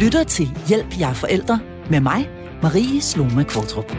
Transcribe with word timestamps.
lytter 0.00 0.24
til 0.24 0.50
Hjælp 0.68 1.00
jer 1.00 1.14
forældre 1.14 1.60
med 1.90 2.00
mig, 2.00 2.28
Marie 2.62 3.00
Sloma 3.00 3.42
Kvartrup. 3.42 3.92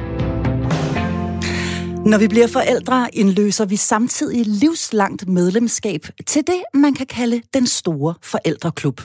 Når 2.06 2.18
vi 2.18 2.28
bliver 2.28 2.48
forældre, 2.48 3.16
indløser 3.16 3.66
vi 3.66 3.76
samtidig 3.76 4.46
livslangt 4.46 5.28
medlemskab 5.28 6.02
til 6.28 6.48
det, 6.48 6.64
man 6.74 6.94
kan 6.94 7.06
kalde 7.06 7.42
den 7.54 7.68
store 7.68 8.14
forældreklub. 8.22 9.02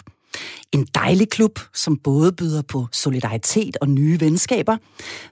En 0.72 0.87
dejlig 0.94 1.29
klub, 1.29 1.58
som 1.75 1.97
både 1.97 2.33
byder 2.33 2.62
på 2.62 2.87
solidaritet 2.93 3.76
og 3.81 3.88
nye 3.88 4.21
venskaber, 4.21 4.76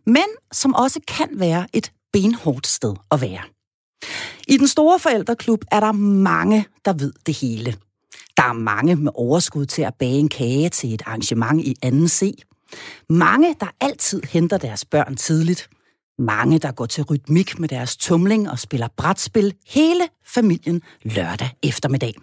men 0.07 0.27
som 0.53 0.75
også 0.75 1.01
kan 1.09 1.29
være 1.33 1.67
et 1.73 1.93
benhårdt 2.13 2.67
sted 2.67 2.95
at 3.11 3.21
være. 3.21 3.43
I 4.49 4.57
den 4.57 4.69
store 4.69 4.99
forældreklub 4.99 5.65
er 5.71 5.81
der 5.81 5.93
mange, 5.93 6.67
der 6.85 6.93
ved 6.93 7.13
det 7.27 7.37
hele. 7.37 7.77
Der 8.37 8.43
er 8.43 8.53
mange 8.53 8.97
med 8.97 9.13
overskud 9.15 9.67
til 9.67 9.83
at 9.83 9.95
bage 9.95 10.19
en 10.19 10.29
kage 10.29 10.69
til 10.69 10.95
et 10.95 11.03
arrangement 11.07 11.65
i 11.65 11.75
anden 11.83 12.09
C. 12.09 12.35
Mange, 13.09 13.55
der 13.61 13.67
altid 13.81 14.23
henter 14.31 14.59
deres 14.59 14.85
børn 14.85 15.17
tidligt. 15.17 15.69
Mange, 16.19 16.59
der 16.59 16.73
går 16.73 16.87
til 16.87 17.05
rytmik 17.05 17.59
med 17.59 17.69
deres 17.69 17.97
tumling 17.97 18.51
og 18.51 18.59
spiller 18.59 18.89
brætspil 18.97 19.55
hele 19.67 20.09
familien 20.27 20.83
lørdag 21.03 21.51
eftermiddag. 21.63 22.15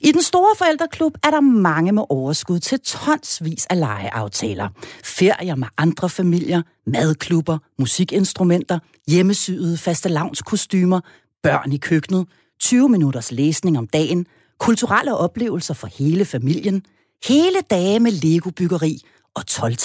I 0.00 0.12
den 0.12 0.22
store 0.22 0.56
forældreklub 0.58 1.12
er 1.22 1.30
der 1.30 1.40
mange 1.40 1.92
med 1.92 2.02
overskud 2.08 2.58
til 2.58 2.80
tonsvis 2.80 3.66
af 3.66 3.80
legeaftaler. 3.80 4.68
Ferier 5.04 5.54
med 5.54 5.68
andre 5.78 6.08
familier, 6.08 6.62
madklubber, 6.86 7.58
musikinstrumenter, 7.78 8.78
hjemmesyede 9.08 9.78
fastelavnskostymer, 9.78 11.00
børn 11.42 11.72
i 11.72 11.76
køkkenet, 11.76 12.26
20 12.60 12.88
minutters 12.88 13.32
læsning 13.32 13.78
om 13.78 13.86
dagen, 13.86 14.26
kulturelle 14.58 15.16
oplevelser 15.16 15.74
for 15.74 15.86
hele 15.86 16.24
familien, 16.24 16.86
hele 17.24 17.60
dage 17.70 18.00
med 18.00 18.12
legobyggeri 18.12 19.00
og 19.34 19.46
12 19.46 19.76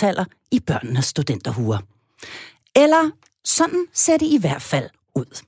i 0.51 0.59
børnenes 0.59 1.05
studenterhuer. 1.05 1.77
Eller 2.75 3.11
sådan 3.45 3.85
ser 3.93 4.17
det 4.17 4.25
i 4.25 4.37
hvert 4.37 4.61
fald 4.61 4.89
ud. 5.15 5.41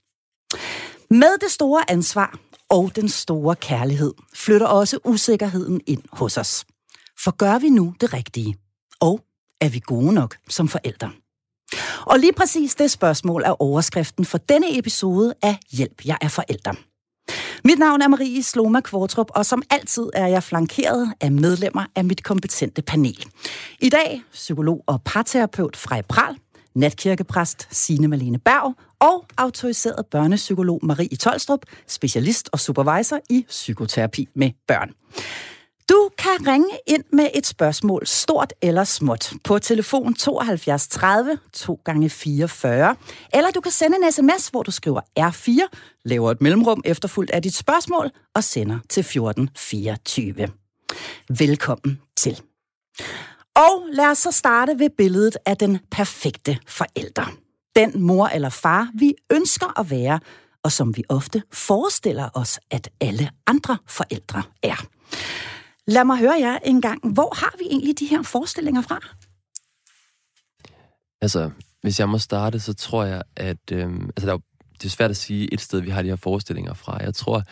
Med 1.09 1.37
det 1.41 1.51
store 1.51 1.91
ansvar 1.91 2.39
og 2.69 2.91
den 2.95 3.09
store 3.09 3.55
kærlighed 3.55 4.13
flytter 4.35 4.67
også 4.67 4.99
usikkerheden 5.05 5.81
ind 5.87 6.03
hos 6.11 6.37
os. 6.37 6.65
For 7.23 7.31
gør 7.31 7.59
vi 7.59 7.69
nu 7.69 7.93
det 8.01 8.13
rigtige? 8.13 8.55
Og 8.99 9.19
er 9.61 9.69
vi 9.69 9.79
gode 9.79 10.13
nok 10.13 10.37
som 10.49 10.67
forældre? 10.67 11.11
Og 12.05 12.19
lige 12.19 12.33
præcis 12.33 12.75
det 12.75 12.91
spørgsmål 12.91 13.43
er 13.43 13.61
overskriften 13.61 14.25
for 14.25 14.37
denne 14.37 14.77
episode 14.77 15.33
af 15.41 15.57
Hjælp, 15.71 16.05
jeg 16.05 16.17
er 16.21 16.27
forælder. 16.27 16.73
Mit 17.65 17.79
navn 17.79 18.01
er 18.01 18.07
Marie 18.07 18.43
Sloma 18.43 18.81
Kvartrup, 18.81 19.31
og 19.35 19.45
som 19.45 19.61
altid 19.69 20.09
er 20.13 20.27
jeg 20.27 20.43
flankeret 20.43 21.13
af 21.21 21.31
medlemmer 21.31 21.85
af 21.95 22.05
mit 22.05 22.23
kompetente 22.23 22.81
panel. 22.81 23.25
I 23.81 23.89
dag 23.89 24.23
psykolog 24.31 24.83
og 24.87 25.01
parterapeut 25.05 25.77
Frej 25.77 26.01
Pral, 26.01 26.35
natkirkepræst 26.75 27.67
Signe 27.71 28.07
Malene 28.07 28.39
Berg 28.39 28.73
og 28.99 29.25
autoriseret 29.37 30.05
børnepsykolog 30.11 30.79
Marie 30.83 31.17
Tolstrup, 31.17 31.59
specialist 31.87 32.49
og 32.51 32.59
supervisor 32.59 33.19
i 33.29 33.45
psykoterapi 33.49 34.27
med 34.35 34.51
børn. 34.67 34.91
Du 35.89 36.09
kan 36.17 36.47
ringe 36.47 36.69
ind 36.87 37.03
med 37.11 37.29
et 37.35 37.45
spørgsmål, 37.45 38.07
stort 38.07 38.53
eller 38.61 38.83
småt, 38.83 39.33
på 39.43 39.59
telefon 39.59 40.13
72 40.13 40.87
30 40.87 41.37
2 41.53 41.79
gange 41.85 42.09
44 42.09 42.95
eller 43.33 43.51
du 43.51 43.61
kan 43.61 43.71
sende 43.71 43.97
en 43.97 44.11
sms, 44.11 44.47
hvor 44.47 44.63
du 44.63 44.71
skriver 44.71 45.01
R4, 45.19 45.79
laver 46.05 46.31
et 46.31 46.41
mellemrum 46.41 46.81
efterfulgt 46.85 47.31
af 47.31 47.41
dit 47.41 47.55
spørgsmål 47.55 48.09
og 48.35 48.43
sender 48.43 48.79
til 48.89 49.01
1424. 49.01 50.47
Velkommen 51.37 51.99
til. 52.17 52.41
Og 53.55 53.83
lad 53.91 54.05
os 54.05 54.17
så 54.17 54.31
starte 54.31 54.79
ved 54.79 54.89
billedet 54.97 55.37
af 55.45 55.57
den 55.57 55.79
perfekte 55.91 56.57
forælder. 56.67 57.31
Den 57.75 58.01
mor 58.01 58.27
eller 58.27 58.49
far, 58.49 58.89
vi 58.93 59.13
ønsker 59.31 59.79
at 59.79 59.91
være, 59.91 60.19
og 60.63 60.71
som 60.71 60.97
vi 60.97 61.03
ofte 61.09 61.43
forestiller 61.51 62.29
os, 62.33 62.59
at 62.71 62.89
alle 63.01 63.29
andre 63.47 63.77
forældre 63.87 64.43
er. 64.63 64.85
Lad 65.87 66.05
mig 66.05 66.17
høre 66.17 66.37
jer 66.39 66.59
en 66.65 66.81
gang. 66.81 67.13
Hvor 67.13 67.35
har 67.35 67.53
vi 67.59 67.65
egentlig 67.71 67.99
de 67.99 68.05
her 68.05 68.21
forestillinger 68.21 68.81
fra? 68.81 68.99
Altså, 71.21 71.51
hvis 71.81 71.99
jeg 71.99 72.09
må 72.09 72.17
starte, 72.17 72.59
så 72.59 72.73
tror 72.73 73.03
jeg, 73.03 73.23
at 73.35 73.71
øhm, 73.71 74.05
altså, 74.05 74.27
der 74.27 74.33
er, 74.33 74.37
det 74.73 74.85
er 74.85 74.89
svært 74.89 75.09
at 75.09 75.17
sige 75.17 75.53
et 75.53 75.61
sted, 75.61 75.81
vi 75.81 75.89
har 75.89 76.01
de 76.01 76.07
her 76.07 76.15
forestillinger 76.15 76.73
fra. 76.73 77.03
Jeg 77.03 77.13
tror, 77.13 77.43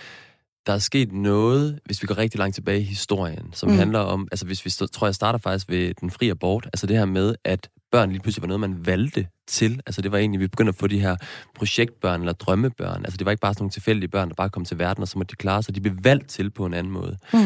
der 0.66 0.74
er 0.74 0.80
sket 0.80 1.12
noget, 1.12 1.80
hvis 1.86 2.02
vi 2.02 2.08
går 2.08 2.18
rigtig 2.18 2.38
langt 2.38 2.56
tilbage 2.56 2.80
i 2.80 2.84
historien, 2.84 3.54
som 3.54 3.70
mm. 3.70 3.76
handler 3.76 4.00
om, 4.00 4.28
altså 4.32 4.46
hvis 4.46 4.66
vi, 4.66 4.70
tror 4.70 5.08
jeg 5.08 5.16
starter 5.16 5.40
faktisk 5.40 5.70
ved 5.70 5.94
den 5.94 6.12
frie 6.12 6.32
abort, 6.32 6.66
altså 6.66 6.88
det 6.88 6.98
her 6.98 7.06
med, 7.06 7.36
at 7.46 7.70
børn 7.92 8.12
lige 8.12 8.22
pludselig 8.22 8.42
var 8.42 8.48
noget, 8.48 8.60
man 8.60 8.86
valgte 8.86 9.28
til. 9.48 9.82
Altså 9.86 10.02
det 10.02 10.12
var 10.12 10.18
egentlig, 10.18 10.40
vi 10.40 10.48
begyndte 10.48 10.70
at 10.70 10.76
få 10.76 10.88
de 10.88 11.00
her 11.00 11.16
projektbørn 11.56 12.20
eller 12.20 12.34
drømmebørn. 12.34 13.06
Altså 13.06 13.18
det 13.18 13.26
var 13.26 13.32
ikke 13.32 13.42
bare 13.42 13.54
sådan 13.54 13.64
nogle 13.64 13.72
tilfældige 13.72 14.10
børn, 14.10 14.30
der 14.30 14.36
bare 14.36 14.50
kom 14.50 14.66
til 14.66 14.80
verden, 14.80 15.02
og 15.02 15.08
så 15.08 15.18
måtte 15.18 15.32
de 15.32 15.36
klare 15.36 15.64
sig. 15.64 15.76
De 15.76 15.82
blev 15.82 15.94
valgt 16.04 16.30
til 16.30 16.50
på 16.50 16.66
en 16.66 16.74
anden 16.74 16.94
måde. 16.94 17.18
Mm. 17.34 17.40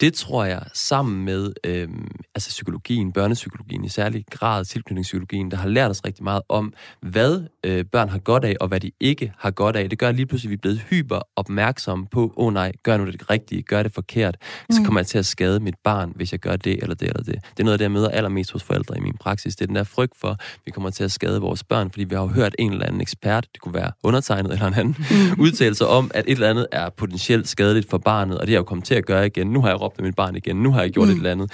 Det 0.00 0.14
tror 0.14 0.44
jeg, 0.44 0.62
sammen 0.74 1.24
med 1.24 1.52
øhm, 1.64 2.08
altså 2.34 2.48
psykologien, 2.48 3.12
børnepsykologien 3.12 3.84
i 3.84 3.88
særlig 3.88 4.24
grad, 4.30 4.64
tilknytningspsykologien, 4.64 5.50
der 5.50 5.56
har 5.56 5.68
lært 5.68 5.90
os 5.90 6.04
rigtig 6.04 6.24
meget 6.24 6.42
om, 6.48 6.72
hvad 7.00 7.42
øh, 7.64 7.84
børn 7.84 8.08
har 8.08 8.18
godt 8.18 8.44
af, 8.44 8.56
og 8.60 8.68
hvad 8.68 8.80
de 8.80 8.90
ikke 9.00 9.32
har 9.38 9.50
godt 9.50 9.76
af. 9.76 9.90
Det 9.90 9.98
gør 9.98 10.12
lige 10.12 10.26
pludselig, 10.26 10.48
at 10.48 10.50
vi 10.50 10.54
er 10.54 10.60
blevet 10.60 10.78
hyper 10.78 11.20
opmærksomme 11.36 12.06
på, 12.06 12.22
åh 12.36 12.46
oh, 12.46 12.54
nej, 12.54 12.72
gør 12.82 12.96
nu 12.96 13.06
det 13.06 13.30
rigtige, 13.30 13.62
gør 13.62 13.82
det 13.82 13.94
forkert, 13.94 14.36
så 14.70 14.80
mm. 14.80 14.84
kommer 14.84 15.00
jeg 15.00 15.06
til 15.06 15.18
at 15.18 15.26
skade 15.26 15.60
mit 15.60 15.74
barn, 15.84 16.12
hvis 16.14 16.32
jeg 16.32 16.40
gør 16.40 16.56
det 16.56 16.82
eller 16.82 16.94
det 16.94 17.08
eller 17.08 17.22
det. 17.22 17.34
Det 17.34 17.60
er 17.60 17.64
noget 17.64 17.80
jeg 17.80 17.90
møder 17.90 18.08
allermest 18.08 18.52
hos 18.52 18.62
forældre 18.62 18.96
i 18.96 19.00
min 19.00 19.16
praksis. 19.20 19.56
Det 19.56 19.62
er 19.62 19.66
den 19.66 19.76
der 19.76 19.84
frygt 19.84 20.16
for, 20.16 20.28
at 20.28 20.60
vi 20.66 20.70
kommer 20.70 20.90
til 20.90 21.04
at 21.04 21.12
skade 21.12 21.40
vores 21.48 21.64
børn, 21.64 21.90
fordi 21.90 22.04
vi 22.04 22.14
har 22.14 22.22
jo 22.22 22.28
hørt 22.28 22.54
en 22.58 22.72
eller 22.72 22.86
anden 22.86 23.00
ekspert, 23.00 23.46
det 23.52 23.60
kunne 23.60 23.74
være 23.74 23.92
undertegnet 24.02 24.52
eller 24.52 24.66
en 24.66 24.74
anden, 24.74 24.96
mm. 24.98 25.40
udtale 25.40 25.74
sig 25.74 25.86
om, 25.86 26.10
at 26.14 26.24
et 26.26 26.32
eller 26.32 26.50
andet 26.50 26.66
er 26.72 26.90
potentielt 26.90 27.48
skadeligt 27.48 27.90
for 27.90 27.98
barnet, 27.98 28.38
og 28.38 28.46
det 28.46 28.48
har 28.48 28.54
jeg 28.54 28.58
jo 28.58 28.64
kommet 28.64 28.86
til 28.86 28.94
at 28.94 29.06
gøre 29.06 29.26
igen. 29.26 29.46
Nu 29.46 29.60
har 29.60 29.68
jeg 29.68 29.80
råbt 29.80 29.98
af 29.98 30.04
mit 30.04 30.16
barn 30.16 30.36
igen, 30.36 30.56
nu 30.56 30.70
har 30.72 30.80
jeg 30.80 30.90
gjort 30.90 31.08
mm. 31.08 31.12
et 31.12 31.16
eller 31.16 31.30
andet. 31.30 31.52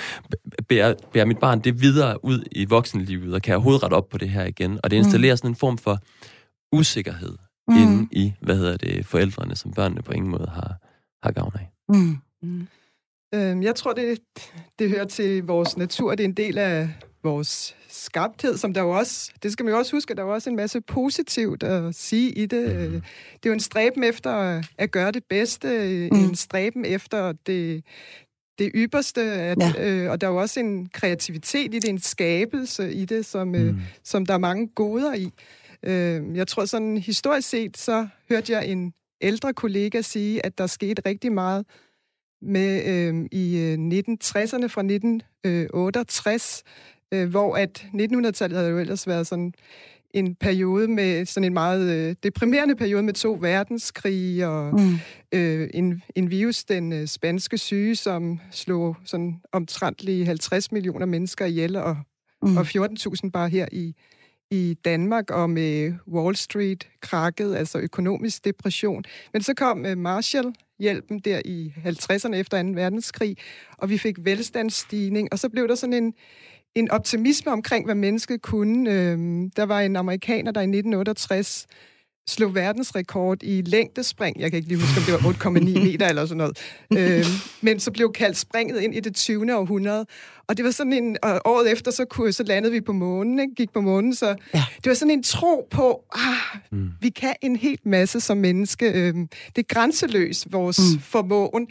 Bærer, 0.69 0.95
bærer 1.13 1.25
mit 1.25 1.39
barn 1.39 1.61
det 1.61 1.81
videre 1.81 2.25
ud 2.25 2.43
i 2.53 2.65
voksenlivet, 2.65 3.35
og 3.35 3.43
kan 3.43 3.51
jeg 3.51 3.57
overhovedet 3.57 3.83
rette 3.83 3.95
op 3.95 4.09
på 4.09 4.19
det 4.19 4.29
her 4.29 4.45
igen? 4.45 4.81
Og 4.83 4.91
det 4.91 4.97
installerer 4.97 5.37
sådan 5.37 5.51
en 5.51 5.57
form 5.57 5.79
for 5.79 5.99
usikkerhed 6.73 7.35
mm. 7.69 7.77
inde 7.77 8.09
i, 8.13 8.33
hvad 8.41 8.57
hedder 8.57 8.77
det, 8.77 9.07
forældrene, 9.07 9.57
som 9.57 9.73
børnene 9.73 10.03
på 10.03 10.13
ingen 10.13 10.31
måde 10.31 10.51
har, 10.55 10.77
har 11.23 11.33
gavn 11.33 11.53
af. 11.55 11.71
Mm. 11.89 12.19
Mm. 12.43 12.67
Øhm, 13.35 13.63
jeg 13.63 13.75
tror, 13.75 13.93
det, 13.93 14.19
det 14.79 14.91
hører 14.91 15.05
til 15.05 15.45
vores 15.45 15.77
natur. 15.77 16.11
Det 16.11 16.21
er 16.21 16.29
en 16.29 16.35
del 16.35 16.59
af 16.59 16.89
vores 17.25 17.77
skabthed, 17.89 18.57
som 18.57 18.75
der 18.75 18.83
jo 18.83 18.91
også, 18.91 19.33
det 19.43 19.53
skal 19.53 19.65
man 19.65 19.73
jo 19.73 19.79
også 19.79 19.97
huske, 19.97 20.11
at 20.11 20.17
der 20.17 20.23
er 20.23 20.27
også 20.27 20.51
en 20.51 20.57
masse 20.57 20.81
positivt 20.81 21.63
at 21.63 21.95
sige 21.95 22.31
i 22.31 22.47
det. 22.47 22.93
Mm. 22.93 22.93
Det 22.93 23.47
er 23.47 23.51
jo 23.51 23.53
en 23.53 23.61
stræben 23.61 24.05
efter 24.05 24.63
at 24.79 24.91
gøre 24.91 25.13
det 25.13 25.25
bedste, 25.25 25.69
mm. 26.13 26.19
en 26.19 26.35
stræben 26.35 26.85
efter 26.85 27.33
det, 27.47 27.85
det 28.59 28.71
ypperste, 28.75 29.23
at, 29.23 29.59
ja. 29.61 29.91
øh, 29.91 30.11
og 30.11 30.21
der 30.21 30.27
er 30.27 30.31
jo 30.31 30.37
også 30.37 30.61
en 30.61 30.89
kreativitet 30.89 31.75
i 31.75 31.79
det, 31.79 31.91
en 31.91 32.01
skabelse 32.01 32.93
i 32.93 33.05
det, 33.05 33.27
som, 33.27 33.55
øh, 33.55 33.61
mm. 33.61 33.69
øh, 33.69 33.75
som 34.05 34.27
der 34.27 34.35
er 34.35 34.39
mange 34.39 34.69
goder 34.69 35.15
i. 35.15 35.31
Øh, 35.83 36.37
jeg 36.37 36.49
tror 36.49 36.65
sådan 36.65 36.97
historisk 36.97 37.49
set, 37.49 37.77
så 37.77 38.09
hørte 38.29 38.53
jeg 38.53 38.67
en 38.67 38.93
ældre 39.21 39.55
kollega 39.55 40.01
sige, 40.01 40.47
at 40.47 40.59
der 40.59 40.67
skete 40.67 41.03
rigtig 41.07 41.33
meget 41.33 41.67
med 42.43 42.85
øh, 42.87 43.27
i 43.33 43.75
1960'erne 43.75 44.67
fra 44.67 44.81
1968, 44.81 46.63
øh, 47.15 47.31
hvor 47.31 47.57
at 47.57 47.87
1900-tallet 47.95 48.59
havde 48.59 48.71
jo 48.71 48.79
ellers 48.79 49.07
været 49.07 49.27
sådan 49.27 49.55
en 50.15 50.35
periode 50.35 50.89
med 50.89 51.27
sådan 51.27 51.45
en 51.45 51.55
meget 51.55 51.91
øh, 51.91 52.17
deprimerende 52.23 52.77
periode 52.77 53.03
med 53.03 53.13
to 53.13 53.39
verdenskrige 53.41 54.49
og 54.49 54.81
mm. 54.81 54.99
øh, 55.33 55.71
en, 55.75 56.03
en 56.15 56.31
virus, 56.31 56.65
den 56.65 56.93
øh, 56.93 57.07
spanske 57.07 57.59
syge, 57.59 57.97
som 57.97 58.41
slog 58.51 58.97
sådan 59.05 59.41
omtrentligt 59.53 60.27
50 60.27 60.73
millioner 60.73 61.07
mennesker 61.07 61.47
ihjel 61.47 61.77
og, 61.77 61.97
mm. 62.43 62.57
og 62.57 62.63
14.000 62.63 63.31
bare 63.31 63.49
her 63.49 63.67
i, 63.73 63.95
i 64.51 64.77
Danmark 64.85 65.31
og 65.31 65.51
med 65.51 65.93
Wall 66.09 66.37
Street 66.37 66.89
krakket, 67.01 67.57
altså 67.57 67.79
økonomisk 67.79 68.45
depression. 68.45 69.05
Men 69.33 69.43
så 69.43 69.55
kom 69.55 69.87
øh, 69.87 69.99
Marshall-hjælpen 69.99 71.19
der 71.19 71.43
i 71.45 71.73
50'erne 71.85 72.35
efter 72.35 72.63
2. 72.63 72.69
verdenskrig, 72.69 73.37
og 73.79 73.91
vi 73.91 73.99
fik 73.99 74.17
velstandsstigning, 74.25 75.29
og 75.33 75.39
så 75.39 75.49
blev 75.49 75.69
der 75.69 75.75
sådan 75.75 76.05
en, 76.05 76.15
en 76.75 76.91
optimisme 76.91 77.53
omkring, 77.53 77.85
hvad 77.85 77.95
mennesket 77.95 78.43
kunne. 78.43 78.91
Øhm, 78.91 79.51
der 79.51 79.67
var 79.67 79.81
en 79.81 79.97
amerikaner, 79.97 80.53
der 80.53 80.61
i 80.61 80.65
1968 80.65 81.67
slog 82.29 82.55
verdensrekord 82.55 83.43
i 83.43 83.63
længdespring. 83.63 84.41
Jeg 84.41 84.51
kan 84.51 84.57
ikke 84.57 84.69
lige 84.69 84.81
huske, 84.81 84.99
om 84.99 85.05
det 85.05 85.13
var 85.13 85.51
8,9 85.51 85.85
meter 85.91 86.09
eller 86.09 86.27
sådan 86.27 86.37
noget. 86.37 86.59
Øhm, 86.97 87.25
men 87.61 87.81
så 87.81 87.91
blev 87.91 88.13
kaldt 88.13 88.37
springet 88.37 88.81
ind 88.81 88.95
i 88.95 89.01
det 89.01 89.15
20. 89.15 89.57
århundrede. 89.57 90.07
Og 90.49 90.57
det 90.57 90.65
var 90.65 90.71
sådan 90.71 90.93
en... 90.93 91.17
Og 91.23 91.41
året 91.45 91.73
efter, 91.73 91.91
så, 91.91 92.05
kunne, 92.05 92.33
så 92.33 92.43
landede 92.43 92.73
vi 92.73 92.81
på 92.81 92.93
månen, 92.93 93.39
ikke? 93.39 93.55
gik 93.55 93.73
på 93.73 93.81
månen. 93.81 94.15
Så 94.15 94.27
ja. 94.55 94.65
det 94.77 94.91
var 94.91 94.95
sådan 94.95 95.11
en 95.11 95.23
tro 95.23 95.69
på, 95.71 96.05
ah, 96.15 96.61
mm. 96.73 96.91
vi 97.01 97.09
kan 97.09 97.35
en 97.43 97.57
helt 97.57 97.87
masse 97.87 98.21
som 98.21 98.37
menneske. 98.37 98.93
Øhm, 98.93 99.29
det 99.57 99.59
er 99.59 99.75
grænseløst, 99.75 100.53
vores 100.53 100.79
mm. 100.79 101.01
formåen. 101.01 101.69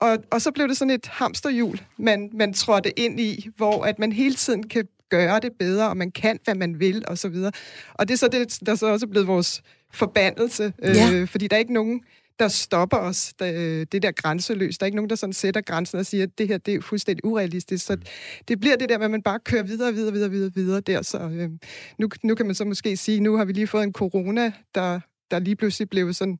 Og, 0.00 0.18
og 0.30 0.40
så 0.40 0.50
blev 0.50 0.68
det 0.68 0.76
sådan 0.76 0.90
et 0.90 1.06
hamsterhjul, 1.06 1.80
man, 1.96 2.30
man 2.32 2.52
trådte 2.52 3.00
ind 3.00 3.20
i, 3.20 3.48
hvor 3.56 3.84
at 3.84 3.98
man 3.98 4.12
hele 4.12 4.34
tiden 4.34 4.68
kan 4.68 4.88
gøre 5.10 5.40
det 5.40 5.52
bedre, 5.58 5.88
og 5.88 5.96
man 5.96 6.10
kan, 6.10 6.38
hvad 6.44 6.54
man 6.54 6.80
vil, 6.80 7.04
og 7.08 7.18
så 7.18 7.28
videre. 7.28 7.52
Og 7.94 8.08
det 8.08 8.14
er 8.14 8.18
så 8.18 8.28
det, 8.28 8.58
der 8.66 8.72
er 8.72 8.76
så 8.76 8.86
også 8.86 9.06
blevet 9.06 9.28
vores 9.28 9.62
forbandelse, 9.92 10.72
ja. 10.82 11.12
øh, 11.12 11.28
fordi 11.28 11.46
der 11.46 11.56
er 11.56 11.60
ikke 11.60 11.72
nogen, 11.72 12.00
der 12.38 12.48
stopper 12.48 12.96
os, 12.96 13.32
der, 13.38 13.84
det 13.84 14.02
der 14.02 14.12
grænseløst. 14.12 14.80
Der 14.80 14.84
er 14.84 14.86
ikke 14.86 14.96
nogen, 14.96 15.10
der 15.10 15.16
sådan 15.16 15.32
sætter 15.32 15.60
grænsen 15.60 15.98
og 15.98 16.06
siger, 16.06 16.22
at 16.22 16.38
det 16.38 16.48
her 16.48 16.58
det 16.58 16.74
er 16.74 16.80
fuldstændig 16.80 17.24
urealistisk. 17.24 17.86
Så 17.86 17.96
det 18.48 18.60
bliver 18.60 18.76
det 18.76 18.88
der 18.88 18.98
med, 18.98 19.04
at 19.04 19.10
man 19.10 19.22
bare 19.22 19.38
kører 19.44 19.62
videre, 19.62 19.94
videre, 19.94 20.12
videre, 20.12 20.30
videre, 20.30 20.50
videre 20.54 20.80
der. 20.80 21.02
Så 21.02 21.18
øh, 21.18 21.50
nu, 21.98 22.08
nu 22.22 22.34
kan 22.34 22.46
man 22.46 22.54
så 22.54 22.64
måske 22.64 22.96
sige, 22.96 23.20
nu 23.20 23.36
har 23.36 23.44
vi 23.44 23.52
lige 23.52 23.66
fået 23.66 23.84
en 23.84 23.92
corona, 23.92 24.52
der, 24.74 25.00
der 25.30 25.38
lige 25.38 25.56
pludselig 25.56 25.90
blev 25.90 26.12
sådan 26.12 26.38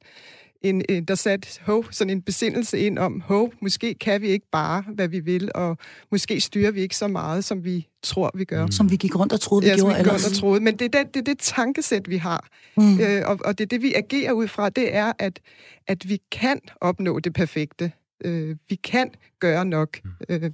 en, 0.62 0.82
en, 0.88 1.04
der 1.04 1.14
satte 1.14 1.48
ho, 1.62 1.84
sådan 1.90 2.10
en 2.10 2.22
besindelse 2.22 2.78
ind 2.78 2.98
om, 2.98 3.20
ho, 3.20 3.48
måske 3.60 3.94
kan 3.94 4.22
vi 4.22 4.28
ikke 4.28 4.46
bare, 4.52 4.84
hvad 4.94 5.08
vi 5.08 5.20
vil, 5.20 5.50
og 5.54 5.78
måske 6.10 6.40
styrer 6.40 6.70
vi 6.70 6.80
ikke 6.80 6.96
så 6.96 7.08
meget, 7.08 7.44
som 7.44 7.64
vi 7.64 7.88
tror, 8.02 8.30
vi 8.34 8.44
gør. 8.44 8.66
Mm. 8.66 8.72
Som 8.72 8.90
vi 8.90 8.96
gik 8.96 9.16
rundt 9.16 9.32
og 9.32 9.40
troede, 9.40 9.64
vi 9.64 9.70
ja, 9.70 9.76
gjorde. 9.76 9.92
Ja, 9.94 9.98
vi 9.98 10.04
gik 10.04 10.12
rundt 10.12 10.26
og 10.26 10.32
troede. 10.32 10.60
Men 10.60 10.76
det 10.78 10.94
er 10.94 10.98
det, 10.98 11.14
det, 11.14 11.20
er 11.20 11.24
det 11.24 11.38
tankesæt, 11.38 12.10
vi 12.10 12.16
har. 12.16 12.48
Mm. 12.76 13.00
Øh, 13.00 13.22
og, 13.26 13.38
og 13.44 13.58
det 13.58 13.64
er 13.64 13.68
det, 13.68 13.82
vi 13.82 13.94
agerer 13.94 14.32
ud 14.32 14.48
fra, 14.48 14.68
det 14.68 14.94
er, 14.94 15.12
at, 15.18 15.40
at 15.86 16.08
vi 16.08 16.20
kan 16.30 16.60
opnå 16.80 17.20
det 17.20 17.32
perfekte. 17.32 17.92
Øh, 18.24 18.56
vi 18.68 18.74
kan 18.74 19.10
gøre 19.40 19.64
nok. 19.64 19.98
Mm. 20.04 20.10
Øh, 20.28 20.50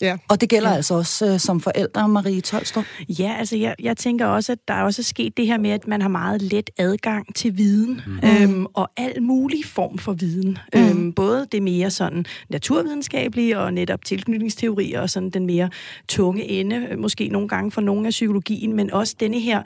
Ja. 0.00 0.16
Og 0.28 0.40
det 0.40 0.48
gælder 0.48 0.70
ja. 0.70 0.76
altså 0.76 0.94
også 0.94 1.26
øh, 1.26 1.40
som 1.40 1.60
forældre, 1.60 2.08
Marie 2.08 2.40
Tolstrup? 2.40 2.84
Ja, 3.08 3.34
altså 3.38 3.56
jeg, 3.56 3.74
jeg 3.82 3.96
tænker 3.96 4.26
også, 4.26 4.52
at 4.52 4.58
der 4.68 4.74
er 4.74 4.82
også 4.82 5.02
sket 5.02 5.36
det 5.36 5.46
her 5.46 5.58
med, 5.58 5.70
at 5.70 5.86
man 5.86 6.02
har 6.02 6.08
meget 6.08 6.42
let 6.42 6.70
adgang 6.78 7.34
til 7.34 7.58
viden, 7.58 8.00
mm. 8.06 8.28
øhm, 8.28 8.66
og 8.74 8.90
al 8.96 9.22
mulig 9.22 9.64
form 9.64 9.98
for 9.98 10.12
viden. 10.12 10.58
Mm. 10.74 10.80
Øhm, 10.80 11.12
både 11.12 11.46
det 11.52 11.62
mere 11.62 11.90
sådan 11.90 12.24
naturvidenskabelige 12.48 13.58
og 13.58 13.74
netop 13.74 14.04
tilknytningsteorier 14.04 15.00
og 15.00 15.10
sådan 15.10 15.30
den 15.30 15.46
mere 15.46 15.70
tunge 16.08 16.44
ende, 16.44 16.96
måske 16.98 17.28
nogle 17.28 17.48
gange 17.48 17.70
for 17.70 17.80
nogle 17.80 18.06
af 18.06 18.10
psykologien, 18.10 18.76
men 18.76 18.92
også 18.92 19.16
denne 19.20 19.40
her 19.40 19.62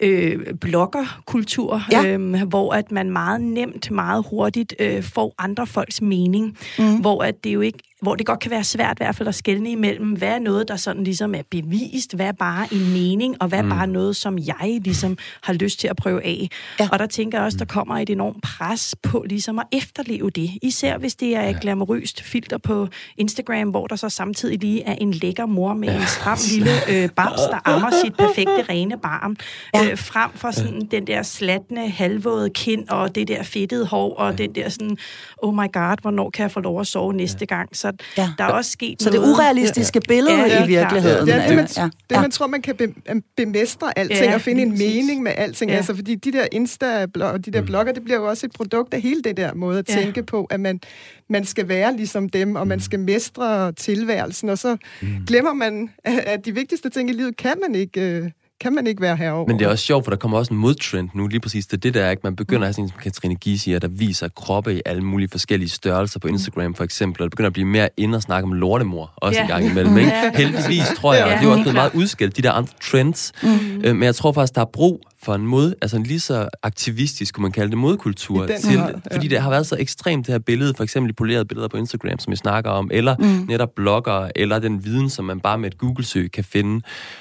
øh, 0.00 0.38
bloggerkultur, 0.60 1.82
ja. 1.92 2.06
øhm, 2.06 2.48
hvor 2.48 2.74
at 2.74 2.92
man 2.92 3.10
meget 3.10 3.40
nemt, 3.40 3.90
meget 3.90 4.24
hurtigt 4.30 4.74
øh, 4.78 5.02
får 5.02 5.34
andre 5.38 5.66
folks 5.66 6.02
mening, 6.02 6.58
mm. 6.78 6.96
hvor 6.96 7.22
at 7.22 7.44
det 7.44 7.54
jo 7.54 7.60
ikke 7.60 7.78
hvor 8.02 8.14
det 8.14 8.26
godt 8.26 8.40
kan 8.40 8.50
være 8.50 8.64
svært 8.64 8.96
i 8.96 9.02
hvert 9.04 9.16
fald 9.16 9.28
at 9.28 9.34
skelne 9.34 9.70
imellem, 9.70 10.12
hvad 10.12 10.28
er 10.28 10.38
noget, 10.38 10.68
der 10.68 10.76
sådan 10.76 11.04
ligesom 11.04 11.34
er 11.34 11.42
bevist, 11.50 12.14
hvad 12.14 12.26
er 12.26 12.32
bare 12.32 12.66
en 12.72 12.92
mening, 12.92 13.36
og 13.42 13.48
hvad 13.48 13.58
er 13.58 13.62
mm. 13.62 13.68
bare 13.68 13.86
noget, 13.86 14.16
som 14.16 14.38
jeg 14.38 14.80
ligesom 14.84 15.18
har 15.42 15.52
lyst 15.52 15.80
til 15.80 15.88
at 15.88 15.96
prøve 15.96 16.24
af. 16.24 16.48
Ja. 16.80 16.88
Og 16.92 16.98
der 16.98 17.06
tænker 17.06 17.38
jeg 17.38 17.44
også, 17.44 17.58
der 17.58 17.64
kommer 17.64 17.98
et 17.98 18.10
enormt 18.10 18.42
pres 18.42 18.94
på 19.02 19.24
ligesom 19.28 19.58
at 19.58 19.66
efterleve 19.72 20.30
det. 20.30 20.50
Især 20.62 20.98
hvis 20.98 21.14
det 21.14 21.36
er 21.36 21.42
et 21.42 21.52
ja. 21.52 21.58
glamourøst 21.60 22.22
filter 22.22 22.58
på 22.58 22.88
Instagram, 23.16 23.68
hvor 23.68 23.86
der 23.86 23.96
så 23.96 24.08
samtidig 24.08 24.60
lige 24.60 24.82
er 24.82 24.94
en 24.94 25.10
lækker 25.10 25.46
mor 25.46 25.74
med 25.74 25.88
ja. 25.88 26.00
en 26.00 26.06
stram 26.06 26.38
lille 26.50 26.70
øh, 26.88 27.08
babs, 27.08 27.40
der 27.50 27.68
ammer 27.68 27.90
sit 28.04 28.16
perfekte 28.16 28.62
rene 28.68 28.98
barn, 28.98 29.36
ja. 29.74 29.90
øh, 29.90 29.98
frem 29.98 30.30
for 30.34 30.50
sådan 30.50 30.88
den 30.90 31.06
der 31.06 31.22
slatne, 31.22 31.90
halvvåde 31.90 32.50
kind, 32.50 32.88
og 32.88 33.14
det 33.14 33.28
der 33.28 33.42
fedtede 33.42 33.86
hår, 33.86 34.14
og 34.14 34.30
ja. 34.30 34.36
den 34.36 34.54
der 34.54 34.68
sådan, 34.68 34.96
oh 35.38 35.54
my 35.54 35.72
god, 35.72 35.96
hvornår 36.00 36.30
kan 36.30 36.42
jeg 36.42 36.50
få 36.50 36.60
lov 36.60 36.80
at 36.80 36.86
sove 36.86 37.12
næste 37.12 37.46
ja. 37.50 37.56
gang? 37.56 37.76
Så 37.76 37.89
ja. 38.18 38.28
der 38.38 38.44
er 38.44 38.48
også 38.48 38.70
sket 38.70 39.02
Så 39.02 39.10
noget. 39.10 39.26
det 39.26 39.32
urealistiske 39.32 40.00
ja. 40.04 40.14
billede 40.14 40.36
ja, 40.36 40.64
i 40.64 40.66
virkeligheden. 40.66 41.28
Ja, 41.28 41.48
det, 41.48 41.56
man, 41.56 41.68
ja. 41.76 41.88
det 42.10 42.20
man 42.20 42.30
tror, 42.30 42.46
man 42.46 42.62
kan 42.62 42.76
be, 42.76 42.94
bemestre 43.36 43.98
alting 43.98 44.24
ja, 44.24 44.34
og 44.34 44.40
finde 44.40 44.62
en 44.62 44.78
mening 44.78 45.22
med 45.22 45.32
alting. 45.36 45.70
Ja. 45.70 45.76
Altså, 45.76 45.94
fordi 45.94 46.14
de 46.14 46.32
der 46.32 46.46
insta 46.52 47.06
og 47.20 47.46
de 47.46 47.50
der 47.50 47.60
mm. 47.60 47.66
blogger, 47.66 47.92
det 47.92 48.04
bliver 48.04 48.18
jo 48.18 48.28
også 48.28 48.46
et 48.46 48.52
produkt 48.52 48.94
af 48.94 49.00
hele 49.00 49.22
det 49.22 49.36
der 49.36 49.54
måde 49.54 49.78
at 49.78 49.88
ja. 49.88 49.94
tænke 49.94 50.22
på, 50.22 50.44
at 50.44 50.60
man, 50.60 50.80
man 51.28 51.44
skal 51.44 51.68
være 51.68 51.96
ligesom 51.96 52.28
dem, 52.28 52.56
og 52.56 52.66
man 52.66 52.76
mm. 52.76 52.82
skal 52.82 53.00
mestre 53.00 53.72
tilværelsen, 53.72 54.48
og 54.48 54.58
så 54.58 54.76
mm. 55.02 55.08
glemmer 55.26 55.52
man, 55.52 55.90
at 56.04 56.44
de 56.44 56.54
vigtigste 56.54 56.90
ting 56.90 57.10
i 57.10 57.12
livet 57.12 57.36
kan 57.36 57.54
man 57.66 57.74
ikke... 57.74 58.00
Øh, 58.00 58.30
kan 58.60 58.72
man 58.72 58.86
ikke 58.86 59.02
være 59.02 59.16
herovre. 59.16 59.44
Men 59.46 59.58
det 59.58 59.64
er 59.64 59.68
også 59.68 59.84
sjovt, 59.84 60.04
for 60.04 60.10
der 60.10 60.18
kommer 60.18 60.38
også 60.38 60.54
en 60.54 60.60
modtrend 60.60 61.08
nu, 61.14 61.26
lige 61.26 61.40
præcis 61.40 61.66
det, 61.66 61.82
det 61.82 61.94
der 61.94 62.04
er, 62.04 62.10
ikke? 62.10 62.20
man 62.24 62.36
begynder 62.36 62.60
at 62.60 62.66
have 62.66 62.72
sådan 62.72 62.88
som 62.88 62.98
Katrine 62.98 63.34
Gie 63.34 63.58
siger, 63.58 63.78
der 63.78 63.88
viser 63.88 64.28
kroppe 64.28 64.74
i 64.74 64.80
alle 64.86 65.02
mulige 65.02 65.28
forskellige 65.28 65.68
størrelser 65.68 66.20
på 66.20 66.28
Instagram 66.28 66.74
for 66.74 66.84
eksempel, 66.84 67.22
og 67.22 67.24
det 67.24 67.30
begynder 67.30 67.46
at 67.46 67.52
blive 67.52 67.66
mere 67.66 67.88
ind 67.96 68.14
og 68.14 68.22
snakke 68.22 68.46
om 68.46 68.52
lortemor, 68.52 69.12
også 69.16 69.38
ja. 69.38 69.42
en 69.42 69.48
gang 69.48 69.66
imellem. 69.66 69.98
Ikke? 69.98 70.12
Heldigvis, 70.34 70.84
tror 70.96 71.14
jeg, 71.14 71.24
og 71.24 71.30
det 71.30 71.46
er 71.46 71.50
også 71.50 71.62
blevet 71.62 71.74
meget 71.74 71.94
udskilt, 71.94 72.36
de 72.36 72.42
der 72.42 72.52
andre 72.52 72.72
trends. 72.82 73.32
Mm. 73.42 73.48
Øh, 73.84 73.96
men 73.96 74.02
jeg 74.02 74.14
tror 74.14 74.32
faktisk, 74.32 74.54
der 74.54 74.60
er 74.60 74.70
brug 74.72 75.00
for 75.22 75.34
en 75.34 75.46
mod, 75.46 75.74
altså 75.82 75.96
en 75.96 76.02
lige 76.02 76.20
så 76.20 76.48
aktivistisk, 76.62 77.34
kunne 77.34 77.42
man 77.42 77.52
kalde 77.52 77.70
det, 77.70 77.78
modkultur. 77.78 78.46
Til, 78.46 78.72
ja. 78.72 78.86
Fordi 79.12 79.28
det 79.28 79.40
har 79.40 79.50
været 79.50 79.66
så 79.66 79.76
ekstremt, 79.78 80.26
det 80.26 80.32
her 80.32 80.38
billede, 80.38 80.74
for 80.76 80.84
eksempel 80.84 81.12
polerede 81.12 81.44
billeder 81.44 81.68
på 81.68 81.76
Instagram, 81.76 82.18
som 82.18 82.30
vi 82.30 82.36
snakker 82.36 82.70
om, 82.70 82.90
eller 82.92 83.16
mm. 83.18 83.46
netop 83.48 83.68
blogger, 83.76 84.30
eller 84.36 84.58
den 84.58 84.84
viden, 84.84 85.10
som 85.10 85.24
man 85.24 85.40
bare 85.40 85.58
med 85.58 85.70
et 85.72 85.78
Google-søg 85.78 86.32
kan 86.32 86.44
finde. 86.44 86.80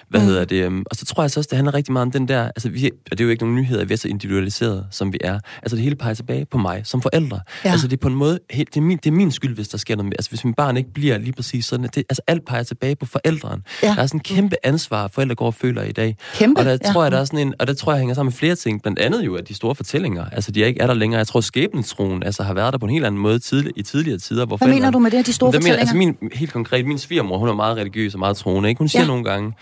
Hvad 0.09 0.19
mm. 0.19 0.25
hedder 0.25 0.45
det? 0.45 0.63
Øhm, 0.63 0.83
og 0.89 0.95
så 0.95 1.05
tror 1.05 1.23
jeg 1.23 1.31
så 1.31 1.39
også, 1.39 1.47
det 1.51 1.55
handler 1.55 1.73
rigtig 1.73 1.93
meget 1.93 2.05
om 2.05 2.11
den 2.11 2.27
der, 2.27 2.43
altså 2.43 2.69
vi, 2.69 2.85
og 2.85 3.17
det 3.17 3.19
er 3.19 3.23
jo 3.23 3.29
ikke 3.29 3.43
nogen 3.43 3.55
nyheder, 3.55 3.85
vi 3.85 3.93
er 3.93 3.97
så 3.97 4.07
individualiseret, 4.07 4.87
som 4.91 5.13
vi 5.13 5.17
er. 5.21 5.39
Altså 5.63 5.75
det 5.75 5.83
hele 5.83 5.95
peger 5.95 6.13
tilbage 6.13 6.45
på 6.45 6.57
mig 6.57 6.81
som 6.83 7.01
forældre. 7.01 7.39
Ja. 7.65 7.71
Altså 7.71 7.87
det 7.87 7.93
er 7.93 8.01
på 8.01 8.07
en 8.07 8.15
måde, 8.15 8.39
helt, 8.51 8.73
det, 8.73 8.77
er 8.77 8.81
min, 8.81 8.97
det 8.97 9.07
er 9.07 9.11
min 9.11 9.31
skyld, 9.31 9.55
hvis 9.55 9.67
der 9.67 9.77
sker 9.77 9.95
noget 9.95 10.05
med. 10.05 10.13
Altså 10.19 10.31
hvis 10.31 10.45
min 10.45 10.53
barn 10.53 10.77
ikke 10.77 10.93
bliver 10.93 11.17
lige 11.17 11.33
præcis 11.33 11.65
sådan, 11.65 11.89
det, 11.95 11.97
altså 12.09 12.21
alt 12.27 12.45
peger 12.45 12.63
tilbage 12.63 12.95
på 12.95 13.05
forældrene. 13.05 13.61
Ja. 13.83 13.87
Der 13.87 14.01
er 14.01 14.07
sådan 14.07 14.17
en 14.17 14.23
kæmpe 14.23 14.55
ansvar, 14.63 15.07
forældre 15.07 15.35
går 15.35 15.45
og 15.45 15.53
føler 15.53 15.83
i 15.83 15.91
dag. 15.91 16.17
Kæmpe, 16.33 16.61
og 16.61 16.65
der 16.65 16.71
ja. 16.71 16.91
tror 16.91 17.03
jeg, 17.03 17.11
der 17.11 17.19
er 17.19 17.25
sådan 17.25 17.47
en, 17.47 17.53
og 17.59 17.67
der 17.67 17.73
tror 17.73 17.88
jeg 17.93 17.99
hænger 17.99 18.15
sammen 18.15 18.29
med 18.29 18.33
flere 18.33 18.55
ting, 18.55 18.81
blandt 18.81 18.99
andet 18.99 19.25
jo, 19.25 19.35
at 19.35 19.47
de 19.47 19.53
store 19.53 19.75
fortællinger, 19.75 20.25
altså 20.31 20.51
de 20.51 20.63
er 20.63 20.67
ikke 20.67 20.81
er 20.81 20.87
der 20.87 20.93
længere. 20.93 21.17
Jeg 21.17 21.27
tror, 21.27 21.41
skæbnetroen 21.41 22.23
altså, 22.23 22.43
har 22.43 22.53
været 22.53 22.73
der 22.73 22.79
på 22.79 22.85
en 22.85 22.91
helt 22.91 23.05
anden 23.05 23.21
måde 23.21 23.39
tidlig, 23.39 23.71
i 23.75 23.83
tidligere 23.83 24.17
tider. 24.17 24.45
Hvor 24.45 24.57
Hvad 24.57 24.67
mener 24.67 24.91
du 24.91 24.99
med 24.99 25.11
det, 25.11 25.25
de 25.25 25.33
store 25.33 25.53
fortællinger? 25.53 25.73
Mener, 25.73 25.79
altså 25.79 25.95
min, 26.21 26.31
helt 26.33 26.51
konkret, 26.51 26.85
min 26.85 26.97
svigermor, 26.97 27.37
hun 27.37 27.49
er 27.49 27.53
meget 27.53 27.77
religiøs 27.77 28.13
og 28.13 28.19
meget 28.19 28.37
troende, 28.37 28.69
ikke? 28.69 28.79
Hun 28.79 28.87
siger 28.87 29.01
ja. 29.01 29.07
nogle 29.07 29.23
gange, 29.23 29.53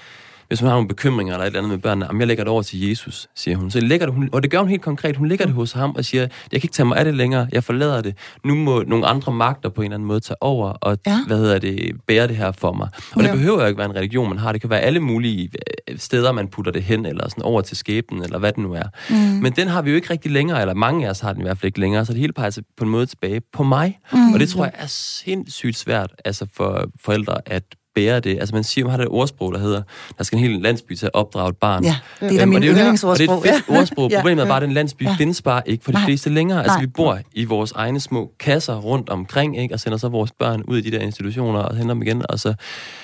hvis 0.48 0.60
hun 0.60 0.68
har 0.68 0.76
nogle 0.76 0.88
bekymringer 0.88 1.34
eller 1.34 1.44
et 1.44 1.48
eller 1.48 1.60
andet 1.60 1.70
med 1.70 1.78
børnene, 1.78 2.06
jamen 2.06 2.20
jeg 2.20 2.28
lægger 2.28 2.44
det 2.44 2.52
over 2.52 2.62
til 2.62 2.90
Jesus, 2.90 3.28
siger 3.36 3.58
hun. 3.58 3.72
Så 3.72 3.80
lægger 3.80 4.06
det, 4.06 4.16
hun, 4.16 4.30
og 4.32 4.44
det 4.44 4.52
gør 4.52 4.60
hun 4.60 4.70
helt 4.70 4.82
konkret. 4.82 5.18
Hun 5.18 5.28
lægger 5.28 5.46
det 5.46 5.54
hos 5.54 5.72
ham 5.72 5.96
og 5.96 6.06
siger, 6.06 6.22
jeg 6.22 6.30
kan 6.52 6.58
ikke 6.64 6.74
tage 6.74 6.88
mig 6.88 6.98
af 6.98 7.06
det 7.06 7.14
længere, 7.14 7.48
jeg 7.52 7.64
forlader 7.64 8.02
det. 8.02 8.18
Nu 8.44 8.56
må 8.56 8.84
nogle 8.88 9.06
andre 9.06 9.32
magter 9.32 9.70
på 9.70 9.82
en 9.82 9.86
eller 9.86 9.96
anden 9.96 10.08
måde 10.08 10.20
tage 10.20 10.44
over 10.44 10.70
og 10.70 10.98
ja. 11.08 11.20
hvad 11.28 11.38
hedder 11.38 11.60
det, 11.60 11.92
bære 12.08 12.28
det 12.28 12.36
her 12.36 12.52
for 12.52 12.74
mig. 12.74 12.90
Og 13.16 13.22
ja. 13.22 13.28
det 13.28 13.38
behøver 13.38 13.62
jo 13.62 13.68
ikke 13.68 13.78
være 13.78 13.90
en 13.90 13.96
religion, 13.96 14.30
man 14.30 14.38
har. 14.38 14.52
Det 14.52 14.62
kan 14.62 14.70
være 14.70 14.80
alle 14.80 15.00
mulige 15.00 15.50
øh, 15.90 15.98
steder, 16.00 16.32
man 16.32 16.48
putter 16.48 16.72
det 16.72 16.84
hen, 16.84 17.06
eller 17.06 17.30
sådan 17.30 17.44
over 17.44 17.62
til 17.62 17.78
skæbnen, 17.78 18.24
eller 18.24 18.40
hvad 18.40 18.52
det 18.52 18.64
nu 18.64 18.74
er. 18.74 18.88
Mm. 19.10 19.16
Men 19.16 19.54
den 19.54 19.68
har 19.68 19.82
vi 19.82 19.90
jo 19.90 19.96
ikke 19.96 20.10
rigtig 20.10 20.32
længere, 20.32 20.62
eller 20.62 20.74
mange 20.74 21.06
af 21.06 21.10
os 21.10 21.20
har 21.20 21.34
den 21.34 21.42
i 21.42 21.44
hvert 21.44 21.58
fald 21.58 21.68
ikke 21.68 21.80
længere, 21.80 22.06
så 22.06 22.14
det 22.14 22.22
hele 22.22 22.34
peger 22.34 22.62
på 22.78 22.84
en 22.84 22.90
måde 22.90 23.06
tilbage 23.06 23.42
på 23.54 23.64
mig. 23.64 24.00
Mm. 24.14 24.34
Og 24.34 24.40
det 24.40 24.50
tror 24.50 24.64
jeg 24.64 24.74
er 24.76 24.88
sindssygt 24.88 25.78
svært 25.78 26.12
altså 26.26 26.48
for 26.54 26.90
forældre 27.00 27.38
at 27.46 27.64
bære 27.98 28.20
det. 28.20 28.40
Altså 28.40 28.56
man 28.56 28.64
siger, 28.64 28.86
man 28.86 28.92
har 28.92 28.98
det 28.98 29.08
ordsprog, 29.08 29.54
der 29.54 29.60
hedder, 29.60 29.82
der 30.18 30.24
skal 30.24 30.38
en 30.38 30.44
hel 30.44 30.62
landsby 30.62 30.94
til 30.94 31.06
at 31.06 31.12
opdrage 31.14 31.50
et 31.50 31.58
barn. 31.58 31.84
Ja, 31.84 31.96
det 32.20 32.34
er 32.34 32.38
da 32.38 32.46
min 32.46 32.64
yndlingsordsprog. 32.64 33.38
Og 33.38 33.44
det 33.44 33.52
er 33.52 33.56
et 33.56 33.64
fedt 33.68 33.78
ordsprog. 33.78 34.10
ja. 34.12 34.18
Problemet 34.18 34.44
er 34.44 34.48
bare, 34.48 34.58
at 34.58 34.62
den 34.62 34.72
landsby 34.72 35.04
ja. 35.04 35.16
findes 35.18 35.42
bare 35.42 35.62
ikke 35.66 35.84
for 35.84 35.92
de 35.92 35.98
fleste 36.06 36.30
længere. 36.30 36.60
Altså 36.60 36.74
Nej. 36.74 36.82
vi 36.82 36.88
bor 36.88 37.20
i 37.34 37.46
vores 37.46 37.72
egne 37.72 38.00
små 38.00 38.32
kasser 38.40 38.76
rundt 38.76 39.10
omkring, 39.10 39.58
ikke? 39.58 39.74
og 39.74 39.80
sender 39.80 39.98
så 39.98 40.08
vores 40.08 40.32
børn 40.40 40.64
ud 40.68 40.78
i 40.78 40.82
de 40.82 40.92
der 40.92 41.00
institutioner 41.00 41.60
og 41.60 41.76
henter 41.76 41.94
dem 41.94 42.02
igen. 42.02 42.24
Og 42.30 42.40
så, 42.40 42.54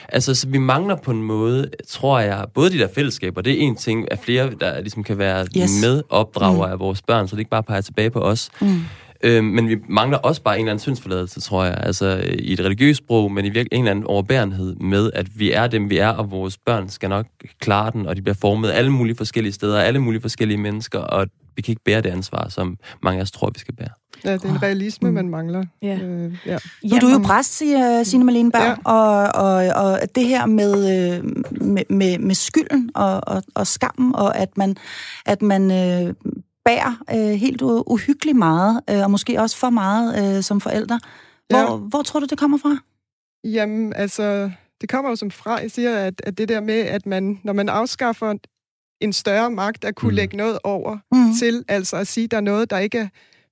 altså, 0.10 0.36
så 0.36 0.48
vi 0.48 0.58
mangler 0.58 0.96
på 0.96 1.12
en 1.12 1.24
måde, 1.24 1.70
tror 1.90 2.20
jeg, 2.20 2.46
både 2.54 2.70
de 2.70 2.78
der 2.78 2.88
fællesskaber, 2.96 3.42
det 3.42 3.54
er 3.54 3.58
en 3.58 3.76
ting 3.76 4.12
af 4.12 4.20
flere, 4.20 4.50
der 4.62 4.82
ligesom 4.82 5.04
kan 5.04 5.18
være 5.18 5.48
yes. 5.58 5.82
med 5.82 6.02
opdrager 6.10 6.68
mm. 6.68 6.72
af 6.74 6.80
vores 6.80 7.02
børn, 7.02 7.28
så 7.28 7.36
det 7.36 7.40
ikke 7.40 7.52
bare 7.52 7.64
peger 7.64 7.82
tilbage 7.82 8.10
på 8.10 8.20
os. 8.20 8.50
Mm. 8.62 8.82
Øh, 9.24 9.44
men 9.44 9.70
vi 9.70 9.78
mangler 9.90 10.18
også 10.18 10.42
bare 10.42 10.56
en 10.56 10.60
eller 10.60 10.72
anden 10.72 10.82
syndsforladelse, 10.82 11.42
tror 11.42 11.64
jeg. 11.64 11.78
Altså 11.78 12.24
i 12.40 12.54
et 12.54 12.60
religiøst 12.60 12.98
sprog, 12.98 13.32
men 13.32 13.46
i 13.46 13.50
virkelig 13.50 13.78
en 13.78 13.84
eller 13.84 13.92
anden 13.92 14.06
overbærenhed 14.06 14.76
med, 14.76 15.12
at 15.14 15.40
vi 15.40 15.52
er 15.52 15.68
dem, 15.68 15.90
vi 15.90 15.98
er, 15.98 16.10
og 16.10 16.32
vores 16.32 16.58
børn 16.58 16.90
skal 16.90 17.10
nok 17.10 17.26
klare 17.60 17.92
den, 17.92 18.06
og 18.06 18.16
de 18.16 18.22
bliver 18.22 18.36
formet 18.36 18.72
alle 18.72 18.92
mulige 18.92 19.16
forskellige 19.16 19.54
steder, 19.54 19.82
alle 19.82 20.00
mulige 20.00 20.22
forskellige 20.22 20.58
mennesker, 20.58 21.00
og 21.00 21.28
vi 21.56 21.62
kan 21.62 21.72
ikke 21.72 21.84
bære 21.86 22.02
det 22.02 22.10
ansvar, 22.10 22.50
som 22.50 22.78
mange 23.04 23.20
af 23.20 23.24
os 23.24 23.32
tror, 23.32 23.50
vi 23.54 23.60
skal 23.60 23.76
bære. 23.76 23.90
Ja, 24.26 24.34
det 24.34 24.46
er 24.46 24.50
en 24.50 24.64
realisme, 24.64 25.12
man 25.12 25.30
mangler. 25.30 25.66
Ja. 25.82 25.98
Øh, 26.04 26.34
ja. 26.46 26.58
Nu 26.84 26.98
du 27.02 27.08
er 27.08 27.12
jo 27.12 27.20
præst, 27.26 27.58
siger 27.58 28.04
Signe 28.04 28.26
Malene 28.26 28.52
Berg, 28.52 28.78
ja. 28.86 28.92
og, 28.92 29.36
og, 29.36 29.86
og 29.86 30.00
det 30.16 30.26
her 30.26 30.46
med, 30.46 30.74
øh, 30.74 31.24
med, 31.52 31.84
med, 31.90 32.18
med 32.18 32.36
skylden 32.36 32.90
og, 32.96 33.22
og, 33.28 33.44
og 33.56 33.68
skammen, 33.68 34.16
og 34.16 34.38
at 34.38 34.58
man, 34.58 34.76
at 35.26 35.42
man 35.42 35.72
øh, 35.72 36.14
bærer 36.66 37.04
øh, 37.10 37.40
helt 37.40 37.62
uhyggeligt 37.62 38.38
meget, 38.38 38.82
øh, 38.90 39.04
og 39.04 39.12
måske 39.12 39.42
også 39.42 39.58
for 39.58 39.70
meget 39.70 40.38
øh, 40.38 40.44
som 40.44 40.62
forældre. 40.62 41.00
Hvor, 41.50 41.58
ja. 41.58 41.76
hvor 41.76 42.02
tror 42.02 42.20
du, 42.20 42.26
det 42.26 42.38
kommer 42.38 42.58
fra? 42.58 42.78
Jamen, 43.44 43.94
altså, 43.94 44.52
det 44.82 44.90
kommer 44.90 45.10
jo 45.10 45.16
som 45.16 45.32
fra, 45.32 45.56
jeg 45.56 45.72
siger, 45.72 45.98
at, 45.98 46.22
at 46.24 46.38
det 46.38 46.50
der 46.50 46.62
med, 46.62 46.80
at 46.80 47.06
man, 47.06 47.40
når 47.44 47.54
man 47.54 47.70
afskaffer 47.70 48.34
en 49.02 49.14
større 49.14 49.52
magt, 49.52 49.86
at 49.86 49.96
kunne 49.96 50.12
mm. 50.12 50.16
lægge 50.16 50.38
noget 50.38 50.60
over 50.64 50.98
mm. 51.12 51.34
til, 51.40 51.66
altså 51.68 51.98
at 51.98 52.08
sige, 52.08 52.24
at 52.24 52.32
der 52.32 52.38
er 52.38 52.42
noget, 52.42 52.70
der 52.70 52.78
ikke 52.78 52.98
er 52.98 53.08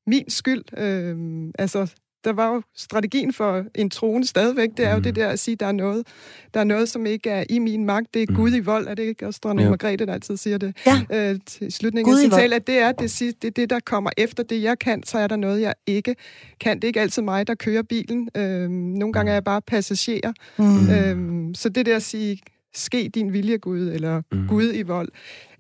min 0.08 0.30
skyld. 0.30 0.64
Øh, 0.78 1.18
altså, 1.60 1.94
der 2.24 2.34
var 2.34 2.54
jo 2.54 2.62
strategien 2.76 3.34
for 3.34 3.64
en 3.76 3.90
troende 3.90 4.28
stadigvæk, 4.28 4.70
det 4.78 4.86
er 4.86 4.96
mm. 4.96 4.96
jo 4.96 5.04
det 5.04 5.16
der 5.16 5.28
at 5.28 5.40
sige, 5.40 5.56
der 5.56 5.66
er 5.66 5.72
noget, 5.72 6.08
der 6.54 6.60
er 6.60 6.64
noget, 6.64 6.90
som 6.90 7.06
ikke 7.06 7.30
er 7.30 7.44
i 7.50 7.60
min 7.60 7.86
magt. 7.86 8.14
Det 8.14 8.22
er 8.22 8.26
mm. 8.30 8.36
Gud 8.36 8.56
i 8.56 8.60
vold, 8.60 8.88
er 8.88 8.96
det 8.96 9.04
ikke 9.04 9.28
også 9.28 9.40
dronning 9.44 9.66
ja. 9.66 9.70
Margrethe, 9.70 10.06
der 10.06 10.14
altid 10.14 10.38
siger 10.38 10.58
det 10.58 10.78
ja. 10.86 11.32
øh, 11.32 11.40
til 11.46 11.72
slutningen 11.72 12.14
af 12.14 12.20
sin 12.20 12.32
tale, 12.32 12.56
at 12.56 12.68
det 12.68 12.78
er 12.78 12.92
det, 12.92 13.20
det, 13.20 13.42
det, 13.42 13.56
det, 13.56 13.70
der 13.70 13.80
kommer 13.80 14.10
efter 14.18 14.44
det, 14.44 14.62
jeg 14.64 14.80
kan, 14.80 15.04
så 15.04 15.18
er 15.18 15.28
der 15.28 15.36
noget, 15.36 15.62
jeg 15.62 15.74
ikke 15.88 16.16
kan. 16.60 16.76
Det 16.76 16.84
er 16.84 16.88
ikke 16.88 17.02
altid 17.02 17.22
mig, 17.22 17.48
der 17.48 17.56
kører 17.56 17.84
bilen. 17.84 18.30
Øh, 18.38 18.70
nogle 18.70 19.14
gange 19.14 19.30
er 19.30 19.36
jeg 19.36 19.44
bare 19.44 19.62
passager. 19.62 20.34
Mm. 20.58 20.90
Øh, 20.90 21.56
så 21.56 21.70
det 21.70 21.86
der 21.86 21.96
at 21.96 22.04
sige, 22.04 22.40
ske 22.74 23.10
din 23.16 23.34
vilje, 23.34 23.58
Gud, 23.58 23.90
eller 23.90 24.22
mm. 24.32 24.48
Gud 24.48 24.74
i 24.74 24.82
vold, 24.82 25.10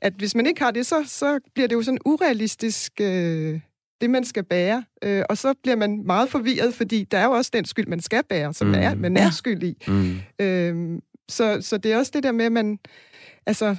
at 0.02 0.14
hvis 0.18 0.36
man 0.36 0.46
ikke 0.46 0.62
har 0.62 0.72
det, 0.72 0.86
så, 0.86 0.96
så 1.06 1.40
bliver 1.54 1.68
det 1.68 1.76
jo 1.76 1.82
sådan 1.82 2.00
urealistisk... 2.06 2.92
Øh, 3.02 3.60
det, 4.02 4.10
man 4.10 4.24
skal 4.24 4.44
bære. 4.44 4.84
Øh, 5.04 5.24
og 5.30 5.38
så 5.38 5.54
bliver 5.64 5.76
man 5.76 6.04
meget 6.06 6.30
forvirret, 6.30 6.74
fordi 6.74 7.04
der 7.04 7.18
er 7.18 7.26
jo 7.26 7.32
også 7.32 7.52
den 7.54 7.66
skyld, 7.66 7.88
man 7.88 8.00
skal 8.00 8.24
bære, 8.30 8.54
som 8.54 8.68
mm. 8.68 8.74
er, 8.74 8.96
man 8.96 9.18
er 9.18 9.30
skyld 9.30 9.64
i. 9.64 9.84
Mm. 9.88 10.16
Øh, 10.40 11.02
så, 11.30 11.58
så 11.62 11.78
det 11.78 11.94
er 11.94 11.98
også 11.98 12.12
det 12.14 12.24
der 12.24 12.32
med, 12.32 12.46
at 12.46 12.52
man, 12.52 12.80
altså, 13.46 13.76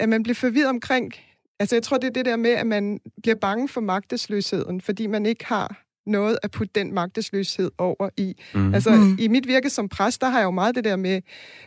at 0.00 0.08
man 0.08 0.22
bliver 0.22 0.34
forvirret 0.34 0.68
omkring... 0.68 1.12
Altså, 1.60 1.76
jeg 1.76 1.82
tror, 1.82 1.96
det 1.96 2.06
er 2.08 2.12
det 2.12 2.24
der 2.24 2.36
med, 2.36 2.50
at 2.50 2.66
man 2.66 3.00
bliver 3.22 3.34
bange 3.34 3.68
for 3.68 3.80
magtesløsheden, 3.80 4.80
fordi 4.80 5.06
man 5.06 5.26
ikke 5.26 5.46
har 5.46 5.82
noget 6.06 6.38
at 6.42 6.50
putte 6.50 6.72
den 6.74 6.94
magtesløshed 6.94 7.70
over 7.78 8.08
i. 8.16 8.34
Mm. 8.54 8.74
Altså, 8.74 8.90
mm. 8.90 9.16
i 9.18 9.28
mit 9.28 9.46
virke 9.46 9.70
som 9.70 9.88
præst, 9.88 10.20
der 10.20 10.28
har 10.28 10.38
jeg 10.38 10.44
jo 10.44 10.50
meget 10.50 10.74
det 10.74 10.84
der 10.84 10.96
med, 10.96 11.20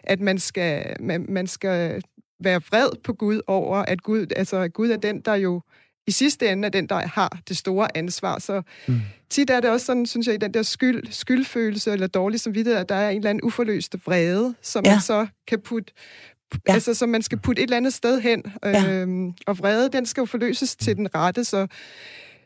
at 0.04 0.20
man 0.20 0.40
skal, 0.40 0.96
man, 1.00 1.26
man 1.30 1.48
skal 1.48 2.02
være 2.40 2.62
vred 2.70 2.90
på 3.04 3.14
Gud 3.14 3.42
over, 3.48 3.78
at 3.78 4.04
Gud, 4.04 4.26
altså, 4.36 4.58
at 4.58 4.74
Gud 4.74 4.90
er 4.90 4.98
den, 4.98 5.22
der 5.22 5.36
jo 5.36 5.62
i 6.08 6.12
sidste 6.12 6.50
ende 6.50 6.66
er 6.66 6.70
den, 6.70 6.88
der 6.88 7.08
har 7.08 7.40
det 7.48 7.58
store 7.58 7.98
ansvar. 7.98 8.40
Så 8.40 8.62
mm. 8.88 9.02
tit 9.30 9.50
er 9.50 9.60
det 9.60 9.70
også 9.70 9.86
sådan, 9.86 10.06
synes 10.06 10.28
jeg, 10.28 10.36
i 10.36 10.38
den 10.38 10.54
der 10.54 10.64
skyld, 10.64 11.04
skyldfølelse 11.12 11.92
eller 11.92 12.08
dårlig 12.08 12.40
samvittighed, 12.40 12.80
at 12.80 12.90
der 12.90 12.96
er 12.96 13.10
en 13.10 13.18
eller 13.18 13.30
anden 13.30 13.44
uforløst 13.44 13.96
vrede, 14.06 14.56
som 14.62 14.86
ja. 14.86 14.92
man 14.92 15.02
så 15.02 15.28
kan 15.48 15.60
putte 15.60 15.94
Ja. 16.68 16.74
Altså, 16.74 16.94
som 16.94 17.10
man 17.10 17.22
skal 17.22 17.40
putte 17.40 17.62
et 17.62 17.64
eller 17.64 17.78
andet 17.78 17.94
sted 17.94 18.22
hen. 18.22 18.44
Ja. 18.64 18.92
Øhm, 18.92 19.34
og 19.48 19.60
vrede, 19.60 19.90
den 19.90 20.06
skal 20.06 20.22
jo 20.22 20.26
forløses 20.26 20.76
til 20.76 20.96
den 20.96 21.16
rette, 21.16 21.44
så 21.44 21.68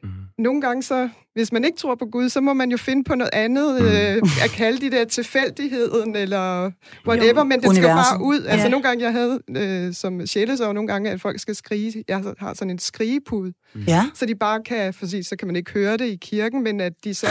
Mm. 0.04 0.10
Nogle 0.38 0.62
gange 0.62 0.84
så, 0.84 1.10
hvis 1.34 1.52
man 1.52 1.66
ikke 1.66 1.78
tror 1.78 1.96
på 1.96 2.06
Gud, 2.06 2.30
så 2.30 2.42
må 2.42 2.54
man 2.54 2.72
jo 2.72 2.78
finde 2.78 3.04
på 3.04 3.16
noget 3.16 3.30
andet, 3.34 3.82
mm. 3.82 3.88
øh, 3.88 4.44
at 4.44 4.50
kalde 4.50 4.82
de 4.82 4.92
der 4.98 5.06
tilfældigheden, 5.06 6.16
eller 6.16 6.72
whatever, 7.08 7.44
men 7.44 7.62
det 7.62 7.76
skal 7.76 7.88
bare 7.88 8.22
ud. 8.22 8.44
Altså 8.44 8.66
ja. 8.66 8.70
nogle 8.70 8.84
gange, 8.84 9.04
jeg 9.04 9.14
havde 9.14 9.40
øh, 9.58 9.94
som 9.94 10.28
sjælesov, 10.28 10.74
nogle 10.74 10.88
gange, 10.88 11.10
at 11.10 11.22
folk 11.22 11.40
skal 11.40 11.56
skrige, 11.56 12.04
jeg 12.08 12.24
har 12.40 12.54
sådan 12.54 12.70
en 12.70 12.80
skrigepude, 12.80 13.54
mm. 13.76 13.82
ja. 13.88 14.06
så 14.14 14.26
de 14.26 14.36
bare 14.36 14.64
kan, 14.66 14.94
for 14.94 15.24
så 15.24 15.36
kan 15.40 15.48
man 15.48 15.56
ikke 15.56 15.72
høre 15.72 15.98
det 15.98 16.06
i 16.06 16.18
kirken, 16.22 16.64
men 16.64 16.82
at 16.82 16.94
de 17.04 17.14
så 17.14 17.28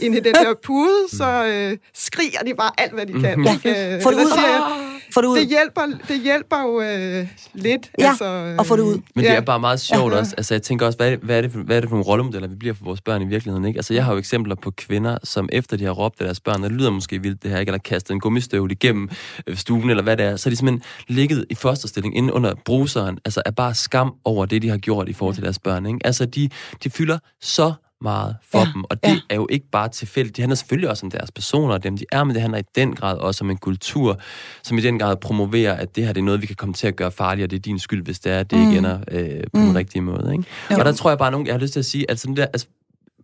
ind 0.00 0.14
i 0.14 0.20
den 0.20 0.34
der 0.34 0.54
pude, 0.64 1.08
så 1.12 1.46
øh, 1.46 1.76
skriger 1.94 2.40
de 2.46 2.54
bare 2.54 2.70
alt, 2.78 2.92
hvad 2.92 3.06
de 3.06 3.12
kan. 3.12 3.44
Ja. 3.44 3.94
Øh, 3.96 4.02
Få 4.02 4.10
det 4.10 4.16
ud. 4.16 4.32
Siger, 4.34 4.90
få 5.14 5.20
det 5.20 5.26
ud. 5.26 5.38
Det 5.38 5.48
hjælper, 5.48 5.82
det 6.08 6.20
hjælper 6.20 6.62
jo 6.62 6.80
øh, 6.80 7.28
lidt. 7.54 7.90
Ja, 7.98 8.08
altså, 8.08 8.24
øh, 8.24 8.56
og 8.58 8.66
få 8.66 8.76
det 8.76 8.82
ud. 8.82 8.98
Men 9.14 9.24
det 9.24 9.32
er 9.32 9.40
bare 9.40 9.60
meget 9.60 9.80
sjovt 9.80 10.12
ja. 10.12 10.18
også. 10.18 10.34
Altså, 10.36 10.54
jeg 10.54 10.62
tænker 10.62 10.86
også, 10.86 10.96
hvad, 10.96 11.16
hvad, 11.16 11.36
er 11.36 11.40
det 11.40 11.50
hvad 11.50 11.76
er 11.76 11.80
det 11.80 11.90
for 11.90 11.96
nogle 12.00 12.10
rollemodeller, 12.10 12.48
vi 12.48 12.54
bliver 12.54 12.74
for 12.74 12.84
vores 12.84 13.00
børn 13.00 13.22
i 13.22 13.24
virkeligheden? 13.24 13.64
Ikke? 13.64 13.78
Altså, 13.78 13.94
jeg 13.94 14.04
har 14.04 14.12
jo 14.12 14.18
eksempler 14.18 14.54
på 14.54 14.70
kvinder, 14.70 15.18
som 15.24 15.48
efter 15.52 15.76
de 15.76 15.84
har 15.84 15.92
råbt 15.92 16.20
af 16.20 16.24
deres 16.24 16.40
børn, 16.40 16.64
og 16.64 16.70
det 16.70 16.78
lyder 16.78 16.90
måske 16.90 17.22
vildt 17.22 17.42
det 17.42 17.50
her, 17.50 17.58
ikke? 17.58 17.70
eller 17.70 17.78
kastet 17.78 18.14
en 18.14 18.20
gummistøvle 18.20 18.72
igennem 18.72 19.08
øh, 19.46 19.56
stuen, 19.56 19.90
eller 19.90 20.02
hvad 20.02 20.16
det 20.16 20.26
er, 20.26 20.36
så 20.36 20.48
er 20.48 20.50
de 20.50 20.56
simpelthen 20.56 20.82
ligget 21.08 21.44
i 21.50 21.54
fosterstilling 21.54 22.16
inde 22.16 22.32
under 22.32 22.54
bruseren, 22.64 23.18
altså 23.24 23.42
er 23.46 23.50
bare 23.50 23.74
skam 23.74 24.14
over 24.24 24.46
det, 24.46 24.62
de 24.62 24.68
har 24.68 24.78
gjort 24.78 25.08
i 25.08 25.12
forhold 25.12 25.34
til 25.34 25.44
deres 25.44 25.58
børn. 25.58 25.86
Ikke? 25.86 25.98
Altså, 26.04 26.26
de, 26.26 26.50
de 26.84 26.90
fylder 26.90 27.18
så 27.40 27.72
meget 28.02 28.36
for 28.52 28.58
ja, 28.58 28.64
dem. 28.74 28.84
Og 28.84 29.04
det 29.04 29.10
ja. 29.10 29.20
er 29.30 29.34
jo 29.34 29.46
ikke 29.50 29.66
bare 29.72 29.88
tilfældigt. 29.88 30.36
Det 30.36 30.42
handler 30.42 30.54
selvfølgelig 30.54 30.90
også 30.90 31.06
om 31.06 31.10
deres 31.10 31.30
personer 31.30 31.74
og 31.74 31.82
dem, 31.82 31.96
de 31.96 32.04
er, 32.12 32.24
men 32.24 32.34
det 32.34 32.42
handler 32.42 32.58
i 32.58 32.62
den 32.74 32.94
grad 32.94 33.18
også 33.18 33.44
om 33.44 33.50
en 33.50 33.56
kultur, 33.56 34.18
som 34.62 34.78
i 34.78 34.80
den 34.80 34.98
grad 34.98 35.16
promoverer, 35.16 35.74
at 35.74 35.96
det 35.96 36.06
her 36.06 36.12
det 36.12 36.20
er 36.20 36.24
noget, 36.24 36.42
vi 36.42 36.46
kan 36.46 36.56
komme 36.56 36.74
til 36.74 36.86
at 36.86 36.96
gøre 36.96 37.10
farligt, 37.10 37.44
og 37.44 37.50
det 37.50 37.56
er 37.56 37.60
din 37.60 37.78
skyld, 37.78 38.04
hvis 38.04 38.18
det 38.18 38.32
er, 38.32 38.40
at 38.40 38.50
det 38.50 38.58
mm. 38.58 38.66
ikke 38.66 38.78
ender 38.78 38.98
øh, 39.10 39.40
på 39.52 39.60
mm. 39.60 39.66
den 39.66 39.76
rigtige 39.76 40.02
måde. 40.02 40.32
Ikke? 40.32 40.44
Og 40.70 40.84
der 40.84 40.92
tror 40.92 41.10
jeg 41.10 41.18
bare, 41.18 41.30
nogen, 41.30 41.46
jeg 41.46 41.54
har 41.54 41.60
lyst 41.60 41.72
til 41.72 41.80
at 41.80 41.86
sige, 41.86 42.10
at 42.10 42.18
sådan 42.18 42.36
der, 42.36 42.46
altså, 42.46 42.66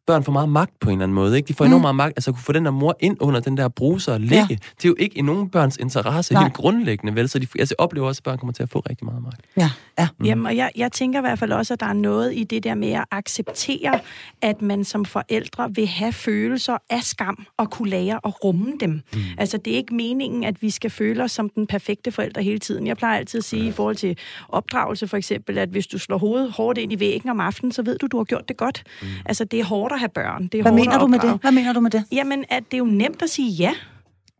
børn 0.06 0.24
får 0.24 0.32
meget 0.32 0.48
magt 0.48 0.80
på 0.80 0.90
en 0.90 0.92
eller 0.92 1.02
anden 1.02 1.14
måde. 1.14 1.36
Ikke? 1.36 1.48
De 1.48 1.54
får 1.54 1.64
mm. 1.64 1.68
enormt 1.68 1.82
meget 1.82 1.94
magt. 1.94 2.12
Altså 2.16 2.30
at 2.30 2.34
kunne 2.34 2.42
få 2.42 2.52
den 2.52 2.64
der 2.64 2.70
mor 2.70 2.96
ind 3.00 3.16
under 3.20 3.40
den 3.40 3.56
der 3.56 3.68
bruser 3.68 4.12
og 4.12 4.20
ligge, 4.20 4.36
ja. 4.36 4.54
det 4.54 4.84
er 4.84 4.88
jo 4.88 4.94
ikke 4.98 5.18
i 5.18 5.22
nogen 5.22 5.48
børns 5.48 5.76
interesse 5.76 6.34
Nej. 6.34 6.42
helt 6.42 6.54
grundlæggende, 6.54 7.14
vel? 7.14 7.28
Så 7.28 7.38
de, 7.38 7.46
altså, 7.58 7.74
jeg 7.78 7.84
oplever 7.84 8.06
også, 8.06 8.20
at 8.20 8.24
børn 8.24 8.38
kommer 8.38 8.52
til 8.52 8.62
at 8.62 8.70
få 8.70 8.78
rigtig 8.78 9.04
meget 9.04 9.22
magt. 9.22 9.40
Ja, 9.56 9.70
ja. 9.98 10.08
Mm. 10.18 10.26
Jamen, 10.26 10.46
og 10.46 10.56
jeg, 10.56 10.70
jeg 10.76 10.92
tænker 10.92 11.18
i 11.18 11.22
hvert 11.22 11.38
fald 11.38 11.52
også, 11.52 11.74
at 11.74 11.80
der 11.80 11.86
er 11.86 11.92
noget 11.92 12.34
i 12.34 12.44
det 12.44 12.64
der 12.64 12.74
med 12.74 12.92
at 12.92 13.04
acceptere, 13.10 14.00
at 14.42 14.62
man 14.62 14.84
som 14.84 15.04
forældre 15.04 15.74
vil 15.74 15.86
have 15.86 16.12
følelser 16.12 16.76
af 16.90 17.02
skam 17.02 17.46
og 17.56 17.70
kunne 17.70 17.90
lære 17.90 18.20
at 18.24 18.44
rumme 18.44 18.72
dem. 18.80 18.90
Mm. 18.90 19.20
Altså, 19.38 19.58
det 19.58 19.72
er 19.72 19.76
ikke 19.76 19.94
meningen, 19.94 20.44
at 20.44 20.62
vi 20.62 20.70
skal 20.70 20.90
føle 20.90 21.24
os 21.24 21.32
som 21.32 21.48
den 21.48 21.66
perfekte 21.66 22.12
forælder 22.12 22.40
hele 22.40 22.58
tiden. 22.58 22.86
Jeg 22.86 22.96
plejer 22.96 23.18
altid 23.18 23.38
at 23.38 23.44
sige 23.44 23.62
ja. 23.62 23.68
i 23.68 23.72
forhold 23.72 23.96
til 23.96 24.18
opdragelse 24.48 25.08
for 25.08 25.16
eksempel, 25.16 25.58
at 25.58 25.68
hvis 25.68 25.86
du 25.86 25.98
slår 25.98 26.18
hovedet 26.18 26.52
hårdt 26.52 26.78
ind 26.78 26.92
i 26.92 27.00
væggen 27.00 27.30
om 27.30 27.40
aftenen, 27.40 27.72
så 27.72 27.82
ved 27.82 27.98
du, 27.98 28.06
du 28.06 28.16
har 28.16 28.24
gjort 28.24 28.48
det 28.48 28.56
godt. 28.56 28.82
Mm. 29.02 29.08
Altså, 29.24 29.44
det 29.44 29.60
er 29.60 29.64
hårdt 29.64 29.95
at 29.96 30.00
have 30.00 30.08
børn. 30.08 30.42
Det 30.46 30.54
er 30.58 30.62
Hvad 30.62 30.72
mener 30.72 30.98
du 30.98 31.06
med 31.06 31.18
det? 31.18 31.38
Hvad 31.40 31.52
mener 31.52 31.72
du 31.72 31.80
med 31.80 31.90
det? 31.90 32.04
Jamen, 32.12 32.44
at 32.48 32.64
det 32.64 32.74
er 32.74 32.78
jo 32.78 32.84
nemt 32.84 33.22
at 33.22 33.30
sige 33.30 33.50
ja. 33.50 33.72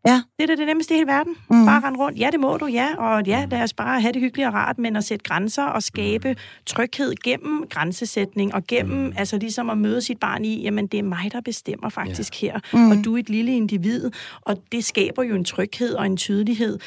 Ja. 0.07 0.21
Det 0.37 0.43
er 0.43 0.47
da 0.47 0.55
det 0.55 0.67
nemmeste 0.67 0.93
i 0.93 0.97
hele 0.97 1.07
verden. 1.07 1.35
Mm. 1.49 1.65
Bare 1.65 1.81
rende 1.83 1.99
rundt. 1.99 2.19
Ja, 2.19 2.29
det 2.31 2.39
må 2.39 2.57
du, 2.57 2.65
ja. 2.65 2.95
Og 2.97 3.23
ja, 3.25 3.47
lad 3.51 3.63
os 3.63 3.73
bare 3.73 4.01
have 4.01 4.13
det 4.13 4.21
hyggeligt 4.21 4.47
og 4.47 4.53
rart, 4.53 4.77
men 4.77 4.95
at 4.95 5.03
sætte 5.03 5.23
grænser 5.23 5.63
og 5.63 5.83
skabe 5.83 6.35
tryghed 6.65 7.13
gennem 7.23 7.63
grænsesætning 7.69 8.53
og 8.53 8.63
gennem, 8.67 9.05
mm. 9.05 9.13
altså 9.17 9.37
ligesom 9.37 9.69
at 9.69 9.77
møde 9.77 10.01
sit 10.01 10.19
barn 10.19 10.45
i, 10.45 10.61
jamen 10.61 10.87
det 10.87 10.97
er 10.99 11.03
mig, 11.03 11.31
der 11.31 11.41
bestemmer 11.41 11.89
faktisk 11.89 12.43
ja. 12.43 12.51
her. 12.51 12.59
Mm. 12.73 12.91
Og 12.91 12.97
du 13.05 13.15
er 13.15 13.19
et 13.19 13.29
lille 13.29 13.55
individ, 13.55 14.11
og 14.41 14.57
det 14.71 14.85
skaber 14.85 15.23
jo 15.23 15.35
en 15.35 15.45
tryghed 15.45 15.93
og 15.93 16.05
en 16.05 16.17
tydelighed. 16.17 16.79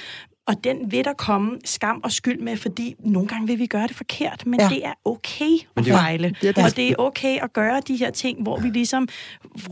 Og 0.51 0.65
den 0.65 0.93
vil 0.93 1.05
der 1.05 1.13
komme 1.13 1.59
skam 1.65 2.01
og 2.05 2.13
skyld 2.13 2.41
med, 2.41 2.57
fordi 2.57 2.95
nogle 2.99 3.29
gange 3.29 3.47
vil 3.47 3.59
vi 3.59 3.67
gøre 3.67 3.87
det 3.87 3.97
forkert, 3.97 4.47
men 4.47 4.61
ja. 4.61 4.69
det 4.69 4.87
er 4.87 4.93
okay 5.05 5.53
at 5.77 5.87
fejle. 5.87 6.35
Ja, 6.43 6.49
det 6.49 6.65
og 6.65 6.77
det 6.77 6.91
er 6.91 6.95
okay 6.99 7.39
at 7.43 7.53
gøre 7.53 7.81
de 7.89 7.97
her 7.97 8.11
ting, 8.11 8.43
hvor 8.43 8.61
vi 8.61 8.69
ligesom 8.69 9.09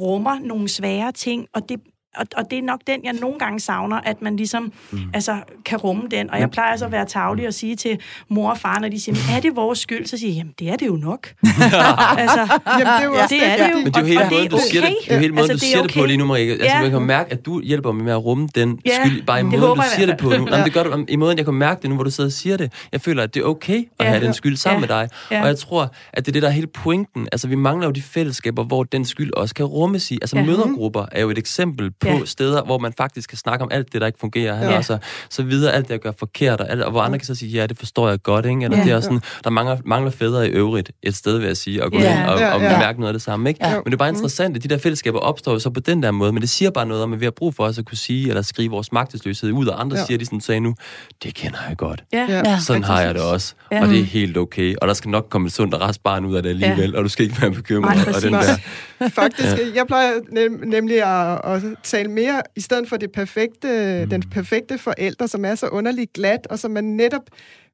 rummer 0.00 0.38
nogle 0.38 0.68
svære 0.68 1.12
ting, 1.12 1.46
og 1.54 1.68
det 1.68 1.80
og, 2.16 2.26
og 2.36 2.44
det 2.50 2.58
er 2.58 2.62
nok 2.62 2.80
den, 2.86 3.04
jeg 3.04 3.12
nogle 3.12 3.38
gange 3.38 3.60
savner, 3.60 4.00
at 4.04 4.22
man 4.22 4.36
ligesom 4.36 4.72
mm. 4.90 4.98
altså, 5.14 5.36
kan 5.64 5.78
rumme 5.78 6.02
den. 6.10 6.30
Og 6.30 6.40
jeg 6.40 6.50
plejer 6.50 6.70
altså 6.70 6.86
at 6.86 6.92
være 6.92 7.06
tavlig 7.06 7.46
og 7.46 7.54
sige 7.54 7.76
til 7.76 7.98
mor 8.28 8.50
og 8.50 8.58
far, 8.58 8.78
når 8.78 8.88
de 8.88 9.00
siger, 9.00 9.16
er 9.36 9.40
det 9.40 9.56
vores 9.56 9.78
skyld? 9.78 10.06
Så 10.06 10.18
siger 10.18 10.30
jeg, 10.30 10.36
jamen 10.36 10.54
det 10.58 10.68
er 10.68 10.76
det 10.76 10.86
jo 10.86 10.96
nok. 10.96 11.28
altså, 11.42 12.58
jamen, 12.66 12.86
det 12.86 13.02
er 13.02 13.04
jo, 13.04 13.14
ja, 13.14 13.26
det 13.28 13.46
er 13.46 13.56
det 13.56 13.74
jo. 13.74 13.78
Men 13.78 13.86
det 13.86 13.96
er 13.96 14.00
jo 14.00 14.06
hele 14.06 14.20
måden, 14.30 14.50
du 14.50 14.58
siger 14.70 14.80
det, 14.80 14.96
det, 15.04 15.10
er 15.10 15.14
jo 15.14 15.20
hele 15.20 15.34
måden, 15.34 15.50
altså, 15.50 15.66
du 15.66 15.70
siger 15.70 15.76
det, 15.76 15.84
okay. 15.84 15.94
det 15.94 16.02
på 16.02 16.06
lige 16.06 16.16
nu, 16.16 16.24
Marie. 16.24 16.50
Altså, 16.50 16.66
ja. 16.66 16.82
man 16.82 16.90
kan 16.90 17.02
mærke, 17.02 17.32
at 17.32 17.46
du 17.46 17.60
hjælper 17.60 17.92
mig 17.92 18.04
med 18.04 18.12
at 18.12 18.24
rumme 18.24 18.48
den 18.54 18.80
ja, 18.86 19.04
skyld, 19.04 19.22
bare 19.22 19.40
i 19.40 19.42
måden, 19.42 19.76
du 19.76 19.82
siger 19.96 20.06
det 20.06 20.16
på 20.16 20.28
nu. 20.28 20.32
Jamen, 20.32 20.64
det 20.64 20.72
gør 20.72 20.82
du 20.82 21.04
i 21.08 21.16
måden, 21.16 21.38
jeg 21.38 21.44
kan 21.44 21.54
mærke 21.54 21.82
det 21.82 21.90
nu, 21.90 21.94
hvor 21.94 22.04
du 22.04 22.10
sidder 22.10 22.28
og 22.28 22.32
siger 22.32 22.56
det. 22.56 22.72
Jeg 22.92 23.00
føler, 23.00 23.22
at 23.22 23.34
det 23.34 23.40
er 23.40 23.44
okay 23.44 23.84
at 23.98 24.06
ja. 24.06 24.10
have 24.10 24.24
den 24.24 24.34
skyld 24.34 24.56
sammen 24.56 24.84
ja. 24.84 24.94
med 24.94 24.96
dig. 24.96 25.10
Ja. 25.30 25.42
Og 25.42 25.46
jeg 25.46 25.58
tror, 25.58 25.92
at 26.12 26.26
det 26.26 26.30
er 26.30 26.32
det, 26.32 26.42
der 26.42 26.48
er 26.48 26.52
hele 26.52 26.66
pointen. 26.66 27.28
Altså, 27.32 27.48
vi 27.48 27.54
mangler 27.54 27.86
jo 27.86 27.90
de 27.90 28.02
fællesskaber, 28.02 28.64
hvor 28.64 28.84
den 28.84 29.04
skyld 29.04 29.32
også 29.32 29.54
kan 29.54 29.66
rummes 29.66 30.10
i. 30.10 30.18
Altså, 30.22 30.36
mødergrupper 30.36 31.06
er 31.12 31.20
jo 31.20 31.30
et 31.30 31.38
eksempel 31.38 31.90
på 32.00 32.26
steder, 32.26 32.62
hvor 32.62 32.78
man 32.78 32.92
faktisk 32.92 33.28
kan 33.28 33.38
snakke 33.38 33.64
om 33.64 33.70
alt 33.72 33.92
det, 33.92 34.00
der 34.00 34.06
ikke 34.06 34.18
fungerer. 34.18 34.70
Ja. 34.70 34.76
Altså, 34.76 34.98
så 35.30 35.42
videre 35.42 35.72
alt 35.72 35.84
det, 35.88 35.90
jeg 35.90 36.00
gør 36.00 36.12
forkert, 36.18 36.60
og, 36.60 36.70
alt, 36.70 36.82
og 36.82 36.90
hvor 36.90 37.00
andre 37.00 37.18
kan 37.18 37.26
så 37.26 37.34
sige, 37.34 37.52
ja, 37.52 37.66
det 37.66 37.78
forstår 37.78 38.08
jeg 38.08 38.22
godt, 38.22 38.46
ikke? 38.46 38.64
Eller 38.64 38.78
ja. 38.78 38.84
det 38.84 38.92
er 38.92 39.00
sådan, 39.00 39.20
der 39.44 39.50
mangler, 39.50 39.76
mangler 39.84 40.10
fædre 40.10 40.48
i 40.48 40.50
øvrigt 40.50 40.92
et 41.02 41.16
sted, 41.16 41.38
vil 41.38 41.46
jeg 41.46 41.56
sige, 41.56 41.82
at 41.82 41.92
gå 41.92 41.98
ja. 41.98 42.20
ind 42.20 42.28
og, 42.28 42.34
og, 42.34 42.60
ja. 42.60 42.78
mærke 42.78 43.00
noget 43.00 43.08
af 43.08 43.14
det 43.14 43.22
samme, 43.22 43.48
ikke? 43.48 43.66
Ja. 43.66 43.74
Men 43.74 43.84
det 43.84 43.92
er 43.92 43.96
bare 43.96 44.08
interessant, 44.08 44.56
at 44.56 44.62
de 44.62 44.68
der 44.68 44.78
fællesskaber 44.78 45.18
opstår 45.18 45.52
jo 45.52 45.58
så 45.58 45.70
på 45.70 45.80
den 45.80 46.02
der 46.02 46.10
måde, 46.10 46.32
men 46.32 46.42
det 46.42 46.50
siger 46.50 46.70
bare 46.70 46.86
noget 46.86 47.02
om, 47.02 47.12
at 47.12 47.20
vi 47.20 47.26
har 47.26 47.30
brug 47.30 47.54
for 47.54 47.64
os 47.64 47.78
at 47.78 47.84
kunne 47.84 47.98
sige, 47.98 48.28
eller 48.28 48.42
skrive 48.42 48.70
vores 48.70 48.92
magtesløshed 48.92 49.52
ud, 49.52 49.66
og 49.66 49.80
andre 49.80 49.98
ja. 49.98 50.04
siger 50.04 50.18
de 50.18 50.24
sådan, 50.24 50.40
sagde 50.40 50.60
nu, 50.60 50.74
det 51.22 51.34
kender 51.34 51.58
jeg 51.68 51.76
godt. 51.76 52.04
Ja. 52.12 52.26
Ja. 52.28 52.58
Sådan 52.60 52.84
har 52.84 53.00
jeg 53.00 53.14
det 53.14 53.22
også, 53.22 53.54
ja. 53.72 53.82
og 53.82 53.88
det 53.88 54.00
er 54.00 54.04
helt 54.04 54.36
okay, 54.36 54.74
og 54.82 54.88
der 54.88 54.94
skal 54.94 55.10
nok 55.10 55.26
komme 55.30 55.46
et 55.46 55.52
sundt 55.52 55.74
og 55.74 55.80
rest 55.80 56.02
barn 56.02 56.24
ud 56.24 56.34
af 56.34 56.42
det 56.42 56.50
alligevel, 56.50 56.90
ja. 56.90 56.98
og 56.98 57.04
du 57.04 57.08
skal 57.08 57.24
ikke 57.24 57.42
være 57.42 57.50
bekymret. 57.50 57.96
Nej, 57.96 58.14
og 58.14 58.22
den 58.22 58.32
der. 58.32 58.56
Faktisk, 59.20 59.58
ja. 59.58 59.66
jeg 59.74 59.86
plejer 59.86 60.12
nem, 60.28 60.52
nemlig 60.52 61.02
at, 61.02 61.40
at 61.44 61.62
tale 61.82 62.10
mere, 62.10 62.42
i 62.56 62.60
stedet 62.60 62.88
for 62.88 62.96
det 62.96 63.12
perfekte, 63.12 64.00
mm. 64.04 64.10
den 64.10 64.22
perfekte 64.30 64.78
forælder, 64.78 65.26
som 65.26 65.44
er 65.44 65.54
så 65.54 65.68
underligt 65.68 66.12
glat, 66.12 66.46
og 66.50 66.58
som 66.58 66.70
man 66.70 66.84
netop 66.84 67.22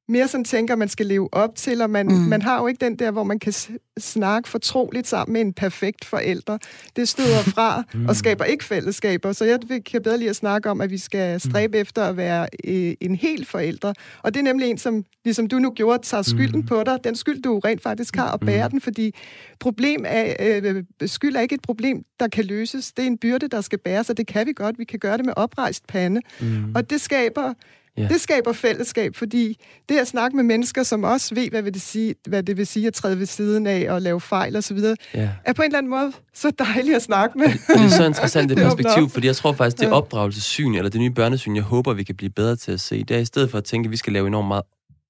mere 0.08 0.28
sådan 0.28 0.44
tænker, 0.44 0.76
man 0.76 0.88
skal 0.88 1.06
leve 1.06 1.28
op 1.34 1.56
til, 1.56 1.82
og 1.82 1.90
man, 1.90 2.06
mm. 2.06 2.14
man 2.14 2.42
har 2.42 2.60
jo 2.60 2.66
ikke 2.66 2.84
den 2.84 2.96
der, 2.98 3.10
hvor 3.10 3.24
man 3.24 3.38
kan 3.38 3.52
snakke 3.98 4.48
fortroligt 4.48 5.06
sammen 5.06 5.32
med 5.32 5.40
en 5.40 5.52
perfekt 5.52 6.04
forælder. 6.04 6.58
Det 6.96 7.08
støder 7.08 7.42
fra 7.54 7.82
mm. 7.94 8.06
og 8.06 8.16
skaber 8.16 8.44
ikke 8.44 8.64
fællesskaber, 8.64 9.32
så 9.32 9.44
jeg 9.44 9.58
kan 9.86 10.02
bedre 10.02 10.18
lige 10.18 10.30
at 10.30 10.36
snakke 10.36 10.70
om, 10.70 10.80
at 10.80 10.90
vi 10.90 10.98
skal 10.98 11.40
stræbe 11.40 11.76
mm. 11.76 11.80
efter 11.80 12.04
at 12.04 12.16
være 12.16 12.48
øh, 12.64 12.94
en 13.00 13.14
hel 13.14 13.46
forælder. 13.46 13.92
Og 14.22 14.34
det 14.34 14.40
er 14.40 14.44
nemlig 14.44 14.70
en, 14.70 14.78
som, 14.78 15.04
ligesom 15.24 15.48
du 15.48 15.58
nu 15.58 15.70
gjorde, 15.70 16.02
tager 16.02 16.22
skylden 16.22 16.60
mm. 16.60 16.66
på 16.66 16.82
dig. 16.86 16.98
Den 17.04 17.16
skyld, 17.16 17.42
du 17.42 17.58
rent 17.58 17.82
faktisk 17.82 18.16
har, 18.16 18.30
og 18.30 18.40
bærer 18.40 18.68
mm. 18.68 18.70
den, 18.70 18.80
fordi 18.80 19.14
problem 19.60 20.04
er, 20.08 20.34
øh, 20.40 20.84
skyld 21.06 21.36
er 21.36 21.40
ikke 21.40 21.54
et 21.54 21.62
problem, 21.62 22.04
der 22.20 22.28
kan 22.28 22.44
løses. 22.44 22.92
Det 22.92 23.02
er 23.02 23.06
en 23.06 23.18
byrde, 23.18 23.48
der 23.48 23.60
skal 23.60 23.78
bæres, 23.78 24.10
og 24.10 24.16
det 24.16 24.26
kan 24.26 24.46
vi 24.46 24.52
godt. 24.52 24.78
Vi 24.78 24.84
kan 24.84 24.98
gøre 24.98 25.16
det 25.16 25.24
med 25.24 25.34
oprejst 25.36 25.86
pande. 25.86 26.20
Mm. 26.40 26.74
Og 26.74 26.90
det 26.90 27.00
skaber 27.00 27.52
Ja. 27.98 28.08
Det 28.08 28.20
skaber 28.20 28.52
fællesskab, 28.52 29.16
fordi 29.16 29.58
det 29.88 29.98
at 29.98 30.06
snakke 30.06 30.36
med 30.36 30.44
mennesker, 30.44 30.82
som 30.82 31.04
også 31.04 31.34
ved, 31.34 31.50
hvad, 31.50 31.62
vil 31.62 31.74
det, 31.74 31.82
sige, 31.82 32.14
hvad 32.28 32.42
det 32.42 32.56
vil 32.56 32.66
sige 32.66 32.86
at 32.86 32.94
træde 32.94 33.18
ved 33.18 33.26
siden 33.26 33.66
af 33.66 33.86
og 33.88 34.02
lave 34.02 34.20
fejl 34.20 34.56
osv., 34.56 34.78
ja. 35.14 35.28
er 35.44 35.52
på 35.52 35.62
en 35.62 35.66
eller 35.66 35.78
anden 35.78 35.90
måde 35.90 36.12
så 36.34 36.52
dejligt 36.58 36.96
at 36.96 37.02
snakke 37.02 37.38
med. 37.38 37.46
Og 37.46 37.78
det 37.78 37.84
er 37.84 37.88
så 37.88 38.04
interessant 38.04 38.48
det 38.50 38.58
perspektiv, 38.58 39.08
fordi 39.08 39.26
jeg 39.26 39.36
tror 39.36 39.52
faktisk, 39.52 39.80
det 39.80 39.90
opdragelsessyn, 39.92 40.74
eller 40.74 40.90
det 40.90 41.00
nye 41.00 41.10
børnesyn, 41.10 41.56
jeg 41.56 41.64
håber, 41.64 41.92
vi 41.92 42.02
kan 42.02 42.16
blive 42.16 42.30
bedre 42.30 42.56
til 42.56 42.72
at 42.72 42.80
se, 42.80 43.04
det 43.04 43.16
er 43.16 43.20
i 43.20 43.24
stedet 43.24 43.50
for 43.50 43.58
at 43.58 43.64
tænke, 43.64 43.86
at 43.86 43.90
vi 43.90 43.96
skal 43.96 44.12
lave 44.12 44.26
enormt 44.26 44.48
meget 44.48 44.62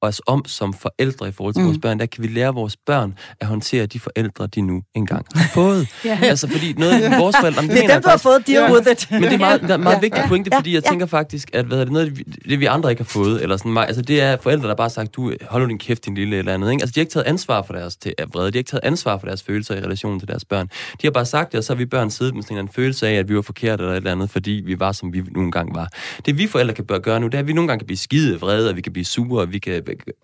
os 0.06 0.20
om 0.26 0.44
som 0.46 0.74
forældre 0.74 1.28
i 1.28 1.32
forhold 1.32 1.54
til 1.54 1.60
mm. 1.60 1.66
vores 1.66 1.78
børn, 1.78 1.98
der 1.98 2.06
kan 2.06 2.22
vi 2.22 2.28
lære 2.28 2.54
vores 2.54 2.76
børn 2.86 3.14
at 3.40 3.46
håndtere 3.46 3.86
de 3.86 4.00
forældre, 4.00 4.46
de 4.46 4.60
nu 4.60 4.82
engang 4.94 5.26
har 5.34 5.50
fået. 5.60 5.88
ja. 6.04 6.18
Altså, 6.22 6.48
fordi 6.48 6.72
noget 6.72 7.02
af 7.02 7.20
vores 7.20 7.36
forældre... 7.40 7.62
Det, 7.62 7.70
det 7.70 7.84
er 7.84 7.92
dem, 7.92 8.02
du 8.02 8.08
har 8.08 8.16
fået, 8.16 8.46
deal 8.46 8.62
ja. 8.62 8.72
with 8.72 8.90
it. 8.90 9.08
Men 9.10 9.22
det 9.22 9.32
er 9.32 9.38
meget, 9.38 9.80
meget 9.80 9.94
ja. 9.94 10.00
vigtigt 10.00 10.26
pointe, 10.28 10.50
fordi 10.54 10.74
jeg 10.74 10.84
tænker 10.84 11.06
faktisk, 11.06 11.50
at 11.52 11.64
hvad 11.64 11.80
er 11.80 11.84
det, 11.84 11.92
noget 11.92 12.22
det, 12.48 12.60
vi 12.60 12.66
andre 12.66 12.90
ikke 12.90 13.02
har 13.02 13.08
fået, 13.08 13.42
eller 13.42 13.56
sådan, 13.56 13.78
altså 13.78 14.02
det 14.02 14.20
er 14.20 14.36
forældre, 14.42 14.68
der 14.68 14.74
bare 14.74 14.84
har 14.84 14.88
sagt, 14.88 15.16
du 15.16 15.32
hold 15.48 15.68
din 15.68 15.78
kæft, 15.78 16.04
din 16.04 16.14
lille 16.14 16.36
eller 16.36 16.54
andet. 16.54 16.70
Ikke? 16.70 16.82
Altså, 16.82 16.92
de 16.94 17.00
har 17.00 17.02
ikke 17.02 17.12
taget 17.12 17.26
ansvar 17.26 17.62
for 17.62 17.74
deres 17.74 17.96
til, 17.96 18.14
vrede, 18.32 18.50
de 18.50 18.56
har 18.56 18.58
ikke 18.58 18.70
taget 18.70 18.84
ansvar 18.84 19.18
for 19.18 19.26
deres 19.26 19.42
følelser 19.42 19.74
i 19.74 19.80
relation 19.80 20.18
til 20.18 20.28
deres 20.28 20.44
børn. 20.44 20.66
De 21.02 21.06
har 21.06 21.10
bare 21.10 21.24
sagt 21.26 21.52
det, 21.52 21.58
og 21.58 21.64
så 21.64 21.72
har 21.72 21.78
vi 21.78 21.86
børn 21.86 22.10
siddet 22.10 22.34
med 22.34 22.42
sådan 22.42 22.58
en 22.58 22.68
følelse 22.68 23.08
af, 23.08 23.12
at 23.12 23.28
vi 23.28 23.36
var 23.36 23.42
forkert 23.42 23.80
eller 23.80 23.92
et 23.92 23.96
eller 23.96 24.12
andet, 24.12 24.30
fordi 24.30 24.62
vi 24.66 24.80
var, 24.80 24.92
som 24.92 25.12
vi 25.12 25.22
nogle 25.30 25.50
gange 25.50 25.74
var. 25.74 25.88
Det 26.26 26.38
vi 26.38 26.46
forældre 26.46 26.74
kan 26.74 26.84
gøre 27.02 27.20
nu, 27.20 27.26
det 27.26 27.34
er, 27.34 27.38
at 27.38 27.46
vi 27.46 27.52
nogle 27.52 27.68
gange 27.68 27.80
kan 27.80 27.86
blive 27.86 27.98
skide 27.98 28.40
vrede, 28.40 28.70
og 28.70 28.76
vi 28.76 28.80
kan 28.80 28.92
blive 28.92 29.04
sure, 29.04 29.40
og 29.40 29.52
vi 29.52 29.58
kan 29.58 29.82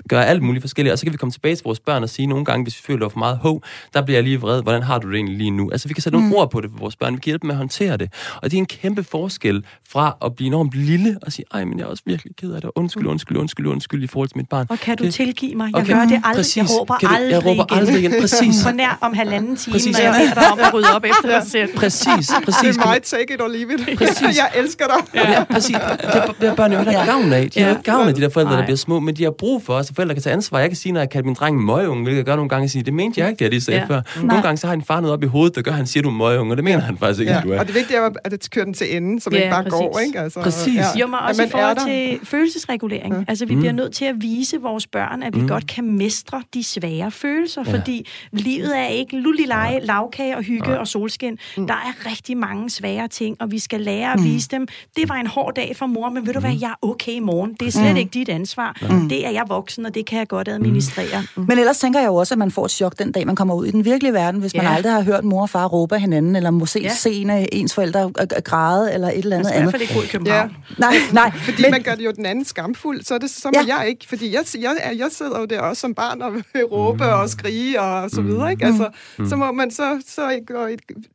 gøre 0.08 0.26
alt 0.26 0.42
mulige 0.42 0.60
forskellige, 0.60 0.92
og 0.92 0.98
så 0.98 1.06
kan 1.06 1.12
vi 1.12 1.16
komme 1.16 1.32
tilbage 1.32 1.56
til 1.56 1.64
vores 1.64 1.80
børn 1.80 2.02
og 2.02 2.08
sige 2.08 2.26
nogle 2.26 2.44
gange, 2.44 2.62
hvis 2.62 2.76
vi 2.78 2.92
føler 2.92 3.08
for 3.08 3.18
meget 3.18 3.38
hov, 3.38 3.62
der 3.94 4.02
bliver 4.02 4.16
jeg 4.16 4.24
lige 4.24 4.40
vred, 4.40 4.62
hvordan 4.62 4.82
har 4.82 4.98
du 4.98 5.08
det 5.08 5.16
egentlig 5.16 5.36
lige 5.36 5.50
nu? 5.50 5.70
Altså 5.70 5.88
vi 5.88 5.94
kan 5.94 6.02
sætte 6.02 6.18
mm. 6.18 6.24
nogle 6.24 6.38
ord 6.38 6.50
på 6.50 6.60
det 6.60 6.70
for 6.70 6.78
vores 6.78 6.96
børn, 6.96 7.14
vi 7.14 7.20
kan 7.20 7.24
hjælpe 7.30 7.42
dem 7.42 7.46
med 7.46 7.54
at 7.54 7.58
håndtere 7.58 7.96
det. 7.96 8.12
Og 8.42 8.50
det 8.50 8.56
er 8.56 8.58
en 8.58 8.66
kæmpe 8.66 9.04
forskel 9.04 9.64
fra 9.88 10.16
at 10.24 10.36
blive 10.36 10.46
enormt 10.46 10.72
lille 10.74 11.18
og 11.22 11.32
sige, 11.32 11.44
ej, 11.54 11.64
men 11.64 11.78
jeg 11.78 11.84
er 11.84 11.88
også 11.88 12.02
virkelig 12.06 12.36
ked 12.36 12.52
af 12.52 12.60
det, 12.60 12.70
undskyld, 12.74 13.06
undskyld, 13.06 13.36
undskyld, 13.36 13.66
undskyld 13.66 14.04
i 14.04 14.06
forhold 14.06 14.28
til 14.28 14.36
mit 14.36 14.48
barn. 14.48 14.66
Og 14.70 14.78
kan 14.78 14.96
du 14.96 15.04
det, 15.04 15.14
tilgive 15.14 15.54
mig? 15.54 15.70
Jeg 15.74 15.82
okay. 15.82 15.94
gør 15.94 16.00
det 16.00 16.20
aldrig, 16.24 16.36
præcis. 16.36 16.56
jeg 16.56 16.66
råber 16.70 16.96
kan 16.98 17.08
aldrig 17.08 17.30
Jeg 17.30 17.46
råber 17.46 17.74
aldrig 17.74 17.98
igen. 17.98 18.14
Præcis. 18.20 18.64
På 18.64 18.70
nær 18.70 18.98
om 19.00 19.14
halvanden 19.14 19.56
time, 19.56 19.72
præcis. 19.72 19.96
når 19.96 20.04
jeg 20.04 20.14
beder 20.20 20.34
dig 20.34 20.52
om 20.52 20.58
at 20.60 20.74
rydde 20.74 20.88
op 20.94 21.04
efter 21.04 21.28
dig 21.38 21.42
selv. 21.46 21.76
Præcis, 21.76 22.30
præcis. 22.46 22.76
Det 22.76 22.82
er 22.82 22.86
mig, 22.86 23.02
take 23.02 23.34
it 23.34 23.40
or 23.40 23.48
leave 23.48 23.74
it. 23.74 23.98
Præcis. 23.98 24.38
jeg 24.42 24.50
elsker 24.54 24.84
dig. 24.86 25.14
Ja, 25.14 25.30
ja 25.32 25.44
præcis. 25.44 25.76
Det, 25.76 26.34
det 26.40 26.48
er 26.48 26.54
børn 26.54 26.72
jo 26.72 26.80
ikke 26.80 26.92
gavn 26.92 27.32
af. 27.32 27.50
De 27.50 27.60
har 27.60 27.70
ikke 27.70 27.82
gavn 27.82 28.08
af 28.08 28.14
de 28.14 28.20
der 28.20 28.28
forældre, 28.28 28.56
der 28.56 28.64
bliver 28.64 28.76
små, 28.76 29.00
men 29.00 29.16
de 29.16 29.24
har 29.24 29.30
brug 29.30 29.59
for 29.60 29.74
os, 29.74 29.90
og 29.90 29.96
forældre 29.96 30.14
kan 30.14 30.22
tage 30.22 30.32
ansvar. 30.32 30.58
Jeg 30.58 30.68
kan 30.68 30.76
sige, 30.76 30.92
når 30.92 31.00
jeg 31.00 31.10
kalder 31.10 31.26
min 31.26 31.34
dreng 31.34 31.64
møgeunge, 31.64 32.02
hvilket 32.02 32.16
jeg 32.16 32.24
gør 32.24 32.36
nogle 32.36 32.48
gange 32.48 32.64
at 32.64 32.70
sige, 32.70 32.82
det 32.82 32.94
mente 32.94 33.20
jeg 33.20 33.28
ikke, 33.28 33.38
det 33.38 33.44
jeg 33.44 33.50
lige 33.50 33.60
sagde 33.60 33.80
ja. 33.80 33.86
før. 33.86 34.00
Mm. 34.16 34.26
Nogle 34.26 34.42
gange 34.42 34.56
så 34.56 34.66
har 34.66 34.74
han 34.74 34.82
far 34.82 35.00
noget 35.00 35.12
op 35.12 35.22
i 35.22 35.26
hovedet, 35.26 35.56
der 35.56 35.62
gør, 35.62 35.70
at 35.70 35.76
han 35.76 35.86
siger, 35.86 36.02
du 36.02 36.08
er 36.08 36.12
møgeunge, 36.12 36.52
og 36.52 36.56
det 36.56 36.64
mener 36.64 36.80
han 36.80 36.98
faktisk 36.98 37.20
ikke, 37.20 37.32
ja. 37.32 37.40
du 37.40 37.50
er. 37.52 37.58
Og 37.58 37.66
det 37.66 37.74
vigtige 37.74 37.96
er, 37.96 38.10
at 38.24 38.30
det 38.32 38.50
kører 38.50 38.64
den 38.64 38.74
til 38.74 38.96
enden, 38.96 39.20
så 39.20 39.30
man 39.30 39.38
ja, 39.38 39.44
ikke 39.44 39.54
bare 39.54 39.62
præcis. 39.62 39.78
går, 39.78 39.98
ikke? 39.98 40.20
Altså, 40.20 40.40
præcis. 40.40 40.76
Ja. 40.76 40.98
Jo, 41.00 41.06
men 41.06 41.18
også 41.28 41.42
i 41.42 41.48
forhold 41.50 41.86
til 41.86 42.26
følelsesregulering. 42.26 43.14
Ja. 43.14 43.24
Altså, 43.28 43.46
vi 43.46 43.54
mm. 43.54 43.60
bliver 43.60 43.72
nødt 43.72 43.92
til 43.92 44.04
at 44.04 44.14
vise 44.18 44.60
vores 44.60 44.86
børn, 44.86 45.22
at 45.22 45.36
vi 45.36 45.40
mm. 45.40 45.48
godt 45.48 45.66
kan 45.66 45.84
mestre 45.84 46.42
de 46.54 46.64
svære 46.64 47.10
følelser, 47.10 47.62
ja. 47.66 47.72
fordi 47.72 48.06
livet 48.32 48.78
er 48.78 48.86
ikke 48.86 49.16
lullileje, 49.16 49.72
ja. 49.72 49.78
lavkage 49.78 50.36
og 50.36 50.42
hygge 50.42 50.70
ja. 50.70 50.76
og 50.76 50.88
solskin. 50.88 51.38
Mm. 51.56 51.66
Der 51.66 51.74
er 51.74 52.10
rigtig 52.10 52.36
mange 52.36 52.70
svære 52.70 53.08
ting, 53.08 53.36
og 53.40 53.50
vi 53.50 53.58
skal 53.58 53.80
lære 53.80 54.12
at 54.12 54.18
mm. 54.18 54.24
vise 54.24 54.48
dem. 54.48 54.68
Det 54.96 55.08
var 55.08 55.14
en 55.14 55.26
hård 55.26 55.54
dag 55.54 55.76
for 55.76 55.86
mor, 55.86 56.08
men 56.08 56.26
ved 56.26 56.34
du 56.34 56.40
hvad, 56.40 56.56
jeg 56.60 56.70
er 56.70 56.86
okay 56.86 57.12
i 57.12 57.20
morgen. 57.20 57.54
Det 57.60 57.68
er 57.68 57.72
slet 57.72 57.90
mm. 57.90 57.96
ikke 57.96 58.10
dit 58.10 58.28
ansvar. 58.28 58.76
Mm. 58.82 59.08
Det 59.08 59.26
er 59.26 59.30
jeg 59.30 59.39
voksen, 59.48 59.86
og 59.86 59.94
det 59.94 60.06
kan 60.06 60.18
jeg 60.18 60.28
godt 60.28 60.48
administrere. 60.48 61.22
Mm. 61.36 61.44
Men 61.48 61.58
ellers 61.58 61.78
tænker 61.78 62.00
jeg 62.00 62.06
jo 62.06 62.14
også, 62.14 62.34
at 62.34 62.38
man 62.38 62.50
får 62.50 62.64
et 62.64 62.70
chok 62.70 62.98
den 62.98 63.12
dag, 63.12 63.26
man 63.26 63.36
kommer 63.36 63.54
ud 63.54 63.66
i 63.66 63.70
den 63.70 63.84
virkelige 63.84 64.12
verden, 64.12 64.40
hvis 64.40 64.54
ja. 64.54 64.62
man 64.62 64.72
aldrig 64.72 64.92
har 64.92 65.02
hørt 65.02 65.24
mor 65.24 65.42
og 65.42 65.50
far 65.50 65.66
råbe 65.66 65.94
af 65.94 66.00
hinanden, 66.00 66.36
eller 66.36 66.50
måske 66.50 66.82
ja. 66.82 66.94
se 66.94 67.12
en 67.12 67.30
af 67.30 67.48
ens 67.52 67.74
forældre 67.74 68.10
græde, 68.44 68.92
eller 68.92 69.08
et 69.08 69.18
eller 69.18 69.36
andet 69.36 69.50
andet. 69.50 69.74
Det 69.74 69.80
er 69.80 69.84
i 69.84 69.92
hvert 69.92 70.06
fald 70.06 70.18
ikke 70.18 70.30
Ja. 70.30 70.48
Nej, 70.78 70.94
nej. 71.12 71.32
Fordi 71.34 71.62
men... 71.62 71.70
man 71.70 71.82
gør 71.82 71.94
det 71.94 72.04
jo 72.04 72.10
den 72.10 72.26
anden 72.26 72.44
skamfuld, 72.44 73.02
så, 73.02 73.14
er 73.14 73.18
det, 73.18 73.30
så 73.30 73.50
må 73.54 73.60
ja. 73.66 73.76
jeg 73.76 73.88
ikke. 73.88 74.06
Fordi 74.08 74.34
jeg, 74.34 74.44
jeg, 74.58 74.94
jeg 74.96 75.08
sidder 75.10 75.38
jo 75.38 75.44
der 75.44 75.60
også 75.60 75.80
som 75.80 75.94
barn 75.94 76.22
og 76.22 76.34
vil 76.34 76.64
råbe 76.64 77.04
mm. 77.04 77.10
og 77.10 77.30
skrige 77.30 77.80
og 77.80 78.10
så 78.10 78.22
videre. 78.22 78.50
Ikke? 78.50 78.66
Altså, 78.66 78.88
mm. 79.18 79.28
Så 79.28 79.36
må 79.36 79.52
man 79.52 79.70
så, 79.70 80.02
så 80.06 80.28
ikke, 80.28 80.54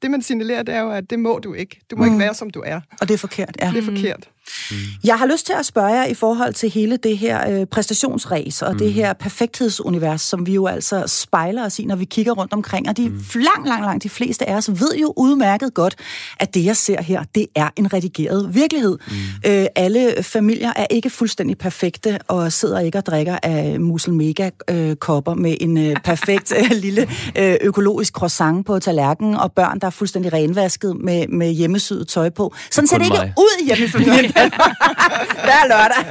det 0.01 0.12
man 0.12 0.22
signalerer, 0.22 0.63
det 0.63 0.75
er 0.75 0.82
jo, 0.82 0.91
at 0.91 1.10
det 1.10 1.20
må 1.20 1.39
du 1.44 1.53
ikke. 1.53 1.82
Du 1.91 1.96
må 1.96 2.03
mm. 2.03 2.12
ikke 2.12 2.20
være, 2.20 2.34
som 2.34 2.50
du 2.50 2.63
er. 2.65 2.82
Og 3.01 3.08
det 3.08 3.13
er 3.13 3.17
forkert, 3.17 3.58
ja. 3.62 3.70
Det 3.70 3.77
er 3.77 3.84
forkert. 3.84 4.27
Mm. 4.72 4.78
Jeg 5.04 5.16
har 5.16 5.25
lyst 5.25 5.46
til 5.46 5.54
at 5.54 5.66
spørge 5.66 5.88
jer 5.88 6.06
i 6.06 6.14
forhold 6.14 6.54
til 6.54 6.70
hele 6.70 6.98
det 6.98 7.18
her 7.18 7.50
øh, 7.52 7.66
præstationsræs 7.66 8.62
og 8.62 8.72
mm. 8.72 8.78
det 8.78 8.94
her 8.94 9.14
perfekthedsunivers, 9.14 10.22
som 10.22 10.48
vi 10.48 10.54
jo 10.54 10.68
altså 10.68 11.04
spejler 11.08 11.66
os 11.66 11.80
i, 11.80 11.86
når 11.86 11.96
vi 11.96 12.06
kigger 12.06 12.32
rundt 12.32 12.54
omkring. 12.54 12.90
Og 12.90 12.98
de 12.98 13.10
mm. 13.10 13.24
lang, 13.36 13.68
lang, 13.68 13.82
lang 13.82 14.04
de 14.04 14.10
fleste 14.10 14.50
af 14.50 14.56
os 14.56 14.70
ved 14.70 14.96
jo 15.02 15.14
udmærket 15.18 15.74
godt, 15.74 15.96
at 16.40 16.54
det, 16.54 16.66
jeg 16.66 16.78
ser 16.78 17.02
her, 17.02 17.24
det 17.36 17.48
er 17.56 17.70
en 17.75 17.94
redigeret 17.94 18.56
virkelighed. 18.56 18.98
Mm. 19.08 19.16
Øh, 19.52 19.66
alle 19.75 20.24
familier 20.24 20.74
er 20.75 20.86
ikke 20.90 21.10
fuldstændig 21.10 21.58
perfekte 21.58 22.20
og 22.28 22.54
sidder 22.54 22.80
ikke 22.80 22.98
og 22.98 23.06
drikker 23.06 23.38
af 23.44 23.79
musel 23.79 24.14
mega 24.14 24.50
øh, 24.70 24.96
kopper 24.96 25.34
med 25.34 25.58
en 25.62 25.77
øh, 25.77 25.96
perfekt 26.03 26.53
øh, 26.60 26.72
lille 26.72 27.08
øh, 27.36 27.55
økologisk 27.62 28.14
croissant 28.14 28.66
på 28.66 28.79
tallerkenen 28.79 29.36
og 29.36 29.51
børn, 29.51 29.79
der 29.79 29.88
er 29.88 29.92
fuldstændig 29.92 30.34
renvasket 30.34 30.96
med, 31.01 31.27
med 31.27 31.51
hjemmesyet 31.51 32.08
tøj 32.08 32.29
på. 32.29 32.53
Sådan 32.72 32.88
ser 32.88 32.98
det 32.98 33.05
ikke 33.05 33.18
mig. 33.18 33.34
ud 33.38 33.66
hjemme 33.66 33.86
i 33.86 33.88
familien. 33.88 34.31
Hver 35.48 35.67
lørdag. 35.67 36.03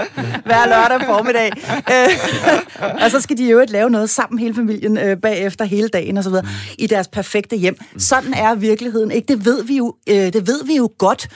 Hver 0.44 0.66
lørdag 0.66 1.06
formiddag. 1.06 1.50
Øh, 1.92 3.02
og 3.04 3.10
så 3.10 3.20
skal 3.20 3.38
de 3.38 3.50
jo 3.50 3.64
lave 3.68 3.90
noget 3.90 4.10
sammen, 4.10 4.38
hele 4.38 4.54
familien, 4.54 4.98
øh, 4.98 5.16
bagefter 5.16 5.64
hele 5.64 5.88
dagen 5.88 6.16
og 6.16 6.24
så 6.24 6.30
videre, 6.30 6.46
i 6.78 6.86
deres 6.86 7.08
perfekte 7.08 7.56
hjem. 7.56 7.76
Sådan 7.98 8.34
er 8.34 8.54
virkeligheden 8.54 9.10
ikke. 9.10 9.26
Det 9.28 9.44
ved 9.44 9.64
vi 9.64 9.76
jo, 9.76 9.94
øh, 10.08 10.16
det 10.16 10.46
ved 10.46 10.64
vi 10.66 10.76
jo 10.76 10.90
godt. 10.98 11.28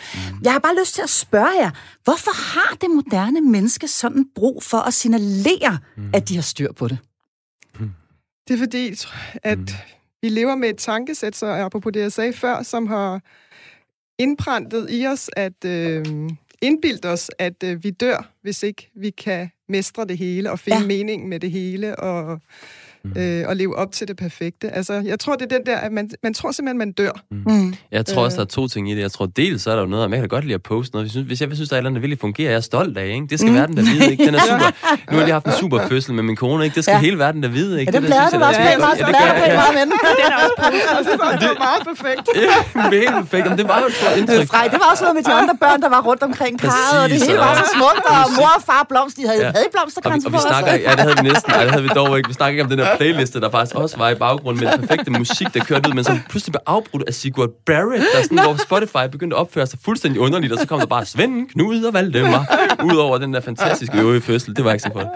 Jeg 0.43 0.53
har 0.53 0.59
bare 0.59 0.79
lyst 0.81 0.95
til 0.95 1.03
at 1.03 1.11
spørge 1.11 1.53
jer, 1.61 1.71
hvorfor 2.05 2.55
har 2.55 2.77
det 2.81 2.91
moderne 2.91 3.41
menneske 3.41 3.89
sådan 3.89 4.27
brug 4.35 4.63
for 4.63 4.79
at 4.79 4.95
signalere, 4.95 5.79
at 6.15 6.29
de 6.29 6.35
har 6.35 6.43
styr 6.43 6.73
på 6.73 6.89
det? 6.89 6.99
Det 8.49 8.55
er 8.55 8.59
fordi, 8.59 8.95
at 9.43 9.59
vi 10.23 10.29
lever 10.29 10.55
med 10.55 10.69
et 10.69 10.77
tankesæt, 10.77 11.37
så 11.37 11.47
apropos 11.47 11.93
det, 11.93 12.01
jeg 12.01 12.13
sagde 12.13 12.33
før, 12.33 12.63
som 12.63 12.87
har 12.87 13.21
indprintet 14.19 14.87
i 14.91 15.07
os, 15.07 15.31
at 15.37 15.65
øh, 15.65 16.05
indbildt 16.63 17.05
os, 17.05 17.31
at 17.39 17.63
øh, 17.65 17.85
vi 17.85 17.91
dør, 17.91 18.33
hvis 18.43 18.63
ikke 18.63 18.91
vi 18.95 19.11
kan 19.11 19.51
mestre 19.69 20.05
det 20.05 20.19
hele 20.19 20.51
og 20.51 20.59
finde 20.59 20.79
ja. 20.79 20.87
mening 20.87 21.29
med 21.29 21.41
det 21.41 21.51
hele 21.51 21.97
og. 21.97 22.41
Øh, 23.17 23.45
og 23.49 23.57
leve 23.57 23.77
op 23.77 23.93
til 23.93 24.09
det 24.09 24.17
perfekte. 24.17 24.71
Altså, 24.71 24.95
jeg 24.95 25.21
tror, 25.21 25.35
det 25.35 25.53
er 25.53 25.59
den 25.59 25.67
der, 25.67 25.77
at 25.77 25.93
man, 25.93 26.11
man 26.23 26.35
tror 26.35 26.53
simpelthen, 26.53 26.79
man 26.79 26.93
dør. 26.93 27.11
Mm. 27.31 27.43
Mm. 27.47 27.75
Jeg 27.93 28.07
tror 28.07 28.25
også, 28.25 28.37
der 28.37 28.43
er 28.43 28.47
to 28.47 28.69
ting 28.69 28.91
i 28.91 28.95
det. 28.95 29.01
Jeg 29.03 29.13
tror, 29.13 29.27
dels 29.27 29.63
så 29.63 29.71
er 29.71 29.75
der 29.75 29.83
jo 29.83 29.89
noget, 29.89 30.05
at 30.05 30.11
man 30.11 30.21
kan 30.21 30.29
godt 30.29 30.45
lide 30.45 30.55
at 30.55 30.63
poste 30.63 30.95
noget. 30.95 31.05
Hvis, 31.05 31.13
synes, 31.13 31.27
hvis 31.27 31.41
jeg 31.41 31.49
synes, 31.55 31.69
der 31.69 31.77
er 31.77 31.79
et 31.79 31.81
eller 31.81 31.91
andet, 31.91 32.01
der 32.01 32.07
virkelig 32.07 32.21
fungerer, 32.21 32.51
jeg 32.51 32.57
er 32.57 32.61
stolt 32.73 32.99
af, 32.99 33.07
ikke? 33.07 33.27
Det 33.31 33.39
skal 33.39 33.51
mm. 33.51 33.59
verden 33.59 33.77
der 33.77 33.83
vide, 33.83 34.11
ikke? 34.11 34.27
Den 34.27 34.35
er 34.35 34.43
super. 34.53 34.69
Nu 35.11 35.19
har 35.19 35.27
jeg 35.27 35.35
haft 35.35 35.47
en 35.47 35.57
super 35.63 35.79
fødsel 35.89 36.15
med 36.15 36.23
min 36.23 36.37
kone, 36.37 36.65
ikke? 36.65 36.75
Det 36.75 36.85
skal 36.85 36.93
ja. 36.93 37.01
hele 37.09 37.19
verden 37.19 37.43
der 37.43 37.49
vide, 37.49 37.81
ikke? 37.81 37.93
Ja, 37.93 37.97
det, 37.97 38.03
det 38.03 38.09
blærer 38.11 38.31
du 38.31 38.45
også 38.49 38.61
pænt 38.67 38.81
meget, 38.85 38.99
det 38.99 39.07
pænt 39.43 39.55
meget, 39.63 39.75
men. 39.79 39.89
Den 40.21 40.33
er 40.35 40.39
også 40.99 41.13
Det 41.43 41.49
var 41.53 41.61
meget 41.69 41.83
perfekt. 41.91 42.25
Ja, 42.45 42.55
helt 43.05 43.17
perfekt. 43.25 43.45
Men 43.51 43.59
det 43.61 43.67
var 43.73 43.79
jo 43.83 43.87
et 43.87 43.97
stort 44.01 44.17
indtryk. 44.21 44.49
Frej, 44.55 44.67
det 44.73 44.79
var 44.83 44.89
også 44.93 45.03
noget 45.05 45.17
med 45.19 45.25
de 45.29 45.33
andre 45.41 45.55
børn, 45.65 45.79
der 45.85 45.91
var 45.97 46.01
rundt 46.09 46.23
omkring 46.29 46.55
karret, 46.65 46.97
og 47.03 47.09
det 47.11 47.19
hele 47.27 47.39
var 47.47 47.55
så 47.63 47.67
smukt, 47.77 48.05
og 48.13 48.21
mor 48.39 48.51
og 48.59 48.63
far 48.71 48.83
blomst, 48.91 49.17
de 49.17 49.25
havde, 49.31 49.43
havde 49.59 49.71
blomsterkranser 49.77 50.31
på 50.31 50.37
os. 50.37 50.45
Og 50.45 50.49
vi 50.49 50.55
snakker, 50.55 50.73
ja, 50.87 50.93
det 50.99 51.05
havde 51.07 51.17
vi 51.21 51.25
næsten, 51.31 51.49
ja, 51.57 51.61
det 51.65 51.71
havde 51.75 51.87
vi 51.89 51.93
dog 52.01 52.11
ikke. 52.19 52.29
Vi 52.33 52.37
snakker 52.41 52.53
ikke 52.55 52.65
om 52.67 52.71
den 52.73 52.79
der 52.83 52.89
playliste, 52.99 53.41
der 53.41 53.51
faktisk 53.51 53.77
også 53.77 53.97
var 53.97 54.11
i 54.11 54.15
baggrunden 54.15 54.65
med 54.65 54.73
den 54.73 54.81
perfekte 54.81 55.11
musik, 55.11 55.47
der 55.55 55.65
kørte 55.65 55.89
ud, 55.89 55.95
men 55.95 56.05
så 56.05 56.19
pludselig 56.31 56.53
blev 56.53 56.61
afbrudt 56.67 57.05
af 57.07 57.15
Sigurd 57.15 57.51
Barrett, 57.67 58.05
der 58.15 58.23
sådan, 58.23 58.39
hvor 58.39 58.57
Spotify 58.57 59.11
begyndte 59.13 59.37
at 59.37 59.41
opføre 59.41 59.67
sig 59.67 59.79
fuldstændig 59.85 60.21
underligt, 60.21 60.53
og 60.53 60.59
så 60.59 60.67
kom 60.67 60.81
der 60.81 60.87
bare 60.87 61.05
Svend, 61.05 61.49
Knud 61.49 61.83
og 61.85 61.95
Valdemar 61.95 62.59
ud 62.85 62.97
over 62.97 63.19
den 63.19 63.35
der 63.35 63.41
fantastiske 63.41 63.99
øvrige 63.99 64.21
fødsel. 64.21 64.57
Det 64.57 64.65
var 64.65 64.73
ikke 64.73 64.83
så 64.83 64.91
godt. 64.91 65.09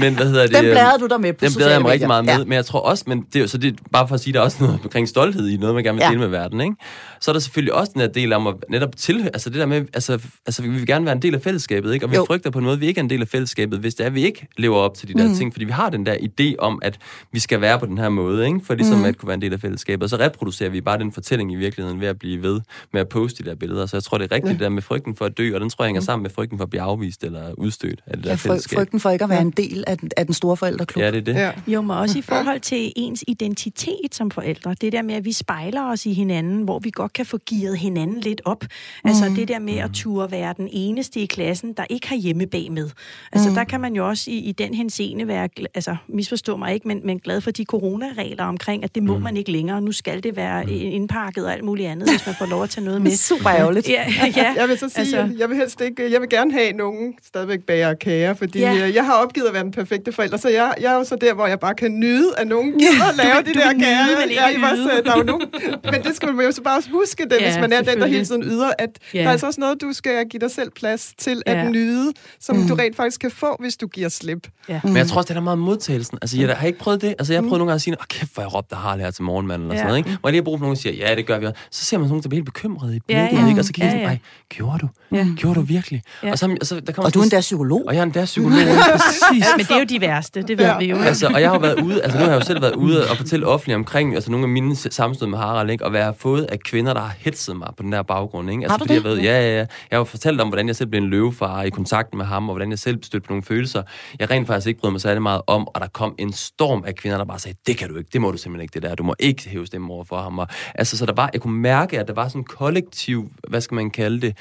Men 0.00 0.14
hvad 0.14 0.26
hedder 0.26 0.46
det? 0.46 0.54
Den 0.54 0.64
bladrede 0.64 0.98
du 0.98 1.06
der 1.06 1.18
med 1.18 1.32
på 1.32 1.44
Den 1.44 1.52
bladrede 1.56 1.74
jeg 1.74 1.82
mig 1.82 1.90
rigtig 1.90 2.08
meget 2.08 2.24
med, 2.24 2.38
ja. 2.38 2.44
men 2.44 2.52
jeg 2.52 2.66
tror 2.66 2.80
også, 2.80 3.04
men 3.06 3.20
det 3.20 3.36
er 3.36 3.40
jo 3.40 3.46
så 3.46 3.58
det 3.58 3.72
er 3.72 3.76
bare 3.92 4.08
for 4.08 4.14
at 4.14 4.20
sige, 4.20 4.32
der 4.32 4.40
er 4.40 4.44
også 4.44 4.56
noget 4.60 4.78
omkring 4.84 5.08
stolthed 5.08 5.48
i 5.48 5.56
noget, 5.56 5.74
man 5.74 5.84
gerne 5.84 5.98
vil 5.98 6.06
dele 6.06 6.12
ja. 6.12 6.18
med 6.18 6.28
verden, 6.28 6.60
ikke? 6.60 6.76
Så 7.20 7.30
er 7.30 7.32
der 7.32 7.40
selvfølgelig 7.40 7.74
også 7.74 7.92
den 7.94 8.00
her 8.00 8.08
del 8.08 8.32
om 8.32 8.46
at 8.46 8.54
netop 8.70 8.96
til, 8.96 9.24
altså 9.24 9.50
det 9.50 9.58
der 9.58 9.66
med, 9.66 9.84
altså, 9.94 10.18
altså 10.46 10.62
vi 10.62 10.68
vil 10.68 10.86
gerne 10.86 11.04
være 11.04 11.14
en 11.14 11.22
del 11.22 11.34
af 11.34 11.40
fællesskabet, 11.42 11.94
ikke? 11.94 12.06
Og 12.06 12.10
vi 12.10 12.16
jo. 12.16 12.24
frygter 12.24 12.50
på 12.50 12.58
en 12.58 12.64
måde, 12.64 12.74
at 12.74 12.80
vi 12.80 12.86
ikke 12.86 12.98
er 12.98 13.02
en 13.02 13.10
del 13.10 13.20
af 13.20 13.28
fællesskabet, 13.28 13.78
hvis 13.78 13.94
det 13.94 14.02
er, 14.02 14.06
at 14.06 14.14
vi 14.14 14.24
ikke 14.24 14.48
lever 14.56 14.76
op 14.76 14.94
til 14.94 15.08
de 15.08 15.14
der 15.14 15.28
mm. 15.28 15.34
ting, 15.34 15.52
fordi 15.52 15.64
vi 15.64 15.72
har 15.72 15.90
den 15.90 16.06
der 16.06 16.14
idé 16.14 16.54
om, 16.58 16.78
at 16.82 16.98
vi 17.32 17.38
skal 17.38 17.60
være 17.60 17.78
på 17.78 17.86
den 17.86 17.98
her 17.98 18.08
måde, 18.08 18.46
ikke? 18.46 18.60
For 18.64 18.74
ligesom 18.74 18.98
mm. 18.98 19.04
at 19.04 19.18
kunne 19.18 19.26
være 19.26 19.34
en 19.34 19.42
del 19.42 19.52
af 19.52 19.60
fællesskabet. 19.60 20.02
Og 20.02 20.10
så 20.10 20.16
reproducerer 20.16 20.70
vi 20.70 20.80
bare 20.80 20.98
den 20.98 21.12
fortælling 21.12 21.52
i 21.52 21.56
virkeligheden 21.56 22.00
ved 22.00 22.08
at 22.08 22.18
blive 22.18 22.42
ved 22.42 22.60
med 22.92 23.00
at 23.00 23.08
poste 23.08 23.44
de 23.44 23.48
der 23.48 23.54
billeder. 23.54 23.86
Så 23.86 23.96
jeg 23.96 24.02
tror, 24.02 24.18
det 24.18 24.32
er 24.32 24.34
rigtigt 24.34 24.48
ja. 24.48 24.52
det 24.52 24.60
der 24.60 24.68
med 24.68 24.82
frygten 24.82 25.16
for 25.16 25.24
at 25.24 25.38
dø, 25.38 25.54
og 25.54 25.60
den 25.60 25.70
tror 25.70 25.84
jeg 25.84 25.88
hænger 25.88 26.00
mm. 26.00 26.04
sammen 26.04 26.22
med 26.22 26.30
frygten 26.30 26.58
for 26.58 26.64
at 26.64 26.70
blive 26.70 26.82
afvist 26.82 27.24
eller 27.24 27.52
udstødt 27.58 28.00
af 28.06 28.16
det 28.16 28.26
ja, 28.26 28.30
der 28.30 28.36
fællesskab. 28.36 28.78
frygten 28.78 29.00
for 29.00 29.10
ikke 29.10 29.24
at 29.24 29.30
være 29.30 29.40
en 29.40 29.50
del 29.50 29.84
af 29.86 29.98
den, 29.98 30.10
af 30.16 30.26
den 30.26 30.34
store 30.34 30.56
forældreklub. 30.56 31.02
Ja, 31.02 31.10
det 31.10 31.16
er 31.16 31.22
det. 31.22 31.34
Ja. 31.34 31.50
Jo, 31.66 31.82
men 31.82 31.90
også 31.90 32.18
i 32.18 32.22
forhold 32.22 32.60
til 32.60 32.92
ens 32.96 33.24
identitet 33.28 34.14
som 34.14 34.30
forældre. 34.30 34.74
Det 34.80 34.92
der 34.92 35.02
med, 35.02 35.14
at 35.14 35.24
vi 35.24 35.32
spejler 35.32 35.82
os 35.90 36.06
i 36.06 36.12
hinanden, 36.12 36.62
hvor 36.62 36.78
vi 36.78 36.90
godt 36.90 37.12
kan 37.12 37.26
få 37.26 37.38
gearet 37.50 37.78
hinanden 37.78 38.20
lidt 38.20 38.42
op. 38.44 38.64
Altså 39.04 39.28
mm. 39.28 39.34
det 39.34 39.48
der 39.48 39.58
med 39.58 39.76
at 39.76 39.90
ture 39.94 40.30
være 40.30 40.54
den 40.56 40.68
eneste 40.72 41.20
i 41.20 41.26
klassen, 41.26 41.72
der 41.72 41.84
ikke 41.90 42.08
har 42.08 42.16
hjemme 42.16 42.46
bag 42.46 42.72
med. 42.72 42.90
Altså 43.32 43.48
mm. 43.48 43.54
der 43.54 43.64
kan 43.64 43.80
man 43.80 43.96
jo 43.96 44.08
også 44.08 44.30
i, 44.30 44.38
i 44.38 44.52
den 44.52 44.74
henseende 44.74 45.28
være, 45.28 45.48
altså 45.74 45.96
misforstå 46.08 46.56
mig 46.56 46.74
ikke, 46.74 46.88
men, 46.88 47.03
men 47.04 47.18
glad 47.18 47.40
for 47.40 47.50
de 47.50 47.64
coronaregler 47.64 48.44
omkring, 48.44 48.84
at 48.84 48.94
det 48.94 49.02
må 49.02 49.16
mm. 49.16 49.22
man 49.22 49.36
ikke 49.36 49.52
længere. 49.52 49.80
Nu 49.80 49.92
skal 49.92 50.22
det 50.22 50.36
være 50.36 50.64
mm. 50.64 50.70
indpakket 50.72 51.46
og 51.46 51.52
alt 51.52 51.64
muligt 51.64 51.88
andet, 51.88 52.10
hvis 52.10 52.26
man 52.26 52.34
får 52.38 52.46
lov 52.46 52.62
at 52.62 52.70
tage 52.70 52.84
noget 52.84 53.02
med. 53.04 53.10
Super 53.16 53.50
ærgerligt. 53.50 53.88
Ja, 53.88 54.04
ja. 54.36 54.54
Jeg 54.56 54.68
vil 54.68 54.78
så 54.78 54.88
sige, 54.88 55.00
altså, 55.00 55.36
jeg 55.38 55.48
vil 55.48 55.56
helst 55.56 55.80
ikke, 55.80 56.12
jeg 56.12 56.20
vil 56.20 56.28
gerne 56.28 56.52
have 56.52 56.72
nogen 56.72 57.14
stadigvæk 57.26 57.60
bager 57.60 57.94
kager, 57.94 58.34
fordi 58.34 58.58
ja. 58.58 58.90
jeg 58.94 59.04
har 59.06 59.14
opgivet 59.14 59.46
at 59.46 59.54
være 59.54 59.62
den 59.62 59.72
perfekte 59.72 60.12
forælder, 60.12 60.36
så 60.36 60.48
jeg, 60.48 60.74
jeg 60.80 60.92
er 60.92 60.96
jo 60.96 61.04
så 61.04 61.16
der, 61.16 61.34
hvor 61.34 61.46
jeg 61.46 61.60
bare 61.60 61.74
kan 61.74 62.00
nyde, 62.00 62.32
at 62.38 62.46
nogen 62.46 62.72
gider 62.78 63.08
at 63.08 63.16
lave 63.16 63.42
de 63.42 63.54
der 63.54 63.72
kager. 63.72 64.06
Nyde, 64.06 64.42
jeg, 64.42 64.56
jeg, 64.60 64.70
også, 64.70 65.02
der 65.04 65.12
er 65.12 65.18
jo 65.18 65.24
nogen, 65.24 65.46
men 65.92 66.02
det 66.02 66.16
skal 66.16 66.34
man 66.34 66.46
jo 66.46 66.52
så 66.52 66.62
bare 66.62 66.82
huske, 66.90 67.24
det, 67.24 67.32
ja, 67.40 67.44
hvis 67.44 67.60
man 67.60 67.72
er 67.72 67.82
den, 67.82 68.00
der 68.00 68.06
hele 68.06 68.24
tiden 68.24 68.42
yder, 68.42 68.70
at 68.78 68.90
ja. 69.14 69.18
der 69.18 69.26
er 69.26 69.30
altså 69.30 69.46
også 69.46 69.60
noget, 69.60 69.80
du 69.80 69.92
skal 69.92 70.28
give 70.28 70.40
dig 70.40 70.50
selv 70.50 70.70
plads 70.70 71.12
til 71.18 71.42
at 71.46 71.56
ja. 71.56 71.68
nyde, 71.68 72.12
som 72.40 72.56
mm. 72.56 72.68
du 72.68 72.74
rent 72.74 72.96
faktisk 72.96 73.20
kan 73.20 73.30
få, 73.30 73.56
hvis 73.60 73.76
du 73.76 73.86
giver 73.86 74.08
slip. 74.08 74.48
Ja. 74.68 74.80
Mm. 74.84 74.90
Men 74.90 74.96
jeg 74.96 75.06
tror 75.06 75.16
også, 75.16 75.28
det 75.28 75.36
er 75.36 75.42
meget 75.42 75.58
modtagelsen. 75.58 76.18
Altså, 76.22 76.40
jeg 76.40 76.56
har 76.56 76.66
ikke 76.66 76.78
prøvet 76.78 76.93
det. 77.00 77.14
Altså, 77.18 77.32
jeg 77.32 77.42
har 77.42 77.42
prøvet 77.42 77.52
mm. 77.52 77.58
nogle 77.58 77.70
gange 77.70 77.74
at 77.74 77.82
sige, 77.82 77.96
åh, 78.00 78.04
kæft, 78.08 78.34
hvor 78.34 78.42
jeg 78.42 78.54
råbte 78.54 78.76
har 78.76 78.96
her 78.96 79.10
til 79.10 79.22
morgenmanden, 79.22 79.66
eller 79.68 79.74
ja. 79.74 79.78
sådan 79.78 79.88
noget, 79.88 79.98
ikke? 79.98 80.18
Hvor 80.20 80.28
jeg 80.28 80.32
lige 80.32 80.40
har 80.40 80.44
brug 80.44 80.58
for 80.58 80.64
nogen, 80.64 80.76
der 80.76 80.80
siger, 80.80 81.08
ja, 81.08 81.14
det 81.14 81.26
gør 81.26 81.38
vi 81.38 81.46
også. 81.46 81.60
Så 81.70 81.84
ser 81.84 81.98
man 81.98 82.08
nogen, 82.08 82.22
der 82.22 82.28
bliver 82.28 82.38
helt 82.38 82.54
bekymret 82.54 82.94
i 82.94 83.00
blikket, 83.00 83.22
ja, 83.32 83.40
ja. 83.40 83.48
ikke? 83.48 83.60
Og 83.60 83.64
så 83.64 83.72
kigger 83.72 83.90
jeg 83.90 83.96
ja, 83.96 84.02
ja. 84.02 84.08
sådan, 84.08 84.20
gjorde 84.48 84.78
du? 84.78 84.88
Ja. 85.12 85.26
Gjorde 85.36 85.60
du 85.60 85.64
virkelig? 85.64 86.02
Ja. 86.22 86.30
Og, 86.30 86.38
så, 86.38 86.56
og, 86.60 86.66
så, 86.66 86.80
der 86.80 86.92
kommer 86.92 87.06
og 87.06 87.14
du 87.14 87.18
er 87.18 87.22
endda 87.22 87.40
psykolog. 87.40 87.82
Og 87.86 87.94
jeg 87.94 88.00
er 88.00 88.04
endda 88.04 88.24
psykolog, 88.24 88.58
præcis. 88.92 89.46
Men 89.56 89.66
det 89.66 89.70
er 89.70 89.78
jo 89.78 89.84
de 89.84 90.00
værste, 90.00 90.42
det 90.42 90.58
ved 90.58 90.64
ja. 90.64 90.78
vi 90.78 90.84
jo. 90.84 90.96
Altså, 90.96 91.26
og 91.26 91.40
jeg 91.40 91.50
har 91.50 91.58
været 91.58 91.80
ude, 91.82 92.02
altså 92.02 92.18
nu 92.18 92.24
har 92.24 92.32
jeg 92.32 92.40
jo 92.40 92.46
selv 92.46 92.62
været 92.62 92.74
ude 92.74 93.10
og 93.10 93.16
fortælle 93.16 93.46
offentligt 93.46 93.76
omkring, 93.76 94.14
altså 94.14 94.30
nogle 94.30 94.44
af 94.44 94.48
mine 94.48 94.76
sammenstød 94.76 95.26
med 95.26 95.38
Harald, 95.38 95.70
ikke? 95.70 95.84
Og 95.84 95.92
være 95.92 96.14
fået 96.18 96.44
af 96.44 96.60
kvinder, 96.60 96.94
der 96.94 97.00
har 97.00 97.14
hetset 97.18 97.56
mig 97.56 97.68
på 97.76 97.82
den 97.82 97.92
der 97.92 98.02
baggrund, 98.02 98.50
ikke? 98.50 98.62
Altså, 98.62 98.72
har 98.72 98.78
du 98.78 98.84
fordi 98.84 98.94
det? 98.94 99.04
Jeg 99.04 99.10
ved, 99.10 99.18
ja, 99.18 99.40
ja, 99.40 99.48
ja. 99.48 99.56
Jeg 99.56 99.66
har 99.90 99.98
jo 99.98 100.04
fortalt 100.04 100.40
om, 100.40 100.48
hvordan 100.48 100.66
jeg 100.68 100.76
selv 100.76 100.88
blev 100.88 101.02
en 101.02 101.08
løvefar 101.08 101.62
i 101.62 101.70
kontakt 101.70 102.14
med 102.14 102.24
ham, 102.24 102.48
og 102.48 102.54
hvordan 102.54 102.70
jeg 102.70 102.78
selv 102.78 103.02
stødte 103.02 103.26
på 103.26 103.32
nogle 103.32 103.42
følelser, 103.42 103.82
jeg 104.20 104.30
rent 104.30 104.46
faktisk 104.46 104.66
ikke 104.66 104.80
brød 104.80 104.90
mig 104.90 105.00
særlig 105.00 105.22
meget 105.22 105.40
om, 105.46 105.68
og 105.68 105.80
der 105.80 105.86
kom 105.86 106.14
en 106.18 106.32
storm 106.32 106.83
af 106.86 106.94
kvinder, 106.94 107.18
der 107.18 107.24
bare 107.24 107.38
sagde, 107.38 107.58
det 107.66 107.76
kan 107.76 107.88
du 107.88 107.96
ikke, 107.96 108.10
det 108.12 108.20
må 108.20 108.30
du 108.30 108.36
simpelthen 108.36 108.62
ikke, 108.62 108.74
det 108.74 108.82
der, 108.82 108.94
du 108.94 109.02
må 109.02 109.14
ikke 109.18 109.48
hæve 109.48 109.66
stemme 109.66 109.92
over 109.92 110.04
for 110.04 110.22
ham. 110.22 110.38
Og, 110.38 110.48
altså, 110.74 110.96
så 110.96 111.06
der 111.06 111.12
var, 111.12 111.30
jeg 111.32 111.40
kunne 111.40 111.60
mærke, 111.60 112.00
at 112.00 112.08
der 112.08 112.14
var 112.14 112.28
sådan 112.28 112.40
en 112.40 112.44
kollektiv, 112.44 113.30
hvad 113.48 113.60
skal 113.60 113.74
man 113.74 113.90
kalde 113.90 114.20
det, 114.20 114.36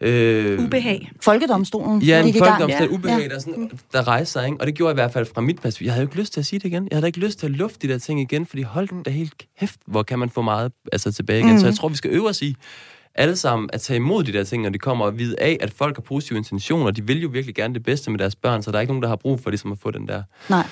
Øh, 0.00 0.64
ubehag. 0.64 1.10
Folkedomstolen. 1.20 2.02
Ja, 2.02 2.26
en 2.26 2.34
folkedomstol. 2.34 2.88
Ja. 2.88 2.94
Ubehag, 2.94 3.22
ja. 3.22 3.28
der, 3.28 3.38
sådan, 3.38 3.70
der 3.92 4.08
rejser 4.08 4.40
sig, 4.40 4.46
ikke? 4.46 4.60
Og 4.60 4.66
det 4.66 4.74
gjorde 4.74 4.88
jeg 4.88 4.94
i 4.94 5.00
hvert 5.00 5.12
fald 5.12 5.26
fra 5.34 5.40
mit 5.40 5.56
perspektiv. 5.56 5.84
Jeg 5.84 5.92
havde 5.92 6.02
jo 6.02 6.08
ikke 6.08 6.20
lyst 6.20 6.32
til 6.32 6.40
at 6.40 6.46
sige 6.46 6.58
det 6.58 6.64
igen. 6.64 6.88
Jeg 6.90 6.96
havde 6.96 7.06
ikke 7.06 7.18
lyst 7.18 7.38
til 7.38 7.46
at 7.46 7.52
lufte 7.52 7.88
de 7.88 7.92
der 7.92 7.98
ting 7.98 8.20
igen, 8.20 8.46
fordi 8.46 8.62
hold 8.62 9.04
da 9.04 9.10
helt 9.10 9.44
kæft, 9.60 9.80
hvor 9.86 10.02
kan 10.02 10.18
man 10.18 10.30
få 10.30 10.42
meget 10.42 10.72
altså, 10.92 11.12
tilbage 11.12 11.40
igen. 11.40 11.52
Mm. 11.52 11.58
Så 11.58 11.66
jeg 11.66 11.74
tror, 11.74 11.88
vi 11.88 11.96
skal 11.96 12.10
øve 12.10 12.28
os 12.28 12.42
i 12.42 12.56
alle 13.14 13.36
sammen 13.36 13.70
at 13.72 13.80
tage 13.80 13.96
imod 13.96 14.24
de 14.24 14.32
der 14.32 14.44
ting, 14.44 14.62
når 14.62 14.70
de 14.70 14.78
kommer 14.78 15.04
og 15.04 15.18
vide 15.18 15.40
af, 15.40 15.56
at 15.60 15.70
folk 15.70 15.96
har 15.96 16.02
positive 16.02 16.38
intentioner. 16.38 16.90
De 16.90 17.06
vil 17.06 17.22
jo 17.22 17.28
virkelig 17.28 17.54
gerne 17.54 17.74
det 17.74 17.82
bedste 17.82 18.10
med 18.10 18.18
deres 18.18 18.36
børn, 18.36 18.62
så 18.62 18.70
der 18.70 18.76
er 18.76 18.80
ikke 18.80 18.92
nogen, 18.92 19.02
der 19.02 19.08
har 19.08 19.16
brug 19.16 19.40
for 19.40 19.50
ligesom 19.50 19.72
at 19.72 19.78
få 19.78 19.90
den 19.90 20.08
der... 20.08 20.22
Nej. 20.48 20.66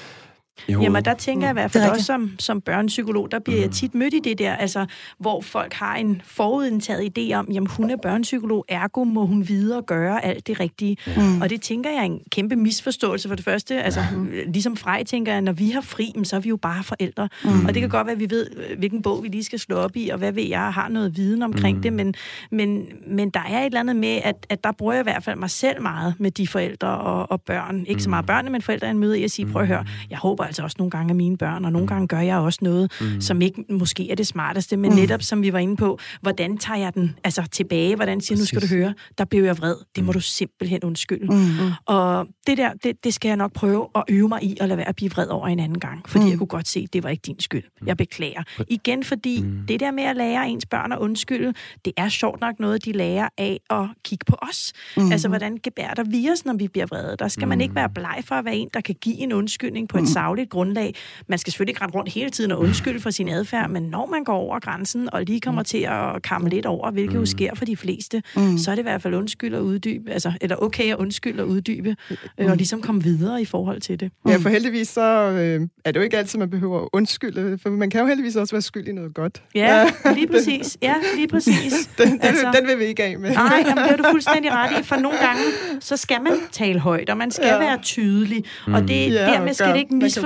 Jamen, 0.69 1.05
der 1.05 1.15
tænker 1.15 1.47
jeg 1.47 1.53
i 1.53 1.59
hvert 1.59 1.71
fald 1.71 1.91
også 1.91 2.05
som, 2.05 2.31
som 2.39 2.61
børnepsykolog, 2.61 3.31
der 3.31 3.39
bliver 3.39 3.59
mm. 3.59 3.63
jeg 3.63 3.71
tit 3.71 3.95
mødt 3.95 4.15
i 4.15 4.19
det 4.19 4.39
der, 4.39 4.55
altså, 4.55 4.87
hvor 5.19 5.41
folk 5.41 5.73
har 5.73 5.97
en 5.97 6.23
forudindtaget 6.25 7.19
idé 7.19 7.35
om, 7.35 7.49
jamen 7.53 7.67
hun 7.67 7.91
er 7.91 7.97
børnepsykolog, 8.03 8.65
ergo 8.69 9.05
må 9.05 9.27
hun 9.27 9.49
vide 9.49 9.77
og 9.77 9.87
gøre 9.87 10.25
alt 10.25 10.47
det 10.47 10.61
rigtige. 10.61 10.97
Mm. 11.17 11.41
Og 11.41 11.51
det 11.51 11.61
tænker 11.61 11.91
jeg 11.91 11.99
er 11.99 12.03
en 12.03 12.21
kæmpe 12.31 12.57
misforståelse 12.57 13.29
for 13.29 13.35
det 13.35 13.45
første. 13.45 13.83
Altså, 13.83 14.01
mm. 14.13 14.31
ligesom 14.47 14.77
Frej 14.77 15.05
tænker 15.05 15.33
jeg, 15.33 15.43
når 15.43 15.53
vi 15.53 15.71
har 15.71 15.81
fri, 15.81 16.13
så 16.25 16.37
er 16.37 16.41
vi 16.41 16.49
jo 16.49 16.57
bare 16.57 16.85
forældre. 16.85 17.29
Mm. 17.45 17.67
Og 17.67 17.75
det 17.75 17.81
kan 17.81 17.91
godt 17.91 18.07
være, 18.07 18.15
at 18.15 18.21
vi 18.21 18.31
ved, 18.31 18.47
hvilken 18.79 19.03
bog 19.03 19.23
vi 19.23 19.29
lige 19.29 19.45
skal 19.45 19.59
slå 19.59 19.77
op 19.77 19.97
i, 19.97 20.09
og 20.09 20.19
hvad 20.19 20.33
ved 20.33 20.43
jeg, 20.43 20.73
har 20.73 20.89
noget 20.89 21.17
viden 21.17 21.43
omkring 21.43 21.77
mm. 21.77 21.83
det, 21.83 21.93
men, 21.93 22.15
men, 22.51 22.87
men 23.07 23.31
der 23.31 23.41
er 23.49 23.61
et 23.61 23.67
eller 23.67 23.81
andet 23.81 23.97
med, 23.97 24.21
at, 24.25 24.47
at 24.49 24.65
der 24.65 24.73
bruger 24.73 24.93
jeg 24.93 25.01
i 25.01 25.03
hvert 25.03 25.25
fald 25.25 25.39
mig 25.39 25.51
selv 25.51 25.83
meget 25.83 26.15
med 26.19 26.31
de 26.31 26.47
forældre 26.47 26.89
og, 26.89 27.31
og 27.31 27.41
børn. 27.41 27.81
Ikke 27.81 27.93
mm. 27.93 28.01
så 28.01 28.11
meget 28.11 28.27
børnene, 28.27 28.51
men 28.51 28.63
forældre 28.63 28.91
en 28.91 28.99
møde 28.99 29.21
i 29.21 29.25
at 29.25 29.31
sige, 29.31 29.47
prøv 29.47 29.63
at 29.63 29.69
høre, 29.69 29.85
jeg 30.11 30.19
håber 30.19 30.46
altså 30.47 30.63
også 30.63 30.77
nogle 30.79 30.91
gange 30.91 31.11
af 31.11 31.17
mine 31.17 31.37
børn, 31.37 31.65
og 31.65 31.73
nogle 31.73 31.85
mm. 31.85 31.89
gange 31.89 32.09
gør 32.09 32.21
jeg 32.21 32.37
også 32.37 32.59
noget, 32.63 32.93
mm. 33.01 33.21
som 33.21 33.43
ikke 33.43 33.65
måske 33.71 34.11
er 34.11 34.15
det 34.15 34.27
smarteste, 34.27 34.77
men 34.77 34.91
mm. 34.91 34.97
netop 34.97 35.23
som 35.23 35.43
vi 35.43 35.53
var 35.53 35.59
inde 35.59 35.77
på, 35.77 35.99
hvordan 36.21 36.59
tager 36.59 36.79
jeg 36.79 36.95
den 36.95 37.15
altså 37.25 37.43
tilbage? 37.53 37.97
Hvordan 37.97 38.21
siger 38.21 38.39
nu 38.39 38.45
skal 38.45 38.63
du 38.63 38.67
høre, 38.67 38.95
der 39.19 39.25
blev 39.25 39.45
jeg 39.45 39.59
vred. 39.59 39.77
Det 39.97 40.05
må 40.05 40.11
mm. 40.11 40.13
du 40.13 40.21
simpelthen 40.21 40.85
undskylde. 40.85 41.35
Mm. 41.35 41.73
Og 41.87 42.27
det 42.47 42.59
der, 42.59 42.73
det, 42.73 43.05
det 43.05 43.15
skal 43.15 43.29
jeg 43.29 43.37
nok 43.37 43.53
prøve 43.53 43.89
at 43.95 44.05
øve 44.09 44.29
mig 44.29 44.43
i 44.43 44.57
at 44.61 44.69
lade 44.69 44.79
være 44.79 44.89
at 44.89 44.97
blive 44.97 45.11
vred 45.11 45.27
over 45.29 45.49
en 45.49 45.61
anden 45.61 45.79
gang, 45.79 46.09
fordi 46.09 46.25
mm. 46.25 46.31
jeg 46.31 46.39
kunne 46.39 46.47
godt 46.47 46.69
se, 46.69 46.81
at 46.81 46.93
det 46.93 47.03
var 47.03 47.09
ikke 47.09 47.23
din 47.27 47.41
skyld. 47.41 47.65
Jeg 47.87 47.93
mm. 47.93 47.97
beklager. 47.97 48.43
Igen, 48.69 49.05
fordi 49.05 49.43
mm. 49.43 49.67
det 49.69 49.81
der 49.81 49.91
med 49.91 50.05
at 50.05 50.17
lære 50.17 50.49
ens 50.49 50.67
børn 50.67 50.93
at 50.93 50.99
undskylde, 50.99 51.55
det 51.85 51.93
er 51.97 52.09
sjovt 52.09 52.41
nok 52.41 52.61
noget, 52.61 52.85
de 52.85 52.93
lærer 52.93 53.29
af 53.39 53.61
at 53.71 53.89
kigge 54.05 54.25
på 54.29 54.37
os. 54.43 54.73
Mm. 54.97 55.13
Altså, 55.13 55.29
hvordan 55.29 55.59
gebærder 55.63 56.05
vi 56.05 56.29
os, 56.33 56.45
når 56.45 56.55
vi 56.55 56.69
bliver 56.69 56.87
vrede? 56.87 57.17
Der 57.19 57.29
skal 57.29 57.45
mm. 57.45 57.49
man 57.49 57.61
ikke 57.61 57.75
være 57.75 57.89
bleg 57.91 58.23
for 58.25 58.35
at 58.35 58.45
være 58.45 58.57
en, 58.57 58.69
der 58.75 58.81
kan 58.81 58.95
give 59.01 59.17
en 59.17 59.33
undskyldning 59.33 59.89
på 59.89 59.99
et 59.99 60.03
mm. 60.03 60.07
savligt 60.07 60.36
grundlag, 60.45 60.67
grundlag. 60.67 60.95
Man 61.29 61.39
skal 61.39 61.51
selvfølgelig 61.51 61.71
ikke 61.71 61.83
rette 61.83 61.95
rundt 61.95 62.13
hele 62.13 62.31
tiden 62.31 62.53
og 62.53 62.61
undskylde 62.61 63.01
for 63.01 63.11
sin 63.11 63.29
adfærd, 63.29 63.71
men 63.71 63.83
når 63.83 64.07
man 64.07 64.25
går 64.25 64.35
over 64.35 64.61
grænsen 64.61 65.09
og 65.13 65.23
lige 65.23 65.41
kommer 65.41 65.61
mm. 65.61 65.65
til 65.65 65.79
at 65.79 66.23
kamme 66.23 66.49
lidt 66.49 66.67
over, 66.67 66.91
hvilket 66.91 67.15
mm. 67.15 67.21
jo 67.21 67.27
sker 67.27 67.55
for 67.55 67.65
de 67.65 67.77
fleste, 67.77 68.23
mm. 68.37 68.59
så 68.59 68.71
er 68.71 68.75
det 68.75 68.83
i 68.83 68.83
hvert 68.83 69.03
fald 69.03 69.15
undskyld 69.15 69.55
og 69.55 69.65
uddybe, 69.65 70.11
altså, 70.11 70.33
eller 70.41 70.57
okay 70.57 70.93
at 70.93 70.97
undskylde 70.97 71.43
og 71.43 71.49
uddybe, 71.49 71.97
øh, 72.39 72.51
og 72.51 72.57
ligesom 72.57 72.83
komme 72.83 73.03
videre 73.03 73.43
i 73.43 73.45
forhold 73.45 73.81
til 73.81 74.01
det. 74.01 74.11
Ja, 74.29 74.37
for 74.37 74.49
heldigvis 74.49 74.89
så 74.89 75.01
øh, 75.31 75.69
er 75.85 75.93
det 75.93 75.97
jo 75.97 76.05
ikke 76.05 76.19
altid, 76.19 76.39
man 76.39 76.51
behøver 76.51 76.83
at 76.83 76.89
undskylde, 76.93 77.59
for 77.63 77.71
man 77.71 77.91
kan 77.91 78.01
jo 78.01 78.07
heldigvis 78.07 78.37
også 78.37 78.55
være 78.55 78.63
skyld 78.63 78.89
i 78.89 78.93
noget 78.93 79.15
godt. 79.15 79.43
Ja, 79.55 79.87
lige 80.15 80.27
præcis. 80.27 80.79
Ja, 80.83 80.95
lige 81.17 81.29
præcis. 81.29 81.73
den, 81.99 82.11
den, 82.11 82.21
altså, 82.23 82.53
den 82.61 82.69
vil 82.69 82.79
vi 82.79 82.85
ikke 82.85 83.05
af 83.05 83.19
med. 83.19 83.31
Nej, 83.31 83.65
jamen, 83.67 83.85
det 83.85 83.93
er 83.93 83.97
du 83.97 84.05
fuldstændig 84.17 84.53
ret 84.53 84.81
i, 84.81 84.83
for 84.83 84.97
nogle 84.97 85.19
gange, 85.19 85.43
så 85.81 85.97
skal 85.97 86.23
man 86.23 86.33
tale 86.53 86.79
højt, 86.79 87.11
og 87.11 87.17
man 87.17 87.31
skal 87.31 87.47
ja. 87.47 87.59
være 87.59 87.79
tydelig, 87.83 88.45
mm. 88.67 88.75
og 88.75 88.89
det, 88.89 89.13
ja, 89.13 89.27
dermed 89.27 89.55
skal 89.55 89.69
det 89.69 89.79
ikke 89.79 89.95
misforstås, 89.95 90.26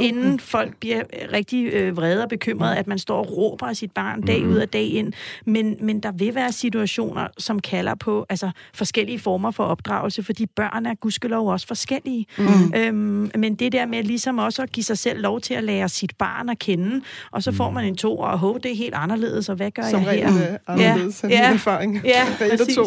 inden 0.00 0.40
folk 0.40 0.76
bliver 0.80 1.02
rigtig 1.32 1.66
øh, 1.66 1.96
vrede 1.96 2.22
og 2.22 2.28
bekymrede, 2.28 2.76
at 2.76 2.86
man 2.86 2.98
står 2.98 3.18
og 3.18 3.36
råber 3.36 3.66
af 3.66 3.76
sit 3.76 3.92
barn 3.92 4.22
dag 4.22 4.46
ud 4.46 4.56
og 4.56 4.72
dag 4.72 4.84
ind. 4.84 5.12
Men, 5.46 5.76
men 5.80 6.00
der 6.00 6.12
vil 6.12 6.34
være 6.34 6.52
situationer, 6.52 7.26
som 7.38 7.60
kalder 7.60 7.94
på 7.94 8.26
altså, 8.28 8.50
forskellige 8.74 9.18
former 9.18 9.50
for 9.50 9.64
opdragelse, 9.64 10.22
fordi 10.22 10.46
børn 10.46 10.86
er 10.86 10.94
gudskelov 10.94 11.48
også 11.48 11.66
forskellige. 11.66 12.26
Mm. 12.38 12.72
Øhm, 12.76 13.30
men 13.34 13.54
det 13.54 13.72
der 13.72 13.86
med 13.86 14.02
ligesom 14.02 14.38
også 14.38 14.62
at 14.62 14.72
give 14.72 14.84
sig 14.84 14.98
selv 14.98 15.20
lov 15.20 15.40
til 15.40 15.54
at 15.54 15.64
lære 15.64 15.88
sit 15.88 16.12
barn 16.18 16.48
at 16.48 16.58
kende, 16.58 17.00
og 17.30 17.42
så 17.42 17.52
får 17.52 17.70
man 17.70 17.84
en 17.84 17.96
to, 17.96 18.18
og 18.18 18.38
hov, 18.38 18.60
det 18.60 18.70
er 18.70 18.76
helt 18.76 18.94
anderledes, 18.94 19.48
og 19.48 19.56
hvad 19.56 19.70
gør 19.70 19.82
som 19.90 20.02
jeg 20.02 20.10
her? 20.10 20.28
Som 20.28 20.36
regel 20.36 20.58
anderledes 20.66 21.22
ja. 21.22 21.28
ja. 21.28 21.52
erfaring. 21.52 22.00
Ja, 22.04 22.24
præcis. 22.58 22.76
To. 22.76 22.84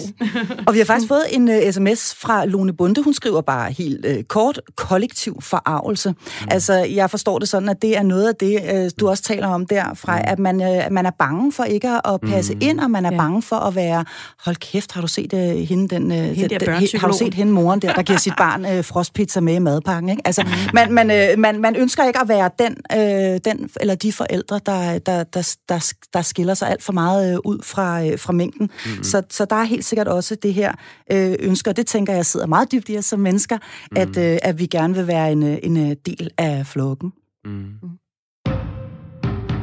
og 0.68 0.74
vi 0.74 0.78
har 0.78 0.86
faktisk 0.86 1.08
fået 1.08 1.24
en 1.32 1.50
uh, 1.50 1.72
sms 1.72 2.16
fra 2.16 2.46
Lone 2.46 2.74
Bunde, 2.74 3.04
hun 3.04 3.14
skriver 3.14 3.42
bare 3.42 3.72
helt 3.72 4.06
uh, 4.06 4.24
kort, 4.24 4.62
kollektiv 4.76 5.42
forarvelse. 5.42 6.14
Mm. 6.46 6.52
Altså, 6.52 6.74
jeg 6.74 7.10
forstår 7.10 7.40
det 7.40 7.50
sådan, 7.50 7.70
at 7.70 7.82
det 7.82 7.98
er 7.98 8.04
noget 8.04 8.28
af 8.28 8.36
det, 8.36 8.62
øh, 8.74 8.92
du 9.00 9.10
også 9.10 9.24
taler 9.24 9.48
om 9.48 9.66
derfra, 9.66 10.16
mm. 10.18 10.24
at 10.28 10.40
man, 10.40 10.62
øh, 10.62 10.92
man 10.92 11.06
er 11.06 11.12
bange 11.20 11.52
for 11.52 11.64
ikke 11.64 11.90
at 11.90 12.22
passe 12.22 12.54
mm. 12.54 12.60
ind, 12.64 12.80
og 12.80 12.92
man 12.92 13.06
er 13.06 13.12
ja. 13.12 13.18
bange 13.18 13.42
for 13.42 13.56
at 13.56 13.76
være, 13.76 14.06
hold 14.46 14.56
kæft, 14.56 14.92
har 14.92 15.02
du 15.02 15.08
set 15.08 15.34
uh, 15.34 15.40
hende, 15.40 15.88
den, 15.96 16.12
uh, 16.12 16.18
hende 16.18 16.60
den, 16.60 17.00
har 17.00 17.08
du 17.08 17.18
set 17.18 17.34
hende 17.34 17.52
moren 17.54 17.82
der, 17.82 17.94
der 17.94 18.02
giver 18.02 18.20
sit 18.20 18.34
barn 18.38 18.66
uh, 18.66 18.86
frostpizza 18.86 19.40
med 19.40 19.56
i 19.56 19.60
madpakken, 19.60 20.10
ikke? 20.10 20.22
Altså, 20.26 20.44
mm. 20.44 20.50
man, 20.74 20.94
man, 20.94 21.12
uh, 21.12 21.40
man, 21.40 21.62
man 21.62 21.76
ønsker 21.76 22.08
ikke 22.08 22.20
at 22.20 22.28
være 22.28 22.50
den, 22.60 22.76
uh, 22.96 23.38
den 23.46 23.70
eller 23.82 23.96
de 23.96 24.14
forældre, 24.14 24.60
der, 24.66 25.00
der, 25.00 25.24
der, 25.24 25.56
der, 25.70 25.94
der 26.14 26.22
skiller 26.22 26.54
sig 26.54 26.70
alt 26.70 26.84
for 26.84 26.94
meget 26.94 27.38
uh, 27.38 27.52
ud 27.52 27.60
fra, 27.64 28.06
uh, 28.06 28.20
fra 28.20 28.34
mængden. 28.34 28.70
Mm. 28.86 29.04
Så, 29.04 29.22
så 29.30 29.46
der 29.46 29.56
er 29.56 29.64
helt 29.64 29.86
sikkert 29.86 30.08
også 30.08 30.36
det 30.36 30.54
her 30.54 30.72
uh, 31.14 31.34
ønsker, 31.40 31.72
det 31.72 31.88
tænker 31.88 32.14
jeg 32.14 32.26
sidder 32.26 32.48
meget 32.48 32.72
dybt 32.72 32.90
i 32.90 32.98
os 32.98 33.06
som 33.06 33.20
mennesker, 33.20 33.58
mm. 33.92 33.98
at, 33.98 34.18
uh, 34.18 34.50
at 34.50 34.60
vi 34.60 34.66
gerne 34.66 34.96
vil 34.96 35.08
være 35.08 35.32
en, 35.32 35.44
en 35.44 35.96
del 36.06 36.30
af 36.38 36.66
flokken. 36.66 37.14
Mm. 37.46 37.80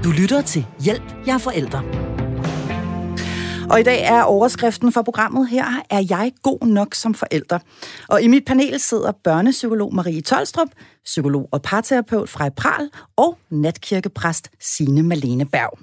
Du 0.04 0.10
lytter 0.20 0.42
til 0.42 0.66
Hjælp, 0.80 1.02
jeg 1.26 1.34
er 1.34 1.38
forældre. 1.38 2.11
Og 3.70 3.80
i 3.80 3.82
dag 3.82 4.02
er 4.02 4.22
overskriften 4.22 4.92
for 4.92 5.02
programmet 5.02 5.48
her, 5.48 5.64
er 5.90 6.06
jeg 6.10 6.32
god 6.42 6.66
nok 6.66 6.94
som 6.94 7.14
forælder? 7.14 7.58
Og 8.08 8.22
i 8.22 8.26
mit 8.26 8.44
panel 8.44 8.80
sidder 8.80 9.12
børnepsykolog 9.12 9.94
Marie 9.94 10.20
Tolstrup, 10.20 10.68
psykolog 11.04 11.48
og 11.52 11.62
parterapeut 11.62 12.28
Frej 12.28 12.50
Pral 12.50 12.90
og 13.16 13.38
natkirkepræst 13.50 14.50
Sine 14.60 15.02
Malene 15.02 15.46
Berg. 15.46 15.78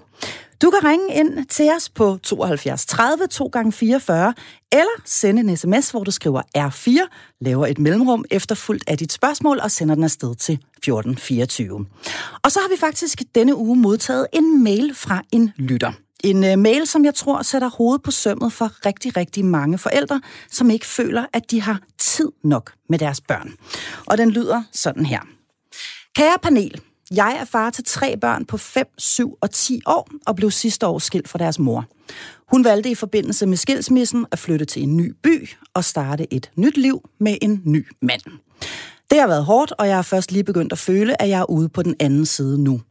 Du 0.61 0.69
kan 0.69 0.89
ringe 0.89 1.15
ind 1.15 1.45
til 1.45 1.71
os 1.77 1.89
på 1.89 2.17
72 2.23 2.85
30 2.85 3.27
2 3.27 3.47
gange 3.47 3.71
44 3.71 4.33
eller 4.71 5.01
sende 5.05 5.41
en 5.41 5.57
sms, 5.57 5.91
hvor 5.91 6.03
du 6.03 6.11
skriver 6.11 6.41
R4, 6.57 7.07
laver 7.41 7.67
et 7.67 7.79
mellemrum 7.79 8.25
efterfulgt 8.31 8.83
af 8.87 8.97
dit 8.97 9.11
spørgsmål 9.11 9.59
og 9.63 9.71
sender 9.71 9.95
den 9.95 10.03
afsted 10.03 10.35
til 10.35 10.53
1424. 10.53 11.85
Og 12.43 12.51
så 12.51 12.59
har 12.59 12.69
vi 12.69 12.79
faktisk 12.79 13.23
denne 13.35 13.55
uge 13.55 13.77
modtaget 13.77 14.27
en 14.33 14.63
mail 14.63 14.95
fra 14.95 15.21
en 15.31 15.51
lytter. 15.57 15.91
En 16.23 16.43
øh, 16.43 16.59
mail, 16.59 16.87
som 16.87 17.05
jeg 17.05 17.15
tror 17.15 17.41
sætter 17.41 17.69
hovedet 17.69 18.01
på 18.01 18.11
sømmet 18.11 18.53
for 18.53 18.85
rigtig, 18.85 19.17
rigtig 19.17 19.45
mange 19.45 19.77
forældre, 19.77 20.21
som 20.51 20.69
ikke 20.69 20.85
føler, 20.85 21.25
at 21.33 21.51
de 21.51 21.61
har 21.61 21.81
tid 21.97 22.31
nok 22.43 22.73
med 22.89 22.99
deres 22.99 23.21
børn. 23.21 23.53
Og 24.05 24.17
den 24.17 24.31
lyder 24.31 24.63
sådan 24.71 25.05
her. 25.05 25.19
Kære 26.15 26.37
panel, 26.41 26.81
jeg 27.11 27.37
er 27.41 27.45
far 27.45 27.69
til 27.69 27.83
tre 27.83 28.17
børn 28.17 28.45
på 28.45 28.57
5, 28.57 28.87
7 28.97 29.37
og 29.41 29.51
10 29.51 29.81
år 29.85 30.09
og 30.27 30.35
blev 30.35 30.51
sidste 30.51 30.87
år 30.87 30.99
skilt 30.99 31.27
fra 31.27 31.39
deres 31.39 31.59
mor. 31.59 31.85
Hun 32.51 32.63
valgte 32.63 32.89
i 32.89 32.95
forbindelse 32.95 33.45
med 33.45 33.57
skilsmissen 33.57 34.25
at 34.31 34.39
flytte 34.39 34.65
til 34.65 34.83
en 34.83 34.97
ny 34.97 35.15
by 35.23 35.49
og 35.73 35.85
starte 35.85 36.33
et 36.33 36.51
nyt 36.55 36.77
liv 36.77 37.09
med 37.19 37.37
en 37.41 37.61
ny 37.65 37.87
mand. 38.01 38.21
Det 39.09 39.19
har 39.19 39.27
været 39.27 39.45
hårdt, 39.45 39.73
og 39.77 39.87
jeg 39.87 39.95
har 39.95 40.01
først 40.01 40.31
lige 40.31 40.43
begyndt 40.43 40.71
at 40.71 40.77
føle, 40.77 41.21
at 41.21 41.29
jeg 41.29 41.39
er 41.39 41.49
ude 41.49 41.69
på 41.69 41.83
den 41.83 41.95
anden 41.99 42.25
side 42.25 42.63
nu. 42.63 42.81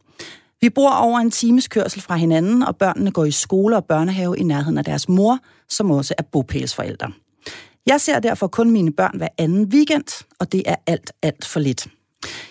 Vi 0.61 0.71
bor 0.71 0.91
over 0.91 1.19
en 1.19 1.31
times 1.31 1.69
kørsel 1.69 2.03
fra 2.03 2.17
hinanden, 2.17 2.63
og 2.63 2.77
børnene 2.77 3.11
går 3.11 3.25
i 3.25 3.31
skole 3.31 3.77
og 3.77 3.85
børnehave 3.85 4.39
i 4.39 4.43
nærheden 4.43 4.79
af 4.79 4.85
deres 4.85 5.09
mor, 5.09 5.39
som 5.69 5.91
også 5.91 6.15
er 6.19 6.23
bopælsforældre. 6.23 7.13
Jeg 7.87 8.01
ser 8.01 8.21
derfor 8.21 8.47
kun 8.47 8.71
mine 8.71 8.93
børn 8.93 9.17
hver 9.17 9.29
anden 9.39 9.65
weekend, 9.65 10.25
og 10.39 10.53
det 10.53 10.63
er 10.67 10.75
alt, 10.87 11.13
alt 11.23 11.45
for 11.45 11.61
lidt. 11.61 11.87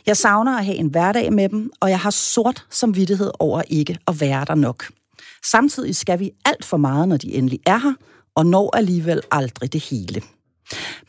Jeg 0.06 0.18
savner 0.18 0.58
at 0.58 0.66
have 0.66 0.78
en 0.78 0.88
hverdag 0.88 1.34
med 1.34 1.50
dem, 1.50 1.72
og 1.80 1.90
jeg 1.90 2.00
har 2.00 2.10
sort 2.10 2.66
samvittighed 2.70 3.32
over 3.40 3.62
ikke 3.68 3.98
at 4.08 4.22
være 4.22 4.46
der 4.46 4.56
nok. 4.56 4.86
Samtidig 5.46 5.96
skal 5.96 6.20
vi 6.20 6.32
alt 6.46 6.66
for 6.66 6.78
meget, 6.78 7.08
når 7.08 7.18
de 7.18 7.34
endelig 7.34 7.60
er 7.66 7.78
her, 7.78 7.94
og 8.36 8.46
når 8.46 8.76
alligevel 8.76 9.22
aldrig 9.32 9.74
det 9.74 9.84
hele. 9.84 10.22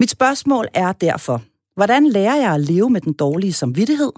Mit 0.00 0.10
spørgsmål 0.10 0.68
er 0.74 0.92
derfor, 0.92 1.42
hvordan 1.76 2.06
lærer 2.06 2.36
jeg 2.36 2.54
at 2.54 2.60
leve 2.60 2.90
med 2.90 3.00
den 3.00 3.12
dårlige 3.12 3.52
samvittighed, 3.52 4.12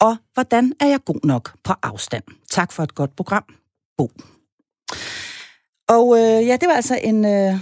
og 0.00 0.16
hvordan 0.34 0.72
er 0.80 0.86
jeg 0.86 1.04
god 1.04 1.20
nok 1.24 1.52
på 1.64 1.72
afstand? 1.82 2.24
Tak 2.50 2.72
for 2.72 2.82
et 2.82 2.94
godt 2.94 3.16
program, 3.16 3.44
Bo. 3.98 4.10
Og 5.88 6.18
øh, 6.18 6.46
ja, 6.46 6.56
det 6.60 6.68
var 6.68 6.74
altså 6.74 6.98
en, 7.02 7.24
øh, 7.24 7.54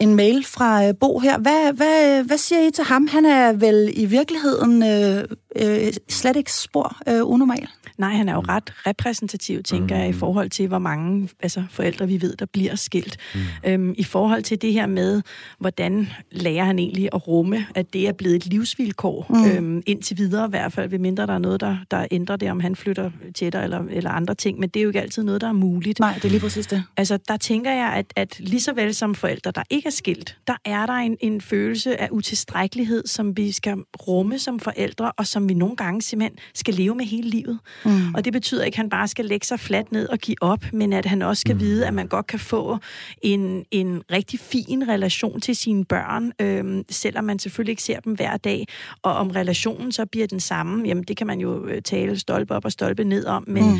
en 0.00 0.14
mail 0.14 0.44
fra 0.44 0.86
øh, 0.86 0.94
Bo 1.00 1.18
her. 1.18 1.38
Hvad, 1.38 1.72
hvad, 1.72 2.24
hvad 2.24 2.38
siger 2.38 2.68
I 2.68 2.70
til 2.70 2.84
ham? 2.84 3.06
Han 3.06 3.26
er 3.26 3.52
vel 3.52 3.92
i 3.96 4.06
virkeligheden 4.06 4.82
øh, 4.82 5.24
øh, 5.56 5.92
slet 6.08 6.36
ikke 6.36 6.52
spor 6.52 6.96
øh, 7.08 7.26
unormal. 7.26 7.68
Nej, 8.00 8.10
han 8.10 8.28
er 8.28 8.34
jo 8.34 8.40
ret 8.48 8.72
repræsentativ, 8.86 9.62
tænker 9.62 9.94
mm. 9.94 10.00
jeg, 10.00 10.08
i 10.08 10.12
forhold 10.12 10.50
til, 10.50 10.68
hvor 10.68 10.78
mange 10.78 11.28
altså, 11.40 11.62
forældre 11.70 12.08
vi 12.08 12.20
ved, 12.20 12.36
der 12.36 12.46
bliver 12.46 12.74
skilt. 12.74 13.16
Mm. 13.34 13.40
Øhm, 13.64 13.94
I 13.98 14.04
forhold 14.04 14.42
til 14.42 14.62
det 14.62 14.72
her 14.72 14.86
med, 14.86 15.22
hvordan 15.58 16.08
lærer 16.32 16.64
han 16.64 16.78
egentlig 16.78 17.08
at 17.12 17.28
rumme, 17.28 17.66
at 17.74 17.92
det 17.92 18.08
er 18.08 18.12
blevet 18.12 18.36
et 18.36 18.46
livsvilkår, 18.46 19.26
mm. 19.28 19.50
øhm, 19.50 19.82
indtil 19.86 20.18
videre 20.18 20.46
i 20.46 20.50
hvert 20.50 20.72
fald, 20.72 20.90
ved 20.90 20.98
mindre 20.98 21.26
der 21.26 21.34
er 21.34 21.38
noget, 21.38 21.60
der, 21.60 21.76
der 21.90 22.06
ændrer 22.10 22.36
det, 22.36 22.50
om 22.50 22.60
han 22.60 22.76
flytter 22.76 23.10
tættere 23.34 23.64
eller, 23.64 23.84
eller 23.90 24.10
andre 24.10 24.34
ting, 24.34 24.58
men 24.58 24.68
det 24.68 24.80
er 24.80 24.82
jo 24.82 24.88
ikke 24.88 25.00
altid 25.00 25.22
noget, 25.22 25.40
der 25.40 25.48
er 25.48 25.52
muligt. 25.52 26.00
Nej, 26.00 26.14
det 26.14 26.24
er 26.24 26.28
lige 26.28 26.40
præcis 26.40 26.66
det. 26.66 26.84
Altså, 26.96 27.18
der 27.28 27.36
tænker 27.36 27.72
jeg, 27.72 27.92
at, 27.92 28.12
at 28.16 28.40
lige 28.40 28.60
så 28.60 28.72
vel 28.72 28.94
som 28.94 29.14
forældre, 29.14 29.50
der 29.50 29.62
ikke 29.70 29.86
er 29.86 29.90
skilt, 29.90 30.36
der 30.46 30.56
er 30.64 30.86
der 30.86 30.92
en, 30.92 31.16
en 31.20 31.40
følelse 31.40 32.00
af 32.00 32.08
utilstrækkelighed, 32.10 33.06
som 33.06 33.36
vi 33.36 33.52
skal 33.52 33.76
rumme 34.08 34.38
som 34.38 34.60
forældre, 34.60 35.12
og 35.12 35.26
som 35.26 35.48
vi 35.48 35.54
nogle 35.54 35.76
gange 35.76 36.02
simpelthen 36.02 36.38
skal 36.54 36.74
leve 36.74 36.94
med 36.94 37.04
hele 37.04 37.30
livet. 37.30 37.58
Mm. 37.84 37.89
Og 38.14 38.24
det 38.24 38.32
betyder 38.32 38.64
ikke, 38.64 38.74
at 38.74 38.76
han 38.76 38.90
bare 38.90 39.08
skal 39.08 39.24
lægge 39.24 39.46
sig 39.46 39.60
fladt 39.60 39.92
ned 39.92 40.08
og 40.08 40.18
give 40.18 40.36
op, 40.40 40.64
men 40.72 40.92
at 40.92 41.06
han 41.06 41.22
også 41.22 41.40
skal 41.40 41.54
mm. 41.54 41.60
vide, 41.60 41.86
at 41.86 41.94
man 41.94 42.06
godt 42.06 42.26
kan 42.26 42.38
få 42.38 42.78
en, 43.22 43.64
en 43.70 44.02
rigtig 44.12 44.40
fin 44.40 44.88
relation 44.88 45.40
til 45.40 45.56
sine 45.56 45.84
børn, 45.84 46.32
øhm, 46.40 46.84
selvom 46.90 47.24
man 47.24 47.38
selvfølgelig 47.38 47.72
ikke 47.72 47.82
ser 47.82 48.00
dem 48.00 48.12
hver 48.12 48.36
dag. 48.36 48.66
Og 49.02 49.12
om 49.12 49.30
relationen 49.30 49.92
så 49.92 50.06
bliver 50.06 50.26
den 50.26 50.40
samme, 50.40 50.86
jamen 50.86 51.04
det 51.04 51.16
kan 51.16 51.26
man 51.26 51.40
jo 51.40 51.66
øh, 51.66 51.82
tale 51.82 52.18
stolpe 52.18 52.54
op 52.54 52.64
og 52.64 52.72
stolpe 52.72 53.04
ned 53.04 53.26
om, 53.26 53.44
men 53.46 53.64
mm 53.64 53.78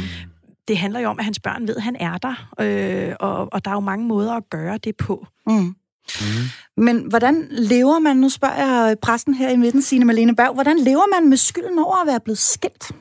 det 0.70 0.78
handler 0.78 1.00
jo 1.00 1.08
om, 1.08 1.18
at 1.18 1.24
hans 1.24 1.40
børn 1.40 1.68
ved, 1.68 1.76
at 1.76 1.82
han 1.82 1.96
er 2.00 2.18
der, 2.18 2.48
øh, 2.60 3.14
og, 3.20 3.48
og 3.52 3.64
der 3.64 3.70
er 3.70 3.74
jo 3.74 3.80
mange 3.80 4.06
måder 4.06 4.32
at 4.32 4.50
gøre 4.50 4.78
det 4.78 4.96
på. 4.96 5.26
Mm. 5.46 5.54
Mm. 5.54 5.74
Men 6.76 7.04
hvordan 7.08 7.46
lever 7.50 7.98
man, 7.98 8.16
nu 8.16 8.28
spørger 8.28 8.54
jeg 8.54 8.96
præsten 9.02 9.34
her 9.34 9.50
i 9.50 9.56
midten, 9.56 9.82
Signe 9.82 10.04
Malene 10.04 10.36
Berg, 10.36 10.54
hvordan 10.54 10.78
lever 10.78 11.20
man 11.20 11.28
med 11.28 11.36
skylden 11.36 11.78
over 11.78 12.00
at 12.02 12.06
være 12.06 12.20
blevet 12.20 12.38
skilt? 12.38 12.92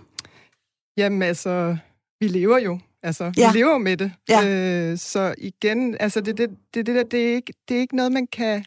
Jamen 1.00 1.22
altså, 1.22 1.78
vi 2.20 2.28
lever 2.28 2.58
jo. 2.58 2.80
Altså, 3.04 3.32
ja. 3.38 3.52
vi 3.52 3.58
lever 3.58 3.78
med 3.78 3.98
det. 3.98 4.12
Ja. 4.30 4.48
Øh, 4.92 4.98
så 4.98 5.36
igen, 5.38 5.98
altså, 6.00 6.22
det, 6.22 6.38
det, 6.38 6.50
det, 6.74 6.86
det, 6.86 6.96
der, 6.96 7.04
det, 7.04 7.30
er 7.30 7.36
ikke, 7.36 7.54
det 7.70 7.78
er 7.78 7.82
ikke 7.82 7.96
noget, 7.96 8.12
man 8.12 8.28
kan 8.28 8.66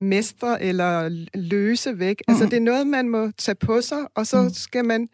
mestre 0.00 0.62
eller 0.62 1.08
løse 1.34 1.98
væk. 1.98 2.22
Mm. 2.28 2.32
Altså, 2.32 2.44
det 2.44 2.56
er 2.56 2.60
noget, 2.60 2.86
man 2.86 3.08
må 3.08 3.30
tage 3.30 3.54
på 3.54 3.80
sig, 3.80 3.98
og 4.14 4.26
så 4.26 4.42
mm. 4.42 4.50
skal 4.50 4.84
man 4.84 5.08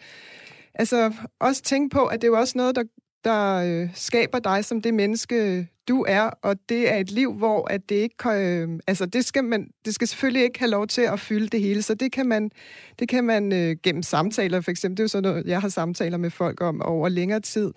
altså 0.75 1.13
også 1.41 1.63
tænke 1.63 1.95
på, 1.95 2.07
at 2.07 2.23
det 2.23 2.27
er 2.27 2.33
jo 2.33 2.39
også 2.39 2.59
noget, 2.59 2.77
der, 2.77 2.85
der 3.25 3.55
øh, 3.55 3.89
skaber 3.95 4.39
dig 4.39 4.65
som 4.65 4.83
det 4.83 4.95
menneske, 4.95 5.69
du 5.89 6.05
er, 6.09 6.31
og 6.43 6.57
det 6.69 6.93
er 6.93 6.97
et 6.97 7.11
liv, 7.11 7.33
hvor 7.33 7.71
at 7.71 7.89
det 7.89 7.95
ikke 7.95 8.31
øh, 8.31 8.69
altså 8.87 9.07
det 9.07 9.25
skal 9.25 9.45
man 9.45 9.71
det 9.85 9.95
skal 9.95 10.09
selvfølgelig 10.09 10.43
ikke 10.43 10.59
have 10.59 10.71
lov 10.71 10.87
til 10.87 11.03
at 11.03 11.21
fylde 11.21 11.49
det 11.49 11.61
hele, 11.61 11.83
så 11.83 11.95
det 11.95 12.13
kan 12.13 12.27
man 12.29 12.51
det 12.99 13.09
kan 13.09 13.25
man 13.25 13.53
øh, 13.53 13.77
gennem 13.83 14.03
samtaler 14.03 14.61
for 14.61 14.71
eksempel, 14.71 14.97
det 14.97 15.01
er 15.01 15.05
jo 15.05 15.09
sådan 15.09 15.31
noget, 15.31 15.47
jeg 15.47 15.61
har 15.61 15.69
samtaler 15.69 16.17
med 16.17 16.31
folk 16.31 16.61
om 16.61 16.83
over 16.83 17.09
længere 17.09 17.41
tid. 17.41 17.73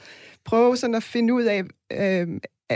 Prøve 0.46 0.78
sådan 0.78 0.96
at 0.96 1.04
finde 1.04 1.34
ud 1.34 1.44
af 1.44 1.64
øh, 1.94 2.28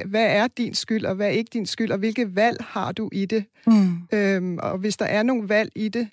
hvad 0.06 0.26
er 0.26 0.48
din 0.48 0.74
skyld, 0.74 1.06
og 1.06 1.16
hvad 1.16 1.28
er 1.28 1.32
ikke 1.32 1.50
din 1.54 1.66
skyld, 1.66 1.92
og 1.92 1.98
hvilke 1.98 2.36
valg 2.36 2.58
har 2.60 2.92
du 2.92 3.10
i 3.12 3.26
det? 3.26 3.46
Mm. 3.68 3.98
Øhm, 4.14 4.58
og 4.58 4.78
hvis 4.78 4.98
der 4.98 5.06
er 5.06 5.24
nogle 5.24 5.50
valg 5.50 5.72
i 5.76 5.90
det, 5.90 6.08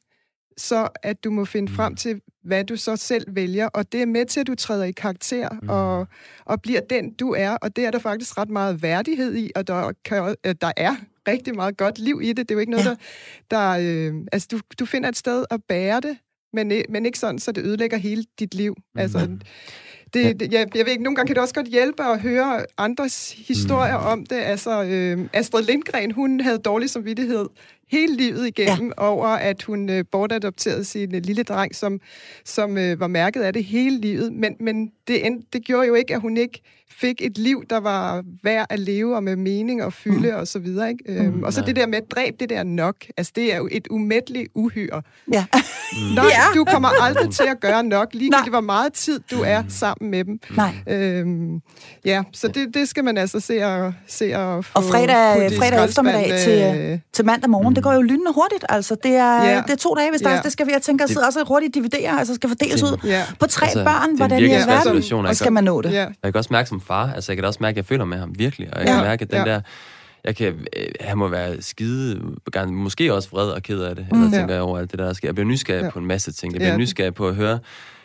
så 0.56 0.88
at 1.02 1.24
du 1.24 1.30
må 1.30 1.44
finde 1.44 1.72
frem 1.72 1.96
til, 1.96 2.20
hvad 2.48 2.64
du 2.64 2.76
så 2.76 2.96
selv 2.96 3.24
vælger, 3.34 3.66
og 3.66 3.92
det 3.92 4.02
er 4.02 4.06
med 4.06 4.26
til, 4.26 4.40
at 4.40 4.46
du 4.46 4.54
træder 4.54 4.84
i 4.84 4.92
karakter 4.92 5.48
mm. 5.62 5.68
og, 5.68 6.06
og 6.44 6.62
bliver 6.62 6.80
den, 6.80 7.12
du 7.12 7.32
er, 7.32 7.50
og 7.50 7.76
det 7.76 7.84
er 7.84 7.90
der 7.90 7.98
faktisk 7.98 8.38
ret 8.38 8.50
meget 8.50 8.82
værdighed 8.82 9.36
i, 9.36 9.50
og 9.54 9.66
der, 9.66 9.92
kan, 10.04 10.36
øh, 10.46 10.54
der 10.60 10.72
er 10.76 10.96
rigtig 11.28 11.54
meget 11.54 11.76
godt 11.76 11.98
liv 11.98 12.20
i 12.22 12.28
det. 12.28 12.36
Det 12.36 12.50
er 12.50 12.54
jo 12.54 12.60
ikke 12.60 12.72
noget, 12.72 12.84
ja. 12.84 12.90
der... 12.90 12.96
der 13.50 14.10
øh, 14.10 14.14
altså, 14.32 14.48
du, 14.50 14.60
du 14.78 14.86
finder 14.86 15.08
et 15.08 15.16
sted 15.16 15.44
at 15.50 15.60
bære 15.68 16.00
det, 16.00 16.18
men, 16.52 16.72
men 16.88 17.06
ikke 17.06 17.18
sådan, 17.18 17.38
så 17.38 17.52
det 17.52 17.64
ødelægger 17.64 17.96
hele 17.96 18.24
dit 18.38 18.54
liv. 18.54 18.76
Mm. 18.94 19.40
Det, 20.14 20.40
det, 20.40 20.52
jeg, 20.52 20.76
jeg 20.76 20.84
ved 20.84 20.92
ikke, 20.92 21.04
nogle 21.04 21.16
gange 21.16 21.26
kan 21.26 21.36
det 21.36 21.42
også 21.42 21.54
godt 21.54 21.66
hjælpe 21.66 22.02
at 22.02 22.20
høre 22.20 22.64
andres 22.78 23.32
historier 23.48 23.98
mm. 23.98 24.06
om 24.06 24.26
det. 24.26 24.36
Altså, 24.36 24.84
øh, 24.84 25.28
Astrid 25.32 25.64
Lindgren, 25.64 26.10
hun 26.10 26.40
havde 26.40 26.58
dårlig 26.58 26.90
samvittighed 26.90 27.46
hele 27.90 28.16
livet 28.16 28.46
igennem 28.46 28.92
ja. 28.98 29.08
over, 29.08 29.26
at 29.26 29.62
hun 29.62 29.90
øh, 29.90 30.04
bortadopterede 30.12 30.84
sin 30.84 31.14
øh, 31.14 31.22
lille 31.24 31.42
dreng, 31.42 31.74
som, 31.74 32.00
som 32.44 32.78
øh, 32.78 33.00
var 33.00 33.06
mærket 33.06 33.40
af 33.40 33.52
det 33.52 33.64
hele 33.64 34.00
livet. 34.00 34.32
Men, 34.32 34.56
men 34.60 34.92
det, 35.08 35.26
end, 35.26 35.42
det 35.52 35.64
gjorde 35.64 35.86
jo 35.86 35.94
ikke, 35.94 36.14
at 36.14 36.20
hun 36.20 36.36
ikke 36.36 36.60
fik 37.00 37.16
et 37.20 37.38
liv, 37.38 37.64
der 37.70 37.80
var 37.80 38.22
værd 38.42 38.66
at 38.70 38.78
leve 38.78 39.16
og 39.16 39.22
med 39.22 39.36
mening 39.36 39.84
og 39.84 39.92
fylde 39.92 40.30
mm. 40.30 40.38
og 40.38 40.48
så 40.48 40.58
videre. 40.58 40.88
Ikke? 40.88 41.04
Øhm, 41.08 41.34
mm, 41.34 41.42
og 41.42 41.52
så 41.52 41.60
ja. 41.60 41.66
det 41.66 41.76
der 41.76 41.86
med 41.86 41.98
at 41.98 42.10
dræbe 42.10 42.36
det 42.40 42.50
der 42.50 42.62
nok, 42.62 42.96
altså 43.16 43.32
det 43.36 43.52
er 43.52 43.56
jo 43.56 43.68
et 43.72 43.86
umætteligt 43.90 44.48
uhyre. 44.54 45.02
Ja. 45.32 45.46
Mm. 45.92 45.98
Nok, 46.16 46.24
ja. 46.24 46.42
du 46.54 46.64
kommer 46.64 46.88
aldrig 47.02 47.30
til 47.30 47.44
at 47.48 47.60
gøre 47.60 47.82
nok, 47.82 48.08
ligegyldigt 48.12 48.52
hvor 48.52 48.60
meget 48.60 48.92
tid 48.92 49.20
du 49.30 49.42
er 49.42 49.62
mm. 49.62 49.70
sammen 49.70 50.10
med 50.10 50.24
dem. 50.24 50.40
Nej. 50.56 50.74
Øhm, 50.88 51.60
ja, 52.04 52.22
så 52.32 52.48
det, 52.48 52.74
det 52.74 52.88
skal 52.88 53.04
man 53.04 53.18
altså 53.18 53.40
se 53.40 53.62
og, 53.62 53.92
se 54.06 54.32
og 54.36 54.64
få 54.64 54.72
Og 54.74 54.84
fredag, 54.84 55.52
fredag 55.58 55.84
eftermiddag 55.84 56.38
til, 56.44 56.90
øh, 56.92 56.98
til 57.12 57.24
mandag 57.24 57.50
morgen, 57.50 57.68
mm. 57.68 57.74
det 57.74 57.84
går 57.84 57.92
jo 57.92 58.02
lynende 58.02 58.32
hurtigt, 58.34 58.64
altså. 58.68 58.96
Det 59.02 59.14
er, 59.14 59.44
ja. 59.44 59.62
det 59.66 59.70
er 59.70 59.76
to 59.76 59.94
dage, 59.94 60.10
hvis 60.10 60.20
der 60.20 60.30
ja. 60.30 60.40
det 60.40 60.52
skal 60.52 60.66
vi, 60.66 60.72
jeg 60.72 60.82
tænker, 60.82 61.04
at 61.04 61.10
sidde 61.10 61.26
også 61.26 61.44
hurtigt 61.48 61.74
dividere, 61.74 62.18
altså 62.18 62.34
skal 62.34 62.48
fordeles 62.48 62.82
ud 62.82 62.98
ja. 63.04 63.22
på 63.40 63.46
tre 63.46 63.66
altså, 63.66 63.84
børn, 63.84 64.16
hvordan 64.16 64.42
i 64.42 64.50
alverden, 64.50 65.26
og 65.26 65.36
skal 65.36 65.52
man 65.52 65.64
nå 65.64 65.82
det. 65.82 65.92
Ja. 65.92 66.06
Jeg 66.22 66.32
kan 66.32 66.36
også 66.36 66.52
mærke 66.52 66.68
som 66.68 66.80
far, 66.88 67.12
altså 67.12 67.32
jeg 67.32 67.36
kan 67.36 67.44
også 67.44 67.58
mærke, 67.60 67.72
at 67.72 67.76
jeg 67.76 67.84
føler 67.84 68.04
med 68.04 68.18
ham 68.18 68.38
virkelig, 68.38 68.68
og 68.74 68.80
jeg 68.80 68.88
ja. 68.88 68.94
kan 68.94 69.04
mærke, 69.04 69.22
at 69.22 69.30
den 69.30 69.46
ja. 69.46 69.52
der, 69.52 69.60
jeg 70.24 70.36
kan, 70.36 70.54
øh, 70.76 70.86
han 71.00 71.18
må 71.18 71.28
være 71.28 71.62
skide, 71.62 72.20
måske 72.66 73.14
også 73.14 73.30
vred 73.30 73.50
og 73.50 73.62
ked 73.62 73.80
af 73.80 73.96
det, 73.96 74.06
mm. 74.12 74.22
eller 74.22 74.38
tænker 74.38 74.54
jeg 74.54 74.62
over 74.62 74.78
alt 74.78 74.90
det 74.90 74.98
der 74.98 75.12
sker. 75.12 75.28
Jeg 75.28 75.34
bliver 75.34 75.48
nysgerrig 75.48 75.82
ja. 75.82 75.90
på 75.90 75.98
en 75.98 76.06
masse 76.06 76.32
ting. 76.32 76.52
Jeg 76.52 76.58
bliver 76.58 76.72
ja. 76.72 76.76
nysgerrig 76.76 77.14
på 77.14 77.28
at 77.28 77.34
høre, 77.34 77.58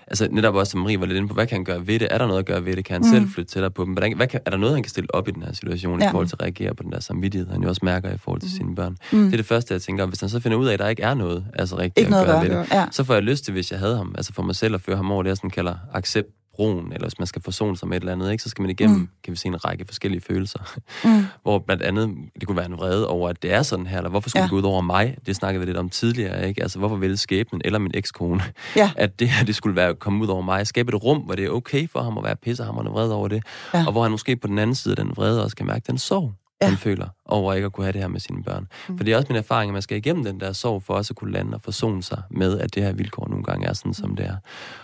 altså 0.08 0.28
netop 0.32 0.56
også, 0.56 0.72
som 0.72 0.80
Marie 0.80 1.00
var 1.00 1.06
lidt 1.06 1.18
inde 1.18 1.28
på, 1.28 1.34
hvad 1.34 1.48
kan 1.48 1.56
han 1.56 1.66
gøre 1.66 1.88
ved 1.88 2.00
det? 2.00 2.08
Er 2.12 2.18
der 2.18 2.28
noget 2.28 2.40
at 2.40 2.46
gøre 2.46 2.66
ved 2.66 2.76
det? 2.76 2.86
Kan 2.86 2.94
han 2.94 3.02
mm. 3.02 3.08
selv 3.08 3.34
flytte 3.34 3.52
tættere 3.52 3.72
på 3.72 3.86
dem? 3.86 3.94
Hvordan, 3.94 4.16
hvad 4.16 4.28
kan, 4.28 4.40
er 4.46 4.50
der 4.50 4.58
noget, 4.58 4.76
han 4.76 4.84
kan 4.84 4.90
stille 4.90 5.16
op 5.16 5.28
i 5.28 5.32
den 5.32 5.44
her 5.44 5.54
situation 5.54 6.02
ja. 6.02 6.08
i 6.08 6.12
forhold 6.12 6.28
til 6.28 6.36
at 6.36 6.42
reagere 6.42 6.76
på 6.76 6.84
den 6.84 6.92
der 6.92 7.00
samvittighed, 7.00 7.50
han 7.50 7.64
jo 7.64 7.70
også 7.70 7.82
mærker 7.84 8.14
i 8.14 8.18
forhold 8.18 8.42
til 8.42 8.50
mm. 8.54 8.58
sine 8.58 8.76
børn? 8.76 8.98
Mm. 9.12 9.24
Det 9.24 9.34
er 9.34 9.38
det 9.38 9.46
første, 9.46 9.74
jeg 9.74 9.82
tænker, 9.82 10.06
hvis 10.06 10.20
han 10.20 10.30
så 10.30 10.40
finder 10.40 10.58
ud 10.58 10.68
af, 10.68 10.74
at 10.74 10.80
der 10.80 10.88
ikke 10.88 11.04
er 11.04 11.14
noget 11.14 11.46
altså 11.54 11.78
rigtigt 11.78 12.06
ikke 12.06 12.18
at 12.18 12.26
gøre, 12.26 12.36
gøre 12.36 12.50
ved 12.50 12.60
det, 12.60 12.72
ja. 12.72 12.86
så 12.92 13.04
får 13.04 13.14
jeg 13.14 13.24
lyst 13.24 13.44
til, 13.44 13.52
hvis 13.52 13.72
jeg 13.72 13.80
havde 13.80 13.98
ham, 13.98 14.16
altså 14.18 14.34
for 14.34 14.44
mig 14.44 14.56
selv 14.56 14.76
at 14.76 14.82
føre 14.82 14.96
ham 14.96 15.12
over 15.12 15.24
det, 15.24 15.30
jeg 15.30 15.38
sådan 15.38 15.50
kalder 15.50 15.76
accept 15.94 16.30
broen, 16.56 16.94
eller 16.94 17.08
hvis 17.08 17.20
man 17.20 17.28
skal 17.28 17.42
forsone 17.42 17.78
sig 17.78 17.88
med 17.88 17.98
et 17.98 18.02
eller 18.02 18.14
andet, 18.14 18.32
ikke, 18.32 18.44
så 18.44 18.50
skal 18.50 18.62
man 18.62 18.72
igennem, 18.72 18.98
mm. 18.98 19.10
kan 19.24 19.32
vi 19.32 19.38
se, 19.38 19.48
en 19.48 19.66
række 19.66 19.86
forskellige 19.86 20.22
følelser. 20.22 20.60
Mm. 21.04 21.26
Hvor 21.44 21.60
blandt 21.60 21.84
andet, 21.84 22.16
det 22.40 22.48
kunne 22.48 22.58
være 22.58 22.66
en 22.66 22.78
vrede 22.78 23.08
over, 23.08 23.30
at 23.30 23.44
det 23.44 23.54
er 23.54 23.62
sådan 23.62 23.88
her, 23.88 23.98
eller 23.98 24.10
hvorfor 24.10 24.30
skulle 24.30 24.42
ja. 24.42 24.44
det 24.44 24.50
gå 24.50 24.58
ud 24.58 24.64
over 24.64 24.82
mig? 24.82 25.18
Det 25.26 25.36
snakkede 25.36 25.60
vi 25.60 25.66
lidt 25.66 25.78
om 25.78 25.90
tidligere, 25.90 26.48
ikke? 26.48 26.62
Altså, 26.62 26.80
hvorfor 26.80 26.96
ville 26.96 27.18
skæbnen 27.18 27.62
eller 27.66 27.80
min 27.80 27.92
ekskone, 27.94 28.44
ja. 28.76 28.92
at 29.04 29.20
det 29.20 29.30
her, 29.30 29.46
det 29.46 29.56
skulle 29.56 29.76
være 29.76 29.96
komme 29.96 30.24
ud 30.24 30.28
over 30.28 30.42
mig? 30.42 30.68
Skabe 30.68 30.96
et 30.96 31.04
rum, 31.04 31.18
hvor 31.18 31.36
det 31.36 31.46
er 31.46 31.50
okay 31.50 31.90
for 31.90 32.02
ham 32.02 32.18
at 32.18 32.24
være 32.24 32.36
pissehammerende 32.36 32.92
vred 32.92 33.10
over 33.10 33.28
det, 33.28 33.44
ja. 33.74 33.86
og 33.86 33.92
hvor 33.92 34.02
han 34.02 34.12
måske 34.12 34.36
på 34.36 34.48
den 34.48 34.60
anden 34.60 34.76
side 34.76 34.92
af 34.92 35.06
den 35.06 35.14
vrede 35.16 35.44
også 35.44 35.56
kan 35.56 35.66
mærke 35.66 35.84
den 35.88 35.98
sorg 35.98 36.34
ja. 36.64 36.70
han 36.70 36.78
føler 36.78 37.08
over 37.26 37.54
ikke 37.54 37.66
at 37.66 37.74
kunne 37.74 37.86
have 37.86 37.94
det 37.94 38.02
her 38.02 38.08
med 38.08 38.20
sine 38.20 38.44
børn. 38.44 38.68
Mm. 38.90 38.98
For 38.98 39.04
det 39.04 39.14
er 39.14 39.18
også 39.18 39.28
min 39.30 39.38
erfaring, 39.38 39.70
at 39.70 39.74
man 39.74 39.82
skal 39.82 39.98
igennem 39.98 40.24
den 40.24 40.40
der 40.40 40.54
sorg 40.54 40.84
for 40.84 40.94
også 40.94 41.12
at 41.12 41.16
kunne 41.16 41.32
lande 41.34 41.56
og 41.56 41.62
forsone 41.62 42.04
sig 42.04 42.22
med, 42.32 42.60
at 42.60 42.76
det 42.76 42.84
her 42.84 42.94
vilkår 42.94 43.28
nogle 43.30 43.44
gange 43.44 43.68
er 43.68 43.74
sådan, 43.74 43.94
som 43.94 44.16
det 44.16 44.26
er. 44.26 44.36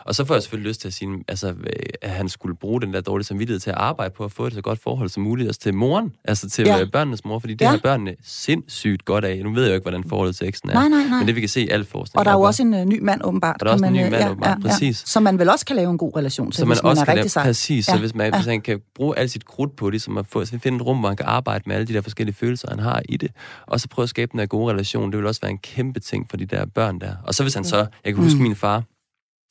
Og 0.06 0.16
så 0.16 0.26
får 0.26 0.34
jeg 0.34 0.44
selvfølgelig 0.44 0.70
lyst 0.70 0.82
til 0.82 0.88
at 0.88 0.94
sige, 0.94 1.10
altså, 1.28 1.56
at 2.02 2.10
han 2.10 2.30
skulle 2.30 2.56
bruge 2.56 2.82
den 2.82 2.94
der 2.94 3.02
dårlige 3.02 3.26
samvittighed 3.26 3.60
til 3.60 3.70
at 3.70 3.76
arbejde 3.76 4.14
på 4.18 4.26
at 4.26 4.32
få 4.32 4.48
et 4.48 4.54
så 4.54 4.62
godt 4.62 4.80
forhold 4.84 5.10
som 5.10 5.24
muligt, 5.24 5.48
også 5.48 5.60
til 5.60 5.74
moren, 5.74 6.12
altså 6.26 6.50
til 6.50 6.66
ja. 6.66 6.86
børnenes 6.92 7.26
mor, 7.26 7.40
fordi 7.40 7.54
det 7.54 7.66
ja. 7.66 7.70
har 7.70 7.80
børnene 7.84 8.16
sindssygt 8.24 9.06
godt 9.06 9.26
af. 9.26 9.44
Nu 9.44 9.54
ved 9.54 9.64
jeg 9.64 9.70
jo 9.70 9.76
ikke, 9.76 9.84
hvordan 9.84 10.04
forholdet 10.04 10.36
til 10.36 10.48
eksen 10.48 10.70
er, 10.70 10.74
nej, 10.74 10.88
nej, 10.88 11.04
nej. 11.04 11.18
men 11.18 11.28
det 11.28 11.36
vi 11.36 11.40
kan 11.40 11.50
se 11.50 11.62
i 11.62 11.70
al 11.70 11.86
forskning. 11.86 12.20
Og 12.20 12.26
der 12.26 12.32
er 12.32 12.36
jo 12.36 12.42
også 12.42 12.64
en 12.64 12.74
uh, 12.74 12.86
ny 12.86 13.00
mand, 13.02 13.22
åbenbart. 13.24 13.56
Og 13.62 13.66
der 13.66 13.68
er 13.68 13.74
også 13.74 13.86
en 13.86 13.94
ny 13.94 14.02
mand, 14.02 14.16
ja, 14.16 14.30
åbenbart, 14.30 14.58
ja, 14.64 14.70
præcis. 14.70 15.02
Ja. 15.02 15.06
Som 15.06 15.24
man 15.24 15.40
vel 15.40 15.50
også 15.50 15.66
kan 15.66 15.76
lave 15.76 15.92
en 15.92 15.98
god 15.98 16.16
relation 16.16 16.52
til, 16.52 16.60
så 16.60 16.66
man 16.66 16.76
hvis 16.76 16.84
man 16.84 16.90
også 16.90 17.04
er 17.04 17.08
rigtig 17.08 17.32
lave, 17.36 17.46
Præcis, 17.46 17.88
ja. 17.88 17.94
så 17.94 18.00
hvis 18.00 18.16
man, 18.16 18.34
ja. 18.34 18.38
hvis 18.38 18.48
man 18.48 18.62
kan 18.62 18.80
bruge 18.96 19.20
alt 19.20 19.32
sit 19.32 19.46
krudt 19.46 19.76
på 19.76 19.90
det, 19.90 20.02
som 20.02 20.18
at 20.18 20.26
få, 20.28 20.46
så 20.46 20.60
finde 20.60 20.76
et 20.76 20.82
rum, 20.82 20.98
hvor 20.98 21.10
man 21.10 21.18
kan 21.18 21.26
arbejde 21.26 21.64
med 21.70 21.76
alle 21.76 21.88
de 21.88 21.94
der 21.94 22.02
forskellige 22.02 22.36
følelser, 22.36 22.70
han 22.70 22.80
har 22.80 23.02
i 23.10 23.18
det. 23.18 23.32
Og 23.68 23.80
så 23.80 23.88
prøve 23.88 24.04
at 24.04 24.10
skabe 24.10 24.32
den 24.32 24.40
der 24.40 24.46
gode 24.46 24.74
relation. 24.74 25.12
Det 25.12 25.18
vil 25.18 25.28
også 25.28 25.42
være 25.42 25.52
en 25.52 25.58
kæmpe 25.58 26.00
ting 26.00 26.30
for 26.30 26.38
de 26.38 26.46
der 26.46 26.66
børn 26.66 27.00
der. 27.00 27.16
Og 27.24 27.36
så 27.36 27.44
hvis 27.44 27.54
han 27.54 27.64
så, 27.64 27.78
jeg 28.06 28.14
kan 28.14 28.24
huske 28.24 28.38
mm. 28.38 28.44
min 28.44 28.56
far, 28.56 28.84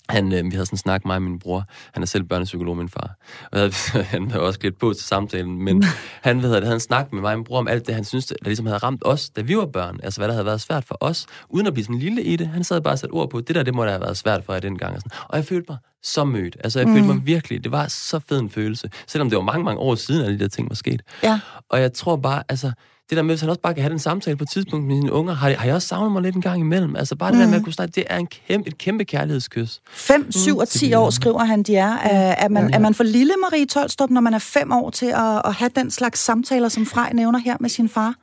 han, 0.08 0.32
øh, 0.32 0.44
vi 0.44 0.50
havde 0.50 0.66
sådan 0.66 0.74
en 0.74 0.78
snak, 0.78 1.04
mig 1.04 1.16
og 1.16 1.22
min 1.22 1.38
bror. 1.38 1.64
Han 1.92 2.02
er 2.02 2.06
selv 2.06 2.24
børnepsykolog, 2.24 2.76
min 2.76 2.88
far. 2.88 3.16
Og 3.52 3.58
havde, 3.58 3.72
han 4.14 4.30
havde 4.30 4.42
også 4.42 4.58
klædt 4.58 4.78
på 4.78 4.92
til 4.92 5.06
samtalen, 5.06 5.62
men 5.62 5.84
han, 6.22 6.38
hvad 6.38 6.50
det, 6.50 6.62
havde 6.62 6.74
en 6.74 6.80
snak 6.80 7.12
med 7.12 7.20
mig 7.20 7.32
og 7.32 7.38
min 7.38 7.44
bror 7.44 7.58
om 7.58 7.68
alt 7.68 7.86
det, 7.86 7.94
han 7.94 8.04
synes, 8.04 8.26
der 8.26 8.34
ligesom 8.44 8.66
havde 8.66 8.78
ramt 8.78 9.02
os, 9.04 9.30
da 9.30 9.40
vi 9.40 9.56
var 9.56 9.66
børn. 9.66 10.00
Altså, 10.02 10.20
hvad 10.20 10.28
der 10.28 10.34
havde 10.34 10.46
været 10.46 10.60
svært 10.60 10.84
for 10.84 10.98
os, 11.00 11.26
uden 11.48 11.66
at 11.66 11.72
blive 11.72 11.84
sådan 11.84 11.98
lille 11.98 12.22
i 12.22 12.36
det. 12.36 12.48
Han 12.48 12.64
sad 12.64 12.80
bare 12.80 12.94
og 12.94 12.98
satte 12.98 13.12
ord 13.12 13.30
på, 13.30 13.40
det 13.40 13.54
der, 13.54 13.62
det 13.62 13.74
må 13.74 13.84
da 13.84 13.90
have 13.90 14.00
været 14.00 14.16
svært 14.16 14.44
for 14.44 14.52
jer 14.52 14.60
dengang. 14.60 14.94
Og, 14.94 15.00
sådan. 15.00 15.18
og 15.28 15.36
jeg 15.36 15.44
følte 15.44 15.66
mig 15.68 15.78
så 16.02 16.24
mødt. 16.24 16.56
Altså, 16.64 16.78
jeg 16.78 16.88
mm. 16.88 16.94
følte 16.94 17.08
mig 17.08 17.26
virkelig, 17.26 17.64
det 17.64 17.72
var 17.72 17.88
så 17.88 18.20
fed 18.28 18.38
en 18.38 18.50
følelse. 18.50 18.90
Selvom 19.06 19.30
det 19.30 19.36
var 19.36 19.44
mange, 19.44 19.64
mange 19.64 19.80
år 19.80 19.94
siden, 19.94 20.24
at 20.24 20.30
de 20.30 20.38
der 20.38 20.48
ting 20.48 20.68
var 20.68 20.74
sket. 20.74 21.02
Ja. 21.22 21.40
Og 21.68 21.80
jeg 21.80 21.92
tror 21.92 22.16
bare, 22.16 22.42
altså, 22.48 22.72
det 23.10 23.16
der 23.16 23.22
med, 23.22 23.34
hvis 23.34 23.40
han 23.40 23.50
også 23.50 23.60
bare 23.60 23.74
kan 23.74 23.82
have 23.82 23.90
den 23.90 23.98
samtale 23.98 24.36
på 24.36 24.44
et 24.44 24.50
tidspunkt 24.50 24.86
med 24.86 24.96
sine 24.96 25.12
unger, 25.12 25.34
har, 25.34 25.50
har 25.50 25.64
jeg 25.64 25.74
også 25.74 25.88
savnet 25.88 26.12
mig 26.12 26.22
lidt 26.22 26.34
en 26.34 26.42
gang 26.42 26.60
imellem. 26.60 26.96
Altså 26.96 27.16
bare 27.16 27.30
det 27.30 27.38
mm. 27.38 27.42
der 27.42 27.50
med 27.50 27.56
at 27.56 27.64
kunne 27.64 27.72
snakke, 27.72 27.92
det 27.92 28.04
er 28.10 28.16
en 28.16 28.26
kæmpe, 28.26 28.68
et 28.68 28.78
kæmpe 28.78 29.04
kærlighedskys. 29.04 29.80
5, 29.90 30.32
7 30.32 30.54
mm. 30.54 30.58
og 30.58 30.68
10 30.68 30.94
år 30.94 31.10
skriver 31.10 31.44
han, 31.44 31.62
de 31.62 31.76
er. 31.76 31.92
Er, 31.92 32.34
er, 32.44 32.48
man, 32.48 32.62
ja, 32.62 32.68
ja. 32.68 32.74
er 32.74 32.78
man 32.78 32.94
for 32.94 33.04
lille, 33.04 33.34
Marie 33.40 33.66
Tolstrup, 33.66 34.10
når 34.10 34.20
man 34.20 34.34
er 34.34 34.38
5 34.38 34.72
år 34.72 34.90
til 34.90 35.06
at, 35.06 35.42
at 35.44 35.54
have 35.54 35.70
den 35.76 35.90
slags 35.90 36.20
samtaler, 36.20 36.68
som 36.68 36.86
Frej 36.86 37.12
nævner 37.12 37.38
her 37.38 37.56
med 37.60 37.70
sin 37.70 37.88
far? 37.88 38.14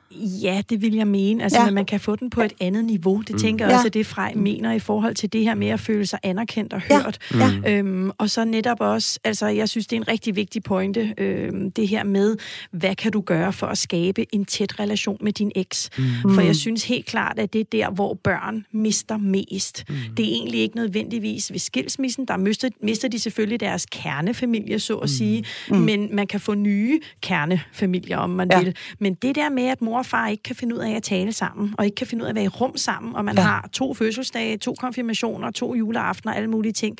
Ja, 0.42 0.62
det 0.70 0.82
vil 0.82 0.94
jeg 0.94 1.06
mene. 1.06 1.42
Altså, 1.42 1.60
ja. 1.60 1.70
man 1.70 1.84
kan 1.84 2.00
få 2.00 2.16
den 2.16 2.30
på 2.30 2.42
et 2.42 2.52
andet 2.60 2.84
niveau. 2.84 3.20
Det 3.20 3.30
mm. 3.30 3.38
tænker 3.38 3.64
jeg 3.64 3.70
ja. 3.70 3.76
også, 3.76 3.86
at 3.86 3.94
det 3.94 4.06
Frej 4.06 4.32
mener 4.34 4.72
i 4.72 4.78
forhold 4.78 5.14
til 5.14 5.32
det 5.32 5.44
her 5.44 5.54
med 5.54 5.68
at 5.68 5.80
føle 5.80 6.06
sig 6.06 6.18
anerkendt 6.22 6.72
og 6.72 6.80
hørt. 6.80 7.18
Ja. 7.34 7.50
Ja. 7.64 7.78
Øhm, 7.78 8.10
og 8.18 8.30
så 8.30 8.44
netop 8.44 8.80
også, 8.80 9.18
altså 9.24 9.46
jeg 9.46 9.68
synes, 9.68 9.86
det 9.86 9.96
er 9.96 10.00
en 10.00 10.08
rigtig 10.08 10.36
vigtig 10.36 10.62
pointe, 10.62 11.14
øhm, 11.18 11.70
det 11.70 11.88
her 11.88 12.04
med, 12.04 12.36
hvad 12.70 12.94
kan 12.94 13.12
du 13.12 13.20
gøre 13.20 13.52
for 13.52 13.66
at 13.66 13.78
skabe 13.78 14.34
en 14.34 14.44
tæt 14.44 14.80
relation 14.80 15.18
med 15.20 15.32
din 15.32 15.52
eks? 15.54 15.90
Mm. 15.98 16.34
For 16.34 16.40
jeg 16.40 16.56
synes 16.56 16.84
helt 16.84 17.06
klart, 17.06 17.38
at 17.38 17.52
det 17.52 17.60
er 17.60 17.64
der, 17.72 17.90
hvor 17.90 18.14
børn 18.14 18.66
mister 18.72 19.16
mest. 19.16 19.84
Mm. 19.88 19.94
Det 20.16 20.24
er 20.24 20.30
egentlig 20.30 20.60
ikke 20.60 20.76
nødvendigvis 20.76 21.52
ved 21.52 21.58
skilsmissen. 21.58 22.24
Der 22.24 22.36
mister, 22.36 22.68
mister 22.82 23.08
de 23.08 23.18
selvfølgelig 23.18 23.60
deres 23.60 23.86
kernefamilie, 23.86 24.78
så 24.78 24.94
at 24.94 25.02
mm. 25.02 25.08
sige. 25.08 25.44
Mm. 25.70 25.76
Men 25.76 26.08
man 26.16 26.26
kan 26.26 26.40
få 26.40 26.54
nye 26.54 27.00
kernefamilier, 27.20 28.18
om 28.18 28.30
man 28.30 28.48
ja. 28.50 28.60
vil. 28.60 28.76
Men 28.98 29.14
det 29.14 29.34
der 29.34 29.50
med, 29.50 29.64
at 29.64 29.82
mor 29.82 30.02
far 30.06 30.28
ikke 30.28 30.42
kan 30.42 30.56
finde 30.56 30.74
ud 30.74 30.80
af 30.80 30.90
at 30.90 31.02
tale 31.02 31.32
sammen, 31.32 31.74
og 31.78 31.84
ikke 31.84 31.94
kan 31.94 32.06
finde 32.06 32.22
ud 32.22 32.26
af 32.26 32.30
at 32.30 32.34
være 32.34 32.44
i 32.44 32.48
rum 32.48 32.76
sammen, 32.76 33.16
og 33.16 33.24
man 33.24 33.36
ja. 33.36 33.42
har 33.42 33.68
to 33.72 33.94
fødselsdage, 33.94 34.56
to 34.56 34.74
konfirmationer, 34.74 35.50
to 35.50 35.74
juleaftener, 35.74 36.34
alle 36.34 36.50
mulige 36.50 36.72
ting. 36.72 36.98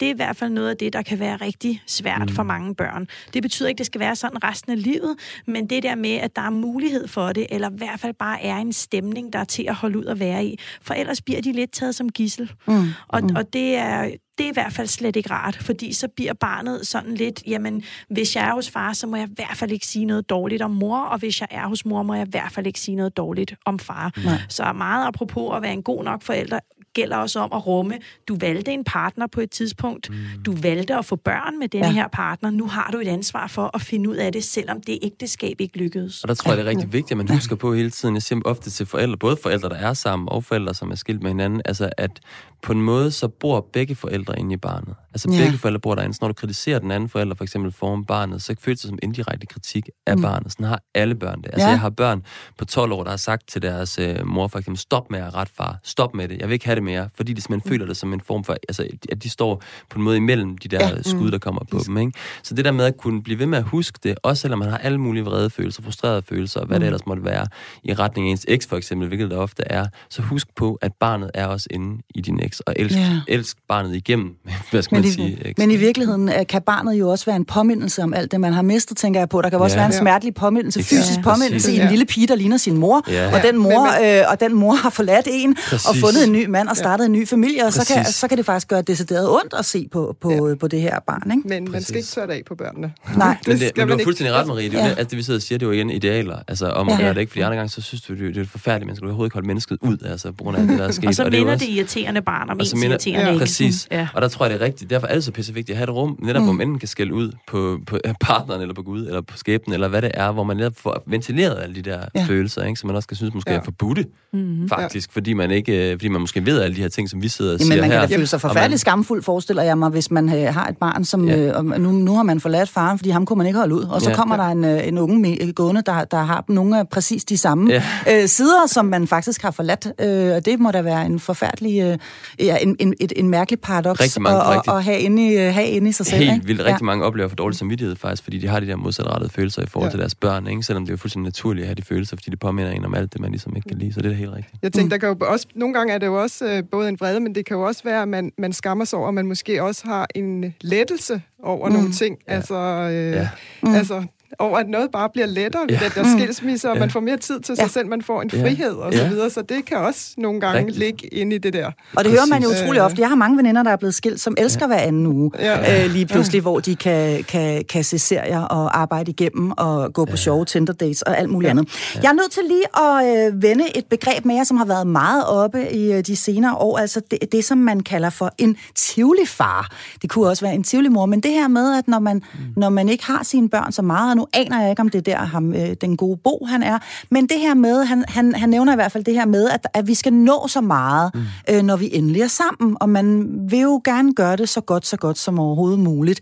Det 0.00 0.08
er 0.08 0.12
i 0.12 0.16
hvert 0.16 0.36
fald 0.36 0.50
noget 0.50 0.70
af 0.70 0.76
det, 0.76 0.92
der 0.92 1.02
kan 1.02 1.18
være 1.18 1.36
rigtig 1.36 1.82
svært 1.86 2.28
mm. 2.28 2.34
for 2.34 2.42
mange 2.42 2.74
børn. 2.74 3.08
Det 3.34 3.42
betyder 3.42 3.68
ikke, 3.68 3.76
at 3.76 3.78
det 3.78 3.86
skal 3.86 4.00
være 4.00 4.16
sådan 4.16 4.44
resten 4.44 4.72
af 4.72 4.82
livet, 4.82 5.16
men 5.46 5.70
det 5.70 5.82
der 5.82 5.94
med, 5.94 6.14
at 6.14 6.36
der 6.36 6.42
er 6.42 6.50
mulighed 6.50 7.08
for 7.08 7.32
det, 7.32 7.46
eller 7.50 7.70
i 7.70 7.76
hvert 7.76 8.00
fald 8.00 8.14
bare 8.14 8.42
er 8.42 8.56
en 8.56 8.72
stemning, 8.72 9.32
der 9.32 9.38
er 9.38 9.44
til 9.44 9.64
at 9.68 9.74
holde 9.74 9.98
ud 9.98 10.04
og 10.04 10.20
være 10.20 10.44
i. 10.44 10.58
For 10.82 10.94
ellers 10.94 11.22
bliver 11.22 11.40
de 11.40 11.52
lidt 11.52 11.72
taget 11.72 11.94
som 11.94 12.08
gissel. 12.08 12.52
Mm. 12.66 12.88
Og, 13.08 13.22
mm. 13.22 13.36
og 13.36 13.52
det 13.52 13.76
er 13.76 14.10
det 14.38 14.44
er 14.44 14.48
i 14.48 14.52
hvert 14.52 14.72
fald 14.72 14.86
slet 14.86 15.16
ikke 15.16 15.30
rart, 15.30 15.56
fordi 15.56 15.92
så 15.92 16.08
bliver 16.08 16.32
barnet 16.32 16.86
sådan 16.86 17.14
lidt, 17.14 17.42
jamen, 17.46 17.82
hvis 18.08 18.36
jeg 18.36 18.48
er 18.48 18.54
hos 18.54 18.70
far, 18.70 18.92
så 18.92 19.06
må 19.06 19.16
jeg 19.16 19.28
i 19.28 19.32
hvert 19.34 19.56
fald 19.56 19.70
ikke 19.70 19.86
sige 19.86 20.04
noget 20.04 20.30
dårligt 20.30 20.62
om 20.62 20.70
mor, 20.70 20.98
og 20.98 21.18
hvis 21.18 21.40
jeg 21.40 21.48
er 21.50 21.68
hos 21.68 21.84
mor, 21.84 22.02
må 22.02 22.14
jeg 22.14 22.26
i 22.26 22.30
hvert 22.30 22.52
fald 22.52 22.66
ikke 22.66 22.80
sige 22.80 22.94
noget 22.94 23.16
dårligt 23.16 23.54
om 23.64 23.78
far. 23.78 24.12
Nej. 24.24 24.34
Så 24.48 24.72
meget 24.72 25.06
apropos 25.06 25.56
at 25.56 25.62
være 25.62 25.72
en 25.72 25.82
god 25.82 26.04
nok 26.04 26.22
forælder, 26.22 26.58
gælder 26.94 27.16
også 27.16 27.40
om 27.40 27.50
at 27.52 27.66
rumme. 27.66 27.94
Du 28.28 28.36
valgte 28.40 28.72
en 28.72 28.84
partner 28.84 29.26
på 29.26 29.40
et 29.40 29.50
tidspunkt. 29.50 30.10
Mm. 30.10 30.16
Du 30.46 30.52
valgte 30.52 30.94
at 30.94 31.04
få 31.04 31.16
børn 31.16 31.58
med 31.58 31.68
denne 31.68 31.86
ja. 31.86 31.92
her 31.92 32.08
partner. 32.08 32.50
Nu 32.50 32.66
har 32.66 32.90
du 32.92 32.98
et 32.98 33.08
ansvar 33.08 33.46
for 33.46 33.70
at 33.74 33.80
finde 33.80 34.10
ud 34.10 34.16
af 34.16 34.32
det, 34.32 34.44
selvom 34.44 34.80
det 34.80 34.98
ægteskab 35.02 35.60
ikke 35.60 35.78
lykkedes. 35.78 36.22
Og 36.22 36.28
der 36.28 36.34
tror 36.34 36.50
jeg, 36.50 36.58
det 36.58 36.66
er 36.66 36.70
rigtig 36.70 36.92
vigtigt, 36.92 37.10
at 37.10 37.16
man 37.16 37.28
husker 37.28 37.56
på 37.56 37.74
hele 37.74 37.90
tiden. 37.90 38.14
Jeg 38.14 38.22
siger 38.22 38.40
ofte 38.44 38.70
til 38.70 38.86
forældre, 38.86 39.16
både 39.16 39.36
forældre, 39.42 39.68
der 39.68 39.76
er 39.76 39.94
sammen, 39.94 40.28
og 40.28 40.44
forældre, 40.44 40.74
som 40.74 40.90
er 40.90 40.94
skilt 40.94 41.22
med 41.22 41.30
hinanden, 41.30 41.62
altså 41.64 41.90
at 41.96 42.20
på 42.62 42.72
en 42.72 42.82
måde, 42.82 43.10
så 43.10 43.28
bor 43.28 43.68
begge 43.72 43.94
forældre 43.94 44.38
inde 44.38 44.54
i 44.54 44.56
barnet. 44.56 44.94
Altså 45.14 45.28
ja. 45.32 45.44
begge 45.44 45.58
forældre 45.58 45.80
bor 45.80 45.94
derinde. 45.94 46.14
Så 46.14 46.18
når 46.22 46.28
du 46.28 46.34
kritiserer 46.34 46.78
den 46.78 46.90
anden 46.90 47.08
forælder, 47.08 47.34
for 47.34 47.44
eksempel 47.44 47.72
foran 47.72 48.04
barnet, 48.04 48.42
så 48.42 48.54
føles 48.60 48.80
det 48.80 48.88
som 48.88 48.98
indirekte 49.02 49.46
kritik 49.46 49.88
af 50.06 50.16
mm. 50.16 50.22
barnet. 50.22 50.52
Sådan 50.52 50.66
har 50.66 50.82
alle 50.94 51.14
børn 51.14 51.42
det. 51.42 51.46
Altså 51.46 51.66
ja. 51.66 51.70
jeg 51.70 51.80
har 51.80 51.90
børn 51.90 52.22
på 52.58 52.64
12 52.64 52.92
år, 52.92 53.02
der 53.02 53.10
har 53.10 53.16
sagt 53.16 53.48
til 53.48 53.62
deres 53.62 53.98
øh, 53.98 54.26
mor 54.26 54.48
for 54.48 54.58
eksempel, 54.58 54.78
stop 54.78 55.10
med 55.10 55.18
at 55.18 55.34
rette 55.34 55.52
far, 55.56 55.78
stop 55.82 56.14
med 56.14 56.28
det, 56.28 56.38
jeg 56.38 56.48
vil 56.48 56.52
ikke 56.52 56.64
have 56.64 56.74
det 56.74 56.82
mere, 56.82 57.08
fordi 57.14 57.32
de 57.32 57.40
simpelthen 57.40 57.68
mm. 57.68 57.72
føler 57.72 57.86
det 57.86 57.96
som 57.96 58.12
en 58.12 58.20
form 58.20 58.44
for, 58.44 58.56
altså 58.68 58.88
at 59.12 59.22
de 59.22 59.30
står 59.30 59.62
på 59.90 59.98
en 59.98 60.04
måde 60.04 60.16
imellem 60.16 60.58
de 60.58 60.68
der 60.68 60.88
ja. 60.88 61.02
skud, 61.02 61.24
mm. 61.24 61.30
der 61.30 61.38
kommer 61.38 61.64
på 61.70 61.78
dem. 61.86 61.98
Ikke? 61.98 62.12
Så 62.42 62.54
det 62.54 62.64
der 62.64 62.72
med 62.72 62.84
at 62.84 62.96
kunne 62.96 63.22
blive 63.22 63.38
ved 63.38 63.46
med 63.46 63.58
at 63.58 63.64
huske 63.64 63.98
det, 64.02 64.18
også 64.22 64.40
selvom 64.40 64.58
man 64.58 64.70
har 64.70 64.78
alle 64.78 64.98
mulige 64.98 65.24
vrede 65.24 65.50
følelser, 65.50 65.82
frustrerede 65.82 66.22
følelser, 66.22 66.64
hvad 66.64 66.76
mm. 66.76 66.80
det 66.80 66.86
ellers 66.86 67.06
måtte 67.06 67.24
være, 67.24 67.46
i 67.84 67.94
retning 67.94 68.28
af 68.28 68.30
ens 68.30 68.44
eks 68.48 68.66
for 68.66 68.76
eksempel, 68.76 69.08
hvilket 69.08 69.30
det 69.30 69.38
ofte 69.38 69.62
er, 69.66 69.86
så 70.10 70.22
husk 70.22 70.54
på, 70.56 70.78
at 70.82 70.92
barnet 71.00 71.30
er 71.34 71.46
også 71.46 71.66
inde 71.70 72.02
i 72.14 72.20
din 72.20 72.40
eks, 72.48 72.60
og 72.60 72.74
elsk, 72.76 72.96
ja. 72.96 73.20
elsk 73.28 73.56
barnet 73.68 73.96
igennem, 73.96 74.34
hvad 74.70 74.82
skal 74.82 74.94
men 74.94 75.02
man 75.02 75.08
i, 75.08 75.12
sige. 75.12 75.46
Eks. 75.48 75.58
Men 75.58 75.70
i 75.70 75.76
virkeligheden 75.76 76.28
øh, 76.28 76.46
kan 76.48 76.62
barnet 76.62 76.94
jo 76.94 77.10
også 77.10 77.24
være 77.24 77.36
en 77.36 77.44
påmindelse 77.44 78.02
om 78.02 78.14
alt 78.14 78.32
det, 78.32 78.40
man 78.40 78.52
har 78.52 78.62
mistet, 78.62 78.96
tænker 78.96 79.20
jeg 79.20 79.28
på. 79.28 79.42
Der 79.42 79.50
kan 79.50 79.58
også 79.58 79.76
ja. 79.76 79.80
være 79.80 79.86
en 79.86 80.00
smertelig 80.00 80.34
påmindelse, 80.34 80.82
fysisk 80.82 81.18
ja, 81.18 81.22
påmindelse 81.22 81.72
i 81.72 81.80
en 81.80 81.88
lille 81.88 82.04
pige, 82.04 82.26
der 82.26 82.34
ligner 82.34 82.56
sin 82.56 82.76
mor, 82.76 83.04
ja. 83.08 83.34
og, 83.34 83.42
den 83.42 83.58
mor 83.58 83.86
øh, 84.04 84.24
og 84.30 84.40
den 84.40 84.54
mor 84.54 84.74
har 84.74 84.90
forladt 84.90 85.28
en, 85.30 85.54
præcis. 85.54 85.86
og 85.86 85.96
fundet 85.96 86.24
en 86.26 86.32
ny 86.32 86.46
mand 86.46 86.68
og 86.68 86.76
startet 86.76 87.04
ja. 87.04 87.06
en 87.06 87.12
ny 87.12 87.28
familie, 87.28 87.66
og 87.66 87.72
så 87.72 87.94
kan, 87.94 88.04
så 88.04 88.28
kan 88.28 88.38
det 88.38 88.46
faktisk 88.46 88.68
gøre 88.68 88.82
decideret 88.82 89.30
ondt 89.30 89.54
at 89.58 89.64
se 89.64 89.88
på, 89.92 90.16
på, 90.20 90.48
ja. 90.48 90.54
på 90.54 90.68
det 90.68 90.80
her 90.80 91.00
barn. 91.06 91.30
Ikke? 91.30 91.48
Men 91.48 91.70
man 91.70 91.82
skal 91.82 91.96
ikke 91.96 92.08
tørre 92.08 92.34
af 92.34 92.42
på 92.46 92.54
børnene. 92.54 92.92
Nej. 93.16 93.36
det 93.40 93.48
men, 93.48 93.58
det, 93.58 93.76
men 93.76 93.88
du 93.88 93.96
har 93.96 94.04
fuldstændig 94.04 94.34
ret, 94.34 94.46
Marie. 94.46 94.68
Det 94.70 94.74
ja. 94.74 94.94
det, 94.94 95.16
vi 95.16 95.22
sidder 95.22 95.38
og 95.38 95.42
siger, 95.42 95.58
det 95.58 95.66
er 95.66 95.68
jo 95.68 95.72
igen 95.72 95.90
idealer, 95.90 96.38
altså 96.48 96.66
om 96.66 96.88
at 96.88 96.98
ja. 96.98 97.00
gøre 97.04 97.14
det 97.14 97.20
ikke, 97.20 97.30
fordi 97.30 97.40
andre 97.40 97.56
gange, 97.56 97.70
så 97.70 97.80
synes 97.80 98.02
du, 98.02 98.14
det 98.14 98.36
er 98.36 98.44
forfærdeligt, 98.44 98.86
man 98.86 98.96
skal 98.96 99.06
overhovedet 99.06 99.26
ikke 99.26 99.34
holde 99.34 99.46
mennesket 99.46 99.78
ud, 99.80 99.98
altså 100.04 100.32
på 100.32 100.44
grund 100.44 100.56
af 100.56 100.66
det, 100.66 100.78
der 100.78 100.88
er 100.88 100.92
sket. 100.98 101.08
Og 101.08 101.14
så 101.14 101.24
minder 101.24 101.56
det 101.56 101.68
irriterende 101.68 102.22
barn 102.22 102.37
om 102.48 102.60
ens 102.60 102.72
irriterende 102.72 103.38
Præcis. 103.38 103.88
Og 104.14 104.22
der 104.22 104.28
tror 104.28 104.46
jeg, 104.46 104.54
det 104.54 104.62
er 104.62 104.66
rigtigt. 104.66 104.90
Derfor 104.90 105.06
er 105.06 105.14
det 105.14 105.24
så 105.24 105.32
pisse 105.32 105.54
vigtigt 105.54 105.74
at 105.74 105.78
have 105.78 105.84
et 105.84 105.94
rum, 105.94 106.18
netop 106.22 106.42
hvor 106.42 106.52
mænden 106.52 106.78
kan 106.78 106.88
skælde 106.88 107.14
ud 107.14 107.32
på, 107.46 107.78
på 107.86 107.98
partneren, 108.20 108.60
eller 108.60 108.74
på 108.74 108.82
Gud, 108.82 109.06
eller 109.06 109.20
på 109.20 109.36
skæbnen, 109.36 109.74
eller 109.74 109.88
hvad 109.88 110.02
det 110.02 110.10
er, 110.14 110.32
hvor 110.32 110.44
man 110.44 110.56
netop 110.56 110.72
får 110.76 111.02
ventileret 111.06 111.58
alle 111.62 111.74
de 111.74 111.82
der 111.82 112.00
ja. 112.14 112.24
følelser, 112.24 112.64
ikke? 112.64 112.80
som 112.80 112.86
man 112.86 112.96
også 112.96 113.08
kan 113.08 113.16
synes 113.16 113.34
måske 113.34 113.50
ja. 113.50 113.58
er 113.58 113.62
forbudte, 113.64 114.04
mm-hmm. 114.32 114.68
faktisk, 114.68 115.10
ja. 115.10 115.18
fordi, 115.18 115.32
man 115.32 115.50
ikke, 115.50 115.92
fordi 115.92 116.08
man 116.08 116.20
måske 116.20 116.46
ved 116.46 116.60
alle 116.60 116.76
de 116.76 116.80
her 116.80 116.88
ting, 116.88 117.10
som 117.10 117.22
vi 117.22 117.28
sidder 117.28 117.52
og 117.52 117.60
Jamen, 117.60 117.72
siger 117.72 117.82
man 117.82 117.90
her. 117.90 118.00
kan 118.00 118.08
da 118.08 118.16
føle 118.16 118.26
sig 118.26 118.40
forfærdeligt 118.40 118.70
man... 118.70 118.78
skamfuld, 118.78 119.22
forestiller 119.22 119.62
jeg 119.62 119.78
mig, 119.78 119.90
hvis 119.90 120.10
man 120.10 120.34
øh, 120.34 120.54
har 120.54 120.66
et 120.66 120.76
barn, 120.76 121.04
som 121.04 121.28
ja. 121.28 121.36
øh, 121.36 121.64
nu, 121.64 121.92
nu 121.92 122.16
har 122.16 122.22
man 122.22 122.40
forladt 122.40 122.68
faren, 122.68 122.98
fordi 122.98 123.10
ham 123.10 123.26
kunne 123.26 123.36
man 123.36 123.46
ikke 123.46 123.58
holde 123.58 123.74
ud, 123.74 123.82
og 123.82 124.00
så 124.02 124.10
ja. 124.10 124.16
kommer 124.16 124.36
der 124.36 124.44
en, 124.44 124.64
øh, 124.64 124.88
en 124.88 124.98
unge 124.98 125.18
med, 125.18 125.54
gående, 125.54 125.82
der, 125.86 126.04
der 126.04 126.22
har 126.22 126.44
nogle 126.48 126.78
af 126.78 126.88
præcis 126.88 127.24
de 127.24 127.38
samme 127.38 127.72
ja. 127.72 127.82
øh, 128.10 128.28
sider, 128.28 128.66
som 128.66 128.86
man 128.86 129.06
faktisk 129.06 129.42
har 129.42 129.50
forladt, 129.50 129.86
øh, 130.00 130.36
og 130.36 130.44
det 130.44 130.60
må 130.60 130.70
da 130.70 130.82
være 130.82 131.06
en 131.06 131.20
forfærdelig, 131.20 131.82
øh, 131.82 131.98
ja, 132.38 132.56
en, 132.56 132.76
en, 132.78 132.94
et, 133.00 133.12
en 133.16 133.28
mærkelig 133.28 133.60
paradoks 133.60 134.16
at, 134.16 134.26
at, 134.26 134.74
at 134.74 134.84
have 134.84 135.00
inde 135.00 135.32
i, 135.32 135.36
have 135.36 135.68
inde 135.68 135.88
i 135.88 135.92
sig 135.92 136.06
selv. 136.06 136.22
Helt 136.22 136.34
ikke? 136.34 136.46
vildt. 136.46 136.60
Rigtig 136.60 136.80
ja. 136.80 136.86
mange 136.86 137.04
oplever 137.04 137.28
for 137.28 137.36
dårlig 137.36 137.58
samvittighed 137.58 137.96
faktisk, 137.96 138.22
fordi 138.22 138.38
de 138.38 138.48
har 138.48 138.60
de 138.60 138.66
der 138.66 138.76
modsatrettede 138.76 139.32
følelser 139.32 139.62
i 139.62 139.66
forhold 139.66 139.88
ja. 139.88 139.92
til 139.92 140.00
deres 140.00 140.14
børn, 140.14 140.46
ikke? 140.46 140.62
selvom 140.62 140.84
det 140.84 140.90
er 140.90 140.92
jo 140.92 140.96
fuldstændig 140.96 141.24
naturligt 141.24 141.64
at 141.64 141.68
have 141.68 141.74
de 141.74 141.82
følelser, 141.82 142.16
fordi 142.16 142.30
det 142.30 142.38
påminder 142.38 142.72
en 142.72 142.84
om 142.84 142.94
alt 142.94 143.12
det, 143.12 143.20
man 143.20 143.30
ligesom 143.30 143.56
ikke 143.56 143.68
kan 143.68 143.78
lide. 143.78 143.92
Så 143.92 144.00
det 144.00 144.10
er 144.10 144.14
helt 144.14 144.32
rigtigt. 144.32 144.54
Jeg 144.62 144.72
tænker, 144.72 144.88
der 144.88 144.98
kan 144.98 145.18
jo 145.20 145.26
også, 145.32 145.46
nogle 145.54 145.74
gange 145.74 145.94
er 145.94 145.98
det 145.98 146.06
jo 146.06 146.22
også 146.22 146.46
øh, 146.46 146.62
både 146.70 146.88
en 146.88 147.00
vrede, 147.00 147.20
men 147.20 147.34
det 147.34 147.46
kan 147.46 147.56
jo 147.56 147.62
også 147.62 147.82
være, 147.84 148.02
at 148.02 148.08
man, 148.08 148.32
man 148.38 148.52
skammer 148.52 148.84
sig 148.84 148.98
over, 148.98 149.08
at 149.08 149.14
man 149.14 149.26
måske 149.26 149.62
også 149.62 149.82
har 149.86 150.06
en 150.14 150.54
lettelse 150.60 151.22
over 151.42 151.68
mm. 151.68 151.74
nogle 151.74 151.92
ting. 151.92 152.18
Ja. 152.28 152.34
Altså, 152.34 152.54
øh, 152.54 153.12
ja. 153.12 153.28
Mm. 153.62 153.74
altså 153.74 154.04
over, 154.38 154.58
at 154.58 154.68
noget 154.68 154.88
bare 154.92 155.08
bliver 155.12 155.26
lettere 155.26 155.62
ved 155.68 155.76
ja. 155.76 155.84
den 155.84 156.04
der 156.04 156.18
skilsmisse, 156.18 156.68
og 156.68 156.74
ja. 156.74 156.80
man 156.80 156.90
får 156.90 157.00
mere 157.00 157.16
tid 157.16 157.40
til 157.40 157.56
sig 157.56 157.62
ja. 157.62 157.68
selv, 157.68 157.86
man 157.88 158.02
får 158.02 158.22
en 158.22 158.30
frihed 158.30 158.72
og 158.72 158.92
så 158.94 159.08
videre, 159.08 159.30
så 159.30 159.42
det 159.42 159.64
kan 159.64 159.76
også 159.76 160.14
nogle 160.16 160.40
gange 160.40 160.58
Rigtig. 160.58 160.76
ligge 160.76 161.14
ind 161.14 161.32
i 161.32 161.38
det 161.38 161.52
der. 161.52 161.66
Og 161.66 161.72
det 161.72 161.94
Præcis. 161.94 162.12
hører 162.12 162.26
man 162.26 162.42
jo 162.42 162.48
utrolig 162.48 162.82
ofte. 162.82 163.00
Jeg 163.00 163.08
har 163.08 163.16
mange 163.16 163.36
veninder, 163.36 163.62
der 163.62 163.70
er 163.70 163.76
blevet 163.76 163.94
skilt, 163.94 164.20
som 164.20 164.34
elsker 164.38 164.62
ja. 164.62 164.66
hver 164.66 164.76
anden 164.76 165.06
uge, 165.06 165.30
ja. 165.38 165.84
øh, 165.84 165.90
lige 165.90 166.06
pludselig, 166.06 166.38
ja. 166.38 166.42
hvor 166.42 166.60
de 166.60 166.76
kan, 166.76 167.24
kan, 167.24 167.64
kan 167.68 167.84
se 167.84 167.98
serier 167.98 168.40
og 168.40 168.80
arbejde 168.80 169.10
igennem 169.10 169.52
og 169.56 169.92
gå 169.92 170.04
på 170.04 170.10
ja. 170.10 170.16
sjove 170.16 170.44
Tinder 170.44 170.72
dates 170.72 171.02
og 171.02 171.18
alt 171.18 171.30
muligt 171.30 171.46
ja. 171.46 171.50
andet. 171.50 171.94
Ja. 171.94 172.00
Jeg 172.02 172.08
er 172.08 172.12
nødt 172.12 172.32
til 172.32 172.42
lige 172.48 172.64
at 172.76 173.28
øh, 173.32 173.42
vende 173.42 173.78
et 173.78 173.84
begreb 173.90 174.24
med 174.24 174.34
jer, 174.34 174.44
som 174.44 174.56
har 174.56 174.64
været 174.64 174.86
meget 174.86 175.26
oppe 175.26 175.72
i 175.72 175.92
øh, 175.92 176.06
de 176.06 176.16
senere 176.16 176.54
år, 176.54 176.78
altså 176.78 177.00
det, 177.10 177.32
det, 177.32 177.44
som 177.44 177.58
man 177.58 177.80
kalder 177.80 178.10
for 178.10 178.34
en 178.38 178.56
tivoli-far. 178.74 179.70
Det 180.02 180.10
kunne 180.10 180.28
også 180.28 180.44
være 180.44 180.54
en 180.54 180.64
tivoli-mor, 180.64 181.06
men 181.06 181.20
det 181.20 181.30
her 181.30 181.48
med, 181.48 181.78
at 181.78 181.88
når 181.88 181.98
man, 181.98 182.16
mm. 182.16 182.40
når 182.56 182.68
man 182.68 182.88
ikke 182.88 183.04
har 183.04 183.22
sine 183.22 183.48
børn 183.48 183.72
så 183.72 183.82
meget, 183.82 184.17
nu 184.18 184.26
aner 184.32 184.60
jeg 184.60 184.70
ikke, 184.70 184.80
om 184.80 184.88
det 184.88 184.98
er 184.98 185.02
der, 185.02 185.18
ham, 185.18 185.54
øh, 185.54 185.74
den 185.80 185.96
gode 185.96 186.16
Bo 186.24 186.44
han 186.48 186.62
er. 186.62 186.78
Men 187.10 187.26
det 187.26 187.40
her 187.40 187.54
med, 187.54 187.84
han, 187.84 188.04
han, 188.08 188.34
han 188.34 188.48
nævner 188.48 188.72
i 188.72 188.76
hvert 188.76 188.92
fald 188.92 189.04
det 189.04 189.14
her 189.14 189.26
med, 189.26 189.48
at, 189.48 189.66
at 189.74 189.86
vi 189.86 189.94
skal 189.94 190.12
nå 190.12 190.48
så 190.48 190.60
meget, 190.60 191.10
mm. 191.14 191.20
øh, 191.50 191.62
når 191.62 191.76
vi 191.76 191.90
endelig 191.92 192.22
er 192.22 192.28
sammen. 192.28 192.76
Og 192.80 192.88
man 192.88 193.28
vil 193.50 193.60
jo 193.60 193.80
gerne 193.84 194.14
gøre 194.14 194.36
det 194.36 194.48
så 194.48 194.60
godt, 194.60 194.86
så 194.86 194.96
godt 194.96 195.18
som 195.18 195.38
overhovedet 195.38 195.78
muligt. 195.78 196.20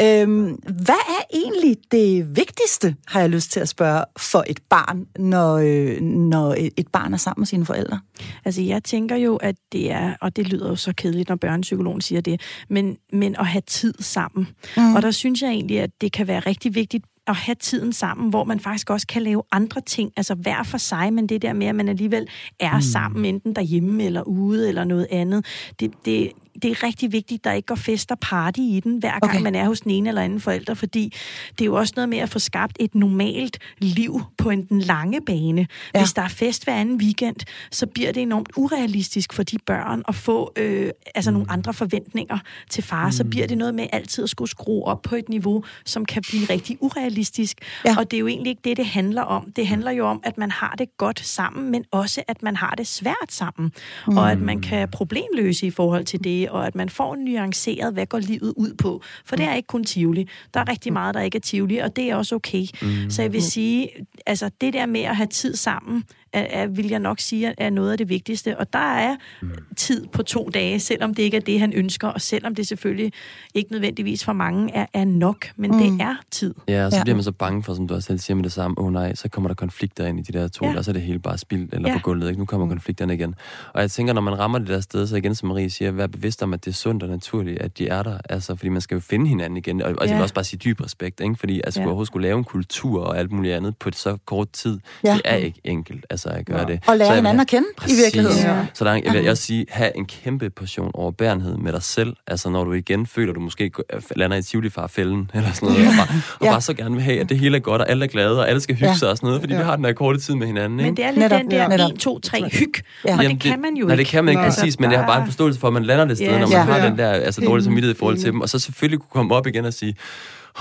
Øhm, 0.00 0.44
hvad 0.84 1.02
er 1.08 1.22
egentlig 1.34 1.76
det 1.90 2.36
vigtigste, 2.36 2.96
har 3.06 3.20
jeg 3.20 3.30
lyst 3.30 3.52
til 3.52 3.60
at 3.60 3.68
spørge, 3.68 4.04
for 4.18 4.44
et 4.46 4.60
barn, 4.70 5.06
når, 5.18 5.56
øh, 5.56 6.00
når 6.00 6.54
et 6.76 6.88
barn 6.92 7.12
er 7.12 7.18
sammen 7.18 7.40
med 7.40 7.46
sine 7.46 7.66
forældre? 7.66 8.00
Altså, 8.44 8.62
jeg 8.62 8.84
tænker 8.84 9.16
jo, 9.16 9.36
at 9.36 9.56
det 9.72 9.92
er, 9.92 10.14
og 10.20 10.36
det 10.36 10.48
lyder 10.48 10.68
jo 10.68 10.76
så 10.76 10.92
kedeligt, 10.96 11.28
når 11.28 11.36
børnepsykologen 11.36 12.00
siger 12.00 12.20
det, 12.20 12.40
men, 12.68 12.96
men 13.12 13.36
at 13.38 13.46
have 13.46 13.62
tid 13.66 13.94
sammen. 14.00 14.48
Mm. 14.76 14.94
Og 14.94 15.02
der 15.02 15.10
synes 15.10 15.42
jeg 15.42 15.50
egentlig, 15.50 15.80
at 15.80 15.90
det 16.00 16.12
kan 16.12 16.26
være 16.26 16.40
rigtig 16.40 16.74
vigtigt 16.74 17.04
at 17.26 17.36
have 17.36 17.54
tiden 17.54 17.92
sammen, 17.92 18.30
hvor 18.30 18.44
man 18.44 18.60
faktisk 18.60 18.90
også 18.90 19.06
kan 19.06 19.22
lave 19.22 19.42
andre 19.52 19.80
ting, 19.80 20.12
altså 20.16 20.34
hver 20.34 20.62
for 20.62 20.78
sig, 20.78 21.12
men 21.12 21.26
det 21.26 21.42
der 21.42 21.52
med, 21.52 21.66
at 21.66 21.74
man 21.74 21.88
alligevel 21.88 22.28
er 22.60 22.74
mm. 22.74 22.82
sammen, 22.82 23.24
enten 23.24 23.56
derhjemme 23.56 24.04
eller 24.04 24.22
ude 24.22 24.68
eller 24.68 24.84
noget 24.84 25.06
andet, 25.10 25.46
det, 25.80 25.92
det, 26.04 26.32
det 26.62 26.70
er 26.70 26.82
rigtig 26.82 27.12
vigtigt, 27.12 27.40
at 27.40 27.44
der 27.44 27.52
ikke 27.52 27.66
går 27.66 27.74
fest 27.74 28.10
og 28.10 28.18
party 28.18 28.60
i 28.60 28.80
den, 28.84 28.98
hver 28.98 29.10
gang 29.10 29.24
okay. 29.24 29.40
man 29.40 29.54
er 29.54 29.64
hos 29.64 29.80
den 29.80 29.90
ene 29.90 30.08
eller 30.08 30.22
anden 30.22 30.40
forælder, 30.40 30.74
fordi 30.74 31.12
det 31.50 31.60
er 31.60 31.66
jo 31.66 31.74
også 31.74 31.92
noget 31.96 32.08
med 32.08 32.18
at 32.18 32.28
få 32.28 32.38
skabt 32.38 32.76
et 32.80 32.94
normalt 32.94 33.58
liv 33.78 34.20
på 34.38 34.50
en 34.50 34.64
den 34.64 34.80
lange 34.80 35.20
bane. 35.20 35.66
Ja. 35.94 36.00
Hvis 36.00 36.12
der 36.12 36.22
er 36.22 36.28
fest 36.28 36.64
hver 36.64 36.74
anden 36.74 36.96
weekend, 36.96 37.36
så 37.70 37.86
bliver 37.86 38.12
det 38.12 38.22
enormt 38.22 38.48
urealistisk 38.56 39.32
for 39.32 39.42
de 39.42 39.58
børn 39.66 40.02
at 40.08 40.14
få 40.14 40.52
øh, 40.56 40.90
altså 41.14 41.30
nogle 41.30 41.50
andre 41.50 41.74
forventninger 41.74 42.38
til 42.70 42.84
far. 42.84 43.06
Mm. 43.06 43.12
Så 43.12 43.24
bliver 43.24 43.46
det 43.46 43.58
noget 43.58 43.74
med 43.74 43.86
altid 43.92 44.24
at 44.24 44.30
skulle 44.30 44.50
skrue 44.50 44.84
op 44.84 45.02
på 45.02 45.16
et 45.16 45.28
niveau, 45.28 45.64
som 45.84 46.04
kan 46.04 46.22
blive 46.28 46.44
rigtig 46.50 46.76
urealistisk. 46.80 47.56
Ja. 47.84 47.94
Og 47.98 48.10
det 48.10 48.16
er 48.16 48.20
jo 48.20 48.26
egentlig 48.26 48.50
ikke 48.50 48.62
det, 48.64 48.76
det 48.76 48.86
handler 48.86 49.22
om. 49.22 49.52
Det 49.56 49.66
handler 49.66 49.90
jo 49.90 50.06
om, 50.06 50.20
at 50.24 50.38
man 50.38 50.50
har 50.50 50.74
det 50.78 50.96
godt 50.96 51.20
sammen, 51.26 51.70
men 51.70 51.84
også 51.90 52.22
at 52.28 52.42
man 52.42 52.56
har 52.56 52.74
det 52.78 52.86
svært 52.86 53.28
sammen. 53.28 53.72
Mm. 54.06 54.16
Og 54.16 54.32
at 54.32 54.38
man 54.38 54.60
kan 54.60 54.88
problemløse 54.88 55.66
i 55.66 55.70
forhold 55.70 56.04
til 56.04 56.24
det, 56.24 56.45
og 56.50 56.66
at 56.66 56.74
man 56.74 56.88
får 56.88 57.16
nuanceret, 57.16 57.92
hvad 57.92 58.06
går 58.06 58.18
livet 58.18 58.52
ud 58.56 58.74
på. 58.74 59.02
For 59.24 59.36
det 59.36 59.46
er 59.46 59.54
ikke 59.54 59.66
kun 59.66 59.84
Tivoli. 59.84 60.28
Der 60.54 60.60
er 60.60 60.68
rigtig 60.68 60.92
meget, 60.92 61.14
der 61.14 61.20
ikke 61.20 61.36
er 61.36 61.40
Tivoli, 61.40 61.76
og 61.76 61.96
det 61.96 62.10
er 62.10 62.16
også 62.16 62.34
okay. 62.34 62.66
Mm. 62.82 63.10
Så 63.10 63.22
jeg 63.22 63.32
vil 63.32 63.42
sige, 63.42 63.88
altså 64.26 64.50
det 64.60 64.72
der 64.72 64.86
med 64.86 65.00
at 65.00 65.16
have 65.16 65.26
tid 65.26 65.56
sammen, 65.56 66.04
er, 66.32 66.62
er, 66.62 66.66
vil 66.66 66.88
jeg 66.88 66.98
nok 66.98 67.20
sige, 67.20 67.54
er 67.58 67.70
noget 67.70 67.92
af 67.92 67.98
det 67.98 68.08
vigtigste. 68.08 68.58
Og 68.58 68.72
der 68.72 68.78
er 68.78 69.16
mm. 69.42 69.50
tid 69.76 70.06
på 70.06 70.22
to 70.22 70.50
dage, 70.54 70.80
selvom 70.80 71.14
det 71.14 71.22
ikke 71.22 71.36
er 71.36 71.40
det, 71.40 71.60
han 71.60 71.72
ønsker, 71.72 72.08
og 72.08 72.20
selvom 72.20 72.54
det 72.54 72.66
selvfølgelig 72.66 73.12
ikke 73.54 73.72
nødvendigvis 73.72 74.24
for 74.24 74.32
mange 74.32 74.74
er, 74.74 74.86
er 74.92 75.04
nok, 75.04 75.46
men 75.56 75.70
mm. 75.70 75.78
det 75.78 76.00
er 76.00 76.14
tid. 76.30 76.54
Ja, 76.68 76.84
og 76.84 76.92
så 76.92 76.98
ja. 76.98 77.02
bliver 77.02 77.16
man 77.16 77.24
så 77.24 77.32
bange 77.32 77.62
for, 77.62 77.74
som 77.74 77.88
du 77.88 77.94
også 77.94 78.06
selv 78.06 78.18
siger 78.18 78.34
med 78.34 78.44
det 78.44 78.52
samme, 78.52 78.78
åh 78.78 78.86
oh, 78.86 78.92
nej, 78.92 79.14
så 79.14 79.28
kommer 79.28 79.48
der 79.48 79.54
konflikter 79.54 80.06
ind 80.06 80.18
i 80.18 80.22
de 80.22 80.38
der 80.38 80.48
to, 80.48 80.66
ja. 80.66 80.76
og 80.76 80.84
så 80.84 80.90
er 80.90 80.92
det 80.92 81.02
hele 81.02 81.18
bare 81.18 81.38
spildt 81.38 81.74
eller 81.74 81.88
ja. 81.88 81.96
på 81.96 82.02
gulvet, 82.02 82.28
ikke? 82.28 82.38
Nu 82.38 82.46
kommer 82.46 82.68
konflikterne 82.68 83.14
igen. 83.14 83.34
Og 83.72 83.80
jeg 83.80 83.90
tænker, 83.90 84.12
når 84.12 84.20
man 84.20 84.38
rammer 84.38 84.58
det 84.58 84.68
der 84.68 84.80
sted, 84.80 85.06
så 85.06 85.16
igen, 85.16 85.34
som 85.34 85.48
Marie 85.48 85.70
siger, 85.70 85.90
vær 85.90 86.06
bevidst 86.06 86.42
om, 86.42 86.52
at 86.52 86.64
det 86.64 86.70
er 86.70 86.74
sundt 86.74 87.02
og 87.02 87.08
naturligt, 87.08 87.58
at 87.58 87.78
de 87.78 87.88
er 87.88 88.02
der, 88.02 88.18
altså, 88.28 88.56
fordi 88.56 88.68
man 88.68 88.80
skal 88.80 88.94
jo 88.94 89.00
finde 89.00 89.28
hinanden 89.28 89.56
igen, 89.56 89.82
og, 89.82 89.88
og 89.88 89.96
ja. 90.00 90.06
jeg 90.06 90.16
vil 90.16 90.22
også 90.22 90.34
bare 90.34 90.44
sige 90.44 90.58
dyb 90.64 90.80
respekt, 90.80 91.20
ikke? 91.20 91.36
fordi 91.36 91.60
at 91.64 91.72
skulle 91.72 91.82
ja. 91.82 91.86
overhovedet 91.86 92.06
skulle 92.06 92.28
lave 92.28 92.38
en 92.38 92.44
kultur 92.44 93.04
og 93.04 93.18
alt 93.18 93.32
muligt 93.32 93.54
andet 93.54 93.76
på 93.76 93.90
så 93.92 94.18
kort 94.24 94.50
tid, 94.50 94.78
ja. 95.04 95.14
det 95.14 95.22
er 95.24 95.36
ikke 95.36 95.60
enkelt, 95.64 96.06
altså 96.16 96.28
at 96.28 96.46
gøre 96.46 96.60
ja. 96.60 96.64
det. 96.64 96.80
Og 96.86 96.96
lære 96.96 97.14
hinanden 97.14 97.40
at 97.40 97.46
kende, 97.46 97.68
præcis. 97.76 97.98
i 97.98 98.02
virkeligheden. 98.02 98.38
Ja. 98.38 98.66
Så 98.74 98.84
der, 98.84 98.92
jeg 99.04 99.12
vil 99.12 99.30
også 99.30 99.42
sige, 99.42 99.66
have 99.68 99.96
en 99.96 100.06
kæmpe 100.06 100.50
portion 100.50 100.90
overbærenhed 100.94 101.56
med 101.56 101.72
dig 101.72 101.82
selv. 101.82 102.16
Altså, 102.26 102.50
når 102.50 102.64
du 102.64 102.72
igen 102.72 103.06
føler, 103.06 103.32
du 103.32 103.40
måske 103.40 103.70
lander 104.16 104.36
i 104.36 104.42
tivoli 104.42 104.70
fælden 104.88 105.30
eller 105.34 105.52
sådan 105.52 105.68
noget, 105.68 105.88
og, 105.88 105.94
bare, 105.98 106.22
og 106.40 106.46
ja. 106.46 106.50
bare 106.50 106.60
så 106.60 106.74
gerne 106.74 106.94
vil 106.94 107.04
have, 107.04 107.20
at 107.20 107.28
det 107.28 107.38
hele 107.38 107.56
er 107.56 107.60
godt, 107.60 107.82
og 107.82 107.90
alle 107.90 108.04
er 108.04 108.08
glade, 108.08 108.40
og 108.40 108.48
alle 108.48 108.60
skal 108.60 108.74
hygge 108.74 108.88
ja. 108.88 108.96
sig 108.96 109.10
og 109.10 109.16
sådan 109.16 109.26
noget, 109.26 109.42
fordi 109.42 109.52
ja. 109.52 109.58
vi 109.58 109.64
har 109.64 109.76
den 109.76 109.84
der 109.84 109.92
korte 109.92 110.18
tid 110.18 110.34
med 110.34 110.46
hinanden. 110.46 110.80
Ikke? 110.80 110.90
Men 110.90 110.96
det 110.96 111.04
er 111.04 111.10
lidt 111.10 111.18
netop, 111.18 111.40
den 111.40 111.50
der 111.50 111.76
ja. 111.84 111.88
1, 111.88 111.98
2, 111.98 112.18
3 112.18 112.48
hyg, 112.52 112.72
ja. 113.04 113.16
og 113.16 113.22
Jamen, 113.22 113.36
det 113.36 113.50
kan 113.50 113.60
man 113.60 113.74
jo 113.74 113.76
ikke. 113.76 113.86
Nej, 113.86 113.96
det 113.96 114.06
kan 114.06 114.24
man 114.24 114.32
ikke 114.32 114.42
nej. 114.42 114.50
præcis, 114.50 114.80
men 114.80 114.90
jeg 114.90 115.00
har 115.00 115.06
bare 115.06 115.20
en 115.20 115.26
forståelse 115.26 115.60
for, 115.60 115.66
at 115.66 115.72
man 115.72 115.84
lander 115.84 116.04
det 116.04 116.16
sted, 116.16 116.26
ja. 116.26 116.38
når 116.38 116.46
man 116.46 116.50
ja. 116.50 116.62
har 116.62 116.88
den 116.88 116.98
der 116.98 117.10
altså, 117.10 117.40
dårlige 117.40 117.64
samvittighed 117.64 117.94
i 117.94 117.98
forhold 117.98 118.18
til 118.18 118.32
dem, 118.32 118.40
og 118.40 118.48
så 118.48 118.58
selvfølgelig 118.58 119.00
kunne 119.00 119.10
komme 119.12 119.34
op 119.34 119.46
igen 119.46 119.64
og 119.64 119.74
sige, 119.74 119.96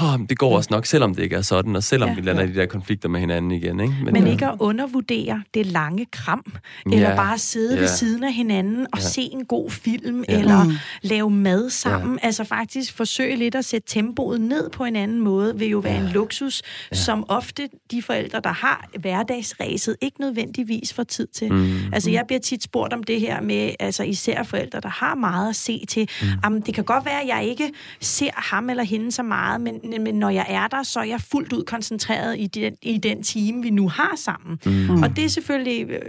oh, 0.01 0.19
det 0.29 0.37
går 0.37 0.55
også 0.55 0.69
nok, 0.71 0.85
selvom 0.85 1.15
det 1.15 1.23
ikke 1.23 1.35
er 1.35 1.41
sådan, 1.41 1.75
og 1.75 1.83
selvom 1.83 2.09
ja. 2.09 2.15
vi 2.15 2.21
lander 2.21 2.43
i 2.43 2.47
de 2.47 2.55
der 2.55 2.65
konflikter 2.65 3.09
med 3.09 3.19
hinanden 3.19 3.51
igen. 3.51 3.79
Ikke? 3.79 3.95
Men, 4.03 4.13
Men 4.13 4.27
ikke 4.27 4.47
at 4.47 4.55
undervurdere 4.59 5.43
det 5.53 5.65
lange 5.65 6.05
kram, 6.11 6.45
eller 6.85 7.09
ja. 7.09 7.15
bare 7.15 7.37
sidde 7.37 7.75
ja. 7.75 7.81
ved 7.81 7.87
siden 7.87 8.23
af 8.23 8.33
hinanden 8.33 8.87
og 8.93 8.99
ja. 8.99 9.07
se 9.07 9.21
en 9.21 9.45
god 9.45 9.71
film, 9.71 10.25
ja. 10.29 10.39
eller 10.39 10.63
mm. 10.63 10.71
lave 11.01 11.31
mad 11.31 11.69
sammen. 11.69 12.19
Ja. 12.21 12.25
Altså 12.25 12.43
faktisk 12.43 12.93
forsøge 12.93 13.35
lidt 13.35 13.55
at 13.55 13.65
sætte 13.65 13.87
tempoet 13.87 14.41
ned 14.41 14.69
på 14.69 14.83
en 14.83 14.95
anden 14.95 15.21
måde, 15.21 15.59
vil 15.59 15.67
jo 15.67 15.79
være 15.79 15.93
ja. 15.93 15.99
en 15.99 16.07
luksus, 16.07 16.61
ja. 16.91 16.95
som 16.95 17.25
ofte 17.27 17.69
de 17.91 18.01
forældre, 18.01 18.39
der 18.43 18.53
har 18.53 18.89
hverdagsræset, 18.99 19.95
ikke 20.01 20.21
nødvendigvis 20.21 20.93
får 20.93 21.03
tid 21.03 21.27
til. 21.27 21.53
Mm. 21.53 21.93
Altså 21.93 22.11
jeg 22.11 22.23
bliver 22.27 22.39
tit 22.39 22.63
spurgt 22.63 22.93
om 22.93 23.03
det 23.03 23.19
her 23.19 23.41
med, 23.41 23.71
altså 23.79 24.03
især 24.03 24.43
forældre, 24.43 24.79
der 24.79 24.89
har 24.89 25.15
meget 25.15 25.49
at 25.49 25.55
se 25.55 25.85
til. 25.89 26.09
Mm. 26.21 26.27
Jamen, 26.43 26.61
det 26.61 26.73
kan 26.73 26.83
godt 26.83 27.05
være, 27.05 27.21
at 27.21 27.27
jeg 27.27 27.45
ikke 27.45 27.71
ser 27.99 28.29
ham 28.33 28.69
eller 28.69 28.83
hende 28.83 29.11
så 29.11 29.23
meget, 29.23 29.61
men 29.61 29.79
men 30.01 30.15
når 30.15 30.29
jeg 30.29 30.45
er 30.49 30.67
der, 30.67 30.83
så 30.83 30.99
er 30.99 31.03
jeg 31.03 31.21
fuldt 31.21 31.53
ud 31.53 31.63
koncentreret 31.63 32.39
i 32.39 32.47
den, 32.47 32.73
i 32.81 32.97
den 32.97 33.23
time, 33.23 33.63
vi 33.63 33.69
nu 33.69 33.89
har 33.89 34.13
sammen. 34.15 34.59
Mm. 34.65 35.03
Og 35.03 35.15
det 35.15 35.25
er 35.25 35.29
selvfølgelig 35.29 35.89
øh, 35.89 35.99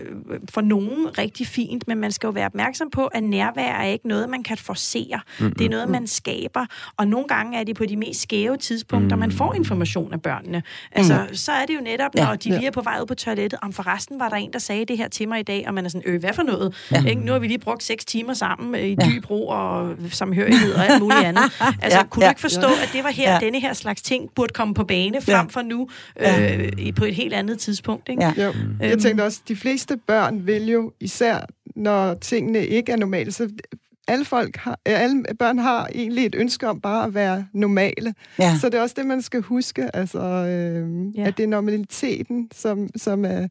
for 0.50 0.60
nogen 0.60 1.18
rigtig 1.18 1.46
fint, 1.46 1.88
men 1.88 1.98
man 1.98 2.12
skal 2.12 2.26
jo 2.26 2.30
være 2.30 2.46
opmærksom 2.46 2.90
på, 2.90 3.06
at 3.06 3.22
nærvær 3.22 3.72
er 3.72 3.84
ikke 3.84 4.08
noget, 4.08 4.28
man 4.28 4.42
kan 4.42 4.56
forsere. 4.56 5.20
Mm. 5.40 5.52
Det 5.52 5.64
er 5.64 5.70
noget, 5.70 5.88
man 5.88 6.06
skaber. 6.06 6.66
Og 6.96 7.08
nogle 7.08 7.26
gange 7.28 7.58
er 7.58 7.64
det 7.64 7.76
på 7.76 7.84
de 7.84 7.96
mest 7.96 8.22
skæve 8.22 8.56
tidspunkter, 8.56 9.16
mm. 9.16 9.20
man 9.20 9.32
får 9.32 9.54
information 9.54 10.12
af 10.12 10.22
børnene. 10.22 10.62
Altså, 10.92 11.26
mm. 11.28 11.34
så 11.34 11.52
er 11.52 11.66
det 11.66 11.74
jo 11.74 11.80
netop, 11.80 12.14
når 12.14 12.24
ja, 12.24 12.34
de 12.34 12.48
lige 12.48 12.66
er 12.66 12.70
på 12.70 12.82
vej 12.82 12.98
ud 13.00 13.06
på 13.06 13.14
toilettet, 13.14 13.60
om 13.62 13.72
forresten 13.72 14.18
var 14.18 14.28
der 14.28 14.36
en, 14.36 14.52
der 14.52 14.58
sagde 14.58 14.84
det 14.84 14.98
her 14.98 15.08
til 15.08 15.28
mig 15.28 15.40
i 15.40 15.42
dag, 15.42 15.64
og 15.66 15.74
man 15.74 15.84
er 15.84 15.88
sådan, 15.88 16.10
øh, 16.10 16.20
hvad 16.20 16.32
for 16.32 16.42
noget? 16.42 16.74
Ja. 16.92 17.04
Ikke? 17.04 17.20
Nu 17.20 17.32
har 17.32 17.38
vi 17.38 17.46
lige 17.46 17.58
brugt 17.58 17.82
seks 17.82 18.04
timer 18.04 18.34
sammen 18.34 18.74
øh, 18.74 18.86
i 18.86 18.96
dyb 19.06 19.30
ro 19.30 19.48
og 19.48 19.96
samhørighed 20.10 20.74
og 20.74 20.86
alt 20.86 21.02
muligt 21.02 21.24
andet. 21.24 21.42
Altså, 21.82 21.98
ja, 21.98 22.04
kunne 22.04 22.24
ja, 22.24 22.28
du 22.28 22.30
ikke 22.30 22.40
forstå, 22.40 22.66
at 22.66 22.90
det 22.92 23.04
var 23.04 23.10
her, 23.10 23.32
ja. 23.32 23.38
denne 23.38 23.60
her 23.60 23.65
slags 23.72 24.02
ting 24.02 24.30
burde 24.34 24.52
komme 24.52 24.74
på 24.74 24.84
bane, 24.84 25.22
frem 25.22 25.34
ja. 25.34 25.42
for 25.50 25.62
nu 25.62 25.88
øh, 26.20 26.94
på 26.94 27.04
et 27.04 27.14
helt 27.14 27.34
andet 27.34 27.58
tidspunkt. 27.58 28.08
Ikke? 28.08 28.24
Ja. 28.24 28.32
Jo. 28.44 28.48
Øhm. 28.48 28.76
Jeg 28.80 28.98
tænkte 28.98 29.22
også, 29.22 29.40
de 29.48 29.56
fleste 29.56 29.96
børn 29.96 30.46
vil 30.46 30.68
jo, 30.68 30.92
især 31.00 31.46
når 31.76 32.14
tingene 32.14 32.66
ikke 32.66 32.92
er 32.92 32.96
normale, 32.96 33.32
så 33.32 33.48
alle, 34.08 34.24
folk 34.24 34.56
har, 34.56 34.78
alle 34.84 35.24
børn 35.38 35.58
har 35.58 35.88
egentlig 35.94 36.26
et 36.26 36.34
ønske 36.34 36.68
om 36.68 36.80
bare 36.80 37.06
at 37.06 37.14
være 37.14 37.46
normale. 37.52 38.14
Ja. 38.38 38.58
Så 38.60 38.68
det 38.68 38.78
er 38.78 38.82
også 38.82 38.94
det, 38.98 39.06
man 39.06 39.22
skal 39.22 39.40
huske, 39.40 39.96
altså, 39.96 40.18
øh, 40.18 41.16
ja. 41.16 41.26
at 41.26 41.36
det 41.36 41.42
er 41.42 41.48
normaliteten, 41.48 42.48
som, 42.54 42.88
som, 42.96 43.24
er, 43.24 43.48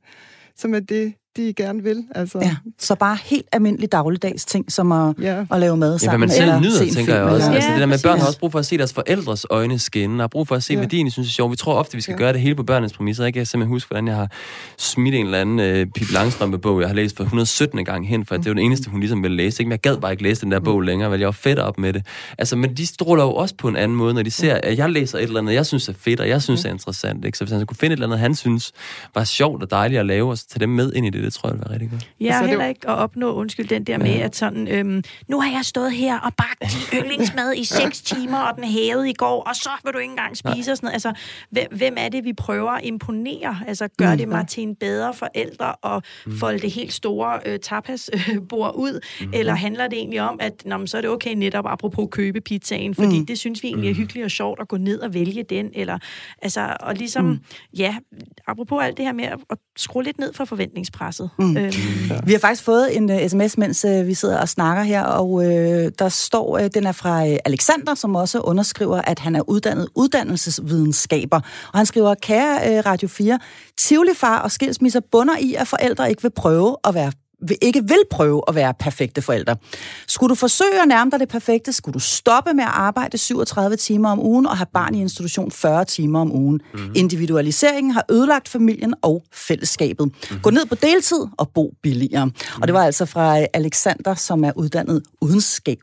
som 0.55 0.73
er 0.75 0.79
det, 0.79 1.13
de 1.37 1.53
gerne 1.53 1.83
vil. 1.83 2.03
Altså. 2.15 2.39
Ja, 2.39 2.55
så 2.79 2.95
bare 2.95 3.17
helt 3.23 3.45
almindelig 3.51 3.91
dagligdags 3.91 4.45
ting, 4.45 4.71
som 4.71 4.91
at, 4.91 5.15
ja. 5.21 5.45
at 5.51 5.59
lave 5.59 5.77
mad 5.77 5.99
sammen. 5.99 6.11
Ja, 6.11 6.17
hvad 6.17 6.17
man 6.17 6.29
selv 6.29 6.41
eller 6.41 6.59
nyder, 6.59 6.79
tænker 6.79 6.95
film, 6.95 7.09
jeg 7.09 7.21
også. 7.21 7.47
Ja, 7.47 7.53
altså, 7.53 7.71
det 7.71 7.79
der 7.79 7.85
med, 7.85 7.99
børn 8.03 8.19
har 8.19 8.27
også 8.27 8.39
brug 8.39 8.51
for 8.51 8.59
at 8.59 8.65
se 8.65 8.77
deres 8.77 8.93
forældres 8.93 9.45
øjne 9.49 9.79
skinne, 9.79 10.19
har 10.19 10.27
brug 10.27 10.47
for 10.47 10.55
at 10.55 10.63
se 10.63 10.73
ja. 10.73 10.79
værdien, 10.79 11.11
synes 11.11 11.27
jeg 11.27 11.31
er 11.31 11.33
sjovt. 11.33 11.51
Vi 11.51 11.55
tror 11.55 11.73
ofte, 11.73 11.95
vi 11.95 12.01
skal 12.01 12.13
ja. 12.13 12.17
gøre 12.17 12.33
det 12.33 12.41
hele 12.41 12.55
på 12.55 12.63
børnenes 12.63 12.93
præmisser. 12.93 13.25
Ikke? 13.25 13.37
Jeg 13.37 13.41
kan 13.41 13.45
simpelthen 13.45 13.73
huske, 13.73 13.87
hvordan 13.87 14.07
jeg 14.07 14.15
har 14.15 14.31
smidt 14.77 15.15
en 15.15 15.25
eller 15.25 15.41
anden 15.41 15.59
uh, 15.59 15.91
Pippi 15.95 16.13
Langstrømpe-bog, 16.13 16.81
jeg 16.81 16.89
har 16.89 16.95
læst 16.95 17.17
for 17.17 17.23
117. 17.23 17.85
gang 17.85 18.07
hen, 18.07 18.25
for 18.25 18.35
mm. 18.35 18.43
det 18.43 18.49
var 18.49 18.53
den 18.53 18.63
eneste, 18.63 18.89
hun 18.89 18.99
ligesom 18.99 19.23
ville 19.23 19.37
læse. 19.37 19.61
Ikke? 19.61 19.67
Men 19.67 19.71
jeg 19.71 19.79
gad 19.79 19.97
bare 19.97 20.11
ikke 20.11 20.23
læse 20.23 20.41
den 20.41 20.51
der 20.51 20.59
bog 20.59 20.79
mm. 20.79 20.85
længere, 20.85 21.11
vel 21.11 21.19
jeg 21.19 21.27
var 21.27 21.31
fedt 21.31 21.59
op 21.59 21.77
med 21.77 21.93
det. 21.93 22.05
Altså, 22.37 22.55
men 22.55 22.77
de 22.77 22.85
stråler 22.85 23.23
jo 23.23 23.33
også 23.33 23.55
på 23.57 23.67
en 23.67 23.75
anden 23.75 23.97
måde, 23.97 24.13
når 24.13 24.23
de 24.23 24.31
ser, 24.31 24.59
at 24.63 24.77
jeg 24.77 24.89
læser 24.89 25.17
et 25.17 25.23
eller 25.23 25.39
andet, 25.39 25.53
jeg 25.53 25.65
synes 25.65 25.89
er 25.89 25.93
fedt, 25.99 26.19
og 26.19 26.29
jeg 26.29 26.41
synes 26.41 26.63
mm. 26.63 26.67
er 26.67 26.73
interessant. 26.73 27.25
Ikke? 27.25 27.37
Så 27.37 27.43
hvis 27.43 27.51
han 27.51 27.65
kunne 27.65 27.77
finde 27.77 27.93
et 27.93 27.97
eller 27.97 28.07
andet, 28.07 28.19
han 28.19 28.35
synes 28.35 28.71
var 29.15 29.23
sjovt 29.23 29.63
og 29.63 29.71
dejligt 29.71 29.99
at 29.99 30.05
lave, 30.05 30.29
og 30.29 30.37
så 30.37 30.47
tage 30.47 30.59
dem 30.59 30.69
med 30.69 30.93
ind 30.93 31.05
i 31.05 31.09
det, 31.09 31.24
det 31.25 31.33
tror 31.33 31.49
jeg 31.49 31.53
ville 31.53 31.65
være 31.65 31.73
rigtig 31.73 31.89
godt. 31.89 32.09
Ja, 32.19 32.25
altså, 32.25 32.45
heller 32.47 32.65
det... 32.65 32.69
ikke 32.69 32.89
at 32.89 32.95
opnå, 32.95 33.33
undskyld, 33.33 33.67
den 33.67 33.83
der 33.83 33.97
med, 33.97 34.15
ja. 34.15 34.19
at 34.19 34.35
sådan, 34.35 34.67
øhm, 34.67 35.03
nu 35.27 35.41
har 35.41 35.51
jeg 35.51 35.65
stået 35.65 35.91
her 35.91 36.19
og 36.19 36.33
bagt 36.37 36.61
din 36.61 36.87
yndlingsmad 36.99 37.53
i 37.53 37.63
6 37.63 38.01
timer, 38.01 38.37
og 38.37 38.55
den 38.55 38.63
hævede 38.63 39.09
i 39.09 39.13
går, 39.13 39.43
og 39.43 39.55
så 39.55 39.69
vil 39.83 39.93
du 39.93 39.97
ikke 39.97 40.11
engang 40.11 40.37
spise 40.37 40.49
Nej. 40.49 40.71
og 40.71 40.77
sådan 40.77 40.77
noget. 40.81 40.93
Altså, 40.93 41.13
hvem, 41.51 41.67
hvem 41.71 41.93
er 41.97 42.09
det, 42.09 42.23
vi 42.23 42.33
prøver 42.33 42.71
at 42.71 42.85
imponere? 42.85 43.59
Altså, 43.67 43.87
gør 43.97 44.11
mm. 44.11 44.17
det 44.17 44.27
mig 44.27 44.47
til 44.47 44.63
en 44.63 44.75
bedre 44.75 45.13
forældre 45.13 45.75
og 45.75 46.03
mm. 46.25 46.37
folde 46.37 46.59
det 46.59 46.71
helt 46.71 46.93
store 46.93 47.39
øh, 47.45 47.59
tapasbord 47.59 48.75
ud? 48.85 48.99
Mm. 49.21 49.31
Eller 49.33 49.55
handler 49.55 49.87
det 49.87 49.97
egentlig 49.97 50.21
om, 50.21 50.37
at 50.41 50.65
nå, 50.65 50.85
så 50.85 50.97
er 50.97 51.01
det 51.01 51.09
okay 51.09 51.33
netop 51.35 51.65
apropos 51.67 52.07
købe 52.11 52.41
pizzaen, 52.41 52.95
fordi 52.95 53.19
mm. 53.19 53.25
det 53.25 53.39
synes 53.39 53.63
vi 53.63 53.67
egentlig 53.67 53.89
er 53.89 53.93
mm. 53.93 53.97
hyggeligt 53.97 54.25
og 54.25 54.31
sjovt 54.31 54.59
at 54.59 54.67
gå 54.67 54.77
ned 54.77 54.99
og 54.99 55.13
vælge 55.13 55.43
den, 55.43 55.69
eller 55.73 55.99
altså, 56.41 56.77
og 56.79 56.95
ligesom, 56.95 57.25
mm. 57.25 57.39
ja, 57.77 57.95
apropos 58.47 58.83
alt 58.83 58.97
det 58.97 59.05
her 59.05 59.13
med 59.13 59.23
at, 59.23 59.39
at 59.49 59.57
skrue 59.77 60.03
lidt 60.03 60.19
ned 60.19 60.33
for 60.33 60.45
forventningspresset. 61.17 61.29
Mm. 61.39 61.57
Øhm, 61.57 62.09
Ja. 62.09 62.19
Vi 62.25 62.31
har 62.31 62.39
faktisk 62.39 62.63
fået 62.63 62.97
en 62.97 63.11
uh, 63.11 63.27
sms, 63.27 63.57
mens 63.57 63.85
uh, 63.85 64.07
vi 64.07 64.13
sidder 64.13 64.39
og 64.39 64.49
snakker 64.49 64.83
her, 64.83 65.03
og 65.03 65.31
uh, 65.31 65.43
der 65.99 66.09
står, 66.09 66.59
uh, 66.59 66.65
den 66.73 66.85
er 66.87 66.91
fra 66.91 67.23
uh, 67.23 67.35
Alexander, 67.45 67.95
som 67.95 68.15
også 68.15 68.39
underskriver, 68.39 69.01
at 69.01 69.19
han 69.19 69.35
er 69.35 69.49
uddannet 69.49 69.87
uddannelsesvidenskaber. 69.95 71.37
Og 71.73 71.79
han 71.79 71.85
skriver, 71.85 72.15
kære 72.15 72.79
uh, 72.79 72.85
Radio 72.85 73.07
4, 73.07 73.39
Tivoli-far 73.77 74.39
og 74.39 74.51
skilsmisser 74.51 74.99
bunder 75.11 75.37
i, 75.39 75.53
at 75.53 75.67
forældre 75.67 76.09
ikke 76.09 76.21
vil 76.21 76.31
prøve 76.35 76.77
at 76.83 76.93
være 76.93 77.11
ikke 77.61 77.87
vil 77.87 77.99
prøve 78.11 78.41
at 78.47 78.55
være 78.55 78.73
perfekte 78.79 79.21
forældre. 79.21 79.55
Skulle 80.07 80.29
du 80.29 80.35
forsøge 80.35 80.81
at 80.81 80.87
nærme 80.87 81.11
dig 81.11 81.19
det 81.19 81.29
perfekte, 81.29 81.73
skulle 81.73 81.93
du 81.93 81.99
stoppe 81.99 82.53
med 82.53 82.63
at 82.63 82.69
arbejde 82.73 83.17
37 83.17 83.75
timer 83.75 84.09
om 84.09 84.19
ugen 84.19 84.47
og 84.47 84.57
have 84.57 84.67
barn 84.73 84.95
i 84.95 85.01
institution 85.01 85.51
40 85.51 85.85
timer 85.85 86.21
om 86.21 86.35
ugen. 86.35 86.61
Mm-hmm. 86.73 86.91
Individualiseringen 86.95 87.91
har 87.91 88.05
ødelagt 88.11 88.49
familien 88.49 88.93
og 89.01 89.23
fællesskabet. 89.33 90.05
Mm-hmm. 90.05 90.39
Gå 90.41 90.49
ned 90.49 90.65
på 90.65 90.75
deltid 90.75 91.25
og 91.37 91.49
bo 91.49 91.73
billigere. 91.83 92.25
Mm-hmm. 92.25 92.61
Og 92.61 92.67
det 92.67 92.73
var 92.73 92.83
altså 92.83 93.05
fra 93.05 93.37
Alexander, 93.53 94.15
som 94.15 94.43
er 94.43 94.51
uddannet 94.55 95.03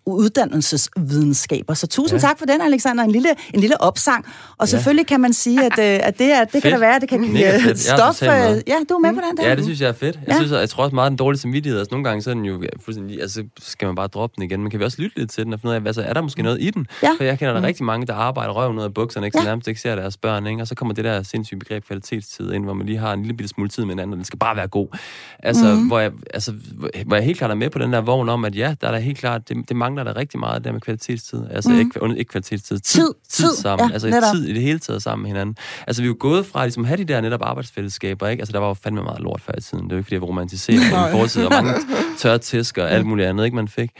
uddannelsesvidenskaber. 0.06 1.74
Så 1.74 1.86
tusind 1.86 2.20
ja. 2.20 2.26
tak 2.28 2.38
for 2.38 2.46
den, 2.46 2.60
Alexander. 2.60 3.04
En 3.04 3.10
lille, 3.10 3.28
en 3.54 3.60
lille 3.60 3.80
opsang. 3.80 4.24
Og 4.58 4.68
selvfølgelig 4.68 5.06
kan 5.06 5.20
man 5.20 5.32
sige, 5.32 5.64
at, 5.64 5.78
øh, 5.78 6.06
at 6.06 6.18
det, 6.18 6.32
er, 6.32 6.44
det 6.44 6.62
kan 6.62 6.72
da 6.72 6.78
være, 6.78 6.96
at 6.96 7.00
det 7.00 7.08
kan 7.08 7.20
give 7.22 7.76
stof. 7.76 8.22
Ja, 8.22 8.76
du 8.88 8.94
er 8.94 8.98
med 8.98 9.14
på 9.14 9.20
den 9.28 9.36
der. 9.36 9.48
Ja, 9.48 9.54
det 9.54 9.64
synes 9.64 9.80
jeg 9.80 9.88
er 9.88 9.92
fedt. 9.92 10.18
Jeg, 10.26 10.28
ja. 10.28 10.34
synes, 10.36 10.52
jeg 10.52 10.70
tror 10.70 10.84
også 10.84 10.94
meget, 10.94 11.10
den 11.10 11.16
dårlige 11.16 11.40
samvittighed, 11.42 11.78
altså 11.78 11.94
nogle 11.94 12.04
gange 12.08 12.22
så 12.22 12.30
er 12.30 12.34
den 12.34 12.44
jo 12.44 12.62
fuldstændig, 12.84 13.20
altså 13.20 13.44
skal 13.60 13.86
man 13.86 13.94
bare 13.94 14.06
droppe 14.06 14.34
den 14.36 14.42
igen, 14.44 14.60
men 14.62 14.70
kan 14.70 14.80
vi 14.80 14.84
også 14.84 15.02
lytte 15.02 15.18
lidt 15.18 15.30
til 15.30 15.44
den 15.44 15.52
og 15.52 15.60
finde 15.60 15.70
ud 15.70 15.74
af, 15.74 15.80
hvad 15.80 15.92
så 15.92 16.02
er 16.02 16.12
der 16.12 16.20
måske 16.22 16.42
noget 16.42 16.62
i 16.62 16.70
den? 16.70 16.86
Ja. 17.02 17.08
For 17.18 17.24
jeg 17.24 17.38
kender 17.38 17.52
der 17.52 17.60
Mm. 17.60 17.64
rigtig 17.66 17.84
mange, 17.84 18.06
der 18.06 18.14
arbejder 18.14 18.52
røven 18.52 18.78
ud 18.78 18.82
af 18.82 18.94
bukserne, 18.94 19.26
ikke? 19.26 19.34
Så 19.38 19.42
Ja. 19.42 19.48
nærmest 19.48 19.68
ikke 19.68 19.80
ser 19.80 19.94
deres 19.96 20.16
børn, 20.16 20.46
ikke? 20.46 20.62
Og 20.62 20.68
så 20.68 20.74
kommer 20.74 20.94
det 20.94 21.04
der 21.04 21.22
sindssyge 21.22 21.58
begreb 21.58 21.84
kvalitetstid 21.86 22.52
ind, 22.52 22.64
hvor 22.64 22.72
man 22.74 22.86
lige 22.86 22.98
har 22.98 23.12
en 23.12 23.20
lille 23.22 23.34
bitte 23.36 23.48
smule 23.48 23.68
tid 23.68 23.84
med 23.84 23.90
hinanden, 23.94 24.12
og 24.12 24.16
den 24.16 24.24
skal 24.24 24.38
bare 24.38 24.56
være 24.56 24.68
god. 24.68 24.88
Altså, 25.38 25.74
Mhm. 25.74 25.86
hvor, 25.86 25.98
jeg, 25.98 26.12
altså, 26.34 26.52
hvor 27.06 27.16
jeg 27.16 27.24
helt 27.24 27.38
klart 27.38 27.50
er 27.50 27.54
med 27.54 27.70
på 27.70 27.78
den 27.78 27.92
der 27.92 28.00
vogn 28.00 28.28
om, 28.28 28.44
at 28.44 28.54
ja, 28.56 28.74
der 28.80 28.86
er 28.86 28.92
der 28.92 28.98
helt 28.98 29.18
klart, 29.18 29.48
det, 29.48 29.68
det 29.68 29.76
mangler 29.76 30.04
der 30.04 30.16
rigtig 30.16 30.40
meget, 30.40 30.64
der 30.64 30.72
med 30.72 30.80
kvalitetstid. 30.80 31.42
Altså, 31.50 31.70
Mhm. 31.70 31.78
ikke, 31.78 32.00
ikke 32.18 32.28
kvalitetstid, 32.30 32.78
tid, 32.78 33.00
Tid, 33.28 33.46
tid, 33.48 33.56
sammen. 33.56 33.88
ja, 33.88 33.92
altså, 33.92 34.08
netop. 34.08 34.22
tid 34.34 34.44
i 34.48 34.52
det 34.52 34.62
hele 34.62 34.78
taget 34.78 35.02
sammen 35.02 35.22
med 35.22 35.30
hinanden. 35.30 35.56
Altså, 35.86 36.02
vi 36.02 36.06
er 36.06 36.08
jo 36.08 36.16
gået 36.20 36.46
fra 36.46 36.64
ligesom, 36.64 36.82
at 36.82 36.88
have 36.88 36.98
de 36.98 37.04
der 37.04 37.20
netop 37.20 37.40
arbejdsfællesskaber, 37.42 38.28
ikke? 38.28 38.40
Altså, 38.40 38.52
der 38.52 38.58
var 38.58 38.68
jo 38.68 38.74
fandme 38.74 39.02
meget 39.02 39.20
lort 39.20 39.40
før 39.40 39.52
i 39.58 39.60
tiden. 39.60 39.84
Det 39.84 39.92
er 39.92 39.96
jo 39.96 39.98
ikke, 39.98 40.06
fordi 40.06 40.14
jeg 40.14 40.20
vil 40.20 40.26
romantisere 41.36 41.46
og 41.46 41.64
mange 41.64 41.74
tørre 42.18 42.38
tæsk 42.38 42.78
og 42.78 42.90
alt 42.90 43.06
muligt 43.06 43.28
andet, 43.28 43.44
ikke, 43.44 43.56
man 43.56 43.68
fik. 43.68 43.90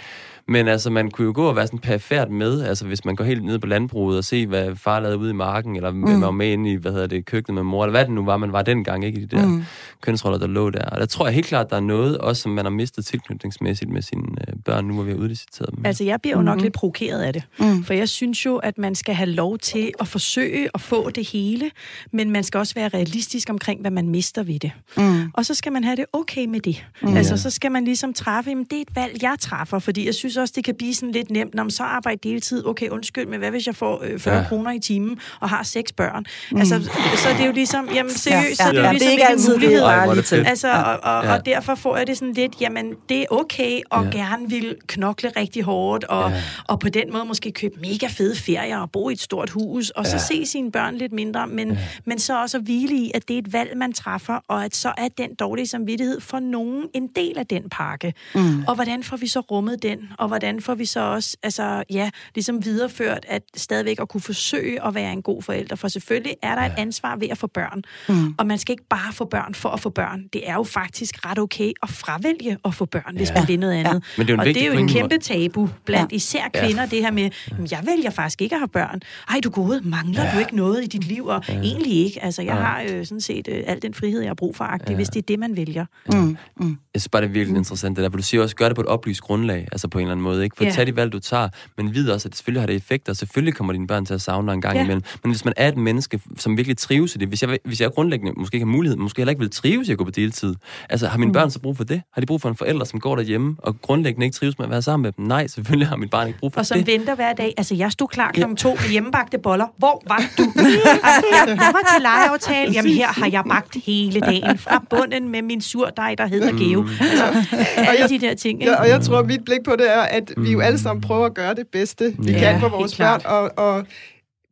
Men 0.48 0.68
altså, 0.68 0.90
man 0.90 1.10
kunne 1.10 1.24
jo 1.24 1.32
gå 1.34 1.44
og 1.44 1.56
være 1.56 1.66
sådan 1.66 1.78
perifært 1.78 2.30
med, 2.30 2.62
altså 2.62 2.86
hvis 2.86 3.04
man 3.04 3.16
går 3.16 3.24
helt 3.24 3.44
ned 3.44 3.58
på 3.58 3.66
landbruget 3.66 4.18
og 4.18 4.24
se, 4.24 4.46
hvad 4.46 4.76
far 4.76 5.00
lavede 5.00 5.18
ude 5.18 5.30
i 5.30 5.34
marken, 5.34 5.76
eller 5.76 5.90
mm. 5.90 6.22
var 6.22 6.30
med 6.30 6.52
inde 6.52 6.72
i, 6.72 6.74
hvad 6.74 6.92
hedder 6.92 7.06
det, 7.06 7.26
køkkenet 7.26 7.54
med 7.54 7.62
mor, 7.62 7.84
eller 7.84 7.90
hvad 7.90 8.04
det 8.04 8.12
nu 8.12 8.24
var, 8.24 8.36
man 8.36 8.52
var 8.52 8.62
dengang, 8.62 9.04
ikke 9.04 9.20
i 9.20 9.24
de 9.24 9.36
der 9.36 9.46
mm. 9.46 9.64
kønsroller, 10.00 10.38
der 10.38 10.46
lå 10.46 10.70
der. 10.70 10.84
Og 10.84 11.00
der 11.00 11.06
tror 11.06 11.26
jeg 11.26 11.34
helt 11.34 11.46
klart, 11.46 11.70
der 11.70 11.76
er 11.76 11.80
noget, 11.80 12.18
også 12.18 12.42
som 12.42 12.52
man 12.52 12.64
har 12.64 12.70
mistet 12.70 13.04
tilknytningsmæssigt 13.06 13.90
med 13.90 14.02
sine 14.02 14.22
øh, 14.48 14.54
børn, 14.64 14.84
nu 14.84 14.94
hvor 14.94 15.02
vi 15.02 15.10
har 15.10 15.18
udliciteret 15.18 15.70
dem. 15.76 15.86
Altså, 15.86 16.04
jeg 16.04 16.20
bliver 16.20 16.36
jo 16.36 16.42
nok 16.42 16.60
lidt 16.60 16.72
provokeret 16.72 17.22
af 17.22 17.32
det. 17.32 17.42
Mm. 17.58 17.84
For 17.84 17.94
jeg 17.94 18.08
synes 18.08 18.46
jo, 18.46 18.56
at 18.56 18.78
man 18.78 18.94
skal 18.94 19.14
have 19.14 19.30
lov 19.30 19.58
til 19.58 19.92
at 20.00 20.08
forsøge 20.08 20.68
at 20.74 20.80
få 20.80 21.10
det 21.10 21.28
hele, 21.28 21.70
men 22.12 22.30
man 22.30 22.44
skal 22.44 22.58
også 22.58 22.74
være 22.74 22.88
realistisk 22.88 23.50
omkring, 23.50 23.80
hvad 23.80 23.90
man 23.90 24.08
mister 24.08 24.42
ved 24.42 24.58
det. 24.58 24.72
Mm. 24.96 25.30
Og 25.34 25.46
så 25.46 25.54
skal 25.54 25.72
man 25.72 25.84
have 25.84 25.96
det 25.96 26.04
okay 26.12 26.46
med 26.46 26.60
det. 26.60 26.84
Mm. 27.02 27.16
Altså, 27.16 27.36
så 27.36 27.50
skal 27.50 27.72
man 27.72 27.84
ligesom 27.84 28.14
træffe, 28.14 28.50
jamen, 28.50 28.64
det 28.64 28.76
er 28.76 28.82
et 28.82 28.96
valg, 28.96 29.22
jeg 29.22 29.36
træffer, 29.40 29.78
fordi 29.78 30.06
jeg 30.06 30.14
synes 30.14 30.31
også, 30.36 30.52
det 30.56 30.64
kan 30.64 30.74
blive 30.74 30.94
sådan 30.94 31.12
lidt 31.12 31.30
nemt, 31.30 31.54
når 31.54 31.62
man 31.62 31.70
så 31.70 31.82
arbejder 31.82 32.18
deltid, 32.30 32.66
okay, 32.66 32.88
undskyld, 32.88 33.26
men 33.26 33.38
hvad 33.38 33.50
hvis 33.50 33.66
jeg 33.66 33.76
får 33.76 34.02
øh, 34.04 34.18
40 34.20 34.36
Ja. 34.36 34.44
kroner 34.48 34.70
i 34.72 34.78
timen 34.78 35.18
og 35.40 35.48
har 35.48 35.62
seks 35.62 35.92
børn? 35.92 36.24
Mm. 36.52 36.58
Altså, 36.58 36.90
så 37.16 37.28
er 37.28 37.36
det 37.36 37.46
jo 37.46 37.52
ligesom, 37.52 37.88
jamen 37.94 38.12
seriøst, 38.12 38.48
Ja, 38.50 38.54
så 38.54 38.62
er 38.68 38.72
det 38.72 38.78
ja. 38.78 38.86
jo 38.86 38.88
Det 38.88 38.88
er 38.88 38.92
ligesom 38.92 39.10
ikke 39.12 39.22
en 39.22 39.28
altid, 39.30 39.54
det 39.54 39.54
er 39.54 39.58
mulighed. 39.58 40.42
Ej. 40.42 40.48
Altså, 40.50 40.68
og, 40.72 40.84
og, 41.02 41.24
Ja. 41.24 41.34
og 41.34 41.46
derfor 41.46 41.74
får 41.74 41.96
jeg 41.96 42.06
det 42.06 42.18
sådan 42.18 42.34
lidt, 42.34 42.60
jamen, 42.60 42.94
det 43.08 43.20
er 43.20 43.24
okay 43.30 43.80
at 43.92 44.04
Ja. 44.04 44.10
gerne 44.10 44.50
vil 44.50 44.76
knokle 44.86 45.30
rigtig 45.36 45.62
hårdt, 45.62 46.04
og, 46.04 46.30
Ja. 46.30 46.36
ja. 46.36 46.42
og 46.68 46.80
på 46.80 46.88
den 46.88 47.12
måde 47.12 47.24
måske 47.24 47.52
købe 47.52 47.74
mega 47.80 48.06
fede 48.06 48.36
ferier, 48.36 48.78
og 48.78 48.90
bo 48.90 49.08
i 49.10 49.12
et 49.12 49.20
stort 49.20 49.50
hus, 49.50 49.90
og 49.90 50.06
så 50.06 50.12
Ja. 50.12 50.18
se 50.18 50.46
sine 50.46 50.72
børn 50.72 50.94
lidt 50.94 51.12
mindre, 51.12 51.46
men, 51.46 51.68
ja. 51.72 51.78
men 52.04 52.18
så 52.18 52.40
også 52.42 52.56
at 52.56 52.62
hvile 52.64 52.96
i, 52.96 53.10
at 53.14 53.28
det 53.28 53.34
er 53.34 53.38
et 53.38 53.52
valg, 53.52 53.76
man 53.76 53.92
træffer, 53.92 54.38
og 54.48 54.64
at 54.64 54.76
så 54.76 54.92
er 54.98 55.08
den 55.18 55.34
dårlige 55.34 55.66
samvittighed 55.66 56.20
for 56.20 56.38
nogen 56.38 56.84
en 56.94 57.08
del 57.16 57.38
af 57.38 57.46
den 57.46 57.62
pakke. 57.70 58.14
Mm. 58.34 58.64
Og 58.68 58.74
hvordan 58.74 59.02
får 59.02 59.16
vi 59.16 59.26
så 59.26 59.40
rummet 59.40 59.82
den, 59.82 59.98
og 60.22 60.28
hvordan 60.28 60.60
får 60.60 60.74
vi 60.74 60.84
så 60.84 61.00
også, 61.00 61.36
altså, 61.42 61.84
ja, 61.90 62.10
ligesom 62.34 62.64
videreført, 62.64 63.24
at 63.28 63.42
stadigvæk 63.56 64.00
at 64.00 64.08
kunne 64.08 64.20
forsøge 64.20 64.86
at 64.86 64.94
være 64.94 65.12
en 65.12 65.22
god 65.22 65.42
forælder, 65.42 65.76
for 65.76 65.88
selvfølgelig 65.88 66.36
er 66.42 66.54
der 66.54 66.62
et 66.62 66.72
ansvar 66.76 67.16
ved 67.16 67.28
at 67.28 67.38
få 67.38 67.46
børn, 67.46 67.82
mm. 68.08 68.34
og 68.38 68.46
man 68.46 68.58
skal 68.58 68.72
ikke 68.72 68.86
bare 68.90 69.12
få 69.12 69.24
børn 69.24 69.54
for 69.54 69.68
at 69.68 69.80
få 69.80 69.90
børn. 69.90 70.24
Det 70.32 70.48
er 70.48 70.54
jo 70.54 70.62
faktisk 70.62 71.26
ret 71.26 71.38
okay 71.38 71.72
at 71.82 71.88
fravælge 71.90 72.58
at 72.64 72.74
få 72.74 72.84
børn, 72.84 73.16
hvis 73.16 73.30
man 73.34 73.44
vil 73.48 73.58
noget 73.58 73.74
andet. 73.74 74.04
Men 74.18 74.26
det 74.26 74.32
er 74.32 74.34
jo 74.34 74.34
en 74.34 74.40
og 74.40 74.46
det 74.46 74.62
er 74.62 74.66
jo 74.66 74.78
en 74.78 74.88
kæmpe 74.88 75.18
tabu 75.18 75.68
blandt 75.84 76.12
Ja. 76.12 76.16
især 76.16 76.42
kvinder, 76.54 76.86
det 76.86 76.98
her 77.00 77.10
med, 77.10 77.30
"Jamen, 77.50 77.68
jeg 77.70 77.82
vælger 77.86 78.10
faktisk 78.10 78.42
ikke 78.42 78.54
at 78.54 78.60
have 78.60 78.68
børn. 78.68 79.00
Ej, 79.28 79.40
du 79.44 79.50
gode, 79.50 79.80
mangler 79.84 80.24
ja. 80.24 80.34
du 80.34 80.38
ikke 80.38 80.56
noget 80.56 80.84
i 80.84 80.86
dit 80.86 81.04
liv? 81.04 81.26
Og 81.26 81.44
ja. 81.48 81.60
egentlig 81.60 81.92
ikke. 82.04 82.24
Altså, 82.24 82.42
jeg 82.42 82.54
har 82.54 82.82
øh, 82.90 83.06
sådan 83.06 83.20
set 83.20 83.48
øh, 83.48 83.62
al 83.66 83.82
den 83.82 83.94
frihed, 83.94 84.20
jeg 84.20 84.28
har 84.28 84.34
brug 84.34 84.56
for, 84.56 84.78
ja. 84.88 84.94
hvis 84.94 85.08
det 85.08 85.18
er 85.18 85.22
det, 85.22 85.38
man 85.38 85.56
vælger. 85.56 85.86
Mm. 86.12 86.36
Mm. 86.56 86.76
Jeg 86.94 87.00
synes 87.00 87.08
bare, 87.08 87.22
det 87.22 87.28
er 87.28 87.32
virkelig 87.32 87.58
interessant 87.58 87.96
det 87.96 88.02
der, 88.04 88.10
for 88.10 88.16
du 88.16 88.22
siger 88.22 88.42
også, 88.42 88.56
gør 88.56 88.68
det 88.68 88.74
på 88.74 88.80
et 88.80 88.86
oplyst 88.86 89.20
grundlag, 89.20 89.68
altså 89.72 89.88
på 89.88 89.98
en 89.98 90.10
eller 90.12 90.28
anden 90.28 90.34
måde, 90.34 90.44
ikke? 90.44 90.56
For 90.56 90.64
yeah. 90.64 90.74
tag 90.74 90.86
de 90.86 90.96
valg, 90.96 91.12
du 91.12 91.18
tager, 91.18 91.48
men 91.76 91.94
vid 91.94 92.10
også, 92.10 92.28
at 92.28 92.30
det 92.30 92.36
selvfølgelig 92.38 92.62
har 92.62 92.66
det 92.66 92.76
effekter, 92.76 93.12
og 93.12 93.16
selvfølgelig 93.16 93.54
kommer 93.54 93.72
dine 93.72 93.86
børn 93.86 94.06
til 94.06 94.14
at 94.14 94.20
savne 94.20 94.48
dig 94.48 94.54
en 94.54 94.60
gang 94.60 94.76
Ja. 94.76 94.82
imellem. 94.84 95.02
Men 95.24 95.32
hvis 95.32 95.44
man 95.44 95.54
er 95.56 95.68
et 95.68 95.76
menneske, 95.76 96.20
som 96.38 96.56
virkelig 96.56 96.76
trives 96.78 97.14
i 97.14 97.18
det, 97.18 97.28
hvis 97.28 97.42
jeg, 97.42 97.58
hvis 97.64 97.80
jeg 97.80 97.90
grundlæggende 97.90 98.32
måske 98.36 98.54
ikke 98.54 98.66
har 98.66 98.72
mulighed, 98.72 98.96
måske 98.98 99.20
heller 99.20 99.30
ikke 99.30 99.40
vil 99.40 99.50
trives 99.50 99.88
i 99.88 99.92
at 99.92 99.98
gå 99.98 100.04
på 100.04 100.10
deltid, 100.10 100.54
altså 100.88 101.06
har 101.06 101.18
mine 101.18 101.26
mm. 101.28 101.32
børn 101.32 101.50
så 101.50 101.60
brug 101.60 101.76
for 101.76 101.84
det? 101.84 102.02
Har 102.14 102.20
de 102.20 102.26
brug 102.26 102.40
for 102.40 102.48
en 102.48 102.56
forælder, 102.56 102.84
som 102.84 103.00
går 103.00 103.16
derhjemme, 103.16 103.56
og 103.58 103.80
grundlæggende 103.82 104.26
ikke 104.26 104.34
trives 104.34 104.58
med 104.58 104.66
at 104.66 104.70
være 104.70 104.82
sammen 104.82 105.02
med 105.02 105.12
dem? 105.12 105.24
Nej, 105.24 105.46
selvfølgelig 105.46 105.88
har 105.88 105.96
mit 105.96 106.10
barn 106.10 106.26
ikke 106.26 106.38
brug 106.38 106.52
for 106.52 106.60
Og 106.60 106.66
som 106.66 106.78
det. 106.78 106.86
venter 106.86 107.14
hver 107.14 107.32
dag. 107.32 107.54
Altså, 107.56 107.74
jeg 107.74 107.92
stod 107.92 108.08
klar 108.08 108.30
klokken 108.32 108.56
to 108.56 108.68
med 108.74 108.90
hjemmebagte 108.90 109.38
boller. 109.38 109.66
Hvor 109.78 110.02
var 110.08 110.22
du? 110.38 110.42
altså, 110.56 111.26
jeg, 111.32 111.58
var 111.58 111.94
til 111.94 112.02
legeaftale. 112.02 112.72
Jamen, 112.72 112.92
her 112.92 113.06
har 113.08 113.28
jeg 113.32 113.42
bagt 113.48 113.76
hele 113.86 114.20
dagen. 114.20 114.58
Fra 114.58 114.84
bunden 114.90 115.28
med 115.28 115.42
min 115.42 115.60
surdej, 115.60 116.14
der 116.18 116.26
hedder 116.26 116.52
Geo. 116.58 116.86
Altså, 117.00 117.56
alle 117.76 118.08
de 118.08 118.18
der 118.26 118.34
ting. 118.34 118.60
Ikke? 118.60 118.72
Ja, 118.72 118.80
og 118.80 118.88
jeg 118.88 119.00
tror, 119.00 119.18
at 119.18 119.26
mit 119.26 119.44
blik 119.44 119.58
på 119.64 119.72
det 119.78 119.94
er, 119.96 120.01
at 120.02 120.32
vi 120.36 120.52
jo 120.52 120.60
alle 120.60 120.78
sammen 120.78 121.00
prøver 121.00 121.26
at 121.26 121.34
gøre 121.34 121.54
det 121.54 121.66
bedste, 121.72 122.14
vi 122.18 122.32
Ja, 122.32 122.38
kan 122.38 122.60
for 122.60 122.68
vores 122.68 122.96
børn. 122.96 123.20
Og, 123.24 123.50
og 123.56 123.86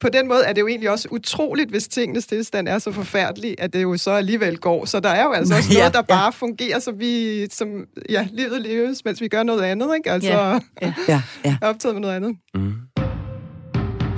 på 0.01 0.09
den 0.09 0.28
måde 0.28 0.44
er 0.44 0.53
det 0.53 0.61
jo 0.61 0.68
egentlig 0.68 0.90
også 0.90 1.09
utroligt, 1.11 1.70
hvis 1.70 1.88
tingenes 1.88 2.26
tilstand 2.26 2.68
er 2.68 2.78
så 2.78 2.92
forfærdelig, 2.92 3.55
at 3.59 3.72
det 3.72 3.82
jo 3.82 3.96
så 3.96 4.11
alligevel 4.11 4.59
går. 4.59 4.84
Så 4.84 5.01
der 5.01 5.09
er 5.09 5.22
jo 5.24 5.32
altså 5.32 5.55
også 5.55 5.72
Ja, 5.72 5.78
noget, 5.78 5.92
der 5.92 6.03
ja. 6.09 6.14
bare 6.14 6.32
fungerer, 6.32 6.78
som 6.78 7.01
vi, 7.01 7.46
som, 7.51 7.68
ja, 8.09 8.28
livet 8.32 8.62
leves, 8.62 9.05
mens 9.05 9.20
vi 9.20 9.28
gør 9.28 9.42
noget 9.42 9.62
andet, 9.62 9.88
ikke? 9.96 10.11
Altså, 10.11 10.30
Ja, 10.30 10.59
ja. 10.82 10.92
Ja, 11.09 11.22
ja. 11.44 11.57
er 11.62 11.66
optaget 11.68 11.94
med 11.94 12.01
noget 12.01 12.14
andet. 12.16 12.36
Mm. 12.55 12.72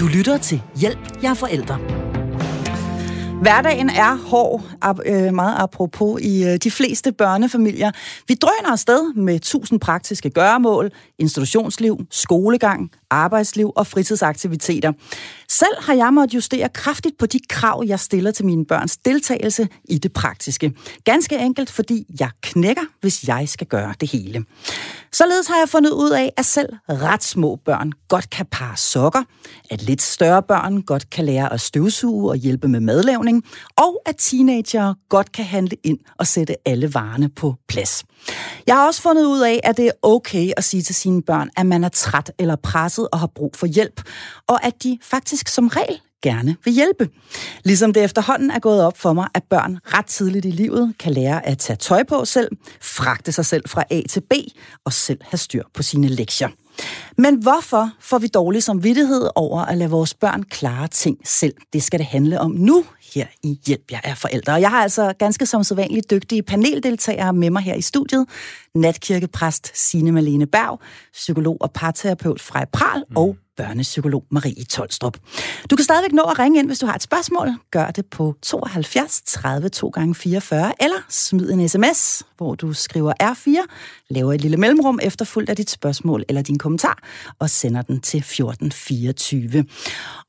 Du 0.01 0.07
lytter 0.07 0.39
til 0.39 0.63
Hjælp, 0.77 0.99
jeg 1.23 1.31
er 1.31 1.35
forældre. 1.35 2.02
Hverdagen 3.43 3.91
er 3.91 4.17
hård, 4.17 4.63
ap- 4.85 5.11
øh, 5.13 5.35
meget 5.35 5.57
apropos 5.59 6.21
i 6.23 6.45
øh, 6.45 6.57
de 6.57 6.71
fleste 6.71 7.13
børnefamilier. 7.13 7.91
Vi 8.29 8.35
drøner 8.35 8.73
afsted 8.73 9.15
med 9.15 9.41
tusind 9.41 9.81
praktiske 9.81 10.31
gøremål, 10.31 10.91
institutionsliv, 11.19 11.97
skolegang, 12.11 12.91
arbejdsliv 13.13 13.73
og 13.77 13.87
fritidsaktiviteter. 13.87 14.93
Selv 15.49 15.77
har 15.81 15.95
jeg 15.95 16.15
måttet 16.15 16.35
justere 16.35 16.69
kraftigt 16.69 17.19
på 17.19 17.27
de 17.27 17.39
krav, 17.49 17.85
jeg 17.87 18.01
stiller 18.01 18.31
til 18.31 18.45
mine 18.45 18.65
børns 18.65 18.97
deltagelse 18.97 19.69
i 19.85 19.99
det 19.99 20.13
praktiske. 20.13 20.73
Ganske 21.05 21.39
enkelt, 21.39 21.71
fordi 21.71 22.07
jeg 22.21 22.31
knækker, 22.43 22.83
hvis 23.01 23.29
jeg 23.29 23.49
skal 23.49 23.67
gøre 23.67 23.95
det 24.01 24.11
hele. 24.11 24.45
Således 25.13 25.47
har 25.47 25.59
jeg 25.59 25.69
fundet 25.69 25.91
ud 25.91 26.11
af, 26.11 26.33
at 26.37 26.45
selv 26.45 26.69
ret 26.89 27.25
små 27.25 27.59
børn 27.65 27.93
godt 28.09 28.31
kan 28.31 28.47
pare 28.47 28.77
sokker, 28.77 29.23
at 29.71 29.83
lidt 29.83 30.03
større 30.03 30.43
børn 30.43 30.83
godt 30.83 31.11
kan 31.11 31.25
lære 31.25 31.53
at 31.53 31.61
støvsuge 31.61 32.31
og 32.31 32.37
hjælpe 32.37 32.69
med 32.69 32.81
madlavning, 32.81 33.45
og 33.77 34.03
at 34.07 34.15
teenagere 34.19 34.95
godt 35.09 35.33
kan 35.33 35.45
handle 35.45 35.77
ind 35.85 35.99
og 36.19 36.27
sætte 36.27 36.69
alle 36.69 36.95
varerne 36.95 37.29
på 37.29 37.55
plads. 37.69 38.05
Jeg 38.67 38.75
har 38.75 38.87
også 38.87 39.03
fundet 39.03 39.25
ud 39.25 39.41
af, 39.41 39.61
at 39.65 39.77
det 39.77 39.87
er 39.87 39.93
okay 40.03 40.51
at 40.57 40.65
sige 40.65 40.83
til 40.83 40.95
sine 40.95 41.23
børn, 41.23 41.51
at 41.57 41.67
man 41.67 41.85
er 41.85 41.89
træt 41.89 42.33
eller 42.39 42.57
presset 42.57 43.02
og 43.13 43.19
har 43.19 43.27
brug 43.27 43.57
for 43.57 43.67
hjælp, 43.67 44.03
og 44.47 44.65
at 44.65 44.83
de 44.83 44.99
faktisk 45.03 45.49
som 45.49 45.69
regel 45.69 46.01
gerne 46.23 46.57
vil 46.65 46.75
hjælpe. 46.75 47.09
Ligesom 47.65 47.93
det 47.93 48.05
efterhånden 48.05 48.51
er 48.51 48.59
gået 48.59 48.85
op 48.85 48.99
for 48.99 49.13
mig, 49.13 49.29
at 49.35 49.43
børn 49.51 49.79
ret 49.85 50.07
tidligt 50.07 50.45
i 50.45 50.51
livet 50.51 50.95
kan 50.99 51.13
lære 51.13 51.47
at 51.47 51.59
tage 51.59 51.77
tøj 51.77 52.03
på 52.03 52.25
selv, 52.25 52.49
fragte 52.81 53.33
sig 53.33 53.47
selv 53.47 53.69
fra 53.69 53.85
A 53.91 54.03
til 54.09 54.21
B 54.21 54.33
og 54.85 54.93
selv 54.93 55.19
have 55.23 55.39
styr 55.39 55.63
på 55.75 55.83
sine 55.83 56.09
lektier. 56.09 56.49
Men 57.19 57.35
hvorfor 57.43 57.91
får 58.01 58.19
vi 58.19 58.27
dårlig 58.27 58.63
samvittighed 58.63 59.29
over 59.35 59.61
at 59.61 59.79
lade 59.79 59.91
vores 59.91 60.15
børn 60.15 60.43
klare 60.43 60.89
ting 60.89 61.19
selv? 61.25 61.55
Det 61.73 61.83
skal 61.83 61.99
det 61.99 62.07
handle 62.07 62.41
om 62.41 62.51
nu 62.51 62.85
her 63.15 63.27
i 63.43 63.59
Hjælp, 63.67 63.91
jeg 63.91 64.01
er 64.05 64.15
forældre. 64.15 64.53
Og 64.53 64.61
jeg 64.61 64.71
har 64.71 64.83
altså 64.83 65.13
ganske 65.19 65.47
som 65.47 65.65
sædvanligt 65.65 66.11
dygtige 66.11 66.43
paneldeltagere 66.43 67.33
med 67.33 67.51
mig 67.51 67.63
her 67.63 67.75
i 67.75 67.81
studiet. 67.81 68.27
Natkirkepræst 68.75 69.71
Signe 69.75 70.13
Malene 70.13 70.47
Berg, 70.47 70.81
psykolog 71.13 71.57
og 71.61 71.73
parterapeut 71.73 72.41
Frej 72.41 72.65
Pral 72.73 73.05
mm. 73.11 73.17
og 73.17 73.37
børnepsykolog 73.63 74.25
Marie 74.31 74.65
Tolstrup. 74.65 75.19
Du 75.71 75.77
kan 75.77 75.85
stadigvæk 75.85 76.13
nå 76.13 76.23
at 76.23 76.39
ringe 76.39 76.59
ind, 76.59 76.67
hvis 76.67 76.79
du 76.79 76.87
har 76.87 76.95
et 76.95 77.03
spørgsmål. 77.03 77.49
Gør 77.71 77.87
det 77.87 78.07
på 78.07 78.35
72 78.43 79.23
30 79.27 79.69
2 79.69 79.89
gange 79.89 80.15
44 80.15 80.73
eller 80.81 80.97
smid 81.09 81.51
en 81.51 81.69
sms, 81.69 82.23
hvor 82.37 82.55
du 82.55 82.73
skriver 82.73 83.13
R4, 83.23 83.67
laver 84.11 84.33
et 84.33 84.41
lille 84.41 84.57
mellemrum 84.57 84.99
efterfulgt 85.03 85.51
af 85.51 85.57
dit 85.57 85.71
spørgsmål 85.71 86.25
eller 86.29 86.43
din 86.43 86.59
kommentar 86.59 86.99
og 87.39 87.51
sender 87.51 87.83
den 87.83 88.01
til 88.01 88.19
1424. 88.19 89.65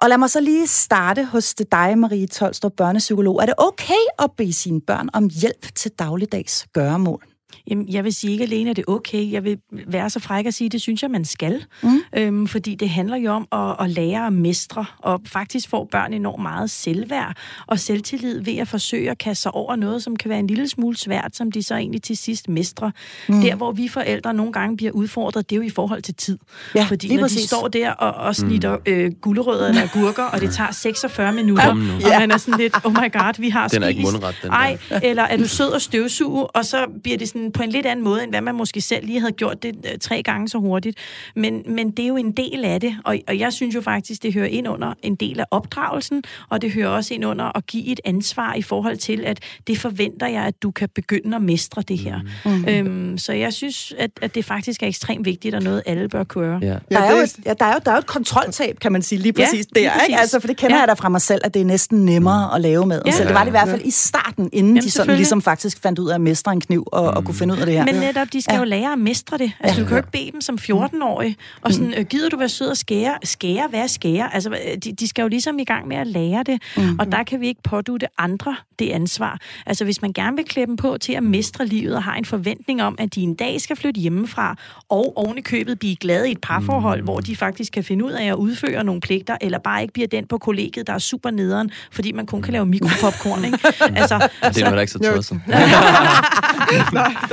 Og 0.02 0.10
lad 0.10 0.18
mig 0.18 0.30
så 0.30 0.42
lige 0.42 0.68
starte 0.68 1.26
hos 1.26 1.56
dig, 1.56 1.98
Marie 1.98 2.28
Tolstrup, 2.28 2.72
børnepsykolog. 2.78 3.42
Er 3.42 3.46
det 3.46 3.56
okay 3.58 4.04
at 4.20 4.32
bede 4.38 4.54
sine 4.54 4.82
børn 4.82 5.10
om 5.14 5.30
hjælp 5.42 5.76
til 5.76 5.92
dagligdags 6.00 6.68
gøremål? 6.74 7.33
Jamen, 7.70 7.90
jeg 7.90 8.04
vil 8.04 8.14
sige 8.14 8.32
ikke 8.32 8.44
alene, 8.44 8.70
at 8.70 8.76
det 8.76 8.86
er 8.88 8.92
okay. 8.92 9.32
Jeg 9.32 9.44
vil 9.44 9.58
være 9.88 10.10
så 10.10 10.20
fræk 10.20 10.46
at 10.46 10.54
sige, 10.54 10.66
at 10.66 10.72
det 10.72 10.82
synes 10.82 11.02
jeg, 11.02 11.12
man 11.12 11.26
skal. 11.26 11.66
Mm. 11.84 11.90
Øhm, 12.18 12.48
fordi 12.48 12.76
det 12.76 12.90
handler 12.90 13.18
jo 13.18 13.32
om 13.32 13.48
at, 13.52 13.76
at 13.86 13.90
lære 13.90 14.28
at 14.28 14.34
mestre, 14.34 14.86
og 15.00 15.22
faktisk 15.26 15.70
får 15.70 15.88
børn 15.92 16.14
enormt 16.14 16.42
meget 16.42 16.70
selvværd 16.70 17.38
og 17.68 17.80
selvtillid 17.80 18.42
ved 18.42 18.58
at 18.58 18.68
forsøge 18.68 19.12
at 19.12 19.18
kaste 19.18 19.42
sig 19.42 19.56
over 19.56 19.76
noget, 19.76 20.04
som 20.04 20.16
kan 20.16 20.30
være 20.30 20.40
en 20.40 20.48
lille 20.48 20.68
smule 20.70 20.98
svært, 20.98 21.36
som 21.36 21.52
de 21.52 21.64
så 21.64 21.76
egentlig 21.76 22.02
til 22.02 22.18
sidst 22.18 22.50
mestrer. 22.50 22.92
Mm. 23.30 23.42
Der, 23.42 23.56
hvor 23.56 23.72
vi 23.72 23.88
forældre 23.88 24.34
nogle 24.34 24.54
gange 24.54 24.78
bliver 24.78 24.92
udfordret, 24.92 25.50
det 25.50 25.56
er 25.56 25.58
jo 25.58 25.64
i 25.66 25.70
forhold 25.70 26.02
til 26.02 26.16
tid. 26.16 26.38
Ja, 26.76 26.84
fordi 26.84 27.08
lige 27.08 27.18
når 27.18 27.24
præcis. 27.24 27.42
de 27.42 27.48
står 27.48 27.68
der 27.68 27.92
og, 27.92 28.14
og 28.14 28.36
snitter 28.36 28.78
mm. 28.78 28.92
øh, 28.92 29.12
gulerødder 29.22 29.68
eller 29.70 29.82
agurker, 29.84 30.24
og 30.24 30.42
det 30.42 30.54
tager 30.54 30.72
46 30.72 31.34
minutter, 31.34 31.68
Kom 31.68 31.78
nu. 31.78 31.94
og 31.94 32.20
man 32.20 32.32
er 32.32 32.38
sådan 32.38 32.60
lidt, 32.60 32.76
oh 32.84 32.92
my 32.92 33.12
god, 33.14 33.42
vi 33.42 33.50
har 33.50 33.68
Den 33.68 33.84
er 33.84 33.88
ikke 33.88 34.02
spist. 34.02 34.14
mundret, 34.14 34.36
den 34.44 34.52
Ej, 34.52 34.78
eller 35.04 35.24
er 35.24 35.38
du 35.38 35.48
sød 35.48 35.68
og 35.70 35.82
støvsuge, 35.82 36.48
og 36.48 36.66
så 36.66 36.78
bliver 37.04 37.18
det 37.18 37.28
sådan 37.28 37.52
på 37.54 37.64
en 37.64 37.70
lidt 37.70 37.86
anden 37.86 38.06
måde, 38.06 38.24
end 38.24 38.32
hvad 38.32 38.42
man 38.42 38.56
måske 38.56 38.82
selv 38.82 39.06
lige 39.06 39.20
havde 39.20 39.32
gjort 39.34 39.64
det 39.64 39.76
øh, 39.94 40.00
tre 40.02 40.24
gange 40.24 40.50
så 40.50 40.58
hurtigt. 40.58 40.98
Men, 41.36 41.64
men 41.68 41.92
det 41.92 42.04
er 42.04 42.08
jo 42.08 42.18
en 42.18 42.32
del 42.32 42.66
af 42.66 42.82
det, 42.82 42.96
og, 43.06 43.18
og 43.28 43.40
jeg 43.40 43.54
synes 43.54 43.76
jo 43.76 43.82
faktisk, 43.82 44.24
det 44.24 44.34
hører 44.34 44.48
ind 44.48 44.68
under 44.68 44.94
en 45.04 45.16
del 45.16 45.40
af 45.40 45.46
opdragelsen, 45.52 46.24
og 46.50 46.62
det 46.62 46.72
hører 46.72 46.90
også 46.90 47.14
ind 47.14 47.26
under 47.26 47.58
at 47.58 47.66
give 47.68 47.86
et 47.88 48.00
ansvar 48.06 48.54
i 48.54 48.62
forhold 48.62 48.98
til, 48.98 49.24
at 49.26 49.40
det 49.68 49.78
forventer 49.78 50.28
jeg, 50.28 50.44
at 50.44 50.64
du 50.64 50.72
kan 50.72 50.90
begynde 50.96 51.36
at 51.36 51.42
mestre 51.42 51.82
det 51.88 51.98
her. 51.98 52.20
Mm. 52.46 52.66
Øhm, 52.68 53.18
så 53.18 53.34
jeg 53.34 53.54
synes, 53.54 53.94
at, 53.98 54.12
at 54.22 54.36
det 54.36 54.46
faktisk 54.46 54.84
er 54.84 54.88
ekstremt 54.88 55.26
vigtigt, 55.26 55.56
og 55.56 55.62
noget 55.64 55.84
alle 55.86 56.10
bør 56.10 56.24
kunne 56.24 56.60
Ja. 56.62 56.68
Der 56.68 56.80
Ja, 56.92 56.98
er, 57.06 57.12
jo 57.12 57.18
et, 57.24 57.36
ja, 57.46 57.54
der, 57.60 57.66
er 57.66 57.74
jo, 57.74 57.80
der 57.86 57.92
er 57.92 57.96
jo 57.96 58.00
et 58.00 58.06
kontroltab, 58.08 58.80
kan 58.80 58.92
man 58.92 59.02
sige, 59.02 59.20
lige 59.20 59.34
Ja, 59.38 59.44
præcis 59.46 59.66
lige 59.76 59.86
der. 59.86 59.92
præcis. 59.92 60.08
Ikke? 60.10 60.20
Altså, 60.20 60.40
for 60.40 60.48
det 60.48 60.58
kender 60.58 60.76
Ja. 60.76 60.78
ja. 60.78 60.82
jeg 60.82 60.88
da 60.88 60.94
fra 60.94 61.10
mig 61.10 61.22
selv, 61.22 61.42
at 61.44 61.54
det 61.54 61.62
er 61.62 61.66
næsten 61.66 62.06
nemmere 62.06 62.56
at 62.56 62.62
lave 62.62 62.86
med. 62.86 63.02
Ja. 63.06 63.12
Så 63.12 63.24
det 63.24 63.34
var 63.34 63.40
det 63.40 63.48
i 63.48 63.52
hvert 63.52 63.68
fald 63.70 63.82
i 63.86 63.92
starten, 63.92 64.50
inden 64.54 64.72
Jamen, 64.74 64.84
de 64.84 64.92
sådan 64.92 65.16
ligesom 65.16 65.42
faktisk 65.42 65.82
fandt 65.82 66.00
ud 66.00 66.10
af 66.10 66.16
at 66.16 66.22
mestre 66.22 66.52
en 66.52 66.62
kniv 66.62 66.84
og, 66.92 67.04
og 67.04 67.26
kunne 67.26 67.36
finde 67.44 67.54
ud 67.54 67.60
af 67.60 67.66
det 67.66 67.76
her. 67.76 67.86
Men 67.86 67.96
netop, 67.96 68.28
de 68.34 68.42
skal 68.42 68.54
Ja. 68.54 68.60
jo 68.60 68.64
lære 68.66 68.92
at 68.94 69.00
mestre 69.00 69.38
det. 69.38 69.52
Altså, 69.60 69.80
du 69.82 69.86
kan 69.86 69.92
jo 69.92 69.98
ikke 69.98 70.12
bede 70.12 70.32
dem 70.32 70.42
som 70.42 70.58
14-årig, 70.62 71.36
og 71.62 71.74
sådan, 71.74 71.94
øh, 71.98 72.06
gider 72.06 72.30
du 72.30 72.38
være 72.38 72.50
sød 72.50 72.68
og 72.68 72.78
skære? 72.78 73.14
Skære, 73.24 73.68
hvad 73.70 73.80
er 73.80 73.88
skære? 73.88 74.34
Altså, 74.36 74.50
øh, 74.50 74.78
de, 74.84 74.92
de 74.94 75.08
skal 75.08 75.22
jo 75.22 75.28
ligesom 75.28 75.60
i 75.60 75.64
gang 75.64 75.88
med 75.88 75.98
at 75.98 76.08
lære 76.08 76.44
det, 76.44 76.62
mm. 76.78 77.00
og 77.00 77.12
der 77.12 77.24
kan 77.24 77.42
vi 77.42 77.48
ikke 77.48 77.62
pådute 77.64 78.08
andre 78.18 78.56
det 78.80 78.90
ansvar. 78.92 79.40
Altså, 79.66 79.84
hvis 79.84 80.02
man 80.02 80.14
gerne 80.14 80.36
vil 80.36 80.46
klæde 80.46 80.68
dem 80.68 80.76
på 80.76 80.98
til 81.02 81.14
at 81.14 81.24
mestre 81.24 81.66
livet, 81.66 81.96
og 81.96 82.04
har 82.04 82.16
en 82.16 82.26
forventning 82.26 82.84
om, 82.84 82.96
at 83.00 83.16
de 83.16 83.22
en 83.22 83.34
dag 83.36 83.62
skal 83.62 83.76
flytte 83.76 84.02
hjemmefra, 84.02 84.56
og 84.90 85.14
oven 85.18 85.38
i 85.38 85.42
købet 85.42 85.80
blive 85.80 85.96
glade 85.96 86.30
i 86.30 86.32
et 86.32 86.42
parforhold, 86.42 87.00
mm. 87.00 87.04
hvor 87.06 87.20
de 87.20 87.36
faktisk 87.36 87.74
kan 87.74 87.84
finde 87.84 88.06
ud 88.06 88.12
af 88.12 88.26
at 88.26 88.36
udføre 88.36 88.84
nogle 88.84 89.02
pligter, 89.02 89.38
eller 89.42 89.58
bare 89.60 89.82
ikke 89.82 89.94
bliver 89.94 90.08
den 90.08 90.28
på 90.28 90.38
kollegiet, 90.38 90.88
der 90.88 90.94
er 90.94 90.98
super 90.98 91.32
nederen, 91.32 91.72
fordi 91.92 92.12
man 92.12 92.26
kun 92.26 92.42
kan 92.42 92.54
lave 92.54 92.66
mikropopcorn, 92.66 93.46
ikke? 93.46 93.60
Altså, 94.02 94.28
Det 94.44 94.58
er 94.62 94.66
heller 94.66 94.82
ikke 94.82 94.94
så 94.94 95.00
Jo. 95.06 95.16
tosset. 95.16 95.42
Nej, 95.48 95.60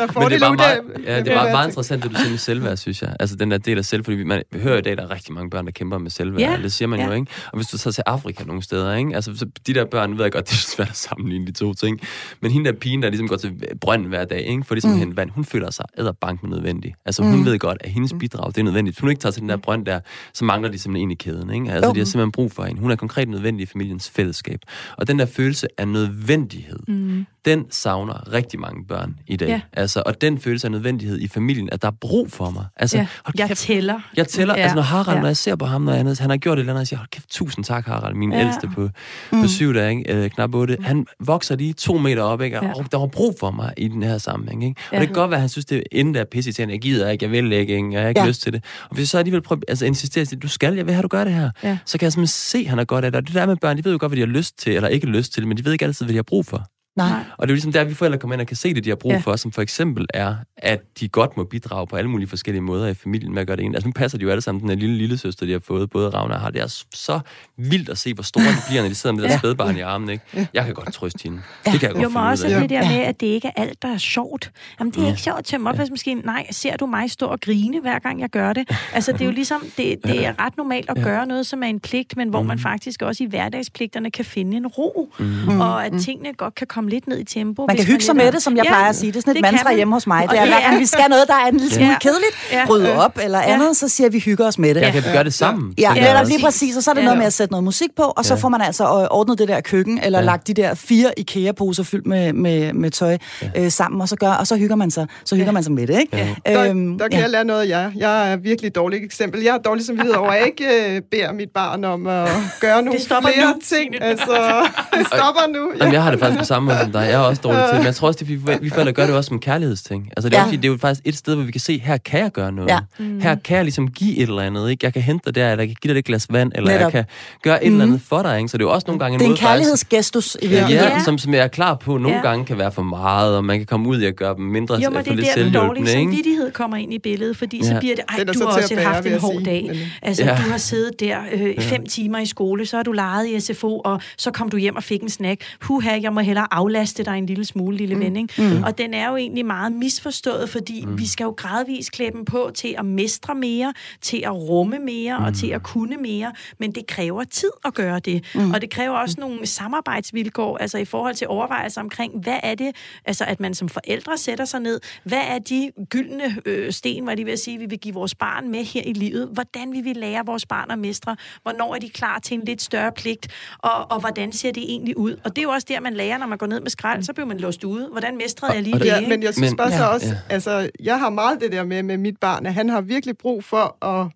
der 0.06 0.14
er 0.14 0.20
Men 0.20 0.30
det 0.30 0.36
er 0.36 0.48
bare 0.48 0.56
meget, 0.56 1.06
ja, 1.06 1.18
det 1.18 1.28
er 1.28 1.36
bare 1.36 1.50
meget 1.50 1.68
interessant, 1.68 2.02
det 2.02 2.10
du 2.10 2.16
siger 2.16 2.30
med 2.30 2.38
selvværd, 2.38 2.76
synes 2.76 3.02
jeg. 3.02 3.16
Altså 3.20 3.36
den 3.36 3.50
der 3.50 3.58
del 3.58 3.78
af 3.78 3.84
selv, 3.84 4.04
fordi 4.04 4.16
vi, 4.16 4.24
man 4.24 4.42
hører 4.54 4.78
i 4.78 4.80
dag, 4.80 4.96
der 4.96 5.02
er 5.02 5.10
rigtig 5.10 5.34
mange 5.34 5.50
børn, 5.50 5.66
der 5.66 5.72
kæmper 5.72 5.98
med 5.98 6.10
selvværd. 6.10 6.40
Ja, 6.40 6.62
Det 6.62 6.72
siger 6.72 6.88
man 6.88 6.98
ja. 6.98 7.06
jo, 7.06 7.12
ikke? 7.12 7.26
Og 7.52 7.58
hvis 7.58 7.66
du 7.66 7.78
så 7.78 7.92
til 7.92 8.02
Afrika 8.06 8.44
nogle 8.44 8.62
steder, 8.62 8.94
ikke? 8.94 9.14
Altså 9.14 9.36
så 9.36 9.46
de 9.66 9.74
der 9.74 9.84
børn, 9.84 10.16
ved 10.16 10.24
jeg 10.24 10.32
godt, 10.32 10.44
det 10.50 10.52
er 10.52 10.74
svært 10.76 10.90
at 10.90 10.96
sammenligne 10.96 11.46
de 11.46 11.52
to 11.52 11.74
ting. 11.74 12.00
Men 12.40 12.50
hende 12.50 12.72
der 12.72 12.78
pigen, 12.78 13.02
der 13.02 13.08
ligesom 13.08 13.28
går 13.28 13.36
til 13.36 13.52
brønden 13.80 14.08
hver 14.08 14.24
dag, 14.24 14.46
ikke? 14.46 14.64
For 14.64 14.74
ligesom 14.74 14.90
mm. 14.90 14.98
hente 14.98 15.16
vand, 15.16 15.30
hun 15.30 15.44
føler 15.44 15.70
sig 15.70 15.84
æderbank 15.98 16.42
med 16.42 16.50
nødvendig. 16.50 16.94
Altså 17.04 17.22
hun 17.22 17.44
ved 17.44 17.58
godt, 17.58 17.78
at 17.80 17.90
hendes 17.90 18.14
bidrag, 18.20 18.46
det 18.48 18.58
er 18.58 18.62
nødvendigt. 18.62 19.00
Hun 19.00 19.10
ikke 19.10 19.20
tager 19.20 19.32
til 19.32 19.40
den 19.40 19.48
der 19.48 19.56
brønd 19.56 19.86
der, 19.86 20.00
så 20.34 20.44
mangler 20.44 20.70
de 20.70 20.78
simpelthen 20.78 21.08
en 21.08 21.10
i 21.10 21.14
kæden, 21.14 21.54
ikke? 21.54 21.72
Altså 21.72 21.92
de 21.92 21.98
har 21.98 22.04
simpelthen 22.04 22.32
brug 22.32 22.52
for 22.52 22.64
hende. 22.64 22.80
Hun 22.80 22.90
er 22.90 22.96
konkret 22.96 23.28
nødvendig 23.28 23.62
i 23.62 23.66
familiens 23.66 24.10
fællesskab. 24.10 24.60
Og 24.96 25.08
den 25.08 25.18
der 25.18 25.26
følelse 25.26 25.68
af 25.78 25.88
nødvendighed, 25.88 26.78
mm. 26.88 27.26
Den 27.44 27.64
savner 27.70 28.32
rigtig 28.32 28.60
mange 28.60 28.84
børn 28.86 29.16
i 29.26 29.36
dag. 29.36 29.48
Ja. 29.48 29.60
Altså, 29.72 30.02
og 30.06 30.20
den 30.20 30.38
følelse 30.40 30.66
af 30.66 30.70
nødvendighed 30.70 31.18
i 31.20 31.28
familien, 31.28 31.68
at 31.72 31.82
der 31.82 31.88
er 31.88 31.92
brug 32.00 32.30
for 32.30 32.50
mig. 32.50 32.64
Altså, 32.76 32.96
ja, 32.98 33.06
hold 33.24 33.34
jeg 33.38 33.48
kæft, 33.48 33.58
tæller. 33.60 34.00
jeg 34.16 34.28
tæller, 34.28 34.54
ja. 34.56 34.62
Altså 34.62 34.74
når 34.74 34.82
Harald, 34.82 35.16
ja. 35.16 35.20
når 35.20 35.28
jeg 35.28 35.36
ser 35.36 35.56
på 35.56 35.64
ham, 35.64 35.82
når 35.82 35.92
han, 35.92 36.06
han 36.20 36.30
har 36.30 36.36
gjort 36.36 36.58
et 36.58 36.60
eller 36.60 36.72
andet, 36.72 36.80
jeg 36.80 36.86
siger, 36.86 36.98
hold 36.98 37.08
kæft, 37.08 37.30
tusind 37.30 37.64
tak 37.64 37.86
Harald, 37.86 38.14
min 38.14 38.32
Ja. 38.32 38.40
ældste 38.40 38.68
på, 38.74 38.88
på 39.30 39.46
syv 39.48 39.74
dage, 39.74 39.98
ikke? 39.98 40.14
Øh, 40.24 40.30
knap 40.30 40.54
otte. 40.54 40.76
Han 40.80 41.06
vokser 41.20 41.56
lige 41.56 41.72
to 41.72 41.98
meter 41.98 42.22
op, 42.22 42.42
ikke? 42.42 42.60
Og 42.60 42.66
Ja. 42.66 42.72
der 42.92 42.98
var 42.98 43.06
brug 43.06 43.36
for 43.40 43.50
mig 43.50 43.72
i 43.76 43.88
den 43.88 44.02
her 44.02 44.18
sammenhæng, 44.18 44.64
ikke? 44.64 44.80
Og 44.88 44.94
Ja. 44.94 45.00
det 45.00 45.08
kan 45.08 45.14
godt 45.14 45.30
være, 45.30 45.36
at 45.38 45.40
han 45.42 45.48
synes, 45.48 45.64
det 45.64 45.78
er 45.78 45.82
inden 45.92 46.14
der 46.14 46.24
pisse 46.24 46.52
til, 46.52 46.68
jeg 46.68 46.80
gider 46.80 47.10
ikke, 47.10 47.24
jeg 47.24 47.32
vil 47.32 47.52
ikke, 47.52 47.76
ikke? 47.76 47.88
jeg 47.92 48.00
har 48.02 48.08
ikke 48.08 48.20
Ja. 48.20 48.26
lyst 48.28 48.42
til 48.42 48.52
det. 48.52 48.64
Og 48.88 48.94
hvis 48.94 49.02
jeg 49.02 49.08
så 49.08 49.18
alligevel 49.18 49.42
prøver, 49.42 49.60
altså 49.68 49.86
insisterer, 49.86 50.26
at 50.32 50.42
du 50.42 50.48
skal, 50.48 50.74
jeg 50.74 50.86
vil 50.86 50.94
have, 50.94 51.02
du 51.02 51.08
gør 51.08 51.24
det 51.24 51.32
her, 51.34 51.50
Ja. 51.62 51.78
så 51.86 51.98
kan 51.98 52.04
jeg 52.04 52.12
simpelthen 52.12 52.26
se, 52.32 52.58
at 52.58 52.66
han 52.66 52.78
er 52.78 52.84
godt 52.84 53.04
af 53.04 53.12
det. 53.12 53.18
Og 53.20 53.26
det 53.26 53.34
der 53.34 53.46
med 53.46 53.56
børn, 53.56 53.76
de 53.76 53.84
ved 53.84 53.92
jo 53.92 53.98
godt, 54.00 54.10
hvad 54.10 54.16
de 54.16 54.20
har 54.20 54.38
lyst 54.38 54.58
til, 54.58 54.76
eller 54.76 54.88
ikke 54.88 55.06
lyst 55.06 55.32
til, 55.32 55.46
men 55.46 55.56
de 55.56 55.64
ved 55.64 55.72
ikke 55.72 55.84
altid, 55.84 56.06
hvad 56.06 56.12
de 56.12 56.16
har 56.18 56.22
brug 56.22 56.46
for. 56.46 56.66
Nej. 56.96 57.10
Og 57.38 57.48
det 57.48 57.50
er 57.50 57.52
jo 57.52 57.54
ligesom 57.54 57.72
der, 57.72 57.84
vi 57.84 57.94
forældre 57.94 58.18
kommer 58.18 58.34
ind 58.34 58.40
og 58.40 58.46
kan 58.46 58.56
se 58.56 58.74
det, 58.74 58.84
de 58.84 58.88
har 58.88 58.96
brug 58.96 59.10
Ja. 59.12 59.16
ja. 59.16 59.22
for, 59.22 59.36
som 59.36 59.52
for 59.52 59.62
eksempel 59.62 60.06
er, 60.14 60.34
at 60.56 60.80
de 61.00 61.08
godt 61.08 61.36
må 61.36 61.44
bidrage 61.44 61.86
på 61.86 61.96
alle 61.96 62.10
mulige 62.10 62.28
forskellige 62.28 62.62
måder 62.62 62.86
i 62.88 62.94
familien 62.94 63.32
med 63.34 63.40
at 63.40 63.46
gøre 63.46 63.56
det 63.56 63.64
ene. 63.64 63.76
Altså 63.76 63.88
nu 63.88 63.92
passer 63.92 64.18
de 64.18 64.24
jo 64.24 64.30
alle 64.30 64.40
sammen 64.42 64.60
den 64.60 64.68
her 64.68 64.76
lille 64.76 64.96
lille 64.96 65.18
søster, 65.18 65.46
de 65.46 65.52
har 65.52 65.58
fået, 65.58 65.90
både 65.90 66.08
Ravna 66.08 66.34
og 66.34 66.40
har. 66.40 66.50
Det 66.50 66.62
er 66.62 66.82
så 66.94 67.20
vildt 67.56 67.88
at 67.88 67.98
se, 67.98 68.14
hvor 68.14 68.22
store 68.22 68.44
de 68.44 68.48
bliver, 68.68 68.82
når 68.82 68.88
de 68.88 68.94
sidder 68.94 69.16
med 69.16 69.22
det 69.22 69.28
der 69.28 69.34
Ja. 69.34 69.38
spædbarn 69.38 69.76
i 69.76 69.80
armen. 69.80 70.10
Ikke? 70.10 70.48
Jeg 70.54 70.64
kan 70.64 70.74
godt 70.74 70.92
trøste 70.92 71.22
hende. 71.22 71.36
Det 71.64 71.72
kan 71.72 71.82
jeg 71.82 71.90
godt 71.90 72.02
Jo, 72.02 72.08
men 72.08 72.16
også 72.16 72.48
det 72.48 72.70
der 72.70 72.76
Ja. 72.82 72.88
med, 72.90 72.98
at 73.06 73.20
det 73.20 73.26
ikke 73.26 73.48
er 73.56 73.62
alt, 73.62 73.82
der 73.82 73.88
er 73.94 73.98
sjovt. 73.98 74.52
Jamen, 74.80 74.92
det 74.92 75.02
er 75.02 75.06
ikke 75.08 75.20
sjovt 75.20 75.38
at 75.38 75.44
tømme 75.44 75.70
opvaskemaskinen. 75.70 76.24
Nej, 76.24 76.46
ser 76.50 76.76
du 76.76 76.86
mig 76.86 77.10
stå 77.10 77.26
og 77.26 77.40
grine, 77.40 77.80
hver 77.80 77.98
gang 77.98 78.20
jeg 78.20 78.28
gør 78.30 78.52
det? 78.52 78.70
Altså, 78.94 79.12
det 79.12 79.20
er 79.20 79.24
jo 79.24 79.30
ligesom, 79.30 79.60
det, 79.76 79.96
det 80.04 80.26
er 80.26 80.32
ret 80.44 80.56
normalt 80.56 80.90
at 80.90 80.96
gøre 81.04 81.26
noget, 81.26 81.46
som 81.46 81.62
er 81.62 81.66
en 81.66 81.80
pligt, 81.80 82.16
men 82.16 82.28
hvor 82.28 82.42
man 82.42 82.54
Mhm. 82.56 82.62
faktisk 82.62 83.02
også 83.02 83.24
i 83.24 83.26
hverdagspligterne 83.26 84.10
kan 84.10 84.24
finde 84.24 84.56
en 84.56 84.66
ro, 84.66 85.12
og 85.60 85.86
at 85.86 85.92
tingene 86.00 86.32
godt 86.34 86.54
kan 86.54 86.66
komme 86.66 86.79
lidt 86.88 87.06
ned 87.08 87.18
i 87.18 87.24
tempo. 87.24 87.66
Man 87.66 87.76
kan 87.76 87.84
hygge 87.86 88.04
sig 88.04 88.16
med 88.16 88.32
det, 88.32 88.42
som 88.42 88.56
jeg 88.56 88.64
Ja, 88.64 88.70
plejer 88.70 88.88
at 88.88 88.96
sige. 88.96 89.12
Det 89.12 89.16
er 89.16 89.20
sådan 89.20 89.36
et 89.36 89.44
kan 89.44 89.52
mantra 89.52 89.68
man. 89.68 89.76
hjemme 89.76 89.94
hos 89.94 90.06
mig. 90.06 90.28
Det 90.30 90.38
er, 90.38 90.42
er- 90.42 90.60
gang 90.68 90.80
vi 90.80 90.86
skal 90.86 91.04
noget, 91.08 91.24
der 91.28 91.34
er 91.34 91.46
en 91.48 91.56
lille 91.56 91.74
smule 91.74 91.90
Ja. 91.90 91.98
kedeligt, 91.98 92.30
Ja. 92.52 92.66
bryde 92.66 92.94
op 93.04 93.18
eller 93.22 93.38
Ja. 93.38 93.52
andet, 93.52 93.76
så 93.76 93.88
siger 93.88 94.08
vi, 94.10 94.12
vi 94.16 94.18
hygger 94.24 94.46
os 94.46 94.58
med 94.58 94.74
det. 94.74 94.80
Jeg 94.80 94.92
kan 94.92 95.02
gøre 95.12 95.24
det 95.24 95.34
sammen. 95.34 95.74
Ja, 95.78 95.92
jeg 95.92 96.12
netop 96.12 96.26
lige 96.28 96.40
præcis. 96.44 96.76
Og 96.76 96.82
så 96.82 96.90
er 96.90 96.94
det 96.94 97.00
Ja. 97.00 97.04
noget 97.04 97.18
med 97.18 97.26
at 97.26 97.32
sætte 97.32 97.52
noget 97.52 97.64
musik 97.64 97.88
på, 97.96 98.02
og 98.02 98.24
så 98.24 98.34
Ja. 98.34 98.40
får 98.40 98.48
man 98.48 98.60
altså 98.60 98.84
øh, 98.84 98.88
ordnet 99.10 99.38
det 99.38 99.48
der 99.48 99.60
køkken, 99.60 100.00
eller 100.02 100.18
Ja. 100.18 100.24
lagt 100.24 100.46
de 100.46 100.54
der 100.54 100.74
fire 100.74 101.10
IKEA-poser 101.16 101.82
fyldt 101.82 102.06
med, 102.06 102.32
med, 102.32 102.72
med 102.72 102.90
tøj 102.90 103.16
øh, 103.56 103.70
sammen, 103.70 104.00
og 104.00 104.08
så, 104.08 104.16
gør, 104.16 104.30
og 104.32 104.46
så 104.46 104.56
hygger 104.56 104.76
man 104.76 104.90
sig, 104.90 105.06
så 105.24 105.36
hygger 105.36 105.52
man 105.52 105.62
sig 105.62 105.72
med 105.72 105.86
det, 105.86 106.00
ikke? 106.00 106.36
Der, 106.46 106.64
Øhm, 106.70 106.98
der 106.98 107.08
kan 107.08 107.16
ja. 107.18 107.22
jeg 107.22 107.30
lære 107.30 107.44
noget 107.44 107.62
af 107.62 107.68
jer. 107.68 107.90
Jeg 107.96 108.32
er 108.32 108.36
virkelig 108.36 108.68
et 108.68 108.74
dårligt 108.74 109.04
eksempel. 109.04 109.42
Jeg 109.42 109.52
har 109.52 109.58
dårlig 109.58 109.86
samvittighed 109.86 110.14
over, 110.16 110.30
at 110.30 110.38
jeg 110.38 110.46
ikke 110.46 110.64
øh, 110.96 111.02
beder 111.10 111.32
mit 111.32 111.48
barn 111.54 111.84
om 111.84 112.06
at 112.06 112.28
gøre 112.60 112.82
nogle 112.82 113.00
stopper 113.00 113.28
flere 113.34 113.46
nu, 113.54 113.60
ting. 113.76 114.02
Altså, 114.02 114.32
det 114.98 115.06
stopper 115.06 115.52
nu. 115.54 115.70
Jamen, 115.80 115.92
jeg 115.94 116.02
har 116.02 116.10
det 116.10 116.20
faktisk 116.20 116.38
på 116.38 116.44
samme 116.44 116.69
måde 116.74 116.82
som 116.82 116.92
dig. 116.92 117.00
Jeg 117.00 117.12
er 117.12 117.18
også 117.18 117.42
dårlig 117.42 117.58
til 117.60 117.66
det. 117.68 117.76
Men 117.76 117.84
jeg 117.86 117.94
tror 117.94 118.08
også, 118.08 118.18
at 118.22 118.28
vi, 118.28 118.34
vi 118.60 118.70
forældre 118.70 118.92
gør 118.92 119.06
det 119.06 119.14
også 119.14 119.28
som 119.28 119.36
en 119.36 119.40
kærlighedsting. 119.40 120.08
Altså, 120.16 120.28
det 120.28 120.36
er, 120.36 120.40
Ja. 120.40 120.44
fordi, 120.46 120.56
det 120.56 120.64
er 120.64 120.68
jo 120.68 120.78
faktisk 120.80 121.00
et 121.04 121.16
sted, 121.16 121.34
hvor 121.34 121.44
vi 121.44 121.52
kan 121.52 121.60
se, 121.60 121.78
her 121.78 121.96
kan 121.96 122.20
jeg 122.20 122.30
gøre 122.32 122.52
noget. 122.52 122.70
Ja. 122.70 122.78
Mm. 122.98 123.20
Her 123.20 123.34
kan 123.34 123.56
jeg 123.56 123.64
ligesom 123.64 123.90
give 123.90 124.16
et 124.16 124.22
eller 124.28 124.42
andet. 124.42 124.70
Ikke? 124.70 124.84
Jeg 124.86 124.92
kan 124.92 125.02
hente 125.02 125.22
dig 125.26 125.34
der, 125.34 125.50
eller 125.50 125.62
jeg 125.62 125.68
kan 125.68 125.76
give 125.82 125.94
dig 125.94 125.98
et 125.98 126.04
glas 126.04 126.26
vand, 126.30 126.52
eller 126.54 126.68
Netop. 126.72 126.82
jeg 126.82 126.92
kan 126.92 127.04
gøre 127.42 127.64
et 127.64 127.72
eller 127.72 127.84
andet 127.84 128.00
for 128.08 128.22
dig. 128.22 128.36
Ikke? 128.38 128.48
Så 128.48 128.58
det 128.58 128.64
er 128.64 128.68
jo 128.68 128.72
også 128.74 128.84
nogle 128.86 128.98
gange 128.98 129.14
en 129.14 129.20
Det 129.20 129.26
er 129.26 129.30
en 129.30 129.36
faktisk- 129.36 129.46
kærlighedsgestus 129.48 130.36
i 130.42 130.46
Ja, 130.48 130.66
ja. 130.68 131.02
Som, 131.04 131.18
som 131.18 131.34
jeg 131.34 131.42
er 131.44 131.48
klar 131.48 131.74
på, 131.74 131.98
nogle 131.98 132.16
Ja. 132.16 132.22
gange 132.22 132.44
kan 132.44 132.58
være 132.58 132.72
for 132.72 132.82
meget, 132.82 133.36
og 133.36 133.44
man 133.44 133.58
kan 133.58 133.66
komme 133.66 133.88
ud 133.88 134.00
i 134.00 134.04
at 134.04 134.16
gøre 134.16 134.34
dem 134.36 134.44
mindre 134.44 134.74
Jo, 134.74 134.90
men 134.90 134.96
for 134.96 135.02
det 135.02 135.10
er 135.10 135.14
lidt 135.14 135.28
der, 135.36 135.42
den 135.44 135.52
dårlige 135.54 135.86
samvittighed 135.86 136.50
kommer 136.52 136.76
ind 136.76 136.94
i 136.94 136.98
billedet, 136.98 137.36
fordi 137.36 137.64
så 137.64 137.72
Ja. 137.72 137.78
bliver 137.78 137.94
det, 137.96 138.04
ej, 138.18 138.24
du 138.24 138.32
så 138.32 138.44
har 138.48 138.56
også 138.56 138.74
bære, 138.74 138.84
haft 138.84 139.06
en 139.06 139.18
hård 139.20 139.32
sige, 139.32 139.44
dag. 139.44 139.70
Altså, 140.02 140.24
Ja. 140.24 140.30
du 140.30 140.50
har 140.50 140.58
siddet 140.58 141.00
der 141.00 141.16
øh, 141.32 141.60
fem 141.62 141.86
timer 141.86 142.18
i 142.18 142.26
skole, 142.26 142.66
så 142.66 142.76
har 142.76 142.82
du 142.82 142.92
leget 142.92 143.26
i 143.28 143.40
SFO, 143.40 143.78
og 143.84 144.00
så 144.16 144.30
kom 144.30 144.48
du 144.48 144.56
hjem 144.56 144.76
og 144.76 144.82
fik 144.82 145.02
en 145.02 145.08
snack. 145.10 145.40
Huha, 145.62 145.98
jeg 146.02 146.12
må 146.12 146.20
hellere 146.20 146.46
aflaste 146.60 147.04
dig 147.04 147.18
en 147.18 147.26
lille 147.26 147.44
smule, 147.44 147.76
lille 147.76 147.98
ven, 147.98 148.16
ikke? 148.16 148.42
Mm. 148.42 148.62
Og 148.62 148.78
den 148.78 148.94
er 148.94 149.08
jo 149.08 149.16
egentlig 149.16 149.46
meget 149.46 149.72
misforstået, 149.72 150.48
fordi 150.48 150.84
mm. 150.84 150.98
vi 150.98 151.06
skal 151.06 151.24
jo 151.24 151.34
gradvist 151.36 151.92
klæde 151.92 152.10
dem 152.10 152.24
på 152.24 152.50
til 152.54 152.74
at 152.78 152.84
mestre 152.84 153.34
mere, 153.34 153.74
til 154.00 154.22
at 154.24 154.32
rumme 154.32 154.78
mere 154.78 155.18
mm. 155.18 155.24
og 155.24 155.34
til 155.34 155.46
at 155.46 155.62
kunne 155.62 155.96
mere, 155.96 156.32
men 156.58 156.72
det 156.72 156.86
kræver 156.86 157.24
tid 157.24 157.50
at 157.64 157.74
gøre 157.74 157.98
det. 157.98 158.24
Mm. 158.34 158.50
Og 158.50 158.60
det 158.60 158.70
kræver 158.70 158.96
også 158.96 159.16
nogle 159.18 159.46
samarbejdsvilkår, 159.46 160.58
altså 160.58 160.78
i 160.78 160.84
forhold 160.84 161.14
til 161.14 161.28
overvejelser 161.28 161.80
omkring, 161.80 162.22
hvad 162.22 162.38
er 162.42 162.54
det, 162.54 162.76
altså 163.04 163.24
at 163.24 163.40
man 163.40 163.54
som 163.54 163.68
forældre 163.68 164.18
sætter 164.18 164.44
sig 164.44 164.60
ned, 164.60 164.80
hvad 165.04 165.22
er 165.28 165.38
de 165.38 165.70
gyldne 165.90 166.36
øh, 166.44 166.72
sten, 166.72 167.04
hvad 167.04 167.16
de 167.16 167.24
vil 167.24 167.38
sige, 167.38 167.58
vi 167.58 167.66
vil 167.66 167.78
give 167.78 167.94
vores 167.94 168.14
barn 168.14 168.48
med 168.48 168.64
her 168.64 168.82
i 168.82 168.92
livet, 168.92 169.28
hvordan 169.32 169.72
vil 169.72 169.84
vi 169.84 169.92
lære 169.92 170.26
vores 170.26 170.46
barn 170.46 170.70
at 170.70 170.78
mestre, 170.78 171.16
hvornår 171.42 171.74
er 171.74 171.78
de 171.78 171.88
klar 171.88 172.18
til 172.18 172.34
en 172.34 172.44
lidt 172.44 172.62
større 172.62 172.92
pligt, 172.92 173.28
og, 173.58 173.90
og 173.90 174.00
hvordan 174.00 174.32
ser 174.32 174.52
det 174.52 174.62
egentlig 174.62 174.96
ud. 174.96 175.16
Og 175.24 175.36
det 175.36 175.38
er 175.38 175.42
jo 175.42 175.50
også 175.50 175.66
der, 175.70 175.80
man 175.80 175.94
lærer, 175.94 176.18
når 176.18 176.26
man 176.26 176.38
går 176.38 176.46
ned 176.50 176.60
med 176.60 176.70
skrald, 176.70 177.02
så 177.02 177.12
bliver 177.12 177.26
man 177.26 177.38
låst 177.38 177.64
ude. 177.64 177.88
Hvordan 177.92 178.16
mestrede 178.16 178.52
jeg 178.52 178.62
lige 178.62 178.74
og 178.74 178.80
det? 178.80 178.86
det- 178.92 179.02
Ja, 179.02 179.08
men 179.08 179.22
jeg 179.22 179.34
synes 179.34 179.50
Men- 179.50 179.56
bare 179.56 179.70
så 179.70 179.76
ja, 179.76 179.86
også, 179.86 180.06
ja. 180.06 180.14
altså, 180.34 180.70
jeg 180.80 180.98
har 180.98 181.10
meget 181.10 181.40
det 181.40 181.52
der 181.52 181.64
med, 181.64 181.82
med 181.82 181.96
mit 181.96 182.16
barn, 182.20 182.46
at 182.46 182.54
han 182.54 182.68
har 182.68 182.80
virkelig 182.80 183.18
brug 183.18 183.44
for 183.44 183.84
at, 183.86 184.06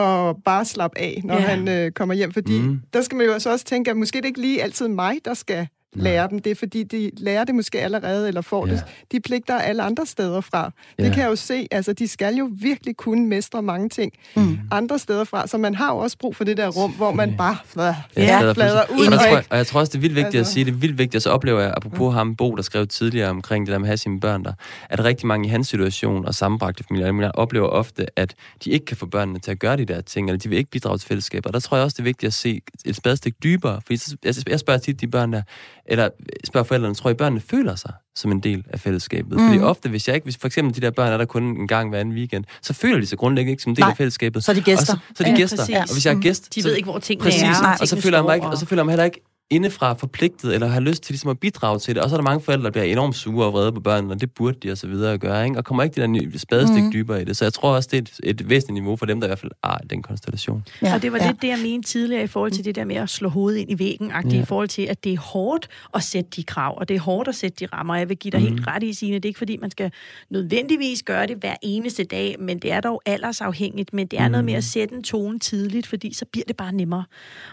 at 0.00 0.36
bare 0.44 0.64
slappe 0.64 0.98
af, 0.98 1.20
når 1.24 1.34
Ja. 1.34 1.40
han 1.40 1.68
øh, 1.68 1.90
kommer 1.92 2.14
hjem, 2.14 2.32
fordi 2.32 2.58
Mm. 2.60 2.80
der 2.92 3.00
skal 3.02 3.16
man 3.18 3.26
jo 3.26 3.38
så 3.38 3.50
også 3.50 3.64
tænke, 3.64 3.90
at 3.90 3.96
måske 3.96 4.18
det 4.18 4.24
ikke 4.24 4.40
lige 4.40 4.62
altid 4.62 4.88
mig, 4.88 5.16
der 5.24 5.34
skal 5.34 5.68
lære 5.94 6.28
dem 6.30 6.38
det, 6.38 6.58
fordi 6.58 6.82
de 6.82 7.10
lærer 7.16 7.44
det 7.44 7.54
måske 7.54 7.80
allerede, 7.80 8.28
eller 8.28 8.40
får 8.40 8.66
Ja. 8.66 8.72
det. 8.72 8.84
De 9.12 9.20
pligter 9.20 9.58
alle 9.58 9.82
andre 9.82 10.06
steder 10.06 10.40
fra. 10.40 10.72
Ja. 10.98 11.04
Det 11.04 11.12
kan 11.12 11.22
jeg 11.22 11.30
jo 11.30 11.36
se, 11.36 11.66
altså 11.70 11.92
de 11.92 12.08
skal 12.08 12.34
jo 12.36 12.50
virkelig 12.52 12.96
kunne 12.96 13.26
mestre 13.26 13.62
mange 13.62 13.88
ting 13.88 14.12
Mm. 14.36 14.58
andre 14.70 14.98
steder 14.98 15.24
fra, 15.24 15.46
så 15.46 15.58
man 15.58 15.74
har 15.74 15.92
jo 15.92 15.98
også 15.98 16.18
brug 16.18 16.36
for 16.36 16.44
det 16.44 16.56
der 16.56 16.68
rum, 16.68 16.92
hvor 16.92 17.12
man 17.12 17.34
bare 17.36 17.56
flader, 17.66 17.94
Ja, 18.16 18.52
flader, 18.52 18.82
ud. 18.98 19.06
Og, 19.06 19.12
der 19.12 19.16
og 19.18 19.22
tror 19.24 19.36
jeg, 19.36 19.44
og 19.50 19.56
jeg 19.56 19.66
tror 19.66 19.80
også, 19.80 19.90
det 19.90 19.96
er 19.98 20.00
vildt 20.00 20.14
vigtigt 20.16 20.34
altså. 20.36 20.50
at 20.50 20.52
sige, 20.54 20.64
det 20.64 20.70
er 20.70 20.76
vildt 20.76 20.98
vigtigt, 20.98 21.16
og 21.16 21.22
så 21.22 21.30
oplever 21.30 21.60
jeg, 21.60 21.74
apropos 21.76 22.14
ham, 22.14 22.36
Bo, 22.36 22.54
der 22.54 22.62
skrev 22.62 22.86
tidligere 22.86 23.30
omkring 23.30 23.66
det 23.66 23.72
der 23.72 23.78
med 23.78 23.86
at 23.86 23.88
have 23.88 23.96
sine 23.96 24.20
børn 24.20 24.44
der, 24.44 24.52
at 24.90 25.04
rigtig 25.04 25.26
mange 25.26 25.46
i 25.46 25.50
hans 25.50 25.68
situation 25.68 26.26
og 26.26 26.34
sammenbragte 26.34 26.84
familier, 26.88 27.08
andre, 27.08 27.32
oplever 27.32 27.66
ofte, 27.68 28.06
at 28.18 28.34
de 28.64 28.70
ikke 28.70 28.86
kan 28.86 28.96
få 28.96 29.06
børnene 29.06 29.38
til 29.38 29.50
at 29.50 29.58
gøre 29.58 29.76
de 29.76 29.84
der 29.84 30.00
ting, 30.00 30.28
eller 30.28 30.38
de 30.38 30.48
vil 30.48 30.58
ikke 30.58 30.70
bidrage 30.70 30.98
til 30.98 31.08
fællesskaber. 31.08 31.48
Og 31.48 31.54
der 31.54 31.60
tror 31.60 31.76
jeg 31.76 31.84
også, 31.84 31.94
det 31.94 31.98
er 31.98 32.04
vigtigt 32.04 32.26
at 32.28 32.34
se 32.34 32.60
et 32.84 32.96
spadestik 32.96 33.34
dybere, 33.42 33.80
så- 33.96 34.16
jeg, 34.24 34.34
jeg 34.48 34.60
spørger 34.60 34.78
tit 34.80 35.00
de 35.00 35.06
børn 35.06 35.32
der, 35.32 35.42
eller 35.86 36.08
spørger 36.44 36.64
forældrene, 36.64 36.94
tror 36.94 37.10
I, 37.10 37.14
børnene 37.14 37.40
føler 37.40 37.74
sig 37.74 37.92
som 38.16 38.32
en 38.32 38.40
del 38.40 38.64
af 38.70 38.80
fællesskabet? 38.80 39.40
Mm. 39.40 39.46
Fordi 39.46 39.58
ofte, 39.60 39.88
hvis 39.88 40.08
jeg 40.08 40.14
ikke, 40.14 40.24
hvis 40.24 40.36
for 40.36 40.46
eksempel 40.46 40.76
de 40.76 40.80
der 40.80 40.90
børn 40.90 41.12
er 41.12 41.16
der 41.18 41.24
kun 41.24 41.42
en 41.42 41.68
gang 41.68 41.88
hver 41.90 41.98
anden 42.00 42.14
weekend, 42.14 42.44
så 42.62 42.72
føler 42.72 43.00
de 43.00 43.06
sig 43.06 43.18
grundlæggende 43.18 43.50
ikke 43.52 43.62
som 43.62 43.70
en 43.70 43.76
del 43.76 43.82
Nej, 43.82 43.90
af 43.90 43.96
fællesskabet. 43.96 44.44
så 44.44 44.52
er 44.52 44.54
de 44.56 44.62
gæster. 44.62 44.94
Og 44.94 44.98
så, 44.98 45.14
så 45.16 45.24
er 45.24 45.28
de 45.28 45.30
Ja, 45.30 45.36
gæster. 45.36 45.56
præcis. 45.56 45.76
Og 45.76 45.92
hvis 45.92 46.06
jeg 46.06 46.14
er 46.14 46.20
gæst, 46.20 46.54
De 46.54 46.62
så, 46.62 46.68
ved 46.68 46.76
ikke, 46.76 46.90
hvor 46.90 46.98
tingene 46.98 47.24
præcis, 47.24 47.42
er, 47.42 47.66
og 47.68 47.76
og 47.80 47.88
så 47.88 48.00
føler 48.00 48.18
jeg 48.18 48.24
mig 48.24 48.34
ikke, 48.34 48.46
og- 48.46 48.58
så 48.58 48.66
føler 48.66 48.80
jeg 48.80 48.86
mig 48.86 48.92
heller 48.92 49.04
ikke 49.04 49.20
indefra 49.50 49.92
forpligtet, 49.92 50.54
eller 50.54 50.66
har 50.66 50.80
lyst 50.80 51.02
til 51.02 51.12
ligesom 51.12 51.30
at 51.30 51.38
bidrage 51.38 51.78
til 51.78 51.94
det. 51.94 52.02
Og 52.02 52.10
så 52.10 52.16
er 52.16 52.18
der 52.18 52.24
mange 52.24 52.40
forældre, 52.40 52.64
der 52.64 52.70
bliver 52.70 52.84
enormt 52.84 53.16
sure 53.16 53.46
og 53.46 53.52
vrede 53.52 53.72
på 53.72 53.80
børnene, 53.80 54.14
og 54.14 54.20
det 54.20 54.30
burde 54.30 54.58
de 54.62 54.72
og 54.72 54.78
så 54.78 54.86
videre 54.86 55.12
at 55.12 55.20
gøre, 55.20 55.44
ikke? 55.44 55.58
og 55.58 55.64
kommer 55.64 55.82
ikke 55.82 56.00
det 56.00 56.32
der 56.32 56.38
spadestik 56.38 56.84
mm. 56.84 56.92
dybere 56.92 57.22
i 57.22 57.24
det. 57.24 57.36
Så 57.36 57.44
jeg 57.44 57.52
tror 57.52 57.74
også, 57.74 57.88
det 57.92 57.98
er 57.98 58.02
et, 58.02 58.40
et 58.40 58.48
væsentligt 58.48 58.74
niveau 58.74 58.96
for 58.96 59.06
dem, 59.06 59.20
der 59.20 59.26
i 59.26 59.28
hvert 59.28 59.38
fald 59.38 59.52
er 59.64 59.76
den 59.90 60.02
konstellation. 60.02 60.64
Ja. 60.82 60.94
Og 60.94 61.02
det 61.02 61.12
var 61.12 61.18
ja. 61.18 61.26
lidt 61.26 61.42
det, 61.42 61.48
jeg 61.48 61.58
mente 61.62 61.88
tidligere 61.88 62.24
i 62.24 62.26
forhold 62.26 62.52
til 62.52 62.64
det 62.64 62.74
der 62.74 62.84
med 62.84 62.96
at 62.96 63.08
slå 63.08 63.28
hovedet 63.28 63.58
ind 63.58 63.70
i 63.70 63.78
væggen, 63.78 64.12
ja. 64.24 64.42
i 64.42 64.44
forhold 64.44 64.68
til, 64.68 64.82
at 64.82 65.04
det 65.04 65.12
er 65.12 65.20
hårdt 65.20 65.68
at 65.94 66.02
sætte 66.02 66.30
de 66.36 66.42
krav, 66.42 66.78
og 66.78 66.88
det 66.88 66.96
er 66.96 67.00
hårdt 67.00 67.28
at 67.28 67.34
sætte 67.34 67.56
de 67.60 67.66
rammer. 67.76 67.96
Jeg 67.96 68.08
vil 68.08 68.16
give 68.16 68.30
dig 68.30 68.40
mm. 68.40 68.46
helt 68.46 68.66
ret 68.66 68.82
i, 68.82 68.92
Signe, 68.92 69.14
det 69.14 69.24
er 69.24 69.28
ikke 69.28 69.38
fordi, 69.38 69.56
man 69.56 69.70
skal 69.70 69.90
nødvendigvis 70.30 71.02
gøre 71.02 71.26
det 71.26 71.36
hver 71.36 71.54
eneste 71.62 72.04
dag, 72.04 72.36
men 72.38 72.58
det 72.58 72.72
er 72.72 72.80
dog 72.80 73.02
aldersafhængigt, 73.06 73.92
men 73.92 74.06
det 74.06 74.18
er 74.18 74.28
mm. 74.28 74.32
noget 74.32 74.44
med 74.44 74.54
at 74.54 74.64
sætte 74.64 74.94
en 74.94 75.02
tone 75.02 75.38
tidligt, 75.38 75.86
fordi 75.86 76.12
så 76.12 76.24
bliver 76.32 76.44
det 76.48 76.56
bare 76.56 76.72
nemmere. 76.72 77.04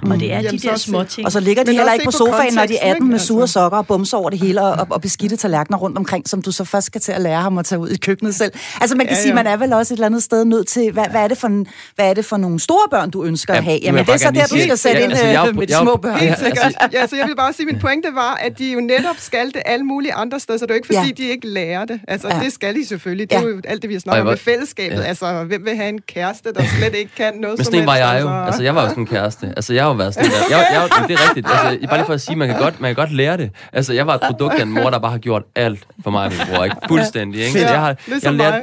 Mm. 0.04 0.12
Og 0.12 0.20
det 0.20 0.34
er 0.34 0.36
Jamen, 0.36 0.52
de 0.52 0.68
der 0.68 0.76
små 0.76 1.04
ting. 1.04 1.26
Og 1.26 1.32
så 1.32 1.40
ligger 1.40 1.64
de 1.64 1.81
heller 1.82 1.94
ikke 1.94 2.06
på 2.06 2.12
sofaen, 2.12 2.54
når 2.54 2.66
de 2.66 2.78
er 2.78 2.92
18 2.92 3.10
med 3.10 3.20
sure 3.20 3.42
altså. 3.42 3.54
sokker 3.54 3.78
og 3.78 3.88
bumser 3.88 4.18
over 4.18 4.30
det 4.30 4.40
hele, 4.40 4.62
og, 4.62 4.88
og 4.90 5.02
beskidte 5.02 5.36
tallerkener 5.36 5.78
rundt 5.78 5.98
omkring, 5.98 6.30
som 6.30 6.42
du 6.42 6.52
så 6.52 6.64
først 6.64 6.86
skal 6.86 7.02
til 7.02 7.12
at 7.12 7.22
lære 7.22 7.42
ham 7.42 7.58
at 7.58 7.66
tage 7.66 7.80
ud 7.80 7.90
i 7.90 7.98
køkkenet 7.98 8.36
selv. 8.36 8.52
Altså 8.82 8.96
man 8.96 9.06
kan 9.06 9.14
ja, 9.14 9.18
ja. 9.18 9.22
sige, 9.22 9.34
man 9.34 9.48
er 9.48 9.58
vel 9.58 9.74
også 9.74 9.94
et 9.94 9.98
eller 9.98 10.06
andet 10.06 10.24
sted 10.24 10.46
nødt 10.46 10.68
til, 10.68 10.92
hvad, 10.92 11.06
hvad, 11.12 11.22
er, 11.22 11.28
det 11.28 11.38
for 11.38 11.48
en, 11.48 11.68
hvad 11.96 12.10
er 12.10 12.14
det 12.14 12.26
for 12.26 12.38
nogle 12.38 12.60
store 12.60 12.90
børn, 12.92 13.10
du 13.10 13.24
ønsker 13.24 13.54
ja, 13.54 13.58
at 13.58 13.64
have? 13.64 13.80
Jamen 13.84 14.06
det 14.06 14.14
er 14.14 14.18
så 14.18 14.32
der, 14.32 14.46
du 14.46 14.62
skal 14.62 14.78
sætte 14.78 14.98
ja, 14.98 15.04
ind 15.04 15.12
altså, 15.12 15.26
jeg, 15.26 15.48
øh, 15.48 15.56
med 15.56 15.68
de 15.68 15.74
små 15.74 15.96
børn. 15.96 16.20
Helt 16.20 16.40
sikkert. 16.40 16.74
Ja, 16.94 17.08
så 17.08 17.16
jeg 17.16 17.28
vil 17.28 17.36
bare 17.36 17.54
sige, 17.54 17.66
min 17.66 17.80
pointe 17.80 18.08
var, 18.14 18.34
at 18.42 18.60
de 18.60 18.72
jo 18.72 18.80
netop 18.80 19.16
skal 19.18 19.48
det 19.48 19.62
alle 19.66 19.86
mulige 19.86 20.14
andre 20.14 20.40
steder, 20.40 20.60
så 20.60 20.66
det 20.66 20.72
er 20.72 20.76
jo 20.76 20.78
ikke 20.78 20.88
fordi, 20.88 21.08
ja. 21.22 21.24
de 21.24 21.30
ikke 21.30 21.48
lærer 21.48 21.86
det. 21.86 22.00
Altså 22.08 22.28
ja. 22.28 22.40
det 22.44 22.54
skal 22.54 22.76
de 22.76 22.88
selvfølgelig. 22.88 23.30
Det 23.30 23.38
er 23.38 23.42
jo 23.42 23.62
alt 23.64 23.82
det, 23.82 23.90
vi 23.90 23.94
har 23.94 24.00
snakket 24.00 24.22
om 24.22 24.28
med 24.28 24.38
fællesskabet. 24.38 24.98
Ja. 24.98 25.04
Altså 25.04 25.44
hvem 25.44 25.66
vil 25.66 25.76
have 25.76 25.90
en 25.90 26.02
kæreste, 26.02 26.54
der 26.54 26.64
slet 26.78 26.96
ikke 26.96 27.12
kan 27.18 27.34
noget 27.36 27.58
Men 27.58 27.66
sådan 27.66 27.86
var 27.86 27.96
jeg 27.96 28.22
jo. 28.22 28.28
Altså. 28.28 28.46
altså 28.46 28.64
jeg 28.64 28.76
var 28.76 28.82
jo 28.82 28.90
sådan 28.90 29.04
en 29.04 29.08
kæreste. 29.08 29.54
Altså 29.56 29.74
jeg 29.74 29.84
har 29.84 29.90
jo 29.90 29.96
været 29.96 30.14
sådan 30.14 30.32
der. 30.32 30.38
Jeg, 30.50 30.68
jeg, 30.74 30.90
jeg, 31.00 31.08
det 31.08 31.14
er 31.14 31.28
rigtigt. 31.28 31.48
Altså, 31.52 31.71
bare 31.88 31.98
lige 31.98 32.06
for 32.06 32.14
at 32.14 32.22
sige, 32.22 32.36
man 32.36 32.48
kan 32.48 32.58
godt, 32.60 32.82
man 32.82 32.90
kan 32.90 32.96
godt 32.96 33.12
lære 33.12 33.38
det. 33.38 33.50
Altså, 33.74 33.94
jeg 33.94 34.08
var 34.08 34.14
et 34.14 34.22
produkt 34.22 34.54
af 34.54 34.64
en 34.64 34.72
mor, 34.72 34.90
der 34.90 35.00
bare 35.00 35.12
har 35.12 35.18
gjort 35.18 35.44
alt 35.56 35.80
for 36.04 36.12
mig 36.12 36.26
og 36.26 36.32
min 36.32 36.40
bror. 36.54 36.64
Ikke? 36.64 36.76
Fuldstændig, 36.88 37.46
ikke? 37.46 37.60
Ja, 37.60 37.72
jeg 37.72 37.80
har, 37.80 37.96
jeg 38.08 38.20
har 38.24 38.32
lært, 38.32 38.54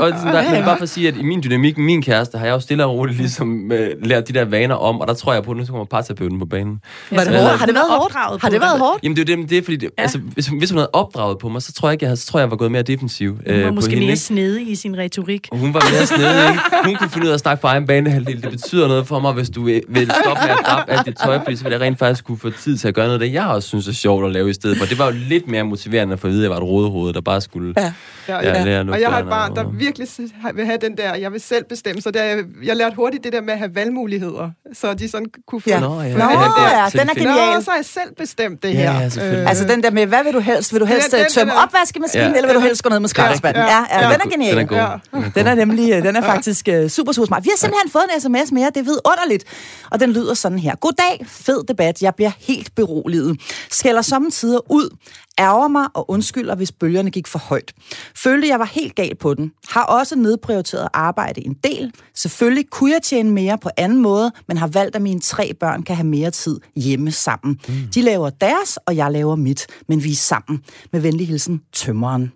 og 0.00 0.10
der, 0.10 0.52
men 0.52 0.64
bare 0.64 0.76
for 0.76 0.82
at 0.82 0.88
sige, 0.88 1.08
at 1.08 1.16
i 1.16 1.22
min 1.22 1.42
dynamik 1.42 1.78
min 1.78 2.02
kæreste, 2.02 2.38
har 2.38 2.46
jeg 2.46 2.52
jo 2.52 2.60
stille 2.60 2.84
og 2.84 2.94
roligt 2.94 3.18
ligesom 3.18 3.70
uh, 3.72 3.78
lært 4.02 4.28
de 4.28 4.32
der 4.32 4.44
vaner 4.44 4.74
om, 4.74 5.00
og 5.00 5.08
der 5.08 5.14
tror 5.14 5.32
jeg 5.32 5.42
på, 5.42 5.50
at 5.50 5.56
nu 5.56 5.64
kommer 5.64 5.84
parterapeuten 5.84 6.38
på 6.38 6.46
banen. 6.46 6.80
Var 7.10 7.24
det 7.24 7.40
hårdt? 7.40 7.58
Har 7.58 7.66
det 7.66 7.74
været 7.74 7.86
hårdt? 7.88 8.42
Har 8.42 8.48
det 8.50 8.60
været 8.60 8.78
hårdt? 8.78 9.04
Jamen, 9.04 9.16
det 9.16 9.30
er 9.30 9.36
det, 9.36 9.50
det 9.50 9.58
er 9.58 9.62
fordi, 9.62 9.76
det, 9.76 9.90
ja. 9.98 10.02
altså, 10.02 10.18
hvis, 10.18 10.46
hvis 10.46 10.70
hun 10.70 10.78
havde 10.78 10.90
opdraget 10.92 11.38
på 11.38 11.48
mig, 11.48 11.62
så 11.62 11.72
tror 11.72 11.88
jeg 11.88 11.92
ikke, 11.92 12.02
jeg, 12.02 12.08
havde, 12.08 12.20
så 12.20 12.26
tror 12.26 12.38
jeg, 12.38 12.42
jeg 12.44 12.50
var 12.50 12.56
gået 12.56 12.72
mere 12.72 12.82
defensiv. 12.82 13.30
Hun 13.30 13.42
var 13.46 13.68
øh, 13.68 13.74
måske 13.74 13.90
hende, 13.90 14.06
mere 14.06 14.16
snedig 14.16 14.68
i 14.68 14.74
sin 14.74 14.98
retorik. 14.98 15.48
Og 15.52 15.58
hun 15.58 15.74
var 15.74 15.82
mere 15.92 16.06
snedig, 16.06 16.48
ikke? 16.48 16.60
Hun 16.84 16.94
kunne 16.94 17.10
finde 17.10 17.26
ud 17.26 17.30
af 17.30 17.34
at 17.34 17.40
snakke 17.40 17.60
for 17.60 17.68
egen 17.68 17.86
banehalvdel. 17.86 18.42
Det 18.42 18.50
betyder 18.50 18.88
noget 18.88 19.06
for 19.06 19.20
mig, 19.20 19.32
hvis 19.32 19.50
du 19.50 19.64
vil, 19.64 19.82
vil 19.88 20.10
stoppe 20.22 20.42
med 20.42 20.50
at 20.50 20.58
drappe 20.66 20.92
alt 20.92 21.06
dit 21.06 21.16
tøj, 21.24 21.38
fordi 21.44 21.56
så 21.56 21.62
vil 21.62 21.72
jeg 21.72 21.80
rent 21.80 21.98
faktisk 21.98 22.24
kunne 22.24 22.38
få 22.38 22.50
tid 22.60 22.78
til 22.78 22.88
at 22.88 22.94
gøre 22.94 23.06
noget 23.06 23.22
af 23.22 23.26
det, 23.26 23.34
jeg 23.34 23.46
også 23.46 23.68
synes 23.68 23.88
er 23.88 23.92
sjovt 23.92 24.26
at 24.26 24.32
lave 24.32 24.50
i 24.50 24.52
stedet 24.52 24.78
for. 24.78 24.86
Det 24.86 24.98
var 24.98 25.06
jo 25.06 25.12
lidt 25.12 25.48
mere 25.48 25.64
motiverende 25.64 26.12
at 26.12 26.20
få 26.20 26.26
at 26.26 26.32
vide, 26.32 26.42
at 26.42 26.42
jeg 26.42 26.50
var 26.50 26.56
et 26.56 26.62
rådehoved, 26.62 27.12
der 27.12 27.20
bare 27.20 27.40
skulle 27.40 27.74
ja. 27.76 27.92
Ja, 28.28 28.36
ja. 28.42 28.64
lære 28.64 28.84
noget. 28.84 28.96
Og 28.96 29.00
jeg 29.00 29.10
har 29.10 29.18
et 29.18 29.28
barn, 29.28 29.56
der 29.56 29.64
virkelig 29.70 30.08
vil 30.54 30.66
have 30.66 30.78
den 30.80 30.96
der, 30.96 31.14
jeg 31.14 31.32
vil 31.32 31.40
selv 31.40 31.64
bestemme. 31.64 32.02
Så 32.02 32.10
der, 32.10 32.42
jeg 32.64 32.76
lærte 32.76 32.96
hurtigt 32.96 33.24
det 33.24 33.32
der 33.32 33.40
med 33.40 33.52
at 33.52 33.58
have 33.58 33.74
valgmuligheder, 33.74 34.50
så 34.72 34.94
de 34.94 35.08
sådan 35.08 35.26
kunne 35.46 35.60
få... 35.60 35.70
Ja. 35.70 35.80
Nå, 35.80 36.00
ja, 36.00 36.12
Nå, 36.12 36.24
ja. 36.24 36.82
ja. 36.82 36.88
den 36.92 37.08
er 37.08 37.14
genial. 37.14 37.54
Nå, 37.54 37.60
så 37.60 37.70
har 37.70 37.76
jeg 37.76 37.84
selv 37.84 38.14
bestemt 38.18 38.62
det 38.62 38.76
her. 38.76 38.92
Ja, 38.92 39.10
ja, 39.16 39.40
øh, 39.40 39.48
altså 39.48 39.64
den 39.64 39.82
der 39.82 39.90
med, 39.90 40.06
hvad 40.06 40.24
vil 40.24 40.32
du 40.32 40.40
helst? 40.40 40.72
Vil 40.72 40.80
du 40.80 40.86
helst 40.86 41.12
ja, 41.12 41.18
den, 41.18 41.26
tømme 41.26 41.52
den 41.52 41.58
opvaskemaskinen, 41.58 42.30
ja. 42.30 42.36
eller 42.36 42.48
vil 42.48 42.54
du 42.54 42.60
helst 42.60 42.82
gå 42.82 42.88
ned 42.88 43.00
med 43.00 43.08
skraldespanden? 43.08 43.62
Ja, 43.62 43.84
ja, 43.90 44.08
ja, 44.08 44.12
den 44.12 44.20
er 44.24 44.30
genial. 44.30 44.56
Den 44.56 44.64
er, 44.64 44.98
god. 45.12 45.20
Ja. 45.22 45.30
den 45.34 45.46
er 45.46 45.54
nemlig, 45.54 45.92
øh, 45.92 46.02
den 46.02 46.16
er 46.16 46.22
faktisk 46.22 46.68
uh, 46.68 46.88
super, 46.88 47.12
super 47.12 47.26
smart. 47.26 47.44
Vi 47.44 47.50
har 47.52 47.58
simpelthen 47.58 47.90
fået 47.90 48.04
en 48.14 48.20
sms 48.20 48.52
mere, 48.52 48.66
det 48.66 48.76
er 48.76 48.84
vidunderligt. 48.84 49.44
Og 49.90 50.00
den 50.00 50.12
lyder 50.12 50.34
sådan 50.34 50.58
her. 50.58 50.74
Goddag, 50.74 51.26
fed 51.26 51.64
debat. 51.68 52.02
Jeg 52.02 52.14
bliver 52.14 52.30
helt 52.48 52.74
beroliget. 52.74 53.40
Skælder 53.70 54.02
samtidig 54.02 54.60
ud 54.70 54.96
ærger 55.38 55.68
mig 55.68 55.88
og 55.94 56.10
undskylder, 56.10 56.54
hvis 56.54 56.72
bølgerne 56.72 57.10
gik 57.10 57.26
for 57.26 57.38
højt. 57.38 57.72
Følte, 58.16 58.48
jeg 58.48 58.58
var 58.58 58.64
helt 58.64 58.94
gal 58.94 59.14
på 59.14 59.34
den. 59.34 59.52
Har 59.68 59.84
også 59.84 60.16
nedprioriteret 60.16 60.88
arbejde 60.94 61.46
en 61.46 61.56
del. 61.64 61.92
Selvfølgelig 62.14 62.70
kunne 62.70 62.92
jeg 62.92 63.02
tjene 63.02 63.30
mere 63.30 63.58
på 63.58 63.70
anden 63.76 63.98
måde, 63.98 64.32
men 64.48 64.56
har 64.56 64.66
valgt, 64.66 64.96
at 64.96 65.02
mine 65.02 65.20
tre 65.20 65.54
børn 65.54 65.82
kan 65.82 65.96
have 65.96 66.06
mere 66.06 66.30
tid 66.30 66.60
hjemme 66.76 67.12
sammen. 67.12 67.60
Mm. 67.68 67.74
De 67.94 68.02
laver 68.02 68.30
deres, 68.30 68.76
og 68.76 68.96
jeg 68.96 69.12
laver 69.12 69.36
mit, 69.36 69.66
men 69.88 70.04
vi 70.04 70.12
er 70.12 70.16
sammen. 70.16 70.62
Med 70.92 71.00
venlig 71.00 71.28
hilsen, 71.28 71.60
tømmeren. 71.72 72.32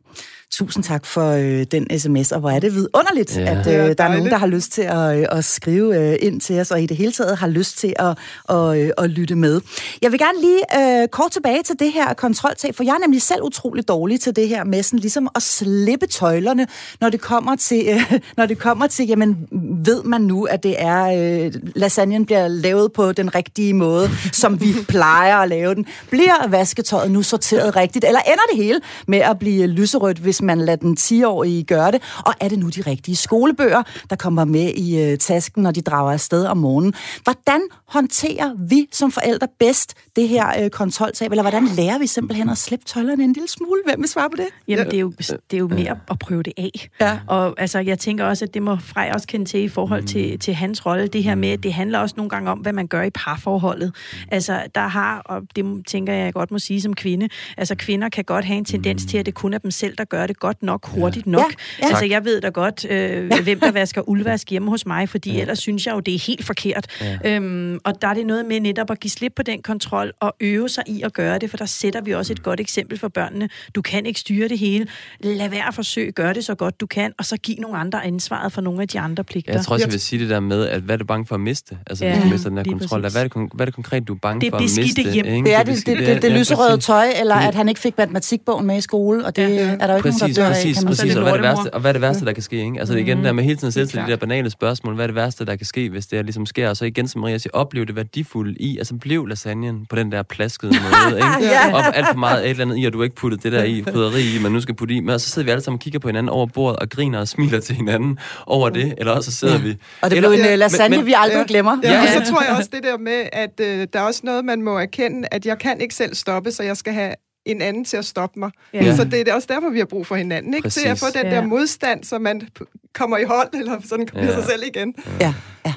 Tusind 0.52 0.84
tak 0.84 1.06
for 1.06 1.30
øh, 1.30 1.66
den 1.70 1.98
sms, 1.98 2.32
og 2.32 2.40
hvor 2.40 2.50
er 2.50 2.60
det 2.60 2.74
vidunderligt, 2.74 3.36
ja. 3.36 3.60
at 3.60 3.66
øh, 3.66 3.94
der 3.98 4.04
er 4.04 4.08
nogen, 4.08 4.30
der 4.30 4.38
har 4.38 4.46
lyst 4.46 4.72
til 4.72 4.82
at, 4.82 5.18
øh, 5.18 5.26
at 5.30 5.44
skrive 5.44 6.10
øh, 6.12 6.16
ind 6.20 6.40
til 6.40 6.60
os, 6.60 6.70
og 6.70 6.82
i 6.82 6.86
det 6.86 6.96
hele 6.96 7.12
taget 7.12 7.38
har 7.38 7.48
lyst 7.48 7.78
til 7.78 7.94
at, 7.98 8.18
at, 8.48 8.78
øh, 8.78 8.90
at 8.98 9.10
lytte 9.10 9.34
med. 9.34 9.60
Jeg 10.02 10.12
vil 10.12 10.18
gerne 10.18 10.40
lige 10.40 11.02
øh, 11.02 11.08
kort 11.08 11.30
tilbage 11.30 11.62
til 11.62 11.78
det 11.78 11.92
her 11.92 12.14
kontroltab, 12.14 12.74
for 12.74 12.84
jeg 12.84 12.91
er 12.92 12.98
nemlig 12.98 13.22
selv 13.22 13.42
utrolig 13.42 13.88
dårlig 13.88 14.20
til 14.20 14.36
det 14.36 14.48
her 14.48 14.64
med 14.64 14.82
sådan 14.82 14.98
ligesom 14.98 15.28
at 15.34 15.42
slippe 15.42 16.06
tøjlerne, 16.06 16.66
når 17.00 17.08
det 17.08 17.20
kommer 17.20 17.56
til, 17.56 17.86
øh, 17.88 18.20
når 18.36 18.46
det 18.46 18.58
kommer 18.58 18.86
til 18.86 19.06
jamen 19.06 19.46
ved 19.84 20.02
man 20.02 20.20
nu, 20.20 20.44
at 20.44 20.62
det 20.62 20.74
er, 20.78 21.04
øh, 21.04 21.52
lasagnen 21.74 22.26
bliver 22.26 22.48
lavet 22.48 22.92
på 22.92 23.12
den 23.12 23.34
rigtige 23.34 23.74
måde, 23.74 24.10
som 24.32 24.60
vi 24.60 24.74
plejer 24.88 25.36
at 25.36 25.48
lave 25.48 25.74
den. 25.74 25.86
Bliver 26.10 26.48
vasketøjet 26.48 27.10
nu 27.10 27.22
sorteret 27.22 27.76
rigtigt, 27.76 28.04
eller 28.04 28.20
ender 28.20 28.44
det 28.52 28.64
hele 28.64 28.80
med 29.08 29.18
at 29.18 29.38
blive 29.38 29.66
lyserødt, 29.66 30.18
hvis 30.18 30.42
man 30.42 30.60
lader 30.60 30.76
den 30.76 30.96
10-årige 31.00 31.64
gøre 31.64 31.90
det? 31.92 32.02
Og 32.26 32.34
er 32.40 32.48
det 32.48 32.58
nu 32.58 32.68
de 32.68 32.80
rigtige 32.80 33.16
skolebøger, 33.16 33.82
der 34.10 34.16
kommer 34.16 34.44
med 34.44 34.72
i 34.74 35.02
øh, 35.02 35.18
tasken, 35.18 35.62
når 35.62 35.70
de 35.70 35.80
drager 35.80 36.12
afsted 36.12 36.46
om 36.46 36.56
morgenen? 36.56 36.94
Hvordan 37.22 37.60
håndterer 37.88 38.50
vi 38.68 38.88
som 38.92 39.12
forældre 39.12 39.48
bedst 39.58 39.94
det 40.16 40.28
her 40.28 40.64
øh, 40.64 40.70
kontroltab? 40.70 41.30
Eller 41.30 41.42
hvordan 41.42 41.66
lærer 41.66 41.98
vi 41.98 42.06
simpelthen 42.06 42.48
at 42.48 42.58
slippe 42.58 42.81
tøjlerne 42.86 43.24
en 43.24 43.32
lille 43.32 43.48
smule? 43.48 43.80
Hvem 43.86 44.00
vil 44.00 44.08
svare 44.08 44.30
på 44.30 44.36
det? 44.36 44.46
Jamen, 44.68 44.86
det 44.86 44.94
er 44.94 45.00
jo, 45.00 45.12
det 45.18 45.42
er 45.52 45.58
jo 45.58 45.68
mere 45.68 45.98
at 46.10 46.18
prøve 46.18 46.42
det 46.42 46.52
af. 46.56 46.88
Ja. 47.00 47.18
Og 47.26 47.60
altså, 47.60 47.78
jeg 47.78 47.98
tænker 47.98 48.24
også, 48.24 48.44
at 48.44 48.54
det 48.54 48.62
må 48.62 48.76
Frej 48.76 49.10
også 49.14 49.26
kende 49.26 49.44
til 49.46 49.60
i 49.60 49.68
forhold 49.68 50.04
til, 50.04 50.38
til 50.38 50.54
hans 50.54 50.86
rolle. 50.86 51.06
Det 51.06 51.22
her 51.22 51.34
med, 51.34 51.58
det 51.58 51.72
handler 51.72 51.98
også 51.98 52.14
nogle 52.16 52.30
gange 52.30 52.50
om, 52.50 52.58
hvad 52.58 52.72
man 52.72 52.86
gør 52.86 53.02
i 53.02 53.10
parforholdet. 53.10 53.94
Altså, 54.30 54.62
der 54.74 54.88
har, 54.88 55.18
og 55.18 55.42
det 55.56 55.86
tænker 55.86 56.12
jeg 56.12 56.32
godt 56.32 56.50
må 56.50 56.58
sige 56.58 56.80
som 56.80 56.94
kvinde, 56.94 57.28
altså 57.56 57.74
kvinder 57.74 58.08
kan 58.08 58.24
godt 58.24 58.44
have 58.44 58.58
en 58.58 58.64
tendens 58.64 59.04
til, 59.04 59.18
at 59.18 59.26
det 59.26 59.34
kun 59.34 59.54
er 59.54 59.58
dem 59.58 59.70
selv, 59.70 59.96
der 59.96 60.04
gør 60.04 60.26
det 60.26 60.38
godt 60.38 60.62
nok, 60.62 60.86
hurtigt 60.86 61.26
nok. 61.26 61.40
Ja. 61.40 61.86
Ja. 61.86 61.88
Altså, 61.88 62.04
jeg 62.04 62.24
ved 62.24 62.40
da 62.40 62.48
godt, 62.48 62.90
øh, 62.90 63.32
hvem 63.42 63.60
der 63.60 63.72
vasker 63.72 64.08
uldvask 64.08 64.50
hjemme 64.50 64.70
hos 64.70 64.86
mig, 64.86 65.08
fordi 65.08 65.32
ja. 65.32 65.40
ellers 65.40 65.58
synes 65.58 65.86
jeg 65.86 65.94
jo, 65.94 66.00
det 66.00 66.14
er 66.14 66.18
helt 66.26 66.44
forkert. 66.44 66.86
Ja. 67.00 67.36
Øhm, 67.36 67.78
og 67.84 68.02
der 68.02 68.08
er 68.08 68.14
det 68.14 68.26
noget 68.26 68.46
med 68.46 68.60
netop 68.60 68.90
at 68.90 69.00
give 69.00 69.10
slip 69.10 69.32
på 69.36 69.42
den 69.42 69.62
kontrol 69.62 70.12
og 70.20 70.34
øve 70.40 70.68
sig 70.68 70.84
i 70.86 71.02
at 71.02 71.12
gøre 71.12 71.38
det, 71.38 71.50
for 71.50 71.56
der 71.56 71.66
sætter 71.66 72.00
vi 72.00 72.14
også 72.14 72.32
et 72.32 72.42
godt 72.42 72.60
eksempel 72.60 72.71
for 72.96 73.08
børnene. 73.08 73.48
Du 73.74 73.82
kan 73.82 74.06
ikke 74.06 74.20
styre 74.20 74.48
det 74.48 74.58
hele. 74.58 74.86
Lad 75.20 75.48
være 75.48 75.68
at 75.68 75.74
forsøge, 75.74 76.12
gør 76.12 76.32
det 76.32 76.44
så 76.44 76.54
godt 76.54 76.80
du 76.80 76.86
kan, 76.86 77.12
og 77.18 77.24
så 77.24 77.36
giv 77.36 77.56
nogle 77.58 77.76
andre 77.78 78.04
ansvaret 78.04 78.52
for 78.52 78.60
nogle 78.60 78.82
af 78.82 78.88
de 78.88 79.00
andre 79.00 79.24
pligter. 79.24 79.52
Jeg 79.52 79.64
tror 79.64 79.74
også, 79.74 79.86
jeg 79.86 79.92
vil 79.92 80.00
sige 80.00 80.22
det 80.22 80.30
der 80.30 80.40
med, 80.40 80.68
at 80.68 80.82
hvad 80.82 80.94
er 80.94 80.98
du 80.98 81.04
bange 81.04 81.26
for 81.26 81.34
at 81.34 81.40
miste? 81.40 81.78
Altså, 81.86 82.04
ja, 82.04 82.12
hvis 82.12 82.24
du 82.24 82.28
mister 82.28 82.48
den 82.48 82.58
her 82.58 82.64
kontrol. 82.64 83.00
Hvad 83.00 83.16
er, 83.16 83.28
det, 83.28 83.50
hvad 83.54 83.60
er 83.60 83.64
det 83.64 83.74
konkret, 83.74 84.08
du 84.08 84.14
er 84.14 84.18
bange 84.18 84.40
det 84.40 84.50
for 84.50 84.56
at 84.56 84.62
miste? 84.62 85.02
Hjem. 85.02 85.26
Ikke? 85.26 85.44
Det 85.44 85.54
er 85.54 85.62
det, 85.62 85.86
det, 85.86 85.98
det, 85.98 86.06
det, 86.06 86.22
det 86.22 86.32
lyserøde 86.32 86.78
tøj, 86.78 87.06
eller 87.20 87.34
at 87.34 87.54
han 87.54 87.68
ikke 87.68 87.80
fik 87.80 87.98
matematikbogen 87.98 88.66
med 88.66 88.78
i 88.78 88.80
skole, 88.80 89.24
og 89.24 89.36
det 89.36 89.42
ja. 89.42 89.76
er 89.80 89.86
der 89.86 89.92
jo 89.92 89.96
ikke 89.96 90.08
nogen, 90.08 90.34
der 90.34 90.42
dør 90.42 90.48
præcis, 90.48 90.78
af, 90.78 90.86
præcis, 90.86 91.16
og 91.16 91.22
hvad 91.22 91.32
er 91.32 91.36
det 91.36 91.42
værste, 91.42 91.74
og 91.74 91.80
hvad 91.80 91.90
er 91.90 91.92
det 91.92 92.02
værste, 92.02 92.24
der 92.24 92.32
kan 92.32 92.42
ske? 92.42 92.56
Ikke? 92.56 92.78
Altså 92.78 92.94
igen, 92.94 93.16
mm. 93.18 93.24
der 93.24 93.32
med 93.32 93.44
hele 93.44 93.56
tiden 93.56 93.72
selv 93.72 93.88
til 93.88 93.98
de 93.98 94.06
der 94.06 94.16
banale 94.16 94.50
spørgsmål, 94.50 94.94
hvad 94.94 95.04
er 95.04 95.06
det 95.06 95.14
værste, 95.14 95.44
der 95.44 95.56
kan 95.56 95.66
ske, 95.66 95.90
hvis 95.90 96.06
det 96.06 96.18
er, 96.18 96.22
ligesom 96.22 96.46
sker? 96.46 96.68
Og 96.68 96.76
så 96.76 96.84
igen, 96.84 97.08
som 97.08 97.20
Maria 97.20 97.38
siger, 97.38 97.52
oplev 97.52 97.86
det 97.86 97.96
værdifulde 97.96 98.54
i, 98.60 98.78
altså 98.78 98.94
blev 98.94 99.26
lasagnen 99.26 99.86
på 99.90 99.96
den 99.96 100.12
der 100.12 100.22
plaskede 100.22 100.72
måde, 100.72 101.16
ikke? 101.22 101.52
ja. 101.52 101.74
Og 101.74 101.96
alt 101.96 102.06
for 102.06 102.18
meget 102.18 102.50
et 102.50 102.51
eller 102.52 102.64
andet 102.64 102.82
i, 102.82 102.84
og 102.84 102.92
du 102.92 103.02
ikke 103.02 103.16
puttet 103.16 103.42
det 103.42 103.52
der 103.52 103.62
i, 103.62 103.80
krydderi 103.86 104.36
i, 104.36 104.38
man 104.42 104.52
nu 104.52 104.60
skal 104.60 104.74
putte 104.74 104.94
i. 104.94 105.00
Men 105.00 105.18
så 105.18 105.28
sidder 105.28 105.46
vi 105.46 105.50
alle 105.50 105.62
sammen 105.62 105.76
og 105.76 105.80
kigger 105.80 105.98
på 105.98 106.08
hinanden 106.08 106.28
over 106.28 106.46
bordet 106.46 106.78
og 106.78 106.90
griner 106.90 107.18
og 107.18 107.28
smiler 107.28 107.60
til 107.60 107.74
hinanden 107.74 108.18
over 108.46 108.68
det, 108.68 108.94
eller 108.98 109.12
også 109.12 109.30
så 109.30 109.38
sidder 109.38 109.54
ja. 109.54 109.60
vi... 109.60 109.76
Og 110.00 110.10
det 110.10 110.18
blev 110.18 110.30
en 110.30 110.38
ja, 110.38 110.54
lasagne, 110.54 110.96
men, 110.96 111.06
vi 111.06 111.14
aldrig 111.16 111.38
ja. 111.38 111.44
glemmer. 111.48 111.78
Ja, 111.82 111.92
ja, 111.92 112.00
og 112.02 112.26
så 112.26 112.32
tror 112.32 112.42
jeg 112.42 112.56
også 112.56 112.70
det 112.72 112.82
der 112.82 112.98
med, 112.98 113.28
at 113.32 113.60
øh, 113.60 113.86
der 113.92 114.00
er 114.00 114.04
også 114.04 114.20
noget, 114.24 114.44
man 114.44 114.62
må 114.62 114.78
erkende, 114.78 115.28
at 115.30 115.46
jeg 115.46 115.58
kan 115.58 115.80
ikke 115.80 115.94
selv 115.94 116.14
stoppe, 116.14 116.52
så 116.52 116.62
jeg 116.62 116.76
skal 116.76 116.92
have 116.92 117.14
en 117.46 117.62
anden 117.62 117.84
til 117.84 117.96
at 117.96 118.04
stoppe 118.04 118.40
mig. 118.40 118.50
Ja. 118.74 118.96
Så 118.96 119.04
det 119.04 119.28
er 119.28 119.34
også 119.34 119.48
derfor, 119.50 119.70
vi 119.70 119.78
har 119.78 119.86
brug 119.86 120.06
for 120.06 120.16
hinanden. 120.16 120.54
Ikke? 120.54 120.68
Til 120.68 120.88
at 120.88 120.98
få 120.98 121.06
den 121.14 121.26
ja. 121.26 121.30
der 121.30 121.46
modstand, 121.46 122.04
så 122.04 122.18
man 122.18 122.48
kommer 122.94 123.18
i 123.18 123.24
hold, 123.24 123.48
eller 123.54 123.78
sådan 123.84 124.06
kommer 124.06 124.30
ja. 124.30 124.34
sig 124.34 124.44
selv 124.44 124.62
igen. 124.74 124.94
Ja, 125.20 125.34
ja. 125.66 125.74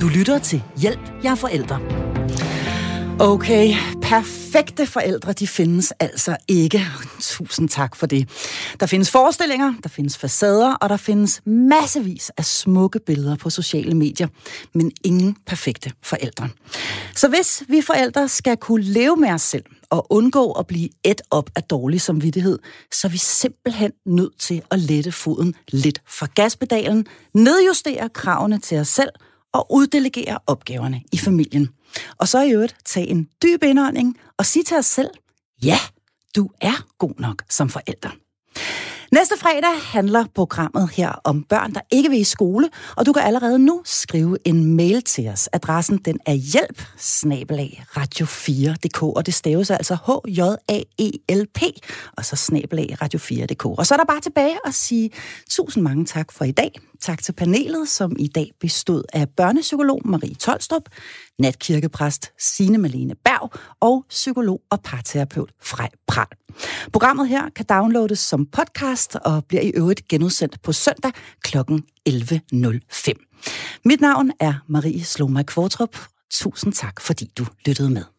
Du 0.00 0.08
lytter 0.08 0.38
til 0.38 0.62
Hjælp, 0.76 1.00
jeg 1.22 1.30
er 1.30 1.34
forældre. 1.34 2.03
Okay, 3.20 3.74
perfekte 4.02 4.86
forældre, 4.86 5.32
de 5.32 5.46
findes 5.46 5.92
altså 6.00 6.36
ikke. 6.48 6.86
Tusind 7.20 7.68
tak 7.68 7.96
for 7.96 8.06
det. 8.06 8.28
Der 8.80 8.86
findes 8.86 9.10
forestillinger, 9.10 9.74
der 9.82 9.88
findes 9.88 10.18
facader, 10.18 10.74
og 10.74 10.88
der 10.88 10.96
findes 10.96 11.40
massevis 11.46 12.30
af 12.36 12.44
smukke 12.44 13.00
billeder 13.06 13.36
på 13.36 13.50
sociale 13.50 13.94
medier, 13.94 14.28
men 14.74 14.92
ingen 15.04 15.36
perfekte 15.46 15.92
forældre. 16.02 16.48
Så 17.14 17.28
hvis 17.28 17.62
vi 17.68 17.80
forældre 17.80 18.28
skal 18.28 18.56
kunne 18.56 18.84
leve 18.84 19.16
med 19.16 19.30
os 19.30 19.42
selv 19.42 19.64
og 19.90 20.06
undgå 20.12 20.52
at 20.52 20.66
blive 20.66 20.88
et 21.04 21.22
op 21.30 21.50
af 21.56 21.62
dårlig 21.62 22.00
samvittighed, 22.00 22.58
så 22.92 23.06
er 23.06 23.10
vi 23.10 23.18
simpelthen 23.18 23.92
nødt 24.06 24.38
til 24.38 24.62
at 24.70 24.78
lette 24.78 25.12
foden 25.12 25.54
lidt 25.68 26.02
fra 26.08 26.26
gaspedalen, 26.34 27.06
nedjustere 27.34 28.08
kravene 28.08 28.58
til 28.58 28.78
os 28.78 28.88
selv 28.88 29.10
og 29.52 29.72
uddelegere 29.72 30.38
opgaverne 30.46 31.02
i 31.12 31.18
familien. 31.18 31.68
Og 32.18 32.28
så 32.28 32.42
i 32.42 32.50
øvrigt 32.50 32.76
tage 32.84 33.06
en 33.06 33.28
dyb 33.42 33.62
indånding 33.62 34.16
og 34.38 34.46
sige 34.46 34.62
til 34.62 34.76
os 34.76 34.86
selv, 34.86 35.10
ja, 35.62 35.78
du 36.36 36.48
er 36.60 36.86
god 36.98 37.14
nok 37.18 37.42
som 37.50 37.68
forælder. 37.68 38.10
Næste 39.12 39.34
fredag 39.38 39.82
handler 39.82 40.24
programmet 40.34 40.90
her 40.90 41.12
om 41.24 41.42
børn, 41.42 41.74
der 41.74 41.80
ikke 41.90 42.10
vil 42.10 42.20
i 42.20 42.24
skole, 42.24 42.70
og 42.96 43.06
du 43.06 43.12
kan 43.12 43.22
allerede 43.22 43.58
nu 43.58 43.82
skrive 43.84 44.38
en 44.44 44.76
mail 44.76 45.02
til 45.02 45.28
os. 45.28 45.48
Adressen 45.52 45.98
den 45.98 46.18
er 46.26 46.32
hjælp 46.32 46.82
radio4.dk, 47.96 49.02
og 49.02 49.26
det 49.26 49.34
staves 49.34 49.70
altså 49.70 49.94
H-J-A-E-L-P, 49.94 51.62
og 52.16 52.24
så 52.24 52.36
snabelag 52.36 52.96
radio4.dk. 53.02 53.64
Og 53.64 53.86
så 53.86 53.94
er 53.94 53.98
der 53.98 54.04
bare 54.04 54.20
tilbage 54.20 54.58
at 54.66 54.74
sige 54.74 55.10
tusind 55.50 55.82
mange 55.82 56.04
tak 56.04 56.32
for 56.32 56.44
i 56.44 56.52
dag. 56.52 56.72
Tak 57.00 57.22
til 57.22 57.32
panelet, 57.32 57.88
som 57.88 58.16
i 58.18 58.26
dag 58.26 58.50
bestod 58.60 59.02
af 59.12 59.28
børnepsykolog 59.28 60.00
Marie 60.04 60.34
Tolstrup, 60.34 60.82
natkirkepræst 61.38 62.32
Signe 62.38 62.78
Malene 62.78 63.14
Berg 63.14 63.52
og 63.80 64.04
psykolog 64.08 64.60
og 64.70 64.80
parterapeut 64.82 65.52
Frej 65.62 65.90
Pral. 66.06 66.26
Programmet 66.92 67.28
her 67.28 67.48
kan 67.56 67.66
downloades 67.68 68.18
som 68.18 68.46
podcast 68.46 69.16
og 69.16 69.44
bliver 69.44 69.62
i 69.62 69.72
øvrigt 69.74 70.08
genudsendt 70.08 70.62
på 70.62 70.72
søndag 70.72 71.12
kl. 71.42 71.58
11.05. 72.08 73.80
Mit 73.84 74.00
navn 74.00 74.32
er 74.40 74.54
Marie 74.68 75.04
Sloma 75.04 75.42
Kvortrup. 75.42 75.98
Tusind 76.30 76.72
tak, 76.72 77.00
fordi 77.00 77.30
du 77.38 77.46
lyttede 77.66 77.90
med. 77.90 78.13